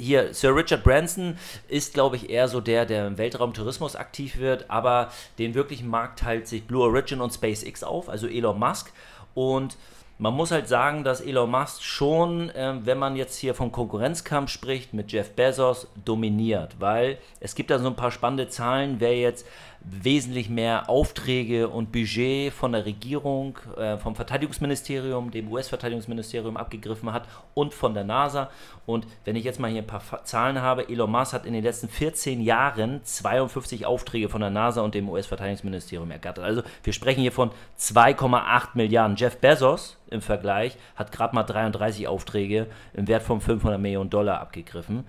hier, 0.00 0.34
Sir 0.34 0.54
Richard 0.54 0.82
Branson 0.82 1.36
ist, 1.68 1.94
glaube 1.94 2.16
ich, 2.16 2.30
eher 2.30 2.48
so 2.48 2.60
der, 2.60 2.86
der 2.86 3.06
im 3.06 3.18
Weltraumtourismus 3.18 3.96
aktiv 3.96 4.38
wird, 4.38 4.70
aber 4.70 5.10
den 5.38 5.54
wirklichen 5.54 5.88
Markt 5.88 6.20
teilt 6.20 6.48
sich 6.48 6.64
Blue 6.66 6.82
Origin 6.82 7.20
und 7.20 7.32
SpaceX 7.32 7.84
auf, 7.84 8.08
also 8.08 8.26
Elon 8.26 8.58
Musk. 8.58 8.92
Und 9.34 9.76
man 10.18 10.34
muss 10.34 10.50
halt 10.50 10.68
sagen, 10.68 11.02
dass 11.02 11.22
Elon 11.22 11.50
Musk 11.50 11.82
schon, 11.82 12.52
ähm, 12.54 12.84
wenn 12.84 12.98
man 12.98 13.16
jetzt 13.16 13.38
hier 13.38 13.54
vom 13.54 13.72
Konkurrenzkampf 13.72 14.50
spricht, 14.50 14.92
mit 14.92 15.12
Jeff 15.12 15.30
Bezos 15.30 15.86
dominiert, 16.04 16.76
weil 16.78 17.16
es 17.40 17.54
gibt 17.54 17.70
da 17.70 17.78
so 17.78 17.86
ein 17.86 17.96
paar 17.96 18.10
spannende 18.10 18.48
Zahlen, 18.48 18.96
wer 18.98 19.16
jetzt 19.16 19.46
wesentlich 19.82 20.50
mehr 20.50 20.88
Aufträge 20.88 21.68
und 21.68 21.90
Budget 21.90 22.52
von 22.52 22.72
der 22.72 22.84
Regierung, 22.84 23.58
äh, 23.76 23.96
vom 23.96 24.14
Verteidigungsministerium, 24.14 25.30
dem 25.30 25.50
US-Verteidigungsministerium 25.50 26.56
abgegriffen 26.56 27.12
hat 27.12 27.26
und 27.54 27.72
von 27.72 27.94
der 27.94 28.04
NASA. 28.04 28.50
Und 28.86 29.06
wenn 29.24 29.36
ich 29.36 29.44
jetzt 29.44 29.58
mal 29.58 29.70
hier 29.70 29.82
ein 29.82 29.86
paar 29.86 30.24
Zahlen 30.24 30.60
habe, 30.60 30.88
Elon 30.88 31.10
Musk 31.10 31.32
hat 31.32 31.46
in 31.46 31.54
den 31.54 31.64
letzten 31.64 31.88
14 31.88 32.40
Jahren 32.42 33.00
52 33.04 33.86
Aufträge 33.86 34.28
von 34.28 34.40
der 34.40 34.50
NASA 34.50 34.82
und 34.82 34.94
dem 34.94 35.08
US-Verteidigungsministerium 35.08 36.10
ergattert. 36.10 36.44
Also 36.44 36.62
wir 36.84 36.92
sprechen 36.92 37.20
hier 37.20 37.32
von 37.32 37.50
2,8 37.78 38.68
Milliarden. 38.74 39.16
Jeff 39.16 39.38
Bezos 39.38 39.96
im 40.10 40.20
Vergleich 40.20 40.76
hat 40.96 41.12
gerade 41.12 41.34
mal 41.34 41.44
33 41.44 42.06
Aufträge 42.06 42.66
im 42.92 43.08
Wert 43.08 43.22
von 43.22 43.40
500 43.40 43.80
Millionen 43.80 44.10
Dollar 44.10 44.40
abgegriffen. 44.40 45.04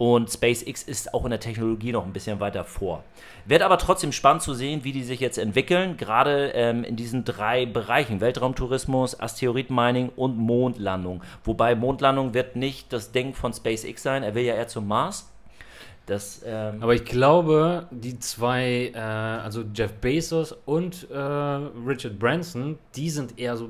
Und 0.00 0.30
SpaceX 0.30 0.82
ist 0.82 1.12
auch 1.12 1.24
in 1.24 1.30
der 1.30 1.40
Technologie 1.40 1.92
noch 1.92 2.06
ein 2.06 2.14
bisschen 2.14 2.40
weiter 2.40 2.64
vor. 2.64 3.04
Wird 3.44 3.60
aber 3.60 3.76
trotzdem 3.76 4.12
spannend 4.12 4.40
zu 4.40 4.54
sehen, 4.54 4.82
wie 4.82 4.92
die 4.92 5.02
sich 5.02 5.20
jetzt 5.20 5.36
entwickeln, 5.36 5.98
gerade 5.98 6.52
ähm, 6.54 6.84
in 6.84 6.96
diesen 6.96 7.26
drei 7.26 7.66
Bereichen: 7.66 8.22
Weltraumtourismus, 8.22 9.20
Asteroidenmining 9.20 10.08
und 10.16 10.38
Mondlandung. 10.38 11.22
Wobei 11.44 11.74
Mondlandung 11.74 12.32
wird 12.32 12.56
nicht 12.56 12.94
das 12.94 13.12
Ding 13.12 13.34
von 13.34 13.52
SpaceX 13.52 14.02
sein, 14.02 14.22
er 14.22 14.34
will 14.34 14.44
ja 14.44 14.54
eher 14.54 14.68
zum 14.68 14.88
Mars. 14.88 15.30
Das, 16.06 16.40
ähm, 16.46 16.82
Aber 16.82 16.94
ich 16.94 17.04
glaube, 17.04 17.86
die 17.90 18.18
zwei, 18.18 18.92
äh, 18.94 18.98
also 18.98 19.64
Jeff 19.74 19.92
Bezos 19.92 20.52
und 20.64 21.10
äh, 21.10 21.14
Richard 21.14 22.18
Branson, 22.18 22.78
die 22.96 23.10
sind 23.10 23.38
eher 23.38 23.54
so 23.58 23.68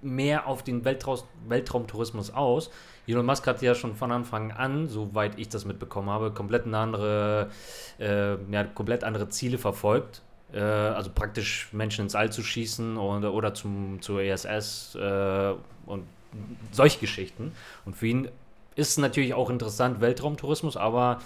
mehr 0.00 0.46
auf 0.46 0.62
den 0.62 0.86
Weltraus 0.86 1.26
Weltraumtourismus 1.46 2.30
aus. 2.30 2.70
Elon 3.06 3.24
Musk 3.24 3.46
hat 3.46 3.62
ja 3.62 3.74
schon 3.74 3.94
von 3.94 4.10
Anfang 4.10 4.52
an, 4.52 4.88
soweit 4.88 5.38
ich 5.38 5.48
das 5.48 5.64
mitbekommen 5.64 6.10
habe, 6.10 6.32
komplett 6.32 6.66
eine 6.66 6.78
andere, 6.78 7.50
äh, 7.98 8.34
ja, 8.52 8.64
komplett 8.64 9.04
andere 9.04 9.28
Ziele 9.28 9.58
verfolgt. 9.58 10.22
Äh, 10.52 10.60
also 10.60 11.10
praktisch 11.14 11.68
Menschen 11.72 12.02
ins 12.02 12.14
All 12.14 12.32
zu 12.32 12.42
schießen 12.42 12.96
und, 12.96 13.24
oder 13.24 13.54
zum, 13.54 14.00
zur 14.00 14.22
ESS 14.22 14.96
äh, 14.96 15.52
und 15.86 16.04
solche 16.72 16.98
Geschichten. 16.98 17.52
Und 17.84 17.96
für 17.96 18.08
ihn 18.08 18.28
ist 18.74 18.98
natürlich 18.98 19.34
auch 19.34 19.50
interessant 19.50 20.00
Weltraumtourismus, 20.00 20.76
aber 20.76 21.20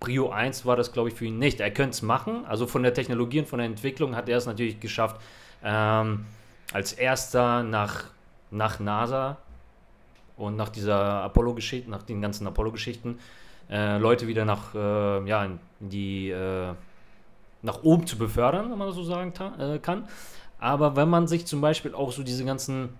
Prio 0.00 0.30
1 0.30 0.66
war 0.66 0.76
das, 0.76 0.92
glaube 0.92 1.08
ich, 1.08 1.14
für 1.14 1.26
ihn 1.26 1.38
nicht. 1.38 1.60
Er 1.60 1.70
könnte 1.70 1.90
es 1.90 2.02
machen. 2.02 2.44
Also 2.46 2.66
von 2.66 2.82
der 2.82 2.94
Technologie 2.94 3.40
und 3.40 3.48
von 3.48 3.58
der 3.58 3.66
Entwicklung 3.66 4.16
hat 4.16 4.28
er 4.28 4.38
es 4.38 4.46
natürlich 4.46 4.80
geschafft, 4.80 5.20
ähm, 5.62 6.26
als 6.72 6.92
erster 6.92 7.62
nach, 7.62 8.04
nach 8.50 8.80
NASA 8.80 9.38
und 10.36 10.56
nach 10.56 10.68
dieser 10.68 11.22
Apollo-Geschichte, 11.22 11.90
nach 11.90 12.02
den 12.02 12.20
ganzen 12.20 12.46
Apollo-Geschichten, 12.46 13.18
äh, 13.70 13.98
Leute 13.98 14.26
wieder 14.26 14.44
nach, 14.44 14.74
äh, 14.74 15.28
ja, 15.28 15.48
die, 15.80 16.30
äh, 16.30 16.72
nach 17.62 17.82
oben 17.82 18.06
zu 18.06 18.16
befördern, 18.16 18.70
wenn 18.70 18.78
man 18.78 18.88
das 18.88 18.96
so 18.96 19.04
sagen 19.04 19.32
äh, 19.58 19.78
kann. 19.78 20.08
Aber 20.58 20.96
wenn 20.96 21.08
man 21.08 21.26
sich 21.26 21.46
zum 21.46 21.60
Beispiel 21.60 21.94
auch 21.94 22.12
so 22.12 22.22
diese 22.22 22.44
ganzen 22.44 22.90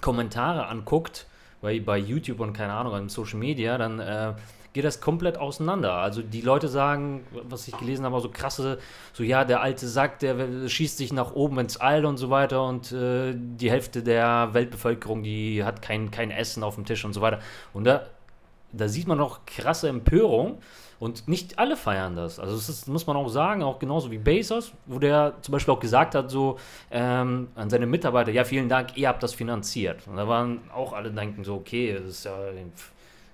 Kommentare 0.00 0.66
anguckt, 0.66 1.26
bei, 1.60 1.80
bei 1.80 1.98
YouTube 1.98 2.40
und 2.40 2.52
keine 2.52 2.74
Ahnung, 2.74 2.96
in 2.96 3.08
Social 3.08 3.38
Media, 3.38 3.78
dann 3.78 3.98
äh, 3.98 4.34
geht 4.74 4.84
das 4.84 5.00
komplett 5.00 5.38
auseinander. 5.38 5.94
Also 5.94 6.20
die 6.20 6.40
Leute 6.40 6.68
sagen, 6.68 7.24
was 7.48 7.68
ich 7.68 7.78
gelesen 7.78 8.04
habe, 8.04 8.20
so 8.20 8.28
krasse, 8.28 8.78
so 9.12 9.22
ja, 9.22 9.44
der 9.44 9.62
alte 9.62 9.86
Sack, 9.86 10.18
der 10.18 10.68
schießt 10.68 10.98
sich 10.98 11.12
nach 11.12 11.32
oben 11.32 11.60
ins 11.60 11.76
All 11.76 12.04
und 12.04 12.16
so 12.18 12.28
weiter 12.28 12.66
und 12.66 12.90
äh, 12.90 13.34
die 13.34 13.70
Hälfte 13.70 14.02
der 14.02 14.50
Weltbevölkerung, 14.52 15.22
die 15.22 15.64
hat 15.64 15.80
kein, 15.80 16.10
kein 16.10 16.32
Essen 16.32 16.64
auf 16.64 16.74
dem 16.74 16.84
Tisch 16.84 17.04
und 17.04 17.12
so 17.12 17.20
weiter. 17.20 17.38
Und 17.72 17.84
da, 17.84 18.02
da 18.72 18.88
sieht 18.88 19.06
man 19.06 19.20
auch 19.20 19.46
krasse 19.46 19.88
Empörung 19.88 20.58
und 20.98 21.28
nicht 21.28 21.60
alle 21.60 21.76
feiern 21.76 22.16
das. 22.16 22.40
Also 22.40 22.56
das 22.56 22.68
ist, 22.68 22.88
muss 22.88 23.06
man 23.06 23.16
auch 23.16 23.28
sagen, 23.28 23.62
auch 23.62 23.78
genauso 23.78 24.10
wie 24.10 24.18
Bezos, 24.18 24.72
wo 24.86 24.98
der 24.98 25.34
zum 25.42 25.52
Beispiel 25.52 25.72
auch 25.72 25.80
gesagt 25.80 26.16
hat, 26.16 26.32
so 26.32 26.58
ähm, 26.90 27.46
an 27.54 27.70
seine 27.70 27.86
Mitarbeiter, 27.86 28.32
ja, 28.32 28.42
vielen 28.42 28.68
Dank, 28.68 28.96
ihr 28.96 29.06
habt 29.06 29.22
das 29.22 29.34
finanziert. 29.34 30.04
Und 30.08 30.16
da 30.16 30.26
waren 30.26 30.62
auch 30.74 30.92
alle 30.92 31.12
denken 31.12 31.44
so, 31.44 31.54
okay, 31.54 31.94
das 31.96 32.08
ist 32.08 32.24
ja, 32.24 32.34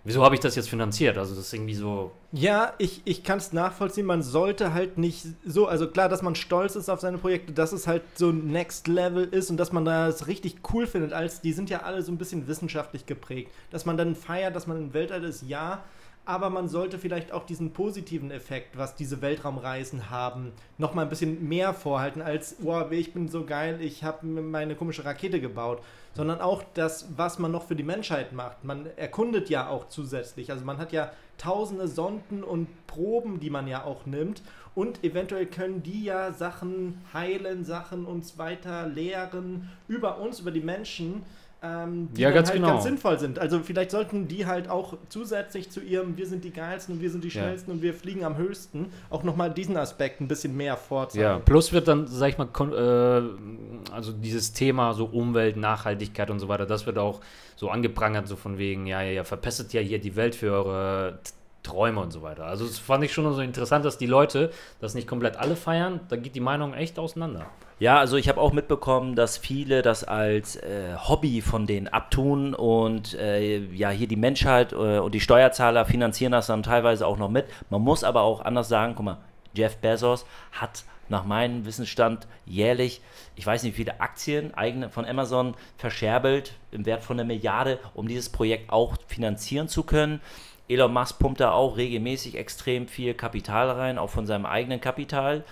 wieso 0.05 0.24
habe 0.24 0.34
ich 0.34 0.40
das 0.40 0.57
jetzt 0.57 0.68
finanziert? 0.68 1.18
Also 1.18 1.34
das 1.34 1.46
ist 1.46 1.53
irgendwie 1.53 1.74
so, 1.74 2.12
Ja, 2.32 2.74
ich, 2.78 3.03
ich 3.05 3.22
kann 3.24 3.38
es 3.38 3.53
nachvollziehen. 3.53 4.07
Man 4.07 4.22
sollte 4.22 4.72
halt 4.72 4.98
nicht 4.98 5.26
so, 5.44 5.66
also 5.66 5.88
klar, 5.88 6.09
dass 6.09 6.22
man 6.22 6.34
stolz 6.34 6.76
ist 6.76 6.88
auf 6.88 7.01
seine 7.01 7.18
Projekte, 7.18 7.53
dass 7.53 7.72
es 7.72 7.86
halt 7.86 8.03
so 8.14 8.32
Next 8.32 8.88
Level 8.88 9.24
ist 9.24 9.51
und 9.51 9.57
dass 9.57 9.72
man 9.72 9.84
das 9.84 10.26
richtig 10.26 10.57
cool 10.72 10.86
findet, 10.86 11.12
als 11.12 11.40
die 11.40 11.53
sind 11.53 11.70
ja 11.70 11.82
alle 11.82 12.03
so 12.03 12.12
ein 12.12 12.18
bisschen 12.18 12.48
wissenschaftlich 12.48 13.07
geprägt. 13.07 13.51
Dass 13.70 13.84
man 13.84 13.96
dann 13.96 14.14
feiert, 14.14 14.57
dass 14.57 14.66
man 14.66 14.76
im 14.78 14.94
Weltall 14.94 15.24
ist, 15.24 15.42
ja, 15.42 15.84
aber 16.31 16.49
man 16.49 16.68
sollte 16.68 16.97
vielleicht 17.01 17.33
auch 17.33 17.45
diesen 17.45 17.72
positiven 17.72 18.31
Effekt, 18.31 18.78
was 18.78 18.95
diese 18.95 19.20
Weltraumreisen 19.20 20.11
haben, 20.11 20.53
noch 20.78 20.95
mal 20.95 21.03
ein 21.03 21.09
bisschen 21.09 21.49
mehr 21.49 21.74
vorhalten 21.74 22.22
als, 22.22 22.55
wow, 22.61 22.89
ich 22.93 23.12
bin 23.12 23.26
so 23.26 23.45
geil, 23.45 23.81
ich 23.81 24.05
habe 24.05 24.24
meine 24.24 24.76
komische 24.76 25.05
Rakete 25.05 25.41
gebaut, 25.41 25.83
sondern 26.14 26.41
auch 26.41 26.62
das, 26.74 27.09
was 27.16 27.41
man 27.41 27.51
noch 27.51 27.66
für 27.66 27.74
die 27.74 27.83
Menschheit 27.83 28.33
macht. 28.33 28.62
Man 28.64 28.87
erkundet 28.97 29.51
ja 29.51 29.68
auch 29.68 29.89
zusätzlich, 29.89 30.53
also 30.53 30.64
man 30.64 30.78
hat 30.78 30.93
ja 30.93 31.11
tausende 31.37 31.89
Sonden 31.89 32.45
und 32.45 32.68
Proben, 32.87 33.41
die 33.41 33.51
man 33.51 33.66
ja 33.66 33.83
auch 33.83 34.07
nimmt. 34.07 34.41
Und 34.76 35.03
eventuell 35.03 35.47
können 35.47 35.83
die 35.83 36.05
ja 36.05 36.33
Sachen 36.33 37.01
heilen, 37.12 37.64
Sachen 37.64 38.05
uns 38.05 38.39
weiter 38.39 38.87
lehren 38.87 39.68
über 39.89 40.20
uns, 40.20 40.39
über 40.39 40.53
die 40.53 40.61
Menschen, 40.61 41.24
ähm, 41.62 42.08
die 42.14 42.22
Ja, 42.22 42.30
ganz 42.30 42.48
halt 42.48 42.56
genau. 42.58 42.72
ganz 42.72 42.84
sinnvoll 42.84 43.18
sind. 43.18 43.38
Also 43.38 43.61
vielleicht 43.61 43.90
sollten 43.90 44.28
die 44.28 44.46
halt 44.46 44.68
auch 44.68 44.96
zusätzlich 45.08 45.70
zu 45.70 45.80
ihrem 45.80 46.16
Wir 46.16 46.26
sind 46.26 46.44
die 46.44 46.52
geilsten 46.52 46.94
und 46.94 47.02
wir 47.02 47.11
sind 47.11 47.22
die 47.22 47.28
Ja. 47.28 47.42
schnellsten 47.42 47.70
und 47.70 47.82
wir 47.82 47.92
fliegen 47.94 48.24
am 48.24 48.36
höchsten 48.38 48.90
auch 49.11 49.22
nochmal 49.24 49.50
diesen 49.52 49.76
Aspekt 49.76 50.20
ein 50.20 50.28
bisschen 50.28 50.56
mehr 50.56 50.76
vorzeigen. 50.76 51.22
Ja, 51.22 51.38
plus 51.38 51.72
wird 51.72 51.86
dann, 51.88 52.06
sag 52.06 52.28
ich 52.30 52.38
mal, 52.38 52.48
äh, 52.48 53.92
also 53.92 54.12
dieses 54.12 54.52
Thema 54.52 54.94
so 54.94 55.04
Umwelt, 55.06 55.56
Nachhaltigkeit 55.56 56.30
und 56.30 56.38
so 56.40 56.48
weiter, 56.48 56.66
das 56.66 56.86
wird 56.86 56.98
auch 56.98 57.20
so 57.56 57.68
angeprangert, 57.68 58.26
so 58.26 58.36
von 58.36 58.56
wegen, 58.56 58.86
ja, 58.86 59.02
ja, 59.02 59.11
ja, 59.12 59.24
verpestet 59.24 59.72
ja 59.74 59.80
hier 59.82 59.98
die 59.98 60.16
Welt 60.16 60.34
für 60.34 60.52
eure 60.52 61.18
Träume 61.62 62.00
und 62.00 62.11
so 62.11 62.22
weiter. 62.22 62.46
Also 62.46 62.64
das 62.64 62.78
fand 62.78 63.04
ich 63.04 63.12
schon 63.12 63.30
so 63.34 63.42
interessant, 63.42 63.84
dass 63.84 63.98
die 63.98 64.06
Leute 64.06 64.50
das 64.80 64.94
nicht 64.94 65.06
komplett 65.06 65.36
alle 65.36 65.56
feiern, 65.56 66.00
da 66.08 66.16
geht 66.16 66.34
die 66.34 66.40
Meinung 66.40 66.72
echt 66.72 66.98
auseinander. 66.98 67.44
Ja, 67.81 67.99
also 67.99 68.18
ich 68.18 68.28
habe 68.28 68.39
auch 68.39 68.53
mitbekommen, 68.53 69.16
dass 69.16 69.39
viele 69.39 69.81
das 69.81 70.05
als 70.05 70.57
äh, 70.57 70.95
Hobby 70.99 71.41
von 71.41 71.66
denen 71.66 71.89
abtun 71.89 72.53
und 72.53 73.14
äh, 73.14 73.59
ja, 73.72 73.89
hier 73.89 74.07
die 74.07 74.16
Menschheit 74.16 74.72
äh, 74.74 74.99
und 74.99 75.14
die 75.14 75.20
Steuerzahler 75.20 75.87
finanzieren 75.87 76.33
das 76.33 76.47
dann 76.47 76.62
teilweise 76.62 77.07
auch 77.07 77.16
noch 77.16 77.31
mit. 77.31 77.47
Man 77.70 77.81
muss 77.81 78.05
aber 78.05 78.20
auch 78.20 78.43
anders 78.43 78.68
sagen, 78.68 78.93
guck 78.97 79.07
mal, 79.07 79.16
Jeff 79.55 79.78
Bezos 79.78 80.26
hat 80.53 80.85
nach 81.09 81.24
meinem 81.24 81.64
Wissensstand 81.64 82.28
jährlich, 82.45 83.01
ich 83.35 83.47
weiß 83.47 83.62
nicht 83.62 83.72
wie 83.72 83.85
viele 83.85 83.99
Aktien 84.03 84.53
eigene 84.53 84.91
von 84.91 85.07
Amazon 85.07 85.55
verscherbelt 85.78 86.53
im 86.72 86.85
Wert 86.85 87.03
von 87.03 87.18
einer 87.18 87.26
Milliarde, 87.26 87.78
um 87.95 88.07
dieses 88.07 88.28
Projekt 88.28 88.70
auch 88.70 88.95
finanzieren 89.07 89.68
zu 89.68 89.85
können. 89.85 90.20
Elon 90.68 90.93
Musk 90.93 91.18
pumpt 91.18 91.41
da 91.41 91.53
auch 91.53 91.78
regelmäßig 91.78 92.37
extrem 92.37 92.89
viel 92.89 93.14
Kapital 93.14 93.70
rein, 93.70 93.97
auch 93.97 94.11
von 94.11 94.26
seinem 94.26 94.45
eigenen 94.45 94.83
Kapital. 94.83 95.45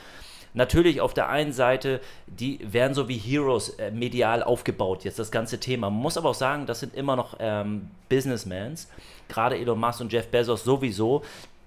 Natürlich 0.55 1.01
auf 1.01 1.15
der 1.15 1.29
einen 1.29 1.53
Seite, 1.53 2.01
die 2.27 2.61
werden 2.63 2.95
so 2.95 3.09
wie 3.09 3.19
Heroes 3.19 3.71
äh, 3.71 3.91
medial 3.91 4.43
aufgebaut, 4.43 5.05
jetzt 5.05 5.19
das 5.19 5.31
ganze 5.31 5.61
Thema. 5.61 5.91
Man 5.91 6.01
muss 6.01 6.17
aber 6.17 6.31
auch 6.31 6.35
sagen, 6.35 6.67
das 6.67 6.81
sind 6.81 6.95
immer 6.95 7.17
noch 7.17 7.37
ähm, 7.39 7.91
Businessmans, 8.09 8.89
gerade 9.29 9.57
Elon 9.57 9.79
Musk 9.79 10.01
und 10.01 10.13
Jeff 10.13 10.29
Bezos 10.29 10.65
sowieso. 10.65 11.23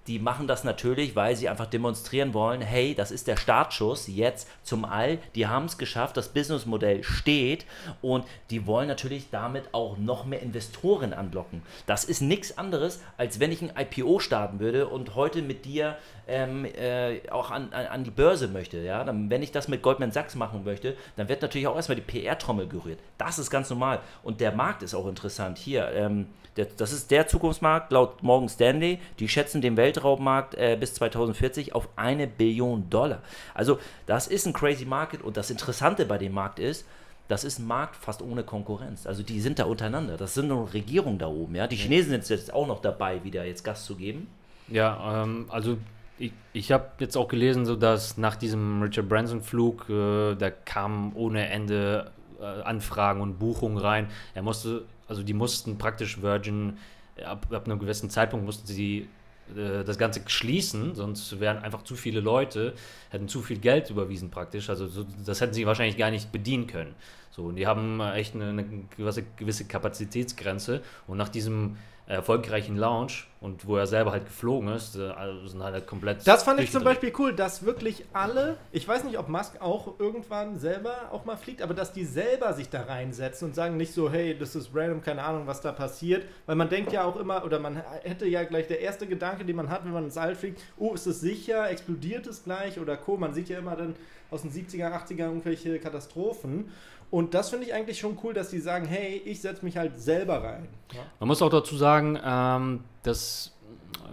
Die 0.08 0.18
machen 0.18 0.48
das 0.48 0.64
natürlich, 0.64 1.16
weil 1.16 1.36
sie 1.36 1.48
einfach 1.48 1.68
demonstrieren 1.68 2.34
wollen, 2.34 2.62
hey, 2.62 2.96
das 2.96 3.12
ist 3.12 3.28
der 3.28 3.38
Startschuss 3.38 4.08
jetzt 4.08 4.48
zum 4.64 4.84
All. 4.84 5.20
Die 5.36 5.46
haben 5.46 5.66
es 5.66 5.78
geschafft, 5.78 6.18
das 6.18 6.30
Businessmodell 6.30 7.04
steht 7.04 7.68
und 8.02 8.26
die 8.50 8.66
wollen 8.66 8.88
natürlich 8.88 9.30
damit 9.30 9.66
auch 9.74 9.98
noch 9.98 10.26
mehr 10.26 10.42
Investoren 10.42 11.14
anlocken. 11.14 11.62
Das 11.86 12.04
ist 12.04 12.22
nichts 12.22 12.58
anderes, 12.58 13.00
als 13.18 13.40
wenn 13.40 13.52
ich 13.52 13.62
ein 13.62 13.72
IPO 13.78 14.20
starten 14.20 14.60
würde 14.60 14.88
und 14.88 15.14
heute 15.14 15.44
mit 15.44 15.66
dir 15.66 15.98
ähm, 16.32 16.66
äh, 16.66 17.30
auch 17.30 17.52
an, 17.52 17.74
an, 17.74 17.86
an 17.88 18.04
die 18.04 18.12
Börse 18.12 18.48
möchte. 18.48 18.78
Ja? 18.80 19.04
Dann, 19.04 19.30
wenn 19.30 19.44
ich 19.44 19.52
das 19.52 19.68
mit 19.68 19.82
Goldman 19.82 20.12
Sachs 20.12 20.36
machen 20.36 20.64
möchte, 20.64 20.96
dann 21.18 21.30
wird 21.30 21.42
natürlich 21.42 21.68
auch 21.68 21.76
erstmal 21.76 21.98
die 21.98 22.02
PR-Trommel 22.02 22.68
gerührt. 22.68 23.00
Das 23.18 23.38
ist 23.38 23.50
ganz 23.50 23.70
normal. 23.70 24.00
Und 24.24 24.40
der 24.40 24.52
Markt 24.52 24.82
ist 24.84 24.96
auch 24.96 25.08
interessant. 25.08 25.58
Hier, 25.58 25.92
ähm, 25.92 26.28
der, 26.58 26.68
das 26.78 26.92
ist 26.92 27.12
der 27.12 27.28
Zukunftsmarkt 27.28 27.92
laut 27.92 28.24
Morgan 28.24 28.50
Stanley. 28.50 29.00
Die 29.20 29.28
schätzen 29.28 29.62
den 29.62 29.78
Weltraummarkt 29.78 30.56
äh, 30.56 30.78
bis 30.80 30.94
2040 30.96 31.76
auf 31.76 31.90
eine 31.96 32.28
Billion 32.28 32.90
Dollar. 32.90 33.22
Also 33.54 33.80
das 34.06 34.28
ist 34.28 34.46
ein 34.46 34.54
crazy 34.54 34.86
Market 34.86 35.22
und 35.22 35.38
das 35.38 35.50
Interessante 35.50 36.06
bei 36.06 36.18
dem 36.18 36.34
Markt 36.34 36.60
ist, 36.60 36.86
das 37.28 37.46
ist 37.46 37.60
ein 37.60 37.68
Markt 37.68 37.96
fast 37.96 38.22
ohne 38.22 38.44
Konkurrenz. 38.44 39.08
Also 39.08 39.24
die 39.24 39.40
sind 39.40 39.60
da 39.60 39.64
untereinander. 39.64 40.18
Das 40.18 40.34
sind 40.34 40.50
nur 40.50 40.74
Regierungen 40.74 41.18
da 41.18 41.28
oben. 41.28 41.56
Ja? 41.56 41.68
Die 41.68 41.78
Chinesen 41.78 42.12
sind 42.12 42.28
jetzt 42.30 42.54
auch 42.54 42.68
noch 42.68 42.82
dabei, 42.82 43.24
wieder 43.24 43.46
jetzt 43.46 43.64
Gas 43.64 43.86
zu 43.86 43.96
geben. 43.96 44.28
Ja, 44.68 45.24
ähm, 45.24 45.46
also 45.50 45.78
ich, 46.22 46.34
ich 46.54 46.72
habe 46.72 46.92
jetzt 47.00 47.18
auch 47.18 47.28
gelesen, 47.28 47.66
so 47.66 47.76
dass 47.76 48.18
nach 48.18 48.36
diesem 48.36 48.82
Richard 48.82 49.10
Branson-Flug, 49.10 49.90
äh, 49.90 50.36
da 50.36 50.52
kamen 50.52 51.14
ohne 51.14 51.50
Ende 51.50 52.12
äh, 52.40 52.44
Anfragen 52.44 53.22
und 53.22 53.40
Buchungen 53.40 53.78
rein. 53.78 54.08
Er 54.36 54.44
musste, 54.44 54.84
also 55.08 55.24
die 55.24 55.34
mussten 55.34 55.78
praktisch 55.78 56.22
Virgin, 56.22 56.78
äh, 57.16 57.24
ab, 57.24 57.48
ab 57.52 57.66
einem 57.66 57.80
gewissen 57.80 58.10
Zeitpunkt 58.10 58.46
mussten 58.46 58.68
sie 58.68 59.10
äh, 59.56 59.84
das 59.84 59.98
Ganze 59.98 60.22
schließen, 60.28 60.94
sonst 60.94 61.40
wären 61.40 61.58
einfach 61.58 61.82
zu 61.84 61.96
viele 61.96 62.20
Leute, 62.20 62.74
hätten 63.10 63.28
zu 63.28 63.42
viel 63.42 63.58
Geld 63.58 63.90
überwiesen 63.90 64.30
praktisch. 64.30 64.70
Also 64.70 64.88
so, 64.88 65.06
das 65.26 65.42
hätten 65.42 65.54
sie 65.54 65.66
wahrscheinlich 65.66 65.98
gar 65.98 66.12
nicht 66.12 66.32
bedienen 66.32 66.68
können. 66.68 66.94
So, 67.32 67.46
und 67.46 67.56
die 67.56 67.66
haben 67.66 68.00
echt 68.02 68.36
eine, 68.36 68.50
eine 68.50 68.66
gewisse, 68.96 69.24
gewisse 69.38 69.66
Kapazitätsgrenze. 69.66 70.82
Und 71.08 71.18
nach 71.18 71.30
diesem 71.30 71.78
erfolgreichen 72.12 72.78
Launch 72.78 73.28
und 73.40 73.68
wo 73.68 73.78
er 73.78 73.88
selber 73.88 74.12
halt 74.12 74.26
geflogen 74.26 74.70
ist, 74.70 74.96
äh, 74.96 75.10
also 75.10 75.48
sind 75.48 75.64
halt 75.64 75.88
komplett. 75.88 76.28
Das 76.28 76.44
fand 76.44 76.60
ich 76.60 76.72
zum. 76.72 76.84
Beispiel 76.84 77.14
cool, 77.20 77.34
dass 77.34 77.64
wirklich 77.64 78.06
alle, 78.12 78.58
ich 78.72 78.88
weiß 78.88 79.04
nicht, 79.04 79.18
ob 79.18 79.30
Musk 79.30 79.62
auch 79.62 80.00
irgendwann 80.00 80.60
selber 80.60 80.94
auch 81.12 81.26
mal 81.26 81.38
fliegt, 81.38 81.62
aber 81.62 81.74
dass 81.74 81.94
die 81.94 82.06
selber 82.06 82.54
sich 82.54 82.70
da 82.70 82.82
reinsetzen 82.82 83.50
und 83.50 83.56
sagen 83.56 83.78
nicht 83.78 83.94
so, 83.94 84.12
hey, 84.12 84.38
das 84.38 84.56
ist 84.56 84.72
random, 84.74 85.02
keine 85.02 85.24
Ahnung, 85.24 85.48
was 85.48 85.62
da 85.62 85.72
passiert, 85.72 86.26
weil 86.48 86.56
man 86.56 86.70
denkt 86.70 86.92
ja 86.92 87.04
auch 87.04 87.18
immer, 87.18 87.46
oder 87.46 87.60
man 87.60 87.82
hätte 88.04 88.28
ja 88.28 88.44
gleich 88.44 88.68
der 88.68 88.80
erste 88.80 89.08
Gedanke, 89.08 89.46
den 89.46 89.56
man 89.56 89.70
hat, 89.70 89.86
wenn 89.86 89.92
man 89.92 90.06
ins 90.06 90.18
All 90.18 90.36
fliegt, 90.36 90.62
oh, 90.78 90.94
ist 90.94 91.06
es 91.06 91.22
sicher, 91.22 91.70
explodiert 91.70 92.28
es 92.28 92.44
gleich 92.44 92.80
oder 92.80 92.98
Co. 92.98 93.18
Man 93.18 93.34
sieht 93.34 93.50
ja 93.50 93.60
immer 93.60 93.76
dann 93.76 93.96
aus 94.32 94.42
den 94.42 94.52
70er, 94.52 94.92
80er 94.92 95.20
irgendwelche 95.20 95.78
Katastrophen. 95.80 96.72
Und 97.12 97.34
das 97.34 97.50
finde 97.50 97.66
ich 97.68 97.74
eigentlich 97.74 98.00
schon 98.00 98.18
cool, 98.24 98.34
dass 98.34 98.50
die 98.50 98.60
sagen, 98.60 98.86
hey, 98.86 99.22
ich 99.26 99.42
setze 99.42 99.64
mich 99.66 99.76
halt 99.78 100.00
selber 100.00 100.42
rein. 100.44 100.68
Ja. 100.94 101.02
Man 101.20 101.28
muss 101.28 101.42
auch 101.42 101.50
dazu 101.50 101.76
sagen, 101.78 102.18
ähm, 102.24 102.84
dass 103.04 103.52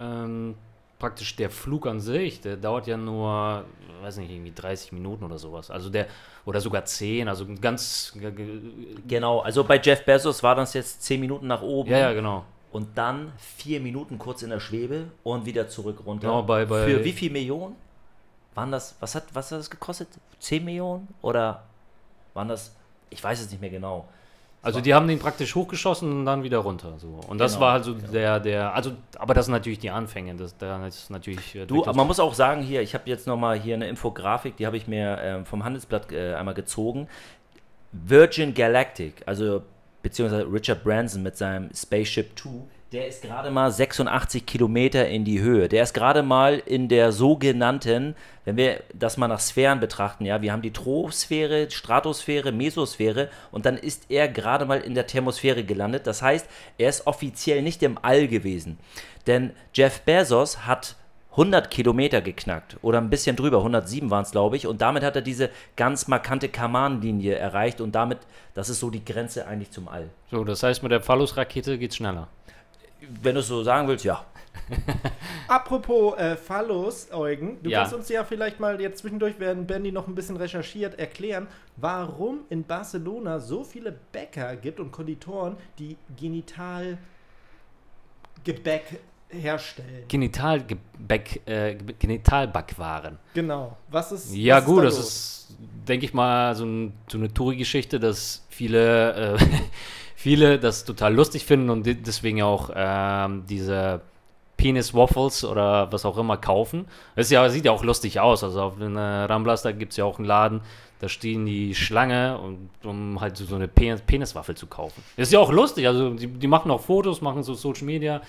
ähm, 0.01 0.55
praktisch 0.99 1.35
der 1.37 1.49
Flug 1.49 1.87
an 1.87 2.01
sich, 2.01 2.41
der 2.41 2.57
dauert 2.57 2.87
ja 2.87 2.97
nur, 2.97 3.63
weiß 4.01 4.17
nicht, 4.17 4.29
irgendwie 4.31 4.51
30 4.53 4.91
Minuten 4.91 5.23
oder 5.23 5.37
sowas. 5.37 5.71
Also 5.71 5.89
der, 5.89 6.07
oder 6.45 6.59
sogar 6.59 6.83
10, 6.83 7.29
also 7.29 7.45
ganz. 7.61 8.13
Genau, 9.07 9.39
also 9.39 9.63
bei 9.63 9.79
Jeff 9.79 10.03
Bezos 10.03 10.43
war 10.43 10.55
das 10.55 10.73
jetzt 10.73 11.01
10 11.03 11.19
Minuten 11.21 11.47
nach 11.47 11.61
oben. 11.61 11.89
Ja, 11.89 11.99
ja, 11.99 12.13
genau. 12.13 12.43
Und 12.71 12.97
dann 12.97 13.31
4 13.37 13.79
Minuten 13.79 14.17
kurz 14.19 14.43
in 14.43 14.49
der 14.49 14.59
Schwebe 14.59 15.05
und 15.23 15.45
wieder 15.45 15.67
zurück 15.69 16.03
runter. 16.05 16.27
Genau, 16.27 16.43
bei- 16.43 16.65
bei- 16.65 16.85
Für 16.85 17.03
wie 17.03 17.13
viel 17.13 17.31
Millionen? 17.31 17.75
Waren 18.55 18.71
das, 18.71 18.95
was 18.99 19.15
hat, 19.15 19.23
was 19.33 19.51
hat 19.51 19.59
das 19.59 19.69
gekostet? 19.69 20.09
10 20.39 20.65
Millionen? 20.65 21.07
Oder 21.21 21.63
waren 22.33 22.47
das, 22.49 22.75
ich 23.09 23.23
weiß 23.23 23.41
es 23.41 23.49
nicht 23.51 23.61
mehr 23.61 23.69
genau. 23.69 24.07
Also 24.61 24.81
die 24.81 24.93
haben 24.93 25.07
den 25.07 25.19
praktisch 25.19 25.55
hochgeschossen 25.55 26.11
und 26.11 26.25
dann 26.25 26.43
wieder 26.43 26.57
runter. 26.57 26.95
So. 26.97 27.21
Und 27.29 27.37
das 27.37 27.53
Genau, 27.53 27.65
war 27.65 27.73
also 27.73 27.93
der, 27.93 28.41
der, 28.41 28.73
also, 28.73 28.91
aber 29.17 29.33
das 29.33 29.45
sind 29.45 29.53
natürlich 29.53 29.79
die 29.79 29.89
Anfänge. 29.89 30.35
Das, 30.35 30.57
da 30.57 30.85
ist 30.85 31.09
natürlich. 31.09 31.55
äh, 31.55 31.65
Du, 31.65 31.83
aber 31.83 31.93
man 31.93 32.07
muss 32.07 32.19
auch 32.19 32.33
sagen, 32.33 32.61
hier, 32.61 32.81
ich 32.81 32.93
habe 32.93 33.05
jetzt 33.09 33.25
nochmal 33.25 33.57
hier 33.57 33.75
eine 33.75 33.87
Infografik, 33.87 34.57
die 34.57 34.65
habe 34.65 34.75
ich 34.75 34.85
mir 34.85 35.17
ähm, 35.21 35.45
vom 35.45 35.63
Handelsblatt 35.63 36.11
äh, 36.11 36.33
einmal 36.33 36.55
gezogen. 36.55 37.07
Virgin 37.93 38.53
Galactic, 38.53 39.23
also 39.25 39.61
beziehungsweise 40.03 40.45
Richard 40.51 40.83
Branson 40.83 41.23
mit 41.23 41.37
seinem 41.37 41.69
Spaceship 41.73 42.35
Two, 42.35 42.67
der 42.91 43.07
ist 43.07 43.21
gerade 43.21 43.51
mal 43.51 43.71
86 43.71 44.45
Kilometer 44.45 45.07
in 45.07 45.23
die 45.23 45.41
Höhe. 45.41 45.69
Der 45.69 45.83
ist 45.83 45.93
gerade 45.93 46.23
mal 46.23 46.61
in 46.65 46.87
der 46.87 47.11
sogenannten, 47.11 48.15
wenn 48.45 48.57
wir 48.57 48.81
das 48.93 49.17
mal 49.17 49.27
nach 49.27 49.39
Sphären 49.39 49.79
betrachten, 49.79 50.25
ja, 50.25 50.41
wir 50.41 50.51
haben 50.51 50.63
die 50.63 50.73
Troposphäre, 50.73 51.69
Stratosphäre, 51.69 52.51
Mesosphäre 52.51 53.29
und 53.51 53.67
dann 53.67 53.77
ist 53.77 54.09
er 54.09 54.27
gerade 54.27 54.65
mal 54.65 54.81
in 54.81 54.95
der 54.95 55.05
Thermosphäre 55.05 55.63
gelandet. 55.63 56.07
Das 56.07 56.23
heißt, 56.23 56.47
er 56.79 56.89
ist 56.89 57.05
offiziell 57.05 57.61
nicht 57.61 57.83
im 57.83 57.99
All 58.01 58.27
gewesen. 58.27 58.79
Denn 59.27 59.51
Jeff 59.73 60.01
Bezos 60.01 60.65
hat 60.65 60.95
100 61.31 61.69
Kilometer 61.69 62.21
geknackt 62.21 62.77
oder 62.81 62.97
ein 62.97 63.11
bisschen 63.11 63.35
drüber, 63.35 63.59
107 63.59 64.09
waren 64.09 64.23
es, 64.23 64.31
glaube 64.31 64.55
ich. 64.55 64.65
Und 64.65 64.81
damit 64.81 65.03
hat 65.03 65.15
er 65.15 65.21
diese 65.21 65.51
ganz 65.75 66.07
markante 66.07 66.49
Kaman-Linie 66.49 67.35
erreicht 67.35 67.81
und 67.81 67.93
damit, 67.93 68.17
das 68.55 68.69
ist 68.69 68.79
so 68.79 68.89
die 68.89 69.05
Grenze 69.05 69.45
eigentlich 69.45 69.69
zum 69.69 69.87
All. 69.87 70.09
so, 70.31 70.43
das 70.43 70.63
heißt, 70.63 70.81
mit 70.81 70.91
der 70.91 71.01
Phallus-Rakete 71.01 71.77
geht 71.77 71.91
es 71.91 71.97
schneller. 71.97 72.29
Wenn 73.21 73.35
du 73.35 73.41
es 73.41 73.47
so 73.47 73.63
sagen 73.63 73.87
willst, 73.87 74.05
ja. 74.05 74.25
Apropos 75.47 76.17
äh, 76.17 76.35
Phallus, 76.35 77.07
Eugen, 77.11 77.57
du 77.63 77.69
Ja. 77.69 77.79
kannst 77.81 77.93
uns 77.95 78.09
ja 78.09 78.23
vielleicht 78.23 78.59
mal 78.59 78.79
jetzt 78.81 78.99
zwischendurch, 78.99 79.35
während 79.39 79.67
Bendy 79.67 79.91
noch 79.91 80.07
ein 80.07 80.15
bisschen 80.15 80.37
recherchiert, 80.37 80.99
erklären, 80.99 81.47
warum 81.77 82.39
in 82.49 82.63
Barcelona 82.63 83.39
so 83.39 83.63
viele 83.63 83.91
Bäcker 84.11 84.55
gibt 84.55 84.79
und 84.79 84.91
Konditoren, 84.91 85.55
die 85.79 85.97
Genitalgebäck 86.19 86.99
herstellen. 89.29 90.05
Genitalgebäck, 90.07 91.41
äh, 91.47 91.75
Genitalbackwaren. 91.99 93.17
Genau. 93.33 93.77
Was 93.89 94.11
ist 94.11 94.33
Ja, 94.35 94.57
was 94.57 94.65
gut, 94.65 94.79
da 94.79 94.83
das 94.85 94.97
los? 94.97 95.07
ist, 95.07 95.57
denke 95.87 96.05
ich 96.05 96.13
mal, 96.13 96.55
so, 96.55 96.65
ein, 96.65 96.93
so 97.07 97.17
eine 97.17 97.31
Touri-Geschichte, 97.33 97.99
dass 97.99 98.45
viele, 98.49 99.35
äh, 99.35 99.37
viele 100.19 100.59
das 100.59 100.83
total 100.83 101.13
lustig 101.15 101.45
finden 101.45 101.69
und 101.69 101.85
de- 101.85 101.93
deswegen 101.95 102.41
auch 102.41 102.69
ähm, 102.75 103.43
diese 103.47 104.01
Penis-Waffles 104.57 105.45
oder 105.45 105.89
was 105.91 106.03
auch 106.03 106.17
immer 106.17 106.35
kaufen. 106.35 106.85
Das 107.15 107.27
ist 107.27 107.31
ja, 107.31 107.47
sieht 107.49 107.63
ja 107.63 107.71
auch 107.71 107.83
lustig 107.85 108.19
aus. 108.19 108.43
Also 108.43 108.61
auf 108.61 108.77
den 108.77 108.97
äh, 108.97 108.99
Ramblas, 108.99 109.61
da 109.61 109.71
gibt 109.71 109.93
es 109.93 109.97
ja 109.97 110.03
auch 110.03 110.19
einen 110.19 110.27
Laden, 110.27 110.59
da 110.99 111.07
stehen 111.07 111.45
die 111.45 111.73
Schlange, 111.73 112.37
und, 112.37 112.69
um 112.83 113.21
halt 113.21 113.37
so, 113.37 113.55
eine 113.55 113.67
Penis- 113.67 114.01
Peniswaffel 114.01 114.55
zu 114.55 114.67
kaufen. 114.67 115.01
Ist 115.15 115.31
ja 115.31 115.39
auch 115.39 115.51
lustig, 115.51 115.87
also 115.87 116.09
die, 116.09 116.27
die 116.27 116.47
machen 116.47 116.69
auch 116.71 116.81
Fotos, 116.81 117.21
machen 117.21 117.41
so 117.43 117.53
Social 117.53 117.85
Media. 117.85 118.21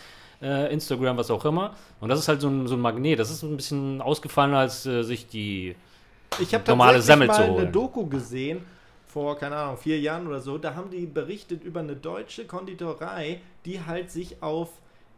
Äh, 0.42 0.72
Instagram, 0.72 1.18
was 1.18 1.30
auch 1.30 1.44
immer. 1.44 1.74
Und 2.00 2.08
das 2.08 2.18
ist 2.20 2.28
halt 2.28 2.40
so 2.40 2.48
ein, 2.48 2.66
so 2.66 2.74
ein 2.74 2.80
Magnet. 2.80 3.18
Das 3.18 3.30
ist 3.30 3.42
ein 3.42 3.56
bisschen 3.56 4.00
ausgefallener, 4.00 4.60
als 4.60 4.86
äh, 4.86 5.02
sich 5.02 5.26
die 5.26 5.76
Ich 6.38 6.54
habe 6.54 6.64
normale 6.66 6.94
tatsächlich 6.94 7.04
Semmel 7.04 7.26
mal 7.28 7.34
zu 7.34 7.42
eine 7.42 7.52
holen. 7.52 7.72
Doku 7.72 8.06
gesehen 8.06 8.64
vor, 9.10 9.36
keine 9.36 9.56
Ahnung, 9.56 9.76
vier 9.76 9.98
Jahren 9.98 10.26
oder 10.26 10.40
so, 10.40 10.58
da 10.58 10.74
haben 10.74 10.90
die 10.90 11.06
berichtet 11.06 11.64
über 11.64 11.80
eine 11.80 11.96
deutsche 11.96 12.46
Konditorei, 12.46 13.40
die 13.64 13.84
halt 13.84 14.10
sich 14.10 14.42
auf 14.42 14.70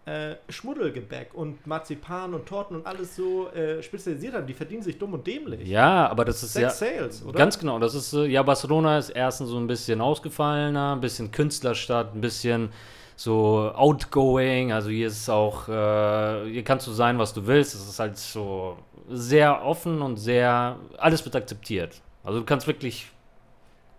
äh, 0.05 0.35
Schmuddelgebäck 0.49 1.33
und 1.35 1.65
Marzipan 1.67 2.35
und 2.35 2.47
Torten 2.47 2.77
und 2.77 2.87
alles 2.87 3.15
so 3.15 3.49
äh, 3.51 3.83
spezialisiert 3.83 4.35
haben. 4.35 4.47
Die 4.47 4.55
verdienen 4.55 4.83
sich 4.83 4.99
dumm 4.99 5.15
und 5.15 5.25
dämlich. 5.27 5.69
Ja, 5.69 6.09
aber 6.09 6.25
das 6.25 6.43
ist 6.43 6.55
Sex 6.55 6.81
ja. 6.81 6.89
Sales, 6.89 7.25
oder? 7.25 7.39
Ganz 7.39 7.59
genau, 7.59 7.79
das 7.79 7.95
ist, 7.95 8.13
äh, 8.13 8.27
ja, 8.27 8.43
Barcelona 8.43 8.99
ist 8.99 9.11
erstens 9.11 9.51
so 9.51 9.59
ein 9.59 9.69
bisschen 9.69 10.01
ausgefallener, 10.01 10.97
ein 10.97 11.01
bisschen 11.01 11.31
Künstlerstadt, 11.31 12.15
ein 12.15 12.21
bisschen 12.21 12.71
so 13.15 13.71
outgoing, 13.75 14.73
also 14.73 14.89
hier 14.89 15.07
ist 15.07 15.29
auch, 15.29 15.69
äh, 15.69 16.51
hier 16.51 16.65
kannst 16.65 16.89
du 16.89 16.93
sein, 16.93 17.19
was 17.19 17.33
du 17.33 17.47
willst, 17.47 17.75
es 17.75 17.89
ist 17.89 18.01
halt 18.01 18.17
so 18.17 18.77
sehr 19.09 19.65
offen 19.65 20.03
und 20.03 20.17
sehr, 20.17 20.79
alles 20.99 21.25
wird 21.25 21.37
akzeptiert. 21.37 22.01
Also 22.25 22.41
du 22.41 22.45
kannst 22.45 22.67
wirklich, 22.67 23.11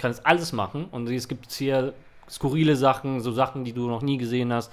kannst 0.04 0.26
alles 0.28 0.54
machen 0.54 0.86
und 0.92 1.10
es 1.10 1.28
gibt 1.28 1.52
hier 1.52 1.94
skurrile 2.30 2.76
Sachen, 2.76 3.22
so 3.22 3.32
Sachen, 3.32 3.64
die 3.64 3.74
du 3.74 3.88
noch 3.88 4.02
nie 4.02 4.18
gesehen 4.18 4.54
hast. 4.54 4.72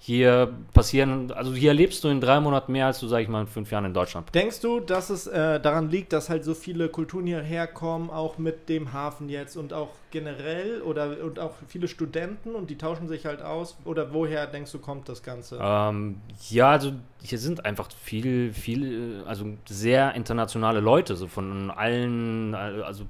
Hier 0.00 0.52
passieren, 0.74 1.32
also 1.32 1.54
hier 1.54 1.70
erlebst 1.70 2.04
du 2.04 2.08
in 2.08 2.20
drei 2.20 2.38
Monaten 2.38 2.72
mehr, 2.72 2.84
als 2.84 3.00
du, 3.00 3.08
sag 3.08 3.22
ich 3.22 3.28
mal, 3.28 3.40
in 3.40 3.46
fünf 3.46 3.70
Jahren 3.70 3.86
in 3.86 3.94
Deutschland. 3.94 4.34
Denkst 4.34 4.60
du, 4.60 4.80
dass 4.80 5.08
es 5.08 5.26
äh, 5.26 5.58
daran 5.58 5.88
liegt, 5.88 6.12
dass 6.12 6.28
halt 6.28 6.44
so 6.44 6.52
viele 6.52 6.90
Kulturen 6.90 7.26
hierher 7.26 7.66
kommen, 7.66 8.10
auch 8.10 8.36
mit 8.36 8.68
dem 8.68 8.92
Hafen 8.92 9.30
jetzt 9.30 9.56
und 9.56 9.72
auch 9.72 9.88
generell 10.10 10.82
oder 10.82 11.24
und 11.24 11.38
auch 11.38 11.52
viele 11.68 11.88
Studenten 11.88 12.54
und 12.54 12.68
die 12.68 12.76
tauschen 12.76 13.08
sich 13.08 13.24
halt 13.24 13.40
aus? 13.40 13.78
Oder 13.86 14.12
woher 14.12 14.46
denkst 14.46 14.72
du, 14.72 14.78
kommt 14.78 15.08
das 15.08 15.22
Ganze? 15.22 15.58
Ähm, 15.58 16.20
ja, 16.50 16.68
also 16.68 16.92
hier 17.22 17.38
sind 17.38 17.64
einfach 17.64 17.88
viel, 17.90 18.52
viel, 18.52 19.22
äh, 19.22 19.26
also 19.26 19.46
sehr 19.66 20.14
internationale 20.14 20.80
Leute, 20.80 21.16
so 21.16 21.28
von 21.28 21.70
allen, 21.70 22.52
äh, 22.52 22.82
also 22.84 23.04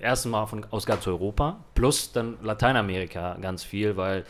erstens 0.00 0.30
mal 0.30 0.46
von, 0.46 0.66
aus 0.70 0.86
ganz 0.86 1.06
Europa, 1.06 1.58
plus 1.74 2.12
dann 2.12 2.38
Lateinamerika 2.42 3.36
ganz 3.40 3.64
viel, 3.64 3.96
weil 3.96 4.22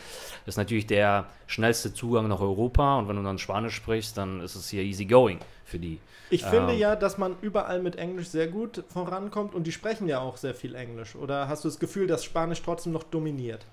das 0.45 0.55
ist 0.55 0.57
natürlich 0.57 0.87
der 0.87 1.27
schnellste 1.47 1.93
Zugang 1.93 2.27
nach 2.27 2.41
Europa 2.41 2.97
und 2.97 3.07
wenn 3.07 3.15
du 3.15 3.23
dann 3.23 3.37
Spanisch 3.37 3.75
sprichst, 3.75 4.17
dann 4.17 4.41
ist 4.41 4.55
es 4.55 4.69
hier 4.69 4.83
easy 4.83 5.05
going 5.05 5.39
für 5.65 5.79
die. 5.79 5.99
Ich 6.29 6.43
finde 6.43 6.73
Ähm. 6.73 6.79
ja, 6.79 6.95
dass 6.95 7.17
man 7.17 7.35
überall 7.41 7.81
mit 7.81 7.95
Englisch 7.95 8.29
sehr 8.29 8.47
gut 8.47 8.83
vorankommt 8.89 9.55
und 9.55 9.65
die 9.65 9.71
sprechen 9.71 10.07
ja 10.07 10.19
auch 10.19 10.37
sehr 10.37 10.53
viel 10.53 10.75
Englisch. 10.75 11.15
Oder 11.15 11.47
hast 11.47 11.63
du 11.63 11.67
das 11.67 11.79
Gefühl, 11.79 12.07
dass 12.07 12.23
Spanisch 12.23 12.61
trotzdem 12.61 12.93
noch 12.93 13.03
dominiert? 13.03 13.65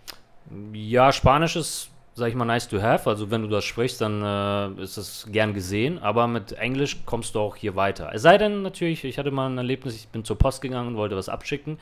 Ja, 0.73 1.13
Spanisch 1.13 1.57
ist, 1.57 1.91
sag 2.17 2.31
ich 2.31 2.35
mal, 2.35 2.47
nice 2.47 2.67
to 2.67 2.81
have. 2.81 3.09
Also 3.09 3.31
wenn 3.31 3.43
du 3.43 3.49
das 3.49 3.65
sprichst, 3.65 4.01
dann 4.01 4.23
äh, 4.23 4.83
ist 4.83 4.97
es 4.97 5.29
gern 5.31 5.53
gesehen. 5.53 5.99
Aber 5.99 6.27
mit 6.27 6.53
Englisch 6.53 6.97
kommst 7.05 7.35
du 7.35 7.41
auch 7.41 7.57
hier 7.57 7.77
weiter. 7.77 8.11
Es 8.13 8.23
sei 8.23 8.39
denn 8.39 8.63
natürlich, 8.63 9.05
ich 9.05 9.19
hatte 9.19 9.31
mal 9.31 9.51
ein 9.51 9.59
Erlebnis, 9.59 9.95
ich 9.95 10.09
bin 10.09 10.25
zur 10.25 10.39
Post 10.39 10.63
gegangen 10.63 10.89
und 10.89 10.97
wollte 10.97 11.15
was 11.15 11.29
abschicken. 11.29 11.79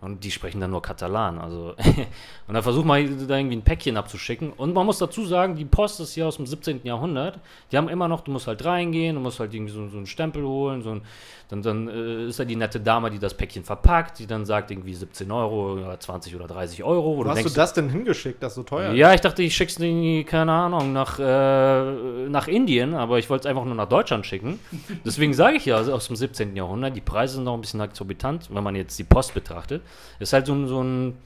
Und 0.00 0.22
die 0.22 0.30
sprechen 0.30 0.60
dann 0.60 0.70
nur 0.70 0.82
Katalan. 0.82 1.38
Also 1.38 1.74
und 2.46 2.54
dann 2.54 2.62
versuch 2.62 2.84
mal 2.84 3.04
da 3.04 3.36
irgendwie 3.36 3.56
ein 3.56 3.62
Päckchen 3.62 3.96
abzuschicken. 3.96 4.52
Und 4.52 4.74
man 4.74 4.86
muss 4.86 4.98
dazu 4.98 5.26
sagen, 5.26 5.56
die 5.56 5.64
Post 5.64 6.00
ist 6.00 6.14
hier 6.14 6.26
aus 6.26 6.36
dem 6.36 6.46
17. 6.46 6.80
Jahrhundert. 6.84 7.38
Die 7.72 7.76
haben 7.76 7.88
immer 7.88 8.06
noch, 8.06 8.20
du 8.20 8.30
musst 8.30 8.46
halt 8.46 8.64
reingehen, 8.64 9.16
du 9.16 9.20
musst 9.20 9.40
halt 9.40 9.52
irgendwie 9.52 9.72
so, 9.72 9.88
so 9.88 9.96
einen 9.96 10.06
Stempel 10.06 10.44
holen. 10.44 10.82
So 10.82 10.90
ein, 10.90 11.02
dann 11.48 11.62
dann 11.62 11.88
äh, 11.88 12.26
ist 12.26 12.38
da 12.38 12.44
die 12.44 12.56
nette 12.56 12.78
Dame, 12.78 13.10
die 13.10 13.18
das 13.18 13.34
Päckchen 13.34 13.64
verpackt, 13.64 14.18
die 14.18 14.26
dann 14.26 14.44
sagt 14.44 14.70
irgendwie 14.70 14.94
17 14.94 15.30
Euro 15.30 15.72
oder 15.72 15.98
20 15.98 16.36
oder 16.36 16.46
30 16.46 16.84
Euro. 16.84 17.16
Wo 17.16 17.18
Wo 17.18 17.24
du 17.24 17.30
hast 17.30 17.36
denkst, 17.36 17.54
du 17.54 17.60
das 17.60 17.72
denn 17.72 17.88
hingeschickt, 17.88 18.42
das 18.42 18.54
so 18.54 18.62
teuer 18.62 18.92
ja, 18.92 19.14
ich 19.14 19.20
dachte, 19.20 19.42
ich 19.42 19.56
schick's 19.56 19.78
irgendwie, 19.78 20.24
keine 20.24 20.52
Ahnung, 20.52 20.92
nach, 20.92 21.18
äh, 21.18 22.28
nach 22.28 22.48
Indien, 22.48 22.94
aber 22.94 23.18
ich 23.18 23.30
wollte 23.30 23.42
es 23.42 23.46
einfach 23.46 23.64
nur 23.64 23.74
nach 23.74 23.88
Deutschland 23.88 24.26
schicken. 24.26 24.58
Deswegen 25.04 25.32
sage 25.32 25.56
ich 25.56 25.64
ja, 25.64 25.76
also 25.76 25.92
aus 25.92 26.06
dem 26.06 26.16
17. 26.16 26.54
Jahrhundert, 26.54 26.94
die 26.94 27.00
Preise 27.00 27.36
sind 27.36 27.44
noch 27.44 27.54
ein 27.54 27.60
bisschen 27.60 27.80
exorbitant, 27.80 28.48
wenn 28.52 28.62
man 28.62 28.76
jetzt 28.76 28.98
die 28.98 29.04
Post 29.04 29.34
betrachtet. 29.34 29.82
Ist 30.18 30.32
halt 30.32 30.46
so 30.46 30.54
ein, 30.54 30.66
so 30.66 30.82
ein 30.82 31.18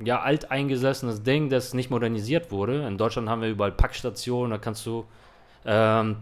ja, 0.00 0.20
alteingesessenes 0.20 1.22
Ding, 1.22 1.48
das 1.48 1.74
nicht 1.74 1.90
modernisiert 1.90 2.50
wurde. 2.50 2.86
In 2.86 2.98
Deutschland 2.98 3.28
haben 3.28 3.42
wir 3.42 3.48
überall 3.48 3.72
Packstationen, 3.72 4.50
da 4.50 4.58
kannst 4.58 4.84
du 4.86 5.04
ähm, 5.64 6.16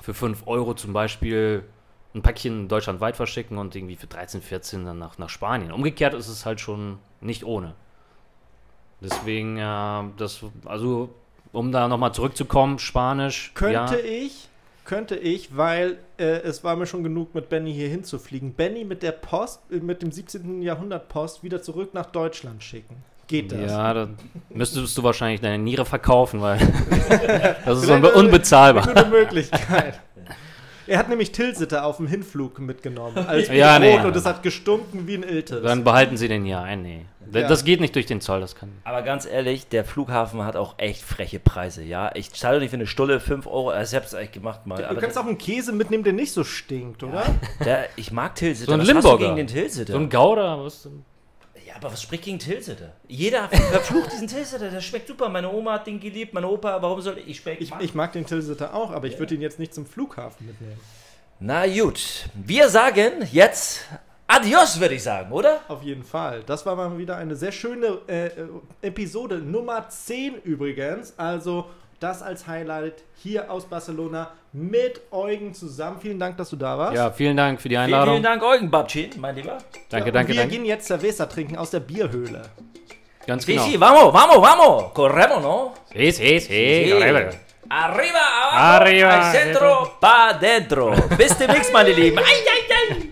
für 0.00 0.14
5 0.14 0.46
Euro 0.46 0.74
zum 0.74 0.92
Beispiel 0.92 1.64
ein 2.14 2.22
Päckchen 2.22 2.68
deutschlandweit 2.68 3.16
verschicken 3.16 3.58
und 3.58 3.74
irgendwie 3.74 3.96
für 3.96 4.06
13, 4.06 4.42
14 4.42 4.84
dann 4.84 4.98
nach, 4.98 5.18
nach 5.18 5.28
Spanien. 5.28 5.72
Umgekehrt 5.72 6.14
ist 6.14 6.28
es 6.28 6.44
halt 6.44 6.60
schon 6.60 6.98
nicht 7.20 7.44
ohne. 7.44 7.74
Deswegen, 9.00 9.56
äh, 9.56 10.02
das, 10.16 10.44
also, 10.64 11.10
um 11.52 11.72
da 11.72 11.88
nochmal 11.88 12.12
zurückzukommen, 12.12 12.78
Spanisch. 12.78 13.52
Könnte 13.54 13.96
ja, 13.96 14.04
ich, 14.04 14.49
könnte 14.90 15.14
ich, 15.14 15.56
weil 15.56 15.98
äh, 16.18 16.24
es 16.24 16.64
war 16.64 16.74
mir 16.74 16.84
schon 16.84 17.04
genug, 17.04 17.32
mit 17.32 17.48
Benny 17.48 17.72
hier 17.72 17.88
hinzufliegen, 17.88 18.54
Benny 18.54 18.84
mit 18.84 19.04
der 19.04 19.12
Post, 19.12 19.60
äh, 19.70 19.76
mit 19.76 20.02
dem 20.02 20.10
17. 20.10 20.62
Jahrhundert 20.62 21.08
Post 21.08 21.44
wieder 21.44 21.62
zurück 21.62 21.94
nach 21.94 22.06
Deutschland 22.06 22.60
schicken. 22.64 22.96
Geht 23.28 23.52
das? 23.52 23.70
Ja, 23.70 23.94
dann 23.94 24.16
müsstest 24.48 24.98
du 24.98 25.04
wahrscheinlich 25.04 25.40
deine 25.40 25.62
Niere 25.62 25.84
verkaufen, 25.84 26.40
weil 26.40 26.58
das 27.64 27.84
ist 27.84 27.88
unbe 27.88 28.08
eine 28.08 28.16
unbezahlbar. 28.18 28.84
Gute 28.88 29.06
Möglichkeit. 29.06 30.00
Er 30.90 30.98
hat 30.98 31.08
nämlich 31.08 31.30
Tilsiter 31.30 31.84
auf 31.84 31.98
dem 31.98 32.08
Hinflug 32.08 32.58
mitgenommen. 32.58 33.16
Als 33.28 33.46
Ja, 33.48 33.78
Pilot 33.78 34.00
nee. 34.00 34.06
und 34.08 34.16
es 34.16 34.24
hat 34.24 34.42
gestunken 34.42 35.06
wie 35.06 35.14
ein 35.14 35.22
Iltis. 35.22 35.62
Dann 35.62 35.84
behalten 35.84 36.16
sie 36.16 36.26
den 36.26 36.44
hier 36.44 36.60
ein, 36.60 36.82
nee. 36.82 37.06
Ja. 37.32 37.46
Das 37.46 37.64
geht 37.64 37.80
nicht 37.80 37.94
durch 37.94 38.06
den 38.06 38.20
Zoll, 38.20 38.40
das 38.40 38.56
kann. 38.56 38.72
Aber 38.82 39.02
ganz 39.02 39.24
ehrlich, 39.24 39.68
der 39.68 39.84
Flughafen 39.84 40.44
hat 40.44 40.56
auch 40.56 40.74
echt 40.78 41.02
freche 41.02 41.38
Preise, 41.38 41.84
ja. 41.84 42.10
Ich 42.14 42.32
zahle 42.32 42.58
nicht 42.58 42.70
für 42.70 42.76
eine 42.76 42.88
Stulle 42.88 43.20
5 43.20 43.46
Euro. 43.46 43.72
Ich 43.80 43.94
hab's 43.94 44.14
eigentlich 44.14 44.32
gemacht 44.32 44.66
mal. 44.66 44.78
du 44.78 44.90
aber 44.90 45.00
kannst 45.00 45.16
auch 45.16 45.26
einen 45.26 45.38
Käse 45.38 45.72
mitnehmen, 45.72 46.02
der 46.02 46.12
nicht 46.12 46.32
so 46.32 46.42
stinkt, 46.42 47.04
oder? 47.04 47.22
der, 47.64 47.86
ich 47.94 48.10
mag 48.10 48.34
Tilsiter. 48.34 48.66
So 48.66 48.72
ein 48.72 48.80
was 48.80 48.88
hast 48.88 49.04
du 49.04 49.10
Limburger. 49.10 49.24
gegen 49.26 49.36
den 49.36 49.46
Tilsiter? 49.46 49.92
So 49.92 49.98
ein 50.00 50.10
Gouda, 50.10 50.58
was 50.64 50.82
denn? 50.82 51.04
Ja, 51.70 51.76
aber 51.76 51.92
was 51.92 52.02
spricht 52.02 52.24
gegen 52.24 52.38
Tilsiter? 52.38 52.92
Jeder 53.08 53.48
verflucht 53.48 54.12
diesen 54.12 54.28
Tilsiter. 54.28 54.70
Der 54.70 54.80
schmeckt 54.80 55.08
super. 55.08 55.28
Meine 55.28 55.50
Oma 55.50 55.74
hat 55.74 55.86
den 55.86 56.00
geliebt, 56.00 56.34
meine 56.34 56.48
Opa. 56.48 56.80
Warum 56.82 57.00
soll 57.00 57.18
ich? 57.18 57.28
Ich 57.28 57.36
schmeck. 57.38 57.60
Ich, 57.60 57.72
ich 57.78 57.94
mag 57.94 58.12
den 58.12 58.26
Tilsiter 58.26 58.74
auch, 58.74 58.90
aber 58.90 59.06
ich 59.06 59.18
würde 59.18 59.34
ihn 59.34 59.40
jetzt 59.40 59.58
nicht 59.58 59.74
zum 59.74 59.86
Flughafen 59.86 60.46
mitnehmen. 60.46 60.80
Na 61.38 61.66
gut. 61.66 62.28
Wir 62.34 62.68
sagen 62.68 63.26
jetzt 63.32 63.86
Adios, 64.26 64.78
würde 64.78 64.94
ich 64.94 65.02
sagen, 65.02 65.32
oder? 65.32 65.60
Auf 65.68 65.82
jeden 65.82 66.04
Fall. 66.04 66.42
Das 66.44 66.64
war 66.66 66.76
mal 66.76 66.96
wieder 66.98 67.16
eine 67.16 67.34
sehr 67.34 67.50
schöne 67.50 67.98
äh, 68.06 68.26
äh, 68.26 68.48
Episode 68.82 69.38
Nummer 69.38 69.88
10 69.88 70.42
übrigens. 70.42 71.14
Also 71.18 71.66
das 72.00 72.22
als 72.22 72.46
Highlight 72.46 73.04
hier 73.22 73.50
aus 73.50 73.66
Barcelona 73.66 74.32
mit 74.52 75.00
Eugen 75.12 75.54
zusammen. 75.54 75.98
Vielen 76.00 76.18
Dank, 76.18 76.36
dass 76.38 76.50
du 76.50 76.56
da 76.56 76.76
warst. 76.78 76.96
Ja, 76.96 77.10
vielen 77.10 77.36
Dank 77.36 77.60
für 77.60 77.68
die 77.68 77.74
Vielen, 77.76 77.84
Einladung. 77.84 78.14
vielen 78.14 78.22
Dank, 78.24 78.42
Eugen 78.42 78.70
Babcin, 78.70 79.10
mein 79.18 79.36
Lieber. 79.36 79.58
Danke, 79.90 80.08
und 80.08 80.14
danke, 80.14 80.32
wir 80.32 80.40
danke. 80.40 80.56
gehen 80.56 80.64
jetzt 80.64 80.86
Cerveza 80.88 81.26
trinken 81.26 81.56
aus 81.56 81.70
der 81.70 81.80
Bierhöhle. 81.80 82.42
Ganz 83.26 83.44
Sí, 83.44 83.52
genau. 83.52 83.64
sí, 83.66 83.76
vamos, 83.78 84.12
vamos, 84.12 84.40
vamos. 84.40 84.92
Corremos, 84.94 85.42
¿no? 85.42 85.74
Sí, 85.92 86.10
sí, 86.10 86.40
sí. 86.40 86.84
Sí. 86.86 86.90
correcto. 86.90 87.36
Arriba, 87.68 88.18
abajo, 88.18 88.56
Arriba, 88.82 89.28
al 89.28 89.32
centro, 89.32 89.96
pa' 90.00 90.32
dentro. 90.40 90.92
Bis 91.16 91.36
demnächst, 91.38 91.72
meine 91.72 91.90
Lieben. 91.92 92.18
Ai, 92.24 92.24
ai, 92.24 93.10